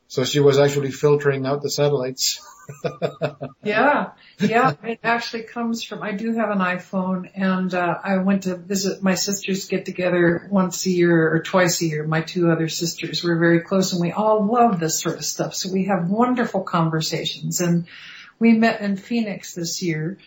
So 0.10 0.24
she 0.24 0.40
was 0.40 0.58
actually 0.58 0.90
filtering 0.90 1.46
out 1.46 1.62
the 1.62 1.70
satellites. 1.70 2.44
yeah, 3.64 4.12
yeah. 4.40 4.74
It 4.84 5.02
actually 5.04 5.44
comes 5.44 5.84
from. 5.84 6.02
I 6.02 6.14
do 6.14 6.34
have 6.34 6.50
an 6.50 6.58
iPhone, 6.58 7.30
and 7.36 7.72
uh, 7.72 8.00
I 8.04 8.18
went 8.18 8.44
to 8.44 8.56
visit 8.56 9.04
my 9.04 9.14
sisters. 9.14 9.68
Get 9.68 9.86
together 9.86 10.48
once 10.50 10.84
a 10.88 10.90
year 10.90 11.32
or 11.32 11.44
twice 11.44 11.80
a 11.84 11.86
year. 11.86 12.08
My 12.08 12.22
two 12.22 12.50
other 12.50 12.70
sisters. 12.70 13.24
We're 13.24 13.38
very 13.38 13.62
close, 13.62 13.94
and 13.94 14.02
we 14.02 14.12
all 14.12 14.48
love 14.52 14.80
this 14.80 15.00
sort 15.00 15.18
of 15.18 15.26
stuff. 15.26 15.54
So 15.54 15.72
we 15.72 15.86
have 15.86 16.10
wonderful 16.10 16.64
conversations. 16.64 17.62
And 17.62 17.86
we 18.40 18.54
met 18.54 18.82
in 18.82 18.98
Phoenix 18.98 19.54
this 19.54 19.84
year, 19.84 20.18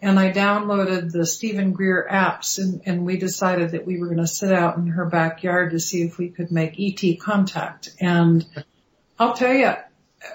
and 0.00 0.20
I 0.20 0.30
downloaded 0.30 1.10
the 1.10 1.26
Steven 1.26 1.72
Greer 1.72 2.06
apps, 2.08 2.58
and, 2.58 2.80
and 2.86 3.04
we 3.04 3.16
decided 3.16 3.72
that 3.72 3.86
we 3.86 3.98
were 3.98 4.06
going 4.06 4.18
to 4.18 4.28
sit 4.28 4.52
out 4.52 4.76
in 4.76 4.86
her 4.86 5.06
backyard 5.06 5.72
to 5.72 5.80
see 5.80 6.02
if 6.02 6.16
we 6.16 6.28
could 6.28 6.52
make 6.52 6.78
ET 6.78 7.18
contact. 7.18 7.90
And 7.98 8.46
I'll 9.18 9.34
tell 9.34 9.54
you, 9.54 9.72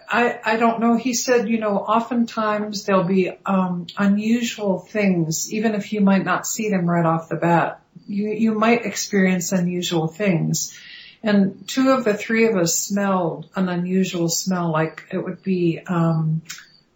I, 0.10 0.40
I 0.44 0.58
don't 0.58 0.80
know. 0.80 0.96
He 0.96 1.14
said, 1.14 1.50
you 1.50 1.60
know, 1.60 1.78
oftentimes 1.78 2.86
there'll 2.86 3.04
be 3.04 3.32
um, 3.46 3.88
unusual 3.98 4.80
things, 4.80 5.52
even 5.54 5.76
if 5.76 5.94
you 5.94 6.02
might 6.02 6.24
not 6.24 6.48
see 6.48 6.70
them 6.70 6.90
right 6.90 7.06
off 7.06 7.30
the 7.30 7.36
bat. 7.36 7.82
You 8.08 8.30
you 8.30 8.54
might 8.54 8.86
experience 8.86 9.52
unusual 9.52 10.08
things. 10.08 10.78
And 11.24 11.68
two 11.68 11.92
of 11.92 12.04
the 12.04 12.16
three 12.16 12.48
of 12.48 12.58
us 12.58 12.78
smelled 12.78 13.48
an 13.56 13.70
unusual 13.70 14.28
smell, 14.28 14.72
like 14.72 15.08
it 15.12 15.20
would 15.20 15.44
be 15.44 15.80
um, 15.86 16.42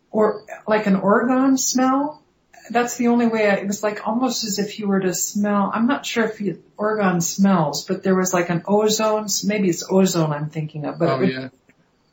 or 0.10 0.44
like 0.68 0.88
an 0.88 0.96
orgone 0.96 1.60
smell. 1.60 2.22
That's 2.72 2.98
the 2.98 3.10
only 3.10 3.28
way. 3.28 3.48
I, 3.48 3.56
it 3.56 3.68
was 3.68 3.84
like 3.84 4.08
almost 4.08 4.44
as 4.44 4.58
if 4.58 4.80
you 4.80 4.88
were 4.88 5.02
to 5.02 5.14
smell. 5.14 5.70
I'm 5.72 5.86
not 5.86 6.06
sure 6.06 6.26
if 6.26 6.42
you, 6.42 6.64
orgone 6.78 7.22
smells, 7.22 7.86
but 7.86 8.02
there 8.02 8.16
was 8.16 8.34
like 8.34 8.50
an 8.50 8.64
ozone. 8.68 9.28
Maybe 9.44 9.70
it's 9.70 9.84
ozone 9.90 10.32
I'm 10.32 10.50
thinking 10.50 10.86
of, 10.86 10.98
but 10.98 11.10
Oh 11.10 11.22
yeah. 11.22 11.50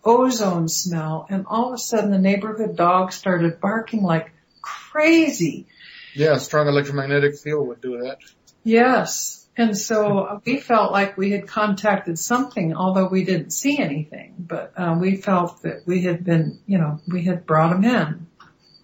Ozone 0.05 0.69
smell. 0.69 1.27
And 1.29 1.47
all 1.47 1.69
of 1.69 1.75
a 1.75 1.79
sudden, 1.79 2.11
the 2.11 2.19
neighborhood 2.19 2.77
dog 2.77 3.13
started 3.13 3.61
barking 3.61 4.03
like 4.03 4.33
crazy. 4.61 5.67
Yeah, 6.15 6.39
strong 6.39 6.69
electromagnetic 6.69 7.39
field 7.39 7.69
would 7.69 7.81
do 7.81 8.03
that. 8.03 8.19
Yes. 8.65 9.47
And 9.57 9.77
so 9.77 10.41
we 10.47 10.59
felt 10.59 10.93
like 10.93 11.19
we 11.19 11.31
had 11.31 11.47
contacted 11.47 12.19
something, 12.19 12.75
although 12.75 13.09
we 13.09 13.25
didn't 13.25 13.51
see 13.51 13.79
anything. 13.79 14.35
But 14.39 14.73
uh, 14.77 14.97
we 14.99 15.17
felt 15.17 15.63
that 15.63 15.87
we 15.87 16.03
had 16.03 16.25
been, 16.25 16.59
you 16.67 16.79
know, 16.79 17.01
we 17.07 17.25
had 17.25 17.45
brought 17.45 17.71
them 17.71 17.85
in 17.85 18.27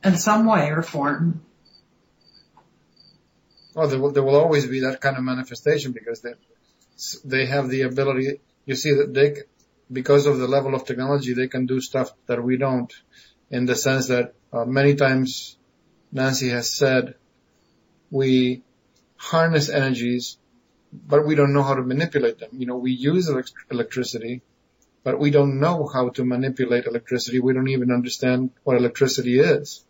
in 0.05 0.17
some 0.17 0.47
way 0.47 0.71
or 0.71 0.83
form. 0.83 1.43
Well, 3.75 3.89
there 3.89 3.99
will, 3.99 4.11
there 4.11 4.23
will 4.23 4.37
always 4.37 4.67
be 4.67 4.81
that 4.81 5.01
kind 5.01 5.17
of 5.17 5.23
manifestation 5.23 5.93
because 5.93 6.21
they, 6.21 6.35
they 7.25 7.47
have 7.47 7.69
the 7.69 7.83
ability, 7.83 8.41
you 8.67 8.75
see 8.75 8.93
that 8.95 9.15
they, 9.15 9.37
because 9.91 10.27
of 10.27 10.39
the 10.39 10.49
level 10.49 10.75
of 10.75 10.85
technology, 10.85 11.35
they 11.35 11.49
can 11.49 11.67
do 11.67 11.81
stuff 11.81 12.11
that 12.27 12.43
we 12.43 12.57
don't 12.57 12.93
in 13.51 13.67
the 13.67 13.75
sense 13.75 14.09
that 14.09 14.35
uh, 14.53 14.65
many 14.65 14.95
times 14.95 15.57
Nancy 16.13 16.51
has 16.51 16.71
said 16.71 17.15
we 18.11 18.63
harness 19.17 19.69
energies, 19.69 20.39
but 20.93 21.27
we 21.27 21.35
don't 21.35 21.53
know 21.53 21.63
how 21.63 21.75
to 21.75 21.83
manipulate 21.83 22.39
them. 22.39 22.51
You 22.53 22.67
know, 22.67 22.77
we 22.77 22.93
use 22.93 23.29
elect- 23.29 23.53
electricity, 23.71 24.43
but 25.05 25.19
we 25.19 25.31
don't 25.31 25.61
know 25.61 25.87
how 25.87 26.11
to 26.11 26.25
manipulate 26.25 26.87
electricity. 26.87 27.41
We 27.41 27.53
don't 27.53 27.69
even 27.69 27.91
understand 27.91 28.51
what 28.65 28.77
electricity 28.77 29.39
is. 29.41 29.85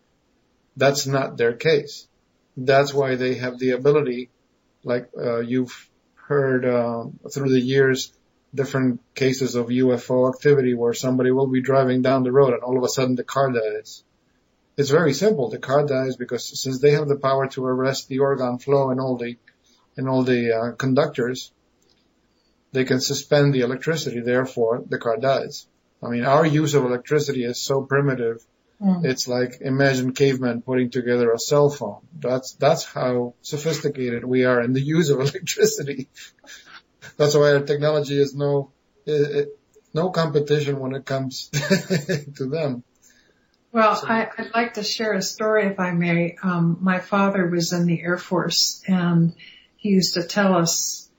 That's 0.75 1.07
not 1.07 1.37
their 1.37 1.53
case 1.53 2.09
that's 2.65 2.93
why 2.93 3.15
they 3.15 3.35
have 3.35 3.57
the 3.57 3.71
ability, 3.71 4.31
like 4.83 5.09
uh, 5.17 5.39
you've 5.39 5.89
heard 6.15 6.65
uh, 6.65 7.05
through 7.31 7.49
the 7.49 7.59
years, 7.59 8.13
different 8.53 9.01
cases 9.15 9.55
of 9.55 9.67
UFO 9.67 10.33
activity 10.33 10.73
where 10.73 10.93
somebody 10.93 11.31
will 11.31 11.47
be 11.47 11.61
driving 11.61 12.01
down 12.01 12.23
the 12.23 12.31
road 12.31 12.53
and 12.53 12.63
all 12.63 12.77
of 12.77 12.83
a 12.83 12.87
sudden 12.87 13.15
the 13.15 13.23
car 13.23 13.51
dies. 13.51 14.03
It's 14.77 14.89
very 14.89 15.13
simple. 15.13 15.49
The 15.49 15.59
car 15.59 15.85
dies 15.85 16.15
because 16.15 16.61
since 16.61 16.79
they 16.79 16.91
have 16.91 17.07
the 17.07 17.17
power 17.17 17.47
to 17.49 17.65
arrest 17.65 18.07
the 18.07 18.19
orgone 18.19 18.61
flow 18.61 18.89
and 18.91 18.99
all 18.99 19.17
the 19.17 19.37
and 19.97 20.07
all 20.07 20.23
the 20.23 20.57
uh, 20.57 20.71
conductors, 20.75 21.51
they 22.71 22.85
can 22.85 23.01
suspend 23.01 23.53
the 23.53 23.61
electricity. 23.61 24.21
Therefore, 24.21 24.83
the 24.87 24.97
car 24.97 25.17
dies. 25.17 25.67
I 26.01 26.09
mean, 26.09 26.23
our 26.23 26.45
use 26.45 26.75
of 26.75 26.85
electricity 26.85 27.43
is 27.43 27.61
so 27.61 27.81
primitive 27.81 28.45
Mm. 28.81 29.03
it's 29.03 29.27
like 29.27 29.57
imagine 29.59 30.13
cavemen 30.13 30.61
putting 30.61 30.89
together 30.89 31.31
a 31.31 31.39
cell 31.39 31.69
phone. 31.69 31.99
That's 32.17 32.53
that's 32.53 32.85
how 32.85 33.33
sophisticated 33.41 34.23
we 34.23 34.45
are 34.45 34.61
in 34.61 34.71
the 34.71 34.81
use 34.81 35.09
of 35.09 35.19
electricity. 35.27 36.07
That's 37.17 37.35
why 37.35 37.53
our 37.53 37.61
technology 37.61 38.19
is 38.19 38.35
no 38.35 38.71
no 39.93 40.09
competition 40.09 40.79
when 40.79 40.93
it 40.93 41.05
comes 41.05 41.49
to 42.35 42.45
them. 42.45 42.83
Well, 43.71 43.95
So- 43.95 44.07
I, 44.07 44.29
I'd 44.37 44.51
like 44.53 44.75
to 44.75 44.83
share 44.83 45.13
a 45.13 45.21
story 45.21 45.67
if 45.67 45.79
I 45.79 45.91
may. 45.91 46.35
Um, 46.41 46.77
my 46.81 46.99
father 46.99 47.47
was 47.47 47.73
in 47.73 47.85
the 47.85 48.01
Air 48.01 48.17
Force 48.17 48.83
and 48.87 49.33
he 49.77 49.89
used 49.89 50.15
to 50.15 50.23
tell 50.23 50.55
us, 50.55 51.09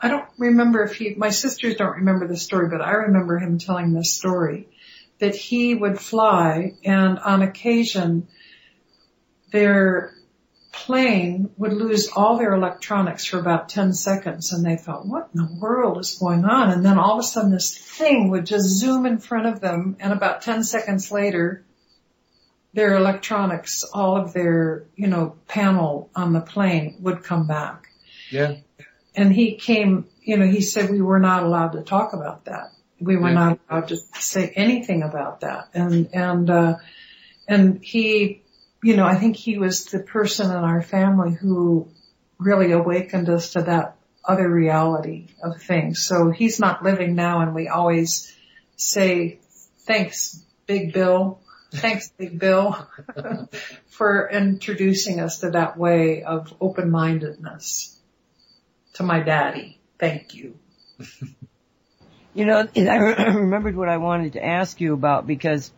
I 0.00 0.08
don't 0.08 0.28
remember 0.38 0.82
if 0.84 0.94
he, 0.96 1.14
my 1.14 1.30
sisters 1.30 1.76
don't 1.76 1.96
remember 1.96 2.26
the 2.28 2.36
story, 2.36 2.68
but 2.68 2.82
I 2.82 2.92
remember 2.92 3.38
him 3.38 3.58
telling 3.58 3.92
this 3.92 4.12
story 4.12 4.68
that 5.18 5.34
he 5.34 5.74
would 5.74 5.98
fly 5.98 6.74
and 6.84 7.18
on 7.18 7.42
occasion 7.42 8.28
their 9.52 10.12
plane 10.74 11.50
would 11.56 11.72
lose 11.72 12.08
all 12.08 12.36
their 12.36 12.52
electronics 12.54 13.24
for 13.24 13.38
about 13.38 13.68
10 13.68 13.92
seconds 13.92 14.52
and 14.52 14.64
they 14.64 14.76
thought, 14.76 15.06
what 15.06 15.30
in 15.34 15.40
the 15.40 15.58
world 15.60 15.98
is 15.98 16.18
going 16.18 16.44
on? 16.44 16.70
And 16.70 16.84
then 16.84 16.98
all 16.98 17.14
of 17.14 17.20
a 17.20 17.22
sudden 17.22 17.52
this 17.52 17.76
thing 17.76 18.30
would 18.30 18.46
just 18.46 18.66
zoom 18.66 19.06
in 19.06 19.18
front 19.18 19.46
of 19.46 19.60
them 19.60 19.96
and 20.00 20.12
about 20.12 20.42
10 20.42 20.64
seconds 20.64 21.10
later 21.10 21.64
their 22.74 22.96
electronics, 22.96 23.84
all 23.84 24.16
of 24.16 24.32
their, 24.32 24.84
you 24.96 25.06
know, 25.06 25.36
panel 25.46 26.10
on 26.14 26.32
the 26.32 26.40
plane 26.40 26.96
would 27.00 27.22
come 27.22 27.46
back. 27.46 27.86
Yeah. 28.30 28.56
And 29.14 29.32
he 29.32 29.54
came, 29.54 30.08
you 30.22 30.36
know, 30.36 30.46
he 30.46 30.60
said 30.60 30.90
we 30.90 31.00
were 31.00 31.20
not 31.20 31.44
allowed 31.44 31.72
to 31.74 31.82
talk 31.82 32.14
about 32.14 32.46
that. 32.46 32.72
We 33.00 33.16
were 33.16 33.28
Yeah. 33.28 33.34
not 33.34 33.58
allowed 33.70 33.88
to 33.88 33.96
say 34.18 34.48
anything 34.56 35.02
about 35.02 35.40
that. 35.42 35.68
And, 35.72 36.08
and, 36.12 36.50
uh, 36.50 36.74
and 37.46 37.78
he, 37.80 38.42
you 38.84 38.96
know, 38.96 39.06
I 39.06 39.14
think 39.14 39.34
he 39.34 39.56
was 39.56 39.86
the 39.86 39.98
person 39.98 40.50
in 40.50 40.56
our 40.56 40.82
family 40.82 41.32
who 41.32 41.88
really 42.38 42.72
awakened 42.72 43.30
us 43.30 43.52
to 43.52 43.62
that 43.62 43.96
other 44.22 44.48
reality 44.48 45.28
of 45.42 45.62
things. 45.62 46.04
So 46.04 46.30
he's 46.30 46.60
not 46.60 46.84
living 46.84 47.14
now 47.14 47.40
and 47.40 47.54
we 47.54 47.68
always 47.68 48.36
say, 48.76 49.38
thanks, 49.86 50.44
Big 50.66 50.92
Bill. 50.92 51.40
Thanks, 51.72 52.10
Big 52.18 52.38
Bill, 52.38 52.86
for 53.88 54.28
introducing 54.30 55.18
us 55.18 55.38
to 55.40 55.52
that 55.52 55.78
way 55.78 56.22
of 56.22 56.52
open-mindedness. 56.60 57.98
To 58.94 59.02
my 59.02 59.20
daddy. 59.20 59.80
Thank 59.98 60.34
you. 60.34 60.58
You 62.36 62.46
know, 62.46 62.66
I 62.76 62.96
remembered 63.28 63.76
what 63.76 63.88
I 63.88 63.98
wanted 63.98 64.32
to 64.32 64.44
ask 64.44 64.80
you 64.80 64.92
about 64.92 65.24
because 65.24 65.70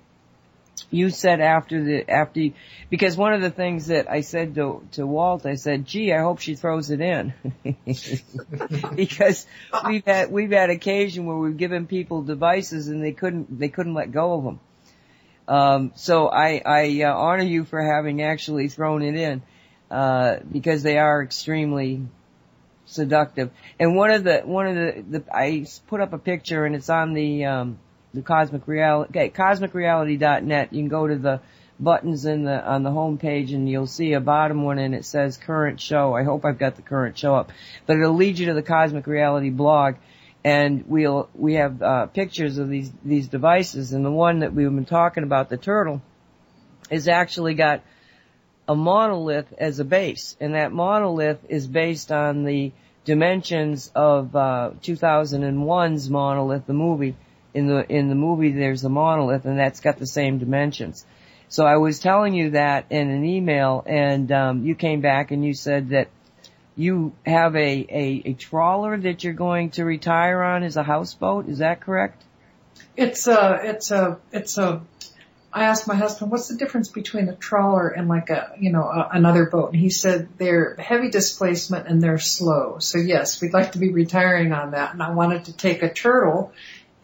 you 0.90 1.10
said 1.10 1.40
after 1.40 1.82
the 1.82 2.10
after 2.10 2.40
you, 2.40 2.52
because 2.90 3.16
one 3.16 3.32
of 3.32 3.40
the 3.40 3.50
things 3.50 3.86
that 3.86 4.10
I 4.10 4.20
said 4.20 4.54
to 4.56 4.86
to 4.92 5.06
Walt, 5.06 5.46
I 5.46 5.54
said, 5.54 5.86
"Gee, 5.86 6.12
I 6.12 6.20
hope 6.20 6.40
she 6.40 6.54
throws 6.54 6.90
it 6.90 7.00
in," 7.00 7.32
because 8.94 9.46
we've 9.86 10.04
had 10.04 10.30
we've 10.30 10.52
had 10.52 10.70
occasion 10.70 11.26
where 11.26 11.36
we've 11.36 11.56
given 11.56 11.86
people 11.86 12.22
devices 12.22 12.88
and 12.88 13.02
they 13.02 13.12
couldn't 13.12 13.58
they 13.58 13.68
couldn't 13.68 13.94
let 13.94 14.12
go 14.12 14.34
of 14.34 14.44
them. 14.44 14.60
Um, 15.48 15.92
so 15.94 16.28
I 16.28 16.62
I 16.64 17.02
uh, 17.02 17.14
honor 17.14 17.44
you 17.44 17.64
for 17.64 17.82
having 17.82 18.22
actually 18.22 18.68
thrown 18.68 19.02
it 19.02 19.14
in 19.14 19.42
uh, 19.90 20.36
because 20.50 20.82
they 20.82 20.98
are 20.98 21.22
extremely 21.22 22.02
seductive. 22.86 23.50
And 23.78 23.96
one 23.96 24.10
of 24.10 24.24
the 24.24 24.40
one 24.40 24.66
of 24.66 24.74
the, 24.74 25.18
the 25.18 25.24
I 25.34 25.66
put 25.86 26.00
up 26.00 26.12
a 26.12 26.18
picture 26.18 26.64
and 26.64 26.74
it's 26.74 26.90
on 26.90 27.14
the 27.14 27.44
um 27.44 27.78
the 28.16 28.22
cosmic 28.22 28.66
reality 28.66 29.10
okay, 29.10 29.30
cosmicreality.net. 29.30 30.72
You 30.72 30.80
can 30.80 30.88
go 30.88 31.06
to 31.06 31.16
the 31.16 31.40
buttons 31.78 32.24
in 32.24 32.44
the 32.44 32.64
on 32.66 32.82
the 32.82 32.90
home 32.90 33.18
page 33.18 33.52
and 33.52 33.68
you'll 33.68 33.86
see 33.86 34.14
a 34.14 34.20
bottom 34.20 34.62
one 34.62 34.78
and 34.78 34.94
it 34.94 35.04
says 35.04 35.36
current 35.36 35.80
show. 35.80 36.14
I 36.14 36.24
hope 36.24 36.44
I've 36.44 36.58
got 36.58 36.76
the 36.76 36.82
current 36.82 37.18
show 37.18 37.34
up. 37.34 37.52
But 37.86 37.96
it'll 37.98 38.14
lead 38.14 38.38
you 38.38 38.46
to 38.46 38.54
the 38.54 38.62
Cosmic 38.62 39.06
Reality 39.06 39.50
blog 39.50 39.94
and 40.42 40.84
we'll 40.86 41.28
we 41.34 41.54
have 41.54 41.82
uh 41.82 42.06
pictures 42.06 42.58
of 42.58 42.68
these 42.68 42.90
these 43.04 43.28
devices 43.28 43.92
and 43.92 44.04
the 44.04 44.10
one 44.10 44.40
that 44.40 44.52
we've 44.52 44.74
been 44.74 44.84
talking 44.84 45.22
about 45.22 45.48
the 45.48 45.56
turtle 45.56 46.02
is 46.90 47.08
actually 47.08 47.54
got 47.54 47.82
a 48.68 48.74
monolith 48.74 49.52
as 49.58 49.78
a 49.78 49.84
base, 49.84 50.36
and 50.40 50.54
that 50.54 50.72
monolith 50.72 51.38
is 51.48 51.66
based 51.66 52.10
on 52.10 52.44
the 52.44 52.72
dimensions 53.04 53.90
of 53.94 54.34
uh, 54.34 54.70
2001's 54.82 56.10
monolith, 56.10 56.66
the 56.66 56.72
movie. 56.72 57.14
In 57.56 57.66
the 57.66 57.80
in 57.90 58.08
the 58.08 58.14
movie, 58.14 58.52
there's 58.52 58.84
a 58.84 58.88
monolith, 58.88 59.46
and 59.46 59.58
that's 59.58 59.80
got 59.80 59.96
the 59.98 60.06
same 60.06 60.38
dimensions. 60.38 61.06
So 61.48 61.64
I 61.64 61.76
was 61.76 62.00
telling 62.00 62.34
you 62.34 62.50
that 62.50 62.86
in 62.90 63.08
an 63.08 63.24
email, 63.24 63.82
and 63.86 64.30
um, 64.30 64.66
you 64.66 64.74
came 64.74 65.00
back 65.00 65.30
and 65.30 65.44
you 65.44 65.54
said 65.54 65.90
that 65.90 66.08
you 66.76 67.14
have 67.24 67.56
a, 67.56 67.86
a, 67.88 68.22
a 68.26 68.32
trawler 68.34 68.98
that 68.98 69.24
you're 69.24 69.32
going 69.32 69.70
to 69.70 69.84
retire 69.84 70.42
on 70.42 70.62
as 70.62 70.76
a 70.76 70.82
houseboat. 70.82 71.48
Is 71.48 71.58
that 71.58 71.80
correct? 71.80 72.22
It's 72.96 73.26
a, 73.26 73.60
it's 73.62 73.90
a, 73.90 74.18
it's 74.32 74.58
a, 74.58 74.82
I 75.52 75.64
asked 75.64 75.88
my 75.88 75.94
husband, 75.94 76.30
what's 76.30 76.48
the 76.48 76.56
difference 76.56 76.90
between 76.90 77.28
a 77.28 77.34
trawler 77.34 77.88
and 77.88 78.08
like 78.08 78.28
a, 78.28 78.52
you 78.58 78.72
know, 78.72 78.82
a, 78.82 79.08
another 79.12 79.46
boat? 79.46 79.72
And 79.72 79.80
he 79.80 79.88
said 79.88 80.28
they're 80.36 80.74
heavy 80.74 81.08
displacement 81.08 81.88
and 81.88 82.02
they're 82.02 82.18
slow. 82.18 82.78
So 82.78 82.98
yes, 82.98 83.40
we'd 83.40 83.54
like 83.54 83.72
to 83.72 83.78
be 83.78 83.90
retiring 83.90 84.52
on 84.52 84.72
that. 84.72 84.92
And 84.92 85.02
I 85.02 85.12
wanted 85.12 85.46
to 85.46 85.56
take 85.56 85.82
a 85.82 85.90
turtle 85.90 86.52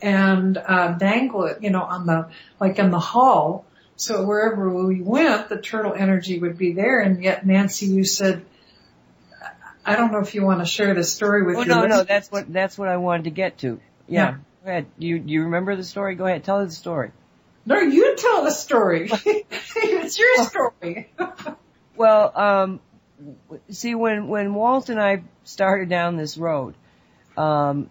and, 0.02 0.58
uh, 0.58 0.92
dangle 0.92 1.44
it, 1.44 1.62
you 1.62 1.70
know, 1.70 1.82
on 1.82 2.06
the, 2.06 2.28
like 2.60 2.78
in 2.78 2.90
the 2.90 2.98
hall. 2.98 3.64
So 3.96 4.24
wherever 4.24 4.68
we 4.68 5.00
went, 5.00 5.48
the 5.48 5.60
turtle 5.60 5.94
energy 5.94 6.38
would 6.38 6.58
be 6.58 6.72
there. 6.72 7.00
And 7.00 7.22
yet 7.22 7.46
Nancy, 7.46 7.86
you 7.86 8.04
said, 8.04 8.44
I 9.84 9.96
don't 9.96 10.12
know 10.12 10.20
if 10.20 10.34
you 10.34 10.44
want 10.44 10.60
to 10.60 10.66
share 10.66 10.94
the 10.94 11.04
story 11.04 11.42
with 11.44 11.56
Oh 11.56 11.62
no, 11.62 11.86
no, 11.86 12.04
that's 12.04 12.30
what 12.30 12.52
that's 12.52 12.78
what 12.78 12.88
I 12.88 12.98
wanted 12.98 13.24
to 13.24 13.30
get 13.30 13.58
to. 13.58 13.80
Yeah. 14.06 14.20
Yeah. 14.30 14.36
Go 14.64 14.70
ahead. 14.70 14.86
You 14.96 15.16
you 15.16 15.44
remember 15.44 15.74
the 15.74 15.84
story? 15.84 16.14
Go 16.14 16.26
ahead. 16.26 16.44
Tell 16.44 16.64
the 16.64 16.70
story. 16.70 17.10
No, 17.64 17.78
you 17.78 18.16
tell 18.16 18.44
the 18.44 18.50
story. 18.50 19.10
it's 19.26 20.18
your 20.18 20.44
story. 20.44 21.12
Well, 21.94 22.32
um, 22.34 22.80
see, 23.68 23.94
when 23.94 24.26
when 24.28 24.54
Walt 24.54 24.88
and 24.88 24.98
I 25.00 25.22
started 25.44 25.90
down 25.90 26.16
this 26.16 26.38
road, 26.38 26.74
um, 27.36 27.90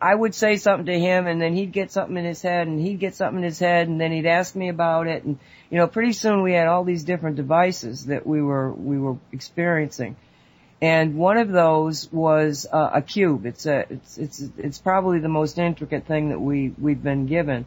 I 0.00 0.14
would 0.14 0.34
say 0.34 0.56
something 0.56 0.86
to 0.86 0.98
him, 0.98 1.26
and 1.26 1.40
then 1.40 1.54
he'd 1.54 1.72
get 1.72 1.92
something 1.92 2.16
in 2.16 2.24
his 2.24 2.40
head, 2.40 2.66
and 2.66 2.80
he'd 2.80 2.98
get 2.98 3.14
something 3.14 3.38
in 3.38 3.44
his 3.44 3.58
head, 3.58 3.88
and 3.88 4.00
then 4.00 4.12
he'd 4.12 4.26
ask 4.26 4.54
me 4.54 4.68
about 4.68 5.06
it, 5.06 5.24
and 5.24 5.38
you 5.70 5.78
know, 5.78 5.86
pretty 5.86 6.12
soon 6.12 6.42
we 6.42 6.52
had 6.52 6.66
all 6.66 6.84
these 6.84 7.04
different 7.04 7.36
devices 7.36 8.06
that 8.06 8.26
we 8.26 8.40
were 8.40 8.72
we 8.72 8.98
were 8.98 9.16
experiencing, 9.32 10.16
and 10.80 11.16
one 11.16 11.36
of 11.36 11.50
those 11.50 12.10
was 12.12 12.66
uh, 12.72 12.90
a 12.94 13.02
cube. 13.02 13.46
It's 13.46 13.66
a 13.66 13.86
it's 13.90 14.18
it's 14.18 14.44
it's 14.56 14.78
probably 14.78 15.18
the 15.18 15.28
most 15.28 15.58
intricate 15.58 16.06
thing 16.06 16.30
that 16.30 16.40
we 16.40 16.72
we've 16.78 17.02
been 17.02 17.26
given. 17.26 17.66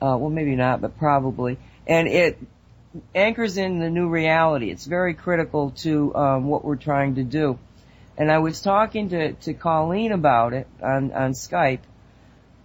Uh, 0.00 0.16
well, 0.18 0.30
maybe 0.30 0.56
not, 0.56 0.80
but 0.80 0.98
probably, 0.98 1.58
and 1.86 2.08
it 2.08 2.38
anchors 3.14 3.56
in 3.56 3.78
the 3.80 3.90
new 3.90 4.08
reality. 4.08 4.70
It's 4.70 4.84
very 4.84 5.14
critical 5.14 5.70
to 5.78 6.14
um, 6.14 6.46
what 6.46 6.64
we're 6.64 6.76
trying 6.76 7.16
to 7.16 7.24
do. 7.24 7.58
And 8.16 8.30
I 8.30 8.38
was 8.38 8.60
talking 8.60 9.08
to, 9.10 9.32
to 9.32 9.54
Colleen 9.54 10.12
about 10.12 10.52
it 10.52 10.68
on, 10.82 11.12
on 11.12 11.32
Skype, 11.32 11.80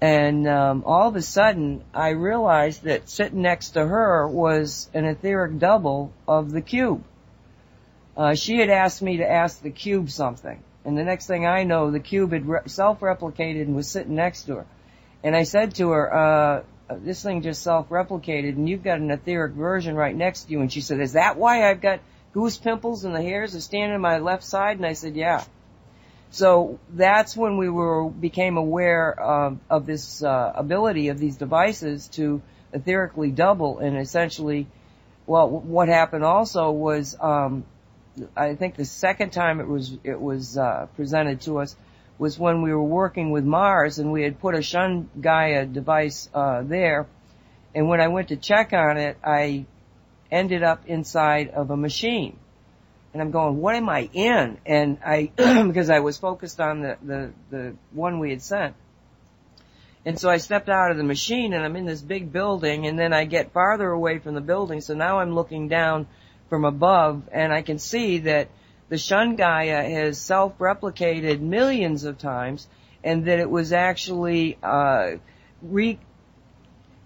and 0.01 0.47
um, 0.47 0.83
all 0.85 1.09
of 1.09 1.15
a 1.15 1.21
sudden 1.21 1.83
I 1.93 2.09
realized 2.09 2.83
that 2.83 3.09
sitting 3.09 3.41
next 3.41 3.71
to 3.71 3.85
her 3.85 4.27
was 4.27 4.89
an 4.93 5.05
etheric 5.05 5.57
double 5.59 6.13
of 6.27 6.51
the 6.51 6.61
cube. 6.61 7.03
Uh, 8.15 8.35
she 8.35 8.59
had 8.59 8.69
asked 8.69 9.01
me 9.01 9.17
to 9.17 9.29
ask 9.29 9.61
the 9.61 9.71
cube 9.71 10.11
something, 10.11 10.61
and 10.85 10.97
the 10.97 11.03
next 11.03 11.27
thing 11.27 11.45
I 11.45 11.63
know, 11.63 11.91
the 11.91 11.99
cube 11.99 12.31
had 12.31 12.47
re- 12.47 12.59
self-replicated 12.65 13.61
and 13.61 13.75
was 13.75 13.89
sitting 13.89 14.15
next 14.15 14.43
to 14.43 14.57
her. 14.57 14.65
And 15.23 15.35
I 15.35 15.43
said 15.43 15.75
to 15.75 15.89
her, 15.89 16.13
uh, 16.13 16.63
this 16.97 17.21
thing 17.21 17.41
just 17.41 17.61
self-replicated 17.61 18.55
and 18.55 18.67
you've 18.67 18.83
got 18.83 18.99
an 18.99 19.11
etheric 19.11 19.53
version 19.53 19.95
right 19.95 20.15
next 20.15 20.45
to 20.45 20.51
you. 20.51 20.61
And 20.61 20.71
she 20.71 20.81
said, 20.81 20.99
is 20.99 21.13
that 21.13 21.37
why 21.37 21.69
I've 21.69 21.81
got 21.81 21.99
goose 22.33 22.57
pimples 22.57 23.05
and 23.05 23.15
the 23.15 23.21
hairs 23.21 23.55
are 23.55 23.61
standing 23.61 23.95
on 23.95 24.01
my 24.01 24.19
left 24.19 24.43
side? 24.43 24.77
And 24.77 24.85
I 24.85 24.93
said, 24.93 25.15
yeah. 25.15 25.43
So 26.31 26.79
that's 26.93 27.35
when 27.35 27.57
we 27.57 27.69
were, 27.69 28.07
became 28.07 28.57
aware 28.57 29.11
of, 29.19 29.57
of 29.69 29.85
this 29.85 30.23
uh, 30.23 30.51
ability 30.55 31.09
of 31.09 31.17
these 31.17 31.37
devices 31.37 32.07
to 32.09 32.41
etherically 32.73 33.33
double 33.33 33.79
and 33.79 33.97
essentially, 33.97 34.67
well, 35.25 35.49
what 35.49 35.87
happened 35.87 36.23
also 36.23 36.69
was, 36.71 37.15
um, 37.19 37.63
I 38.35 38.55
think 38.55 38.75
the 38.75 38.85
second 38.85 39.31
time 39.31 39.59
it 39.59 39.67
was, 39.67 39.97
it 40.03 40.19
was, 40.19 40.57
uh, 40.57 40.87
presented 40.95 41.41
to 41.41 41.59
us, 41.59 41.75
was 42.19 42.37
when 42.37 42.61
we 42.61 42.73
were 42.73 42.83
working 42.83 43.31
with 43.31 43.45
Mars 43.45 43.97
and 43.97 44.11
we 44.11 44.23
had 44.23 44.39
put 44.39 44.53
a 44.53 44.61
Shun 44.61 45.09
Gaia 45.19 45.65
device 45.65 46.29
uh, 46.33 46.61
there. 46.61 47.07
And 47.73 47.87
when 47.87 48.01
I 48.01 48.09
went 48.09 48.27
to 48.27 48.35
check 48.35 48.73
on 48.73 48.97
it, 48.97 49.17
I 49.23 49.65
ended 50.31 50.63
up 50.63 50.83
inside 50.87 51.49
of 51.49 51.71
a 51.71 51.77
machine. 51.77 52.37
And 53.13 53.21
I'm 53.21 53.31
going, 53.31 53.57
what 53.57 53.75
am 53.75 53.89
I 53.89 54.09
in? 54.13 54.57
And 54.65 54.99
I, 55.03 55.31
because 55.35 55.89
I 55.89 55.99
was 55.99 56.17
focused 56.17 56.59
on 56.59 56.81
the, 56.81 56.97
the, 57.01 57.33
the 57.49 57.75
one 57.91 58.19
we 58.19 58.29
had 58.29 58.41
sent. 58.41 58.75
And 60.05 60.19
so 60.19 60.29
I 60.29 60.37
stepped 60.37 60.69
out 60.69 60.91
of 60.91 60.97
the 60.97 61.03
machine 61.03 61.53
and 61.53 61.65
I'm 61.65 61.75
in 61.75 61.85
this 61.85 62.01
big 62.01 62.31
building 62.31 62.87
and 62.87 62.97
then 62.97 63.13
I 63.13 63.25
get 63.25 63.51
farther 63.51 63.89
away 63.89 64.19
from 64.19 64.35
the 64.35 64.41
building. 64.41 64.81
So 64.81 64.93
now 64.93 65.19
I'm 65.19 65.33
looking 65.33 65.67
down 65.67 66.07
from 66.49 66.65
above 66.65 67.23
and 67.31 67.51
I 67.51 67.63
can 67.63 67.79
see 67.79 68.19
that 68.19 68.49
the 68.89 68.97
Shun 68.97 69.35
Gaia 69.35 69.83
has 69.83 70.19
self-replicated 70.19 71.39
millions 71.39 72.03
of 72.05 72.17
times, 72.17 72.67
and 73.03 73.25
that 73.25 73.39
it 73.39 73.49
was 73.49 73.71
actually 73.71 74.57
uh, 74.61 75.17
re. 75.61 75.99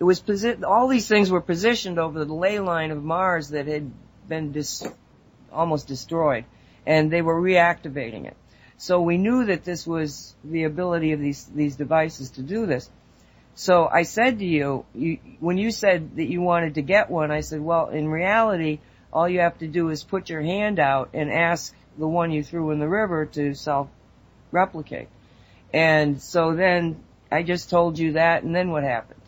It 0.04 0.06
was 0.06 0.22
posi- 0.22 0.62
all 0.66 0.90
these 0.90 1.08
things 1.08 1.32
were 1.32 1.40
positioned 1.40 1.98
over 1.98 2.26
the 2.26 2.34
ley 2.34 2.60
line 2.60 2.92
of 2.92 3.02
Mars 3.02 3.52
that 3.52 3.68
had 3.68 3.90
been 4.28 4.52
dis- 4.52 4.86
almost 5.50 5.88
destroyed, 5.88 6.44
and 6.86 7.10
they 7.10 7.22
were 7.22 7.42
reactivating 7.42 8.26
it. 8.26 8.36
So 8.76 9.02
we 9.02 9.18
knew 9.18 9.46
that 9.46 9.64
this 9.64 9.88
was 9.88 10.36
the 10.44 10.66
ability 10.66 11.14
of 11.14 11.22
these 11.22 11.46
these 11.46 11.78
devices 11.78 12.32
to 12.32 12.42
do 12.42 12.66
this. 12.66 12.90
So 13.56 13.88
I 13.88 14.04
said 14.04 14.40
to 14.40 14.46
you, 14.46 14.84
you, 14.94 15.20
when 15.40 15.58
you 15.58 15.72
said 15.72 16.18
that 16.18 16.30
you 16.30 16.42
wanted 16.42 16.76
to 16.76 16.82
get 16.82 17.10
one, 17.10 17.32
I 17.32 17.40
said, 17.40 17.62
well, 17.62 17.88
in 17.88 18.10
reality, 18.10 18.80
all 19.14 19.30
you 19.30 19.40
have 19.40 19.58
to 19.60 19.68
do 19.68 19.88
is 19.88 20.04
put 20.04 20.30
your 20.30 20.42
hand 20.42 20.80
out 20.80 21.12
and 21.14 21.32
ask 21.32 21.74
the 21.98 22.10
one 22.10 22.34
you 22.34 22.44
threw 22.44 22.72
in 22.72 22.80
the 22.80 22.90
river 22.90 23.26
to 23.28 23.54
self-replicate. 23.54 25.08
And 25.74 26.22
so 26.22 26.54
then 26.56 27.02
I 27.32 27.44
just 27.44 27.70
told 27.70 27.98
you 27.98 28.12
that, 28.14 28.44
and 28.44 28.54
then 28.54 28.70
what 28.70 28.84
happened? 28.84 29.23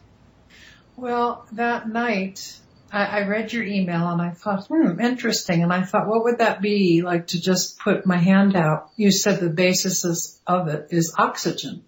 Well, 0.98 1.46
that 1.52 1.90
night, 1.90 2.58
I, 2.92 3.06
I 3.06 3.28
read 3.28 3.52
your 3.52 3.64
email 3.64 4.08
and 4.08 4.22
I 4.22 4.32
thought, 4.32 4.68
hmm, 4.68 5.00
interesting. 5.00 5.64
And 5.64 5.74
I 5.74 5.84
thought, 5.84 6.08
what 6.08 6.24
would 6.24 6.38
that 6.38 6.62
be 6.62 7.02
like 7.02 7.28
to 7.28 7.42
just 7.42 7.80
put 7.80 8.06
my 8.06 8.18
hand 8.18 8.56
out? 8.56 8.92
You 8.96 9.12
said 9.12 9.40
the 9.40 9.50
basis 9.50 10.40
of 10.48 10.68
it 10.70 10.88
is 10.92 11.14
oxygen. 11.18 11.84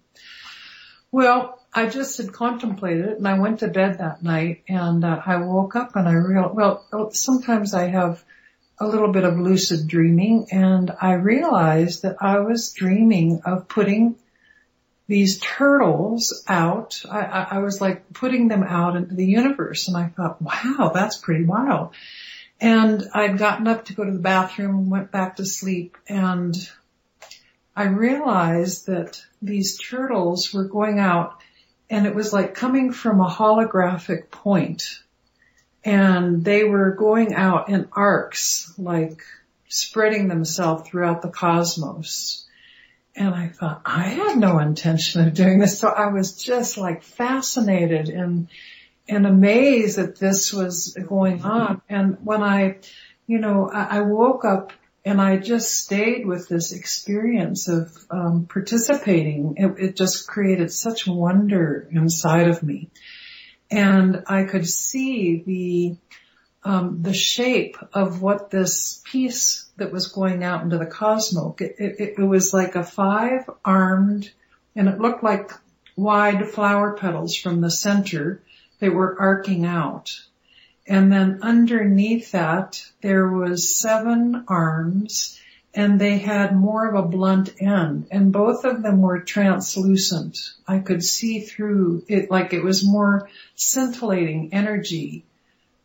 Well, 1.10 1.58
I 1.72 1.86
just 1.86 2.18
had 2.18 2.32
contemplated 2.32 3.06
it 3.06 3.18
and 3.18 3.28
I 3.28 3.38
went 3.38 3.60
to 3.60 3.68
bed 3.68 3.98
that 3.98 4.22
night 4.22 4.64
and 4.68 5.04
uh, 5.04 5.22
I 5.24 5.36
woke 5.36 5.76
up 5.76 5.96
and 5.96 6.08
I 6.08 6.12
real 6.12 6.50
well, 6.52 7.12
sometimes 7.12 7.72
I 7.72 7.88
have 7.88 8.22
a 8.78 8.86
little 8.86 9.12
bit 9.12 9.24
of 9.24 9.38
lucid 9.38 9.86
dreaming 9.86 10.48
and 10.50 10.90
I 11.00 11.14
realized 11.14 12.02
that 12.02 12.16
I 12.20 12.40
was 12.40 12.72
dreaming 12.72 13.42
of 13.44 13.68
putting 13.68 14.16
these 15.08 15.40
turtles 15.40 16.44
out. 16.46 17.02
I, 17.10 17.20
I, 17.20 17.46
I 17.52 17.58
was 17.58 17.80
like 17.80 18.12
putting 18.12 18.48
them 18.48 18.62
out 18.62 18.94
into 18.94 19.14
the 19.14 19.26
universe 19.26 19.88
and 19.88 19.96
I 19.96 20.08
thought, 20.08 20.40
wow, 20.40 20.92
that's 20.94 21.16
pretty 21.16 21.44
wild. 21.44 21.94
And 22.60 23.08
I'd 23.14 23.38
gotten 23.38 23.66
up 23.66 23.86
to 23.86 23.94
go 23.94 24.04
to 24.04 24.12
the 24.12 24.18
bathroom, 24.18 24.90
went 24.90 25.10
back 25.10 25.36
to 25.36 25.46
sleep 25.46 25.96
and 26.08 26.54
I 27.74 27.84
realized 27.84 28.86
that 28.86 29.24
these 29.40 29.78
turtles 29.78 30.52
were 30.52 30.64
going 30.64 30.98
out 30.98 31.40
and 31.88 32.06
it 32.06 32.14
was 32.14 32.32
like 32.32 32.54
coming 32.54 32.92
from 32.92 33.20
a 33.20 33.30
holographic 33.30 34.30
point 34.30 35.00
and 35.84 36.44
they 36.44 36.64
were 36.64 36.90
going 36.90 37.34
out 37.34 37.68
in 37.68 37.88
arcs, 37.92 38.74
like 38.76 39.22
spreading 39.68 40.28
themselves 40.28 40.88
throughout 40.88 41.22
the 41.22 41.30
cosmos. 41.30 42.47
And 43.18 43.34
I 43.34 43.48
thought, 43.48 43.82
I 43.84 44.04
had 44.04 44.38
no 44.38 44.60
intention 44.60 45.26
of 45.26 45.34
doing 45.34 45.58
this. 45.58 45.80
So 45.80 45.88
I 45.88 46.06
was 46.06 46.42
just 46.42 46.78
like 46.78 47.02
fascinated 47.02 48.08
and, 48.08 48.48
and 49.08 49.26
amazed 49.26 49.98
that 49.98 50.18
this 50.18 50.52
was 50.52 50.96
going 51.08 51.42
on. 51.42 51.82
And 51.88 52.18
when 52.24 52.44
I, 52.44 52.76
you 53.26 53.38
know, 53.38 53.68
I, 53.68 54.00
woke 54.02 54.44
up 54.44 54.72
and 55.04 55.20
I 55.20 55.38
just 55.38 55.72
stayed 55.72 56.26
with 56.26 56.48
this 56.48 56.72
experience 56.72 57.68
of 57.68 57.96
um, 58.10 58.46
participating. 58.46 59.54
It, 59.56 59.74
it 59.78 59.96
just 59.96 60.28
created 60.28 60.70
such 60.70 61.06
wonder 61.06 61.88
inside 61.90 62.48
of 62.48 62.62
me, 62.62 62.90
and 63.70 64.24
I 64.26 64.44
could 64.44 64.68
see 64.68 65.42
the 65.46 65.96
um, 66.64 67.02
the 67.02 67.14
shape 67.14 67.76
of 67.92 68.20
what 68.20 68.50
this 68.50 69.02
piece 69.04 69.68
that 69.76 69.92
was 69.92 70.08
going 70.08 70.42
out 70.42 70.62
into 70.62 70.78
the 70.78 70.86
cosmos. 70.86 71.54
It, 71.60 71.76
it, 71.78 72.14
it 72.18 72.22
was 72.22 72.52
like 72.52 72.74
a 72.74 72.84
five 72.84 73.48
armed, 73.64 74.30
and 74.74 74.88
it 74.88 75.00
looked 75.00 75.22
like 75.22 75.50
wide 75.96 76.48
flower 76.48 76.96
petals 76.96 77.36
from 77.36 77.60
the 77.60 77.70
center. 77.70 78.42
They 78.80 78.88
were 78.88 79.20
arcing 79.20 79.64
out 79.64 80.20
and 80.88 81.12
then 81.12 81.40
underneath 81.42 82.32
that, 82.32 82.82
there 83.02 83.28
was 83.28 83.78
seven 83.78 84.44
arms 84.48 85.38
and 85.74 86.00
they 86.00 86.16
had 86.16 86.56
more 86.56 86.88
of 86.88 86.94
a 86.94 87.06
blunt 87.06 87.50
end 87.60 88.06
and 88.10 88.32
both 88.32 88.64
of 88.64 88.82
them 88.82 89.02
were 89.02 89.20
translucent. 89.20 90.38
I 90.66 90.78
could 90.78 91.04
see 91.04 91.40
through 91.40 92.04
it 92.08 92.30
like 92.30 92.54
it 92.54 92.64
was 92.64 92.88
more 92.88 93.28
scintillating 93.54 94.54
energy 94.54 95.24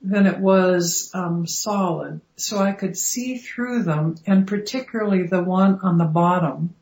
than 0.03 0.27
it 0.27 0.37
was 0.37 1.09
um, 1.13 1.47
solid. 1.47 2.19
So 2.35 2.59
I 2.59 2.73
could 2.73 2.97
see 2.97 3.37
through 3.37 3.83
them 3.83 4.15
and 4.27 4.45
particularly 4.45 5.23
the 5.23 5.41
one 5.41 5.79
on 5.81 5.97
the 5.97 6.05
bottom. 6.05 6.75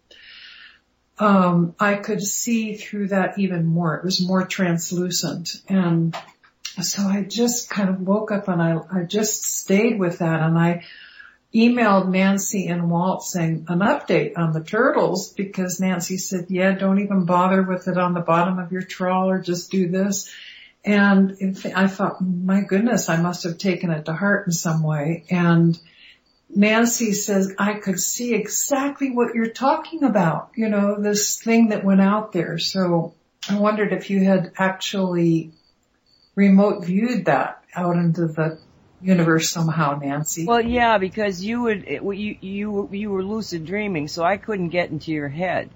Um, 1.19 1.75
I 1.79 1.95
could 1.95 2.23
see 2.23 2.75
through 2.75 3.09
that 3.09 3.37
even 3.37 3.67
more. 3.67 3.95
It 3.95 4.03
was 4.03 4.25
more 4.25 4.45
translucent 4.45 5.61
and 5.69 6.17
so 6.81 7.03
I 7.03 7.23
just 7.23 7.69
kind 7.69 7.89
of 7.89 8.01
woke 8.01 8.31
up 8.31 8.47
and 8.47 8.61
I, 8.61 8.77
I 8.91 9.03
just 9.03 9.43
stayed 9.43 9.99
with 9.99 10.19
that 10.19 10.41
and 10.41 10.57
I 10.57 10.83
emailed 11.53 12.09
Nancy 12.09 12.67
and 12.67 12.89
Walt 12.89 13.23
saying 13.23 13.65
an 13.67 13.79
update 13.79 14.37
on 14.37 14.53
the 14.53 14.63
turtles 14.63 15.33
because 15.33 15.79
Nancy 15.79 16.17
said, 16.17 16.45
yeah, 16.49 16.71
don't 16.71 16.99
even 16.99 17.25
bother 17.25 17.61
with 17.61 17.87
it 17.87 17.97
on 17.97 18.13
the 18.13 18.21
bottom 18.21 18.57
of 18.57 18.71
your 18.71 18.83
trawler, 18.83 19.39
just 19.39 19.69
do 19.69 19.89
this. 19.89 20.31
And 20.83 21.59
I 21.75 21.87
thought, 21.87 22.21
my 22.21 22.61
goodness, 22.61 23.07
I 23.07 23.17
must 23.21 23.43
have 23.43 23.57
taken 23.57 23.91
it 23.91 24.05
to 24.05 24.13
heart 24.13 24.47
in 24.47 24.51
some 24.51 24.81
way. 24.81 25.25
And 25.29 25.79
Nancy 26.49 27.13
says, 27.13 27.53
I 27.57 27.75
could 27.75 27.99
see 27.99 28.33
exactly 28.33 29.11
what 29.11 29.35
you're 29.35 29.51
talking 29.51 30.03
about, 30.03 30.51
you 30.55 30.69
know, 30.69 30.99
this 30.99 31.39
thing 31.39 31.69
that 31.69 31.83
went 31.83 32.01
out 32.01 32.31
there. 32.31 32.57
So 32.57 33.13
I 33.49 33.59
wondered 33.59 33.93
if 33.93 34.09
you 34.09 34.23
had 34.23 34.53
actually 34.57 35.51
remote 36.35 36.85
viewed 36.85 37.25
that 37.25 37.63
out 37.75 37.95
into 37.95 38.27
the 38.27 38.59
universe 39.01 39.49
somehow, 39.49 39.99
Nancy. 39.99 40.45
Well, 40.45 40.61
yeah, 40.61 40.97
because 40.97 41.43
you 41.43 41.63
would 41.63 41.85
it, 41.87 42.03
you 42.03 42.37
you 42.41 42.89
you 42.91 43.09
were 43.09 43.23
lucid 43.23 43.65
dreaming, 43.65 44.07
so 44.07 44.23
I 44.23 44.37
couldn't 44.37 44.69
get 44.69 44.91
into 44.91 45.11
your 45.11 45.29
head. 45.29 45.69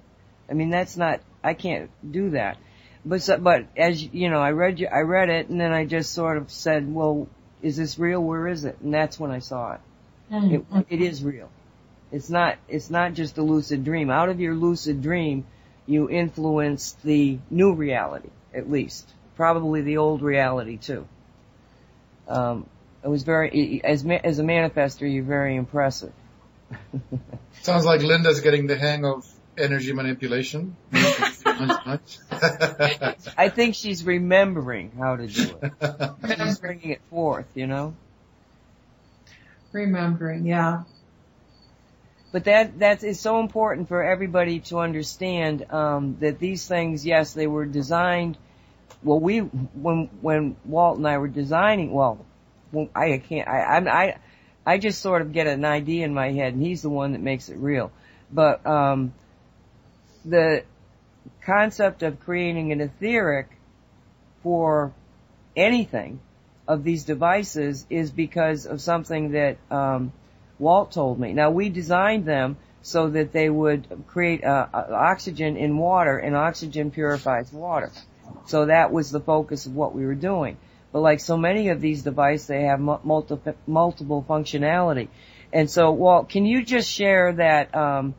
I 0.49 0.53
mean, 0.53 0.69
that's 0.69 0.98
not 0.98 1.22
I 1.44 1.53
can't 1.53 1.90
do 2.10 2.32
that. 2.32 2.57
But 3.06 3.30
but 3.41 3.68
as 3.77 4.02
you 4.03 4.30
know, 4.30 4.40
I 4.40 4.52
read 4.52 4.84
I 4.91 5.02
read 5.02 5.30
it, 5.30 5.49
and 5.49 5.61
then 5.61 5.72
I 5.72 5.86
just 5.86 6.14
sort 6.14 6.38
of 6.38 6.52
said, 6.52 6.91
"Well, 6.91 7.27
is 7.61 7.77
this 7.77 7.99
real? 7.99 8.22
Where 8.22 8.48
is 8.48 8.65
it?" 8.65 8.77
And 8.82 8.94
that's 8.94 9.19
when 9.19 9.32
I 9.32 9.40
saw 9.40 9.73
it. 9.73 9.80
It, 10.32 10.65
it 10.90 11.02
is 11.02 11.23
real. 11.23 11.49
It's 12.11 12.30
not. 12.30 12.57
It's 12.68 12.90
not 12.90 13.14
just 13.14 13.38
a 13.38 13.44
lucid 13.44 13.84
dream. 13.84 14.10
Out 14.10 14.30
of 14.30 14.40
your 14.40 14.56
lucid 14.56 15.03
dream, 15.03 15.45
you 15.86 16.10
influence 16.10 16.94
the 17.03 17.38
new 17.52 17.73
reality, 17.73 18.30
at 18.53 18.72
least, 18.72 19.07
probably 19.36 19.82
the 19.82 19.98
old 19.98 20.23
reality 20.23 20.77
too. 20.77 21.07
Um, 22.27 22.68
it 23.03 23.07
was 23.07 23.22
very 23.22 23.82
as 23.84 24.03
as 24.23 24.40
a 24.40 24.44
manifester, 24.44 25.11
you're 25.11 25.23
very 25.23 25.56
impressive. 25.56 26.14
Sounds 27.61 27.86
like 27.86 28.02
Linda's 28.02 28.41
getting 28.41 28.65
the 28.65 28.76
hang 28.76 29.06
of 29.06 29.27
energy 29.57 29.94
manipulation. 29.94 30.76
I 33.38 33.49
think 33.49 33.76
she's 33.76 34.03
remembering 34.03 34.91
how 34.98 35.15
to 35.15 35.27
do 35.27 35.57
it. 35.61 36.38
She's 36.38 36.60
bringing 36.60 36.91
it 36.91 37.02
forth, 37.10 37.48
you 37.56 37.68
know. 37.68 37.95
Remembering, 39.72 40.45
yeah. 40.45 40.84
But 42.32 42.44
that 42.45 42.80
that 42.80 43.03
is 43.03 43.19
so 43.19 43.40
important 43.40 43.88
for 43.88 44.03
everybody 44.03 44.60
to 44.61 44.80
understand 44.80 45.72
um, 45.72 46.18
that 46.19 46.40
these 46.40 46.68
things, 46.68 47.06
yes, 47.06 47.34
they 47.34 47.48
were 47.48 47.65
designed. 47.65 48.38
Well, 49.03 49.19
we 49.19 49.40
when 49.40 50.10
when 50.22 50.57
Walt 50.65 50.98
and 50.98 51.07
I 51.07 51.18
were 51.18 51.30
designing, 51.30 51.94
well, 51.94 52.26
I 52.94 53.22
can't. 53.26 53.48
I 53.48 53.77
I'm, 53.77 53.88
I 53.88 54.18
I 54.65 54.77
just 54.80 55.02
sort 55.02 55.22
of 55.22 55.32
get 55.32 55.48
an 55.48 55.64
idea 55.64 56.03
in 56.03 56.14
my 56.14 56.32
head, 56.32 56.53
and 56.53 56.61
he's 56.61 56.82
the 56.82 56.90
one 56.90 57.14
that 57.14 57.22
makes 57.22 57.48
it 57.48 57.57
real. 57.57 57.91
But 58.32 58.65
um, 58.65 59.14
the 60.26 60.64
concept 61.44 62.04
of 62.04 62.20
creating 62.20 62.72
an 62.72 62.82
etheric 62.82 63.48
for 64.44 64.94
anything 65.56 66.20
of 66.68 66.84
these 66.84 67.04
devices 67.04 67.86
is 67.90 68.12
because 68.12 68.66
of 68.66 68.82
something 68.82 69.32
that 69.32 69.58
um, 69.70 70.12
Walt 70.60 70.92
told 70.92 71.20
me. 71.20 71.34
Now 71.34 71.52
we 71.52 71.70
designed 71.70 72.26
them 72.26 72.58
so 72.82 73.10
that 73.10 73.32
they 73.32 73.50
would 73.50 74.04
create 74.08 74.44
uh, 74.44 74.68
oxygen 74.72 75.58
in 75.58 75.78
water, 75.78 76.20
and 76.20 76.36
oxygen 76.36 76.92
purifies 76.92 77.52
water. 77.52 77.92
So 78.46 78.68
that 78.68 78.92
was 78.92 79.10
the 79.10 79.20
focus 79.20 79.66
of 79.66 79.76
what 79.76 79.96
we 79.96 80.06
were 80.06 80.14
doing. 80.14 80.58
But 80.92 81.00
like 81.00 81.20
so 81.20 81.36
many 81.36 81.70
of 81.70 81.82
these 81.82 82.04
devices, 82.04 82.48
they 82.48 82.64
have 82.64 82.80
multiple 82.80 83.56
multiple 83.66 84.24
functionality. 84.28 85.08
And 85.52 85.70
so, 85.70 85.92
Walt, 85.92 86.30
can 86.30 86.46
you 86.46 86.64
just 86.64 86.92
share 86.92 87.34
that 87.34 87.74
um, 87.74 88.14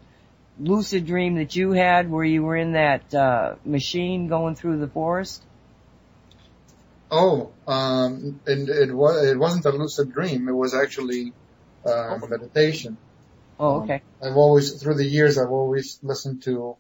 lucid 0.59 1.07
dream 1.07 1.37
that 1.37 1.55
you 1.55 1.73
had 1.73 2.11
where 2.11 2.24
you 2.24 2.43
were 2.43 2.57
in 2.57 2.73
that 2.73 3.15
uh, 3.15 3.57
machine 3.65 4.28
going 4.28 4.55
through 4.55 4.78
the 4.78 4.89
forest? 4.89 5.43
Oh, 7.11 7.53
um, 7.66 8.41
and 8.47 8.69
it 8.69 8.93
was 8.93 9.24
it 9.24 9.39
wasn't 9.39 9.65
a 9.66 9.70
lucid 9.70 10.12
dream. 10.12 10.49
It 10.49 10.53
was 10.53 10.74
actually 10.74 11.33
uh, 11.85 12.19
meditation. 12.28 12.97
Oh, 13.61 13.83
okay. 13.83 14.03
I've 14.23 14.37
always 14.37 14.83
through 14.83 14.95
the 14.95 15.05
years 15.05 15.39
I've 15.39 15.51
always 15.51 15.99
listened 16.03 16.43
to 16.45 16.77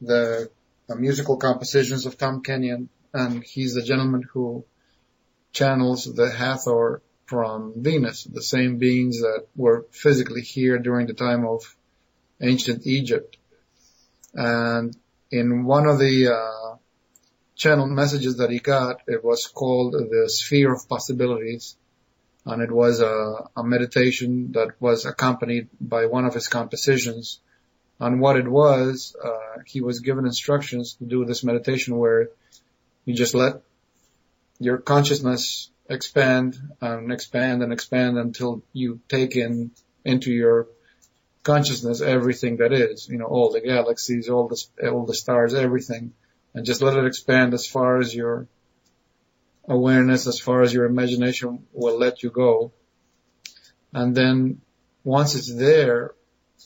the 0.00 0.50
uh, 0.88 0.94
musical 0.94 1.36
compositions 1.36 2.06
of 2.06 2.16
Tom 2.16 2.42
Kenyon, 2.42 2.88
and 3.12 3.44
he's 3.44 3.74
the 3.74 3.82
gentleman 3.82 4.22
who 4.32 4.64
channels 5.52 6.04
the 6.04 6.30
Hathor 6.30 7.02
from 7.26 7.74
Venus, 7.76 8.24
the 8.24 8.42
same 8.42 8.78
beings 8.78 9.20
that 9.20 9.46
were 9.54 9.86
physically 9.90 10.42
here 10.42 10.78
during 10.78 11.06
the 11.06 11.14
time 11.14 11.46
of 11.46 11.76
ancient 12.42 12.86
Egypt. 12.86 13.36
And 14.34 14.96
in 15.30 15.64
one 15.64 15.86
of 15.86 15.98
the 15.98 16.34
uh, 16.34 16.76
channeled 17.54 17.90
messages 17.90 18.36
that 18.38 18.50
he 18.50 18.58
got, 18.58 19.02
it 19.06 19.24
was 19.24 19.46
called 19.46 19.92
the 19.92 20.28
Sphere 20.28 20.72
of 20.72 20.88
Possibilities. 20.88 21.76
And 22.44 22.60
it 22.60 22.72
was 22.72 23.00
a, 23.00 23.48
a 23.56 23.62
meditation 23.62 24.52
that 24.52 24.80
was 24.80 25.06
accompanied 25.06 25.68
by 25.80 26.06
one 26.06 26.24
of 26.24 26.34
his 26.34 26.48
compositions. 26.48 27.38
And 28.00 28.20
what 28.20 28.36
it 28.36 28.48
was, 28.48 29.14
uh, 29.22 29.60
he 29.64 29.80
was 29.80 30.00
given 30.00 30.26
instructions 30.26 30.94
to 30.94 31.04
do 31.04 31.24
this 31.24 31.44
meditation 31.44 31.96
where 31.96 32.30
you 33.04 33.14
just 33.14 33.34
let 33.34 33.62
your 34.58 34.78
consciousness 34.78 35.70
expand 35.88 36.58
and 36.80 37.12
expand 37.12 37.62
and 37.62 37.72
expand 37.72 38.18
until 38.18 38.62
you 38.72 39.00
take 39.08 39.36
in 39.36 39.70
into 40.04 40.32
your 40.32 40.66
consciousness 41.42 42.00
everything 42.00 42.58
that 42.58 42.72
is, 42.72 43.08
you 43.08 43.18
know, 43.18 43.26
all 43.26 43.50
the 43.50 43.60
galaxies, 43.60 44.28
all 44.28 44.48
the, 44.48 44.90
all 44.90 45.06
the 45.06 45.14
stars, 45.14 45.54
everything, 45.54 46.12
and 46.54 46.64
just 46.64 46.82
let 46.82 46.96
it 46.96 47.06
expand 47.06 47.54
as 47.54 47.66
far 47.66 47.98
as 47.98 48.14
your 48.14 48.46
awareness, 49.66 50.26
as 50.26 50.38
far 50.38 50.62
as 50.62 50.72
your 50.72 50.84
imagination 50.84 51.66
will 51.72 51.98
let 51.98 52.22
you 52.22 52.30
go. 52.30 52.72
And 53.92 54.14
then 54.14 54.60
once 55.04 55.34
it's 55.34 55.54
there, 55.54 56.14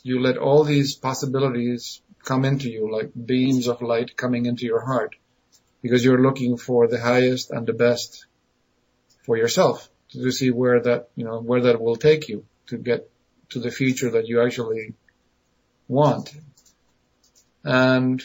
you 0.03 0.21
let 0.21 0.37
all 0.37 0.65
these 0.65 0.95
possibilities 0.95 2.01
come 2.25 2.45
into 2.45 2.71
you 2.71 2.91
like 2.93 3.11
beams 3.15 3.69
of 3.69 3.83
light 3.83 4.17
coming 4.17 4.47
into 4.47 4.67
your 4.67 4.81
heart 4.81 5.17
because 5.81 6.05
you're 6.05 6.23
looking 6.23 6.57
for 6.57 6.89
the 6.89 7.01
highest 7.01 7.51
and 7.51 7.67
the 7.67 7.73
best 7.73 8.27
for 9.25 9.37
yourself 9.37 9.89
to 10.11 10.31
see 10.31 10.51
where 10.51 10.81
that, 10.81 11.09
you 11.17 11.25
know, 11.25 11.41
where 11.41 11.63
that 11.63 11.81
will 11.81 11.97
take 11.97 12.29
you 12.29 12.45
to 12.67 12.77
get 12.77 13.11
to 13.51 13.61
the 13.61 13.71
future 13.71 14.11
that 14.11 14.27
you 14.27 14.43
actually 14.43 14.95
want. 15.89 16.33
And 17.65 18.23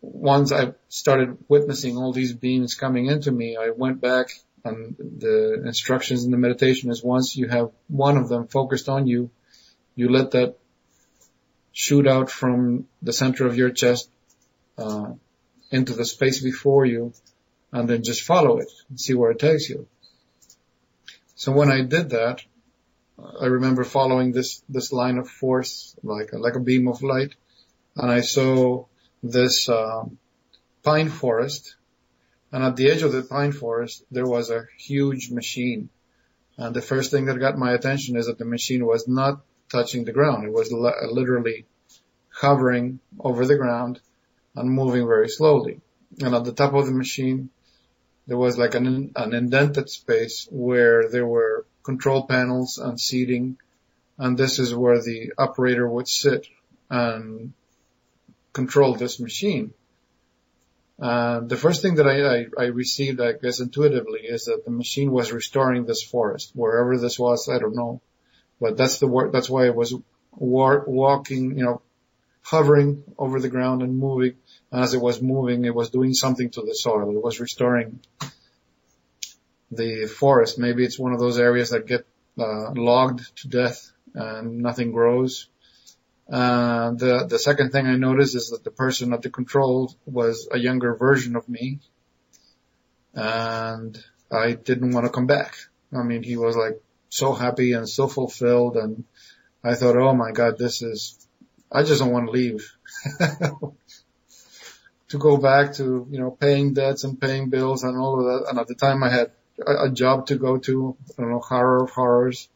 once 0.00 0.52
I 0.52 0.72
started 0.88 1.38
witnessing 1.48 1.96
all 1.96 2.12
these 2.12 2.32
beings 2.32 2.74
coming 2.74 3.06
into 3.06 3.30
me, 3.30 3.56
I 3.56 3.70
went 3.70 4.00
back 4.00 4.30
and 4.64 4.96
the 4.98 5.62
instructions 5.64 6.24
in 6.24 6.30
the 6.30 6.36
meditation 6.36 6.90
is 6.90 7.02
once 7.02 7.36
you 7.36 7.48
have 7.48 7.70
one 7.88 8.16
of 8.16 8.28
them 8.28 8.46
focused 8.46 8.88
on 8.88 9.06
you, 9.06 9.30
you 9.94 10.08
let 10.08 10.32
that 10.32 10.56
shoot 11.72 12.06
out 12.06 12.30
from 12.30 12.86
the 13.02 13.12
center 13.12 13.46
of 13.46 13.56
your 13.56 13.70
chest 13.70 14.10
uh, 14.76 15.12
into 15.70 15.94
the 15.94 16.04
space 16.04 16.42
before 16.42 16.84
you, 16.84 17.12
and 17.72 17.88
then 17.88 18.02
just 18.02 18.22
follow 18.22 18.58
it 18.58 18.68
and 18.88 19.00
see 19.00 19.14
where 19.14 19.30
it 19.30 19.38
takes 19.38 19.68
you. 19.68 19.86
So 21.36 21.52
when 21.52 21.70
I 21.70 21.82
did 21.82 22.10
that, 22.10 22.42
I 23.40 23.46
remember 23.46 23.84
following 23.84 24.32
this, 24.32 24.62
this 24.68 24.92
line 24.92 25.18
of 25.18 25.28
force, 25.28 25.96
like, 26.02 26.32
a, 26.32 26.38
like 26.38 26.54
a 26.54 26.60
beam 26.60 26.88
of 26.88 27.02
light, 27.02 27.34
and 27.96 28.10
I 28.10 28.20
saw 28.20 28.86
this, 29.22 29.68
um, 29.68 30.18
pine 30.82 31.08
forest, 31.08 31.76
and 32.52 32.64
at 32.64 32.76
the 32.76 32.90
edge 32.90 33.02
of 33.02 33.12
the 33.12 33.22
pine 33.22 33.52
forest, 33.52 34.04
there 34.10 34.26
was 34.26 34.50
a 34.50 34.66
huge 34.78 35.30
machine. 35.30 35.88
And 36.56 36.74
the 36.74 36.82
first 36.82 37.10
thing 37.10 37.26
that 37.26 37.38
got 37.38 37.58
my 37.58 37.72
attention 37.72 38.16
is 38.16 38.26
that 38.26 38.38
the 38.38 38.44
machine 38.44 38.84
was 38.84 39.06
not 39.06 39.42
touching 39.70 40.04
the 40.04 40.12
ground. 40.12 40.44
It 40.44 40.52
was 40.52 40.72
li- 40.72 41.10
literally 41.10 41.66
hovering 42.28 43.00
over 43.18 43.46
the 43.46 43.56
ground 43.56 44.00
and 44.56 44.70
moving 44.70 45.06
very 45.06 45.28
slowly. 45.28 45.80
And 46.20 46.34
at 46.34 46.44
the 46.44 46.52
top 46.52 46.74
of 46.74 46.86
the 46.86 46.92
machine, 46.92 47.50
there 48.26 48.36
was 48.36 48.58
like 48.58 48.74
an, 48.74 49.12
an 49.14 49.32
indented 49.32 49.88
space 49.88 50.48
where 50.50 51.08
there 51.08 51.26
were 51.26 51.66
control 51.82 52.26
panels 52.26 52.78
and 52.78 53.00
seating. 53.00 53.58
And 54.18 54.36
this 54.36 54.58
is 54.58 54.74
where 54.74 55.02
the 55.02 55.32
operator 55.38 55.88
would 55.88 56.08
sit 56.08 56.46
and 56.90 57.52
control 58.52 58.94
this 58.94 59.20
machine. 59.20 59.72
Uh, 61.00 61.40
the 61.40 61.56
first 61.56 61.80
thing 61.80 61.94
that 61.94 62.06
I, 62.06 62.40
I, 62.40 62.64
I, 62.64 62.66
received, 62.66 63.20
I 63.22 63.32
guess 63.32 63.60
intuitively, 63.60 64.20
is 64.20 64.44
that 64.44 64.66
the 64.66 64.70
machine 64.70 65.10
was 65.10 65.32
restoring 65.32 65.86
this 65.86 66.02
forest, 66.02 66.50
wherever 66.54 66.98
this 66.98 67.18
was, 67.18 67.48
I 67.48 67.58
don't 67.58 67.74
know, 67.74 68.02
but 68.60 68.76
that's 68.76 68.98
the 68.98 69.06
work. 69.06 69.32
That's 69.32 69.48
why 69.48 69.66
it 69.66 69.74
was 69.74 69.94
war, 70.32 70.84
walking, 70.86 71.56
you 71.56 71.64
know, 71.64 71.80
hovering 72.42 73.02
over 73.16 73.40
the 73.40 73.48
ground 73.48 73.82
and 73.82 73.98
moving. 73.98 74.34
And 74.70 74.82
as 74.82 74.92
it 74.92 75.00
was 75.00 75.22
moving, 75.22 75.64
it 75.64 75.74
was 75.74 75.88
doing 75.88 76.12
something 76.12 76.50
to 76.50 76.62
the 76.62 76.74
soil. 76.74 77.16
It 77.16 77.22
was 77.22 77.40
restoring 77.40 78.00
the 79.70 80.06
forest. 80.06 80.58
Maybe 80.58 80.84
it's 80.84 80.98
one 80.98 81.12
of 81.12 81.20
those 81.20 81.38
areas 81.38 81.70
that 81.70 81.86
get 81.86 82.06
uh, 82.38 82.72
logged 82.72 83.36
to 83.38 83.48
death 83.48 83.92
and 84.14 84.58
nothing 84.58 84.92
grows. 84.92 85.48
Uh, 86.30 86.92
the 86.92 87.26
the 87.28 87.38
second 87.38 87.70
thing 87.70 87.86
I 87.86 87.96
noticed 87.96 88.36
is 88.36 88.50
that 88.50 88.62
the 88.62 88.70
person 88.70 89.12
at 89.12 89.22
the 89.22 89.30
control 89.30 89.92
was 90.06 90.48
a 90.52 90.58
younger 90.58 90.94
version 90.94 91.34
of 91.34 91.48
me, 91.48 91.80
and 93.14 93.98
I 94.30 94.52
didn't 94.52 94.92
want 94.92 95.06
to 95.06 95.12
come 95.12 95.26
back. 95.26 95.56
I 95.92 96.04
mean, 96.04 96.22
he 96.22 96.36
was 96.36 96.56
like 96.56 96.80
so 97.08 97.32
happy 97.32 97.72
and 97.72 97.88
so 97.88 98.06
fulfilled, 98.06 98.76
and 98.76 99.04
I 99.64 99.74
thought, 99.74 99.96
oh 99.96 100.14
my 100.14 100.30
God, 100.30 100.56
this 100.56 100.82
is. 100.82 101.16
I 101.72 101.82
just 101.84 102.00
don't 102.00 102.12
want 102.12 102.26
to 102.26 102.32
leave. 102.32 102.76
to 105.10 105.18
go 105.18 105.36
back 105.36 105.74
to, 105.74 106.06
you 106.10 106.18
know, 106.20 106.30
paying 106.30 106.72
debts 106.72 107.04
and 107.04 107.20
paying 107.20 107.50
bills 107.50 107.82
and 107.82 107.96
all 107.96 108.18
of 108.18 108.24
that. 108.26 108.50
And 108.50 108.58
at 108.58 108.68
the 108.68 108.76
time 108.76 109.02
I 109.02 109.10
had 109.10 109.32
a, 109.66 109.90
job 109.90 110.26
to 110.26 110.36
go 110.36 110.58
to, 110.58 110.96
I 111.18 111.22
don't 111.22 111.30
know, 111.30 111.40
horror 111.40 111.84
of 111.84 111.90
horrors, 111.90 112.48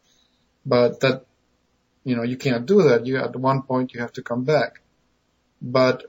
but 0.65 1.01
that, 1.01 1.27
you 2.05 2.17
know, 2.17 2.23
you 2.23 2.37
can't 2.37 2.67
do 2.67 2.83
that. 2.83 3.07
You, 3.07 3.19
at 3.19 3.37
one 3.37 3.63
point 3.63 3.95
you 3.95 4.01
have 4.01 4.13
to 4.15 4.23
come 4.23 4.45
back. 4.45 4.81
But, 5.61 6.05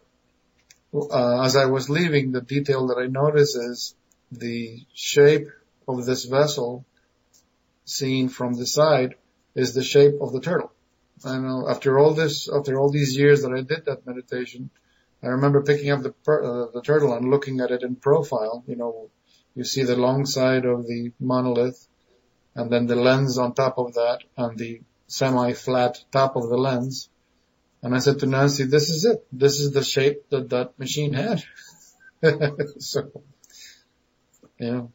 uh, 0.94 1.42
as 1.42 1.56
I 1.56 1.66
was 1.66 1.90
leaving, 1.90 2.32
the 2.32 2.42
detail 2.42 2.88
that 2.88 2.98
I 2.98 3.08
noticed 3.08 3.58
is 3.58 3.96
the 4.32 4.86
shape 4.94 5.48
of 5.88 6.06
this 6.06 6.26
vessel 6.26 6.86
seen 7.86 8.30
from 8.30 8.54
the 8.54 8.66
side 8.66 9.16
is 9.54 9.74
the 9.74 9.84
shape 9.84 10.16
of 10.22 10.34
the 10.34 10.42
turtle. 10.42 10.72
I 11.24 11.38
know 11.38 11.70
after 11.70 11.98
all 11.98 12.14
this, 12.14 12.50
after 12.50 12.78
all 12.78 12.92
these 12.92 13.16
years 13.16 13.44
that 13.44 13.54
I 13.54 13.62
did 13.62 13.86
that 13.86 14.06
meditation, 14.06 14.70
I 15.24 15.28
remember 15.28 15.64
picking 15.64 15.92
up 15.92 16.02
the, 16.02 16.10
uh, 16.10 16.72
the 16.74 16.82
turtle 16.84 17.14
and 17.14 17.32
looking 17.32 17.62
at 17.62 17.72
it 17.72 17.84
in 17.84 17.96
profile. 17.96 18.64
You 18.68 18.76
know, 18.76 19.10
you 19.56 19.64
see 19.64 19.84
the 19.84 19.96
long 19.96 20.26
side 20.26 20.66
of 20.66 20.86
the 20.86 21.12
monolith 21.20 21.88
and 22.56 22.72
then 22.72 22.88
the 22.88 22.96
lens 22.96 23.38
on 23.38 23.54
top 23.54 23.78
of 23.78 23.94
that 23.94 24.20
and 24.38 24.58
the 24.58 24.82
semi-flat 25.08 26.04
top 26.12 26.36
of 26.36 26.50
the 26.50 26.58
lens. 26.58 27.10
And 27.82 27.96
I 27.96 28.00
said 28.00 28.20
to 28.20 28.26
Nancy, 28.26 28.66
this 28.66 28.90
is 28.90 29.06
it. 29.06 29.26
This 29.32 29.60
is 29.60 29.72
the 29.72 29.84
shape 29.84 30.30
that 30.30 30.50
that 30.50 30.78
machine 30.80 31.14
had. 31.14 31.44
so, 32.80 33.12
you 34.58 34.72
know, 34.72 34.92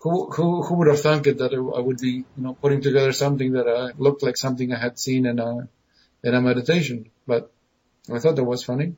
who, 0.00 0.30
who, 0.30 0.62
who 0.62 0.74
would 0.76 0.88
have 0.88 1.00
thunk 1.00 1.26
it 1.26 1.38
that 1.38 1.54
I 1.54 1.80
would 1.80 1.98
be, 1.98 2.10
you 2.10 2.24
know, 2.36 2.54
putting 2.54 2.80
together 2.80 3.12
something 3.12 3.52
that 3.52 3.66
uh, 3.66 3.92
looked 3.96 4.22
like 4.22 4.36
something 4.36 4.72
I 4.72 4.78
had 4.78 4.98
seen 4.98 5.26
in 5.26 5.38
a, 5.38 5.68
in 6.22 6.34
a 6.34 6.40
meditation, 6.40 7.10
but 7.26 7.50
I 8.12 8.18
thought 8.18 8.36
that 8.36 8.44
was 8.44 8.64
funny. 8.64 8.94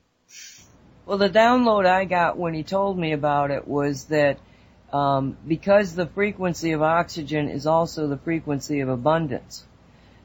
Well, 1.05 1.17
the 1.17 1.29
download 1.29 1.85
I 1.85 2.05
got 2.05 2.37
when 2.37 2.53
he 2.53 2.63
told 2.63 2.97
me 2.97 3.13
about 3.13 3.51
it 3.51 3.67
was 3.67 4.05
that 4.05 4.39
um, 4.91 5.37
because 5.47 5.95
the 5.95 6.07
frequency 6.07 6.71
of 6.71 6.81
oxygen 6.81 7.49
is 7.49 7.67
also 7.67 8.07
the 8.07 8.17
frequency 8.17 8.79
of 8.79 8.89
abundance, 8.89 9.65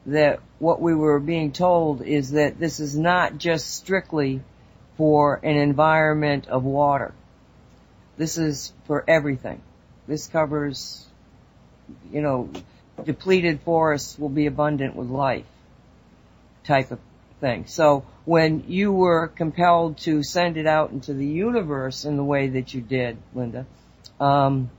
that 0.07 0.41
what 0.59 0.81
we 0.81 0.95
were 0.95 1.21
being 1.21 1.53
told 1.53 2.03
is 2.03 2.33
that 2.33 2.59
this 2.59 2.81
is 2.81 2.97
not 2.97 3.39
just 3.39 3.75
strictly 3.75 4.41
for 4.97 5.41
an 5.43 5.57
environment 5.57 6.47
of 6.49 6.65
water. 6.65 7.13
This 8.17 8.39
is 8.39 8.73
for 8.87 9.05
everything. 9.09 9.61
This 10.07 10.27
covers, 10.27 11.07
you 12.13 12.21
know, 12.21 12.51
depleted 13.05 13.61
forests 13.63 14.19
will 14.19 14.29
be 14.29 14.47
abundant 14.47 14.95
with 14.95 15.09
life 15.09 15.47
type 16.65 16.91
of 16.91 16.99
thing. 17.41 17.67
So 17.67 18.05
when 18.25 18.65
you 18.69 18.93
were 18.93 19.29
compelled 19.29 19.99
to 19.99 20.23
send 20.23 20.57
it 20.57 20.67
out 20.67 20.93
into 20.93 21.13
the 21.13 21.27
universe 21.27 22.05
in 22.05 22.17
the 22.17 22.25
way 22.25 22.49
that 22.49 22.73
you 22.73 22.81
did, 22.81 23.19
Linda, 23.35 23.67
um, 24.21 24.71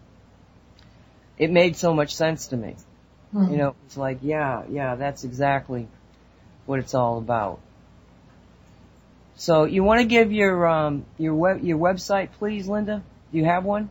it 1.37 1.51
made 1.51 1.75
so 1.75 1.93
much 1.93 2.15
sense 2.15 2.47
to 2.47 2.57
me. 2.57 2.75
Mm-hmm. 3.33 3.51
You 3.51 3.57
know, 3.57 3.75
it's 3.85 3.97
like, 3.97 4.19
yeah, 4.21 4.63
yeah, 4.69 4.95
that's 4.95 5.23
exactly 5.23 5.87
what 6.65 6.79
it's 6.79 6.93
all 6.93 7.17
about. 7.17 7.59
So 9.37 9.65
you 9.65 9.83
want 9.83 9.99
to 9.99 10.05
give 10.05 10.31
your 10.31 10.65
um, 10.65 11.05
your 11.17 11.35
web 11.35 11.61
your 11.63 11.77
website, 11.77 12.29
please, 12.39 12.69
Linda? 12.69 13.03
Do 13.31 13.37
you 13.37 13.43
have 13.45 13.65
one? 13.65 13.89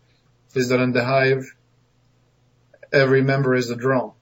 is 0.54 0.70
that 0.70 0.80
in 0.80 0.94
the 0.94 1.04
hive, 1.04 1.54
every 2.94 3.22
member 3.22 3.54
is 3.54 3.70
a 3.70 3.76
drone. 3.76 4.14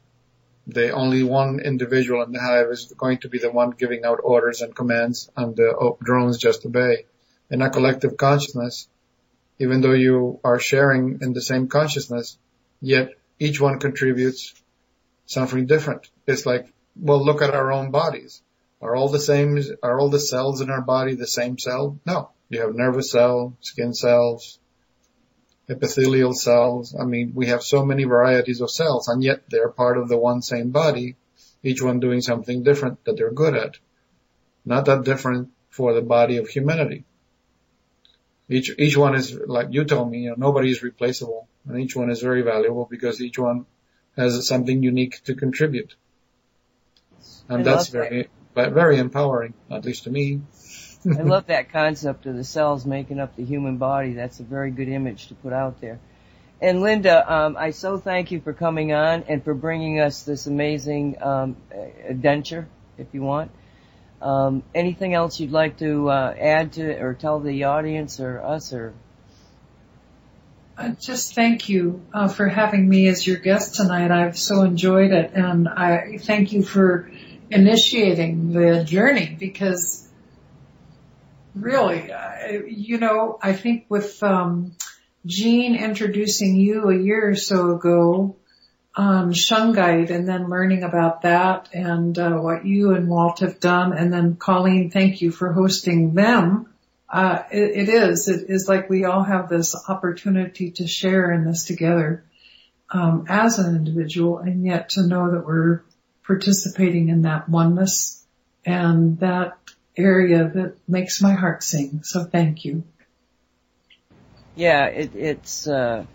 The 0.71 0.91
only 0.91 1.23
one 1.23 1.59
individual 1.59 2.21
in 2.21 2.31
the 2.31 2.39
hive 2.39 2.67
is 2.69 2.93
going 2.95 3.17
to 3.19 3.29
be 3.29 3.39
the 3.39 3.49
one 3.49 3.71
giving 3.71 4.05
out 4.05 4.19
orders 4.23 4.61
and 4.61 4.75
commands, 4.75 5.27
and 5.35 5.55
the 5.55 5.95
drones 6.03 6.37
just 6.37 6.63
obey. 6.63 7.05
In 7.49 7.63
a 7.63 7.71
collective 7.71 8.17
consciousness, 8.17 8.87
even 9.57 9.81
though 9.81 9.93
you 9.93 10.39
are 10.43 10.59
sharing 10.59 11.21
in 11.21 11.33
the 11.33 11.41
same 11.41 11.69
consciousness, 11.69 12.37
yet 12.81 13.15
each 13.39 13.59
one 13.59 13.79
contributes 13.79 14.53
something 15.25 15.65
different. 15.65 16.07
It's 16.27 16.45
like, 16.45 16.71
well, 16.95 17.25
look 17.25 17.41
at 17.41 17.55
our 17.55 17.71
own 17.71 17.89
bodies. 17.89 18.43
Are 18.79 18.95
all 18.95 19.09
the 19.09 19.19
same, 19.19 19.59
are 19.81 19.99
all 19.99 20.09
the 20.09 20.19
cells 20.19 20.61
in 20.61 20.69
our 20.69 20.81
body 20.81 21.15
the 21.15 21.25
same 21.25 21.57
cell? 21.57 21.97
No. 22.05 22.29
You 22.49 22.61
have 22.61 22.75
nervous 22.75 23.09
cell, 23.11 23.57
skin 23.61 23.95
cells, 23.95 24.59
epithelial 25.69 26.33
cells. 26.33 26.95
I 26.99 27.05
mean, 27.05 27.33
we 27.35 27.47
have 27.47 27.63
so 27.63 27.85
many 27.85 28.03
varieties 28.03 28.61
of 28.61 28.71
cells 28.71 29.07
and 29.07 29.23
yet 29.23 29.43
they're 29.49 29.69
part 29.69 29.97
of 29.97 30.09
the 30.09 30.17
one 30.17 30.41
same 30.41 30.71
body, 30.71 31.15
each 31.63 31.81
one 31.81 31.99
doing 31.99 32.21
something 32.21 32.63
different 32.63 33.03
that 33.05 33.17
they're 33.17 33.31
good 33.31 33.55
at. 33.55 33.77
Not 34.65 34.85
that 34.85 35.03
different 35.03 35.49
for 35.69 35.93
the 35.93 36.01
body 36.01 36.37
of 36.37 36.49
humanity. 36.49 37.05
Each, 38.49 38.73
each 38.79 38.97
one 38.97 39.15
is, 39.15 39.33
like 39.33 39.67
you 39.71 39.85
told 39.85 40.09
me, 40.09 40.23
you 40.23 40.29
know, 40.29 40.35
nobody 40.37 40.71
is 40.71 40.81
replaceable 40.81 41.47
and 41.67 41.79
each 41.79 41.95
one 41.95 42.09
is 42.09 42.21
very 42.21 42.41
valuable 42.41 42.87
because 42.89 43.21
each 43.21 43.37
one 43.37 43.67
has 44.17 44.47
something 44.47 44.81
unique 44.81 45.23
to 45.25 45.35
contribute. 45.35 45.93
And 47.47 47.61
I 47.61 47.63
that's 47.63 47.89
very, 47.89 48.29
that 48.55 48.73
very 48.73 48.97
empowering, 48.97 49.53
at 49.69 49.85
least 49.85 50.05
to 50.05 50.09
me. 50.09 50.41
I 51.05 51.21
love 51.21 51.47
that 51.47 51.71
concept 51.71 52.25
of 52.25 52.35
the 52.35 52.43
cells 52.43 52.85
making 52.85 53.19
up 53.19 53.35
the 53.35 53.45
human 53.45 53.77
body. 53.77 54.13
That's 54.13 54.39
a 54.39 54.43
very 54.43 54.71
good 54.71 54.89
image 54.89 55.27
to 55.27 55.35
put 55.35 55.53
out 55.53 55.79
there. 55.79 55.99
And 56.61 56.81
Linda, 56.81 57.33
um, 57.33 57.55
I 57.57 57.71
so 57.71 57.97
thank 57.97 58.31
you 58.31 58.41
for 58.41 58.51
coming 58.51 58.91
on 58.91 59.23
and 59.29 59.43
for 59.43 59.53
bringing 59.53 60.01
us 60.01 60.23
this 60.23 60.45
amazing 60.45 61.21
um, 61.21 61.55
adventure, 62.05 62.67
if 62.97 63.07
you 63.13 63.21
want. 63.21 63.51
Um, 64.21 64.63
anything 64.75 65.13
else 65.13 65.39
you'd 65.39 65.53
like 65.53 65.77
to 65.77 66.09
uh, 66.09 66.35
add 66.37 66.73
to 66.73 67.01
or 67.01 67.13
tell 67.13 67.39
the 67.39 67.63
audience 67.63 68.19
or 68.19 68.41
us 68.41 68.73
or? 68.73 68.93
Uh, 70.77 70.89
just 70.99 71.33
thank 71.33 71.69
you 71.69 72.01
uh, 72.13 72.27
for 72.27 72.49
having 72.49 72.87
me 72.87 73.07
as 73.07 73.25
your 73.25 73.37
guest 73.37 73.75
tonight. 73.75 74.11
I've 74.11 74.37
so 74.37 74.63
enjoyed 74.63 75.11
it, 75.11 75.31
and 75.33 75.69
I 75.69 76.17
thank 76.19 76.51
you 76.51 76.63
for 76.63 77.09
initiating 77.49 78.51
the 78.51 78.83
journey 78.83 79.35
because 79.39 80.08
really, 81.55 82.11
uh, 82.11 82.51
you 82.67 82.97
know, 82.97 83.37
I 83.41 83.53
think 83.53 83.85
with 83.89 84.21
um, 84.23 84.75
Jean 85.25 85.75
introducing 85.75 86.55
you 86.55 86.89
a 86.89 86.97
year 86.97 87.29
or 87.29 87.35
so 87.35 87.75
ago, 87.75 88.35
on 88.95 89.31
Shungite 89.31 90.09
and 90.09 90.27
then 90.27 90.49
learning 90.49 90.83
about 90.83 91.21
that 91.21 91.69
and 91.73 92.17
uh, 92.19 92.31
what 92.31 92.65
you 92.65 92.95
and 92.95 93.07
Walt 93.07 93.39
have 93.39 93.59
done. 93.59 93.93
And 93.93 94.11
then 94.11 94.35
Colleen, 94.35 94.91
thank 94.91 95.21
you 95.21 95.31
for 95.31 95.53
hosting 95.53 96.15
them. 96.15 96.67
Uh, 97.07 97.43
it, 97.51 97.87
it 97.87 97.89
is. 97.89 98.27
It 98.27 98.49
is 98.49 98.67
like 98.67 98.89
we 98.89 99.05
all 99.05 99.23
have 99.23 99.47
this 99.47 99.75
opportunity 99.87 100.71
to 100.71 100.87
share 100.87 101.31
in 101.31 101.45
this 101.45 101.63
together 101.65 102.25
um, 102.91 103.25
as 103.29 103.57
an 103.57 103.75
individual, 103.75 104.39
and 104.39 104.65
yet 104.65 104.89
to 104.89 105.07
know 105.07 105.31
that 105.31 105.45
we're 105.45 105.83
participating 106.25 107.09
in 107.09 107.21
that 107.21 107.47
oneness 107.47 108.23
and 108.65 109.19
that 109.19 109.58
area 109.99 110.47
that 110.47 110.75
makes 110.87 111.21
my 111.21 111.33
heart 111.33 111.63
sing. 111.63 112.01
So 112.03 112.23
thank 112.23 112.65
you. 112.65 112.83
Yeah, 114.55 114.85
it, 114.85 115.15
it's, 115.15 115.67
uh, 115.67 116.05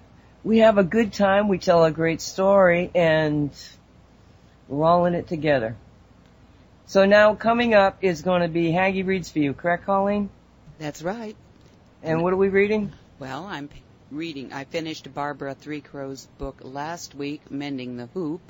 we 0.43 0.59
have 0.59 0.78
a 0.78 0.85
good 0.85 1.12
time, 1.12 1.48
we 1.48 1.59
tell 1.59 1.85
a 1.85 1.90
great 1.90 2.20
story, 2.20 2.90
and 2.94 3.51
we're 4.69 4.85
all 4.85 5.06
in 5.06 5.15
it 5.15 5.28
together. 5.28 5.77
So 6.86 7.06
now 7.06 7.35
coming 7.35 7.74
up 7.74 7.98
is 8.02 8.23
going 8.23 8.43
to 8.43 8.48
be 8.48 8.70
Haggie 8.70 9.02
Reads 9.02 9.31
for 9.31 9.39
You, 9.39 9.55
correct 9.55 9.86
Colleen? 9.86 10.28
That's 10.78 11.02
right. 11.02 11.36
And 12.02 12.23
what 12.23 12.32
are 12.35 12.36
we 12.36 12.48
reading? 12.48 12.93
Well, 13.19 13.44
I'm 13.44 13.70
reading. 14.11 14.52
I 14.52 14.65
finished 14.65 15.15
Barbara 15.15 15.55
Three 15.55 15.81
Crows' 15.81 16.28
book 16.36 16.59
last 16.62 17.15
week, 17.15 17.51
Mending 17.51 17.97
the 17.97 18.06
Hoop. 18.06 18.43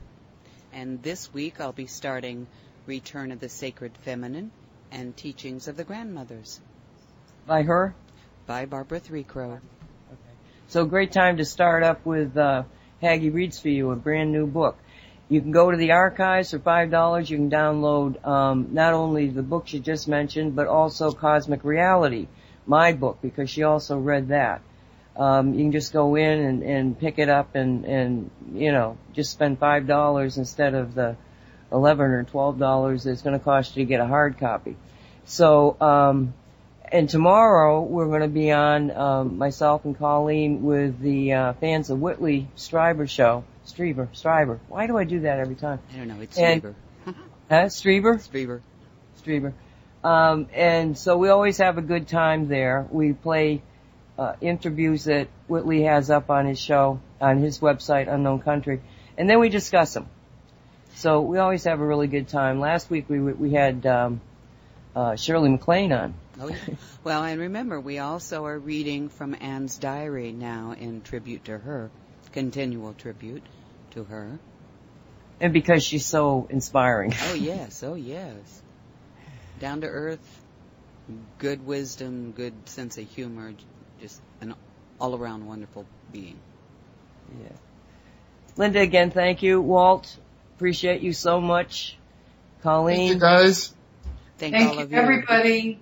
And 0.73 1.01
this 1.03 1.33
week 1.33 1.61
I'll 1.61 1.73
be 1.73 1.87
starting 1.87 2.49
Return 2.87 3.31
of 3.31 3.39
the 3.39 3.49
Sacred 3.49 3.93
Feminine 3.99 4.51
and 4.95 5.17
Teachings 5.17 5.67
of 5.67 5.77
the 5.77 5.85
Grandmothers 5.85 6.61
By 7.47 7.63
her? 7.63 7.95
by 8.47 8.65
Barbara 8.65 9.01
Three 9.01 9.25
Crow. 9.25 9.59
So 10.69 10.85
great 10.85 11.13
time 11.13 11.39
to 11.39 11.45
start 11.45 11.83
up 11.83 12.07
with 12.07 12.37
uh, 12.37 12.63
Haggie 13.01 13.31
Reads 13.31 13.59
for 13.59 13.69
You, 13.69 13.91
a 13.91 13.97
brand 13.97 14.33
new 14.33 14.47
book. 14.47 14.79
You 15.29 15.41
can 15.41 15.51
go 15.51 15.71
to 15.71 15.77
the 15.77 15.93
archives 15.93 16.53
for 16.53 16.59
five 16.59 16.91
dollars. 16.91 17.29
You 17.29 17.39
can 17.39 17.51
download 17.51 18.25
um, 18.27 18.69
not 18.73 18.93
only 18.93 19.29
the 19.29 19.43
books 19.43 19.73
you 19.73 19.81
just 19.81 20.07
mentioned, 20.07 20.55
but 20.55 20.69
also 20.69 21.11
Cosmic 21.11 21.65
Reality, 21.65 22.29
my 22.67 22.93
book, 22.93 23.19
because 23.21 23.51
she 23.51 23.63
also 23.63 23.99
read 23.99 24.29
that. 24.29 24.63
Um, 25.17 25.55
you 25.55 25.65
can 25.65 25.73
just 25.73 25.93
go 25.93 26.15
in 26.17 26.41
and, 26.41 26.63
and 26.63 26.99
pick 26.99 27.19
it 27.19 27.29
up 27.29 27.55
and, 27.55 27.85
and 27.85 28.31
you 28.53 28.71
know 28.73 28.97
just 29.13 29.33
spend 29.33 29.59
five 29.59 29.87
dollars 29.87 30.39
instead 30.39 30.75
of 30.75 30.95
the 30.95 31.17
eleven 31.73 32.07
or 32.11 32.25
twelve 32.25 32.59
dollars 32.59 33.07
it's 33.07 33.23
going 33.23 33.39
to 33.39 33.45
cost 33.45 33.77
you 33.77 33.85
to 33.85 33.89
get 33.89 34.01
a 34.01 34.07
hard 34.07 34.39
copy. 34.39 34.77
So 35.25 35.77
um, 35.81 36.35
and 36.93 37.09
tomorrow 37.09 37.83
we're 37.83 38.07
going 38.07 38.21
to 38.21 38.29
be 38.29 38.53
on 38.53 38.91
um, 38.91 39.39
myself 39.39 39.85
and 39.85 39.99
Colleen 39.99 40.63
with 40.63 41.01
the 41.01 41.33
uh, 41.33 41.53
fans 41.55 41.91
of 41.91 42.01
Whitley 42.01 42.49
Strieber 42.57 43.09
show. 43.09 43.45
Strieber, 43.67 44.09
Strieber. 44.13 44.59
Why 44.69 44.87
do 44.87 44.97
I 44.99 45.05
do 45.05 45.21
that 45.21 45.39
every 45.41 45.55
time? 45.55 45.81
I 45.93 45.97
don't 45.97 46.09
know, 46.09 46.21
it's 46.21 46.39
And- 46.39 46.63
Strieber. 46.63 46.75
Huh? 47.51 47.65
Strieber? 47.67 48.15
Strieber. 48.27 48.61
Strieber. 49.23 49.53
Um, 50.03 50.49
and 50.55 50.97
so 50.97 51.17
we 51.19 51.29
always 51.29 51.59
have 51.59 51.77
a 51.79 51.83
good 51.83 52.09
time 52.09 52.49
there. 52.49 52.87
We 52.91 53.13
play 53.13 53.63
uh, 54.19 54.35
interviews 54.41 55.05
that 55.05 55.29
Whitley 55.49 55.83
has 55.83 56.11
up 56.11 56.31
on 56.31 56.47
his 56.47 56.59
show, 56.59 57.01
on 57.21 57.39
his 57.39 57.59
website, 57.61 58.13
Unknown 58.13 58.41
Country, 58.41 58.81
and 59.19 59.29
then 59.29 59.41
we 59.41 59.49
discuss 59.51 59.93
them. 59.95 60.07
So 60.95 61.21
we 61.23 61.39
always 61.39 61.65
have 61.65 61.81
a 61.81 61.87
really 61.87 62.07
good 62.07 62.29
time. 62.29 62.61
Last 62.61 62.91
week 62.91 63.09
we 63.09 63.21
we 63.21 63.53
had 63.53 63.85
um, 63.87 64.21
uh, 64.95 65.17
Shirley 65.17 65.51
MacLaine 65.51 65.93
on. 65.93 66.15
Oh, 66.41 66.49
yeah. 66.49 66.57
Well, 67.05 67.23
and 67.23 67.41
remember, 67.41 67.81
we 67.81 67.99
also 67.99 68.47
are 68.47 68.59
reading 68.59 69.09
from 69.09 69.37
Anne's 69.41 69.77
diary 69.77 70.33
now 70.33 70.75
in 70.79 71.03
tribute 71.03 71.45
to 71.45 71.59
her, 71.59 71.91
continual 72.33 72.95
tribute 72.95 73.43
to 73.93 74.05
her. 74.05 74.39
And 75.41 75.53
because 75.53 75.85
she's 75.85 76.07
so 76.07 76.47
inspiring. 76.49 77.13
Oh, 77.25 77.35
yes, 77.35 77.83
oh, 77.83 77.95
yes. 77.95 78.63
Down 79.61 79.83
to 79.83 79.87
earth, 79.87 80.43
good 81.39 81.67
wisdom, 81.67 82.33
good 82.33 82.55
sense 82.69 82.99
of 82.99 83.09
humor, 83.11 83.53
just 84.01 84.21
an 84.41 84.55
all 85.01 85.15
around 85.15 85.47
wonderful 85.47 85.87
being. 86.13 86.39
Yeah. 87.43 87.57
Linda, 88.57 88.81
again, 88.81 89.11
thank 89.11 89.43
you. 89.43 89.61
Walt, 89.61 90.17
appreciate 90.57 91.03
you 91.03 91.13
so 91.13 91.41
much. 91.41 91.97
Colleen, 92.63 92.97
Thank 92.97 93.11
you 93.11 93.21
guys. 93.21 93.75
Thank, 94.39 94.55
Thank 94.55 94.69
all 94.71 94.77
you, 94.77 94.83
of 94.83 94.93
you. 94.93 94.99
everybody. 94.99 95.79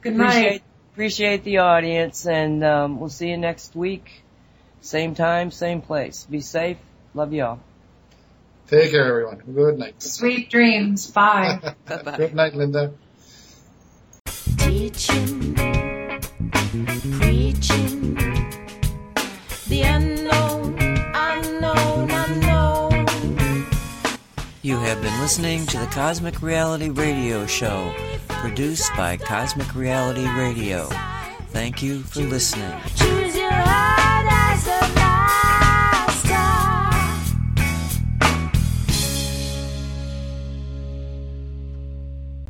Good 0.00 0.14
night. 0.14 0.28
appreciate, 0.28 0.62
appreciate 0.92 1.44
the 1.44 1.58
audience, 1.58 2.26
and 2.26 2.62
um, 2.64 3.00
we'll 3.00 3.08
see 3.08 3.28
you 3.28 3.36
next 3.36 3.74
week. 3.74 4.22
Same 4.80 5.14
time, 5.14 5.50
same 5.50 5.80
place. 5.80 6.24
Be 6.24 6.40
safe. 6.40 6.78
Love 7.14 7.32
y'all. 7.32 7.58
Take 8.68 8.92
care, 8.92 9.04
everyone. 9.06 9.38
Good 9.54 9.78
night. 9.78 10.02
Sweet 10.02 10.50
dreams. 10.50 11.10
Bye. 11.10 11.74
Bye-bye. 11.86 12.16
Good 12.16 12.34
night, 12.34 12.54
Linda. 12.54 12.92
Teaching, 14.58 15.37
have 24.88 25.02
been 25.02 25.20
listening 25.20 25.66
to 25.66 25.78
the 25.78 25.86
Cosmic 25.88 26.40
Reality 26.40 26.88
Radio 26.88 27.44
Show, 27.44 27.94
produced 28.28 28.90
by 28.96 29.18
Cosmic 29.18 29.74
Reality 29.74 30.26
Radio. 30.30 30.88
Thank 31.50 31.82
you 31.82 32.00
for 32.04 32.20
listening. 32.20 33.97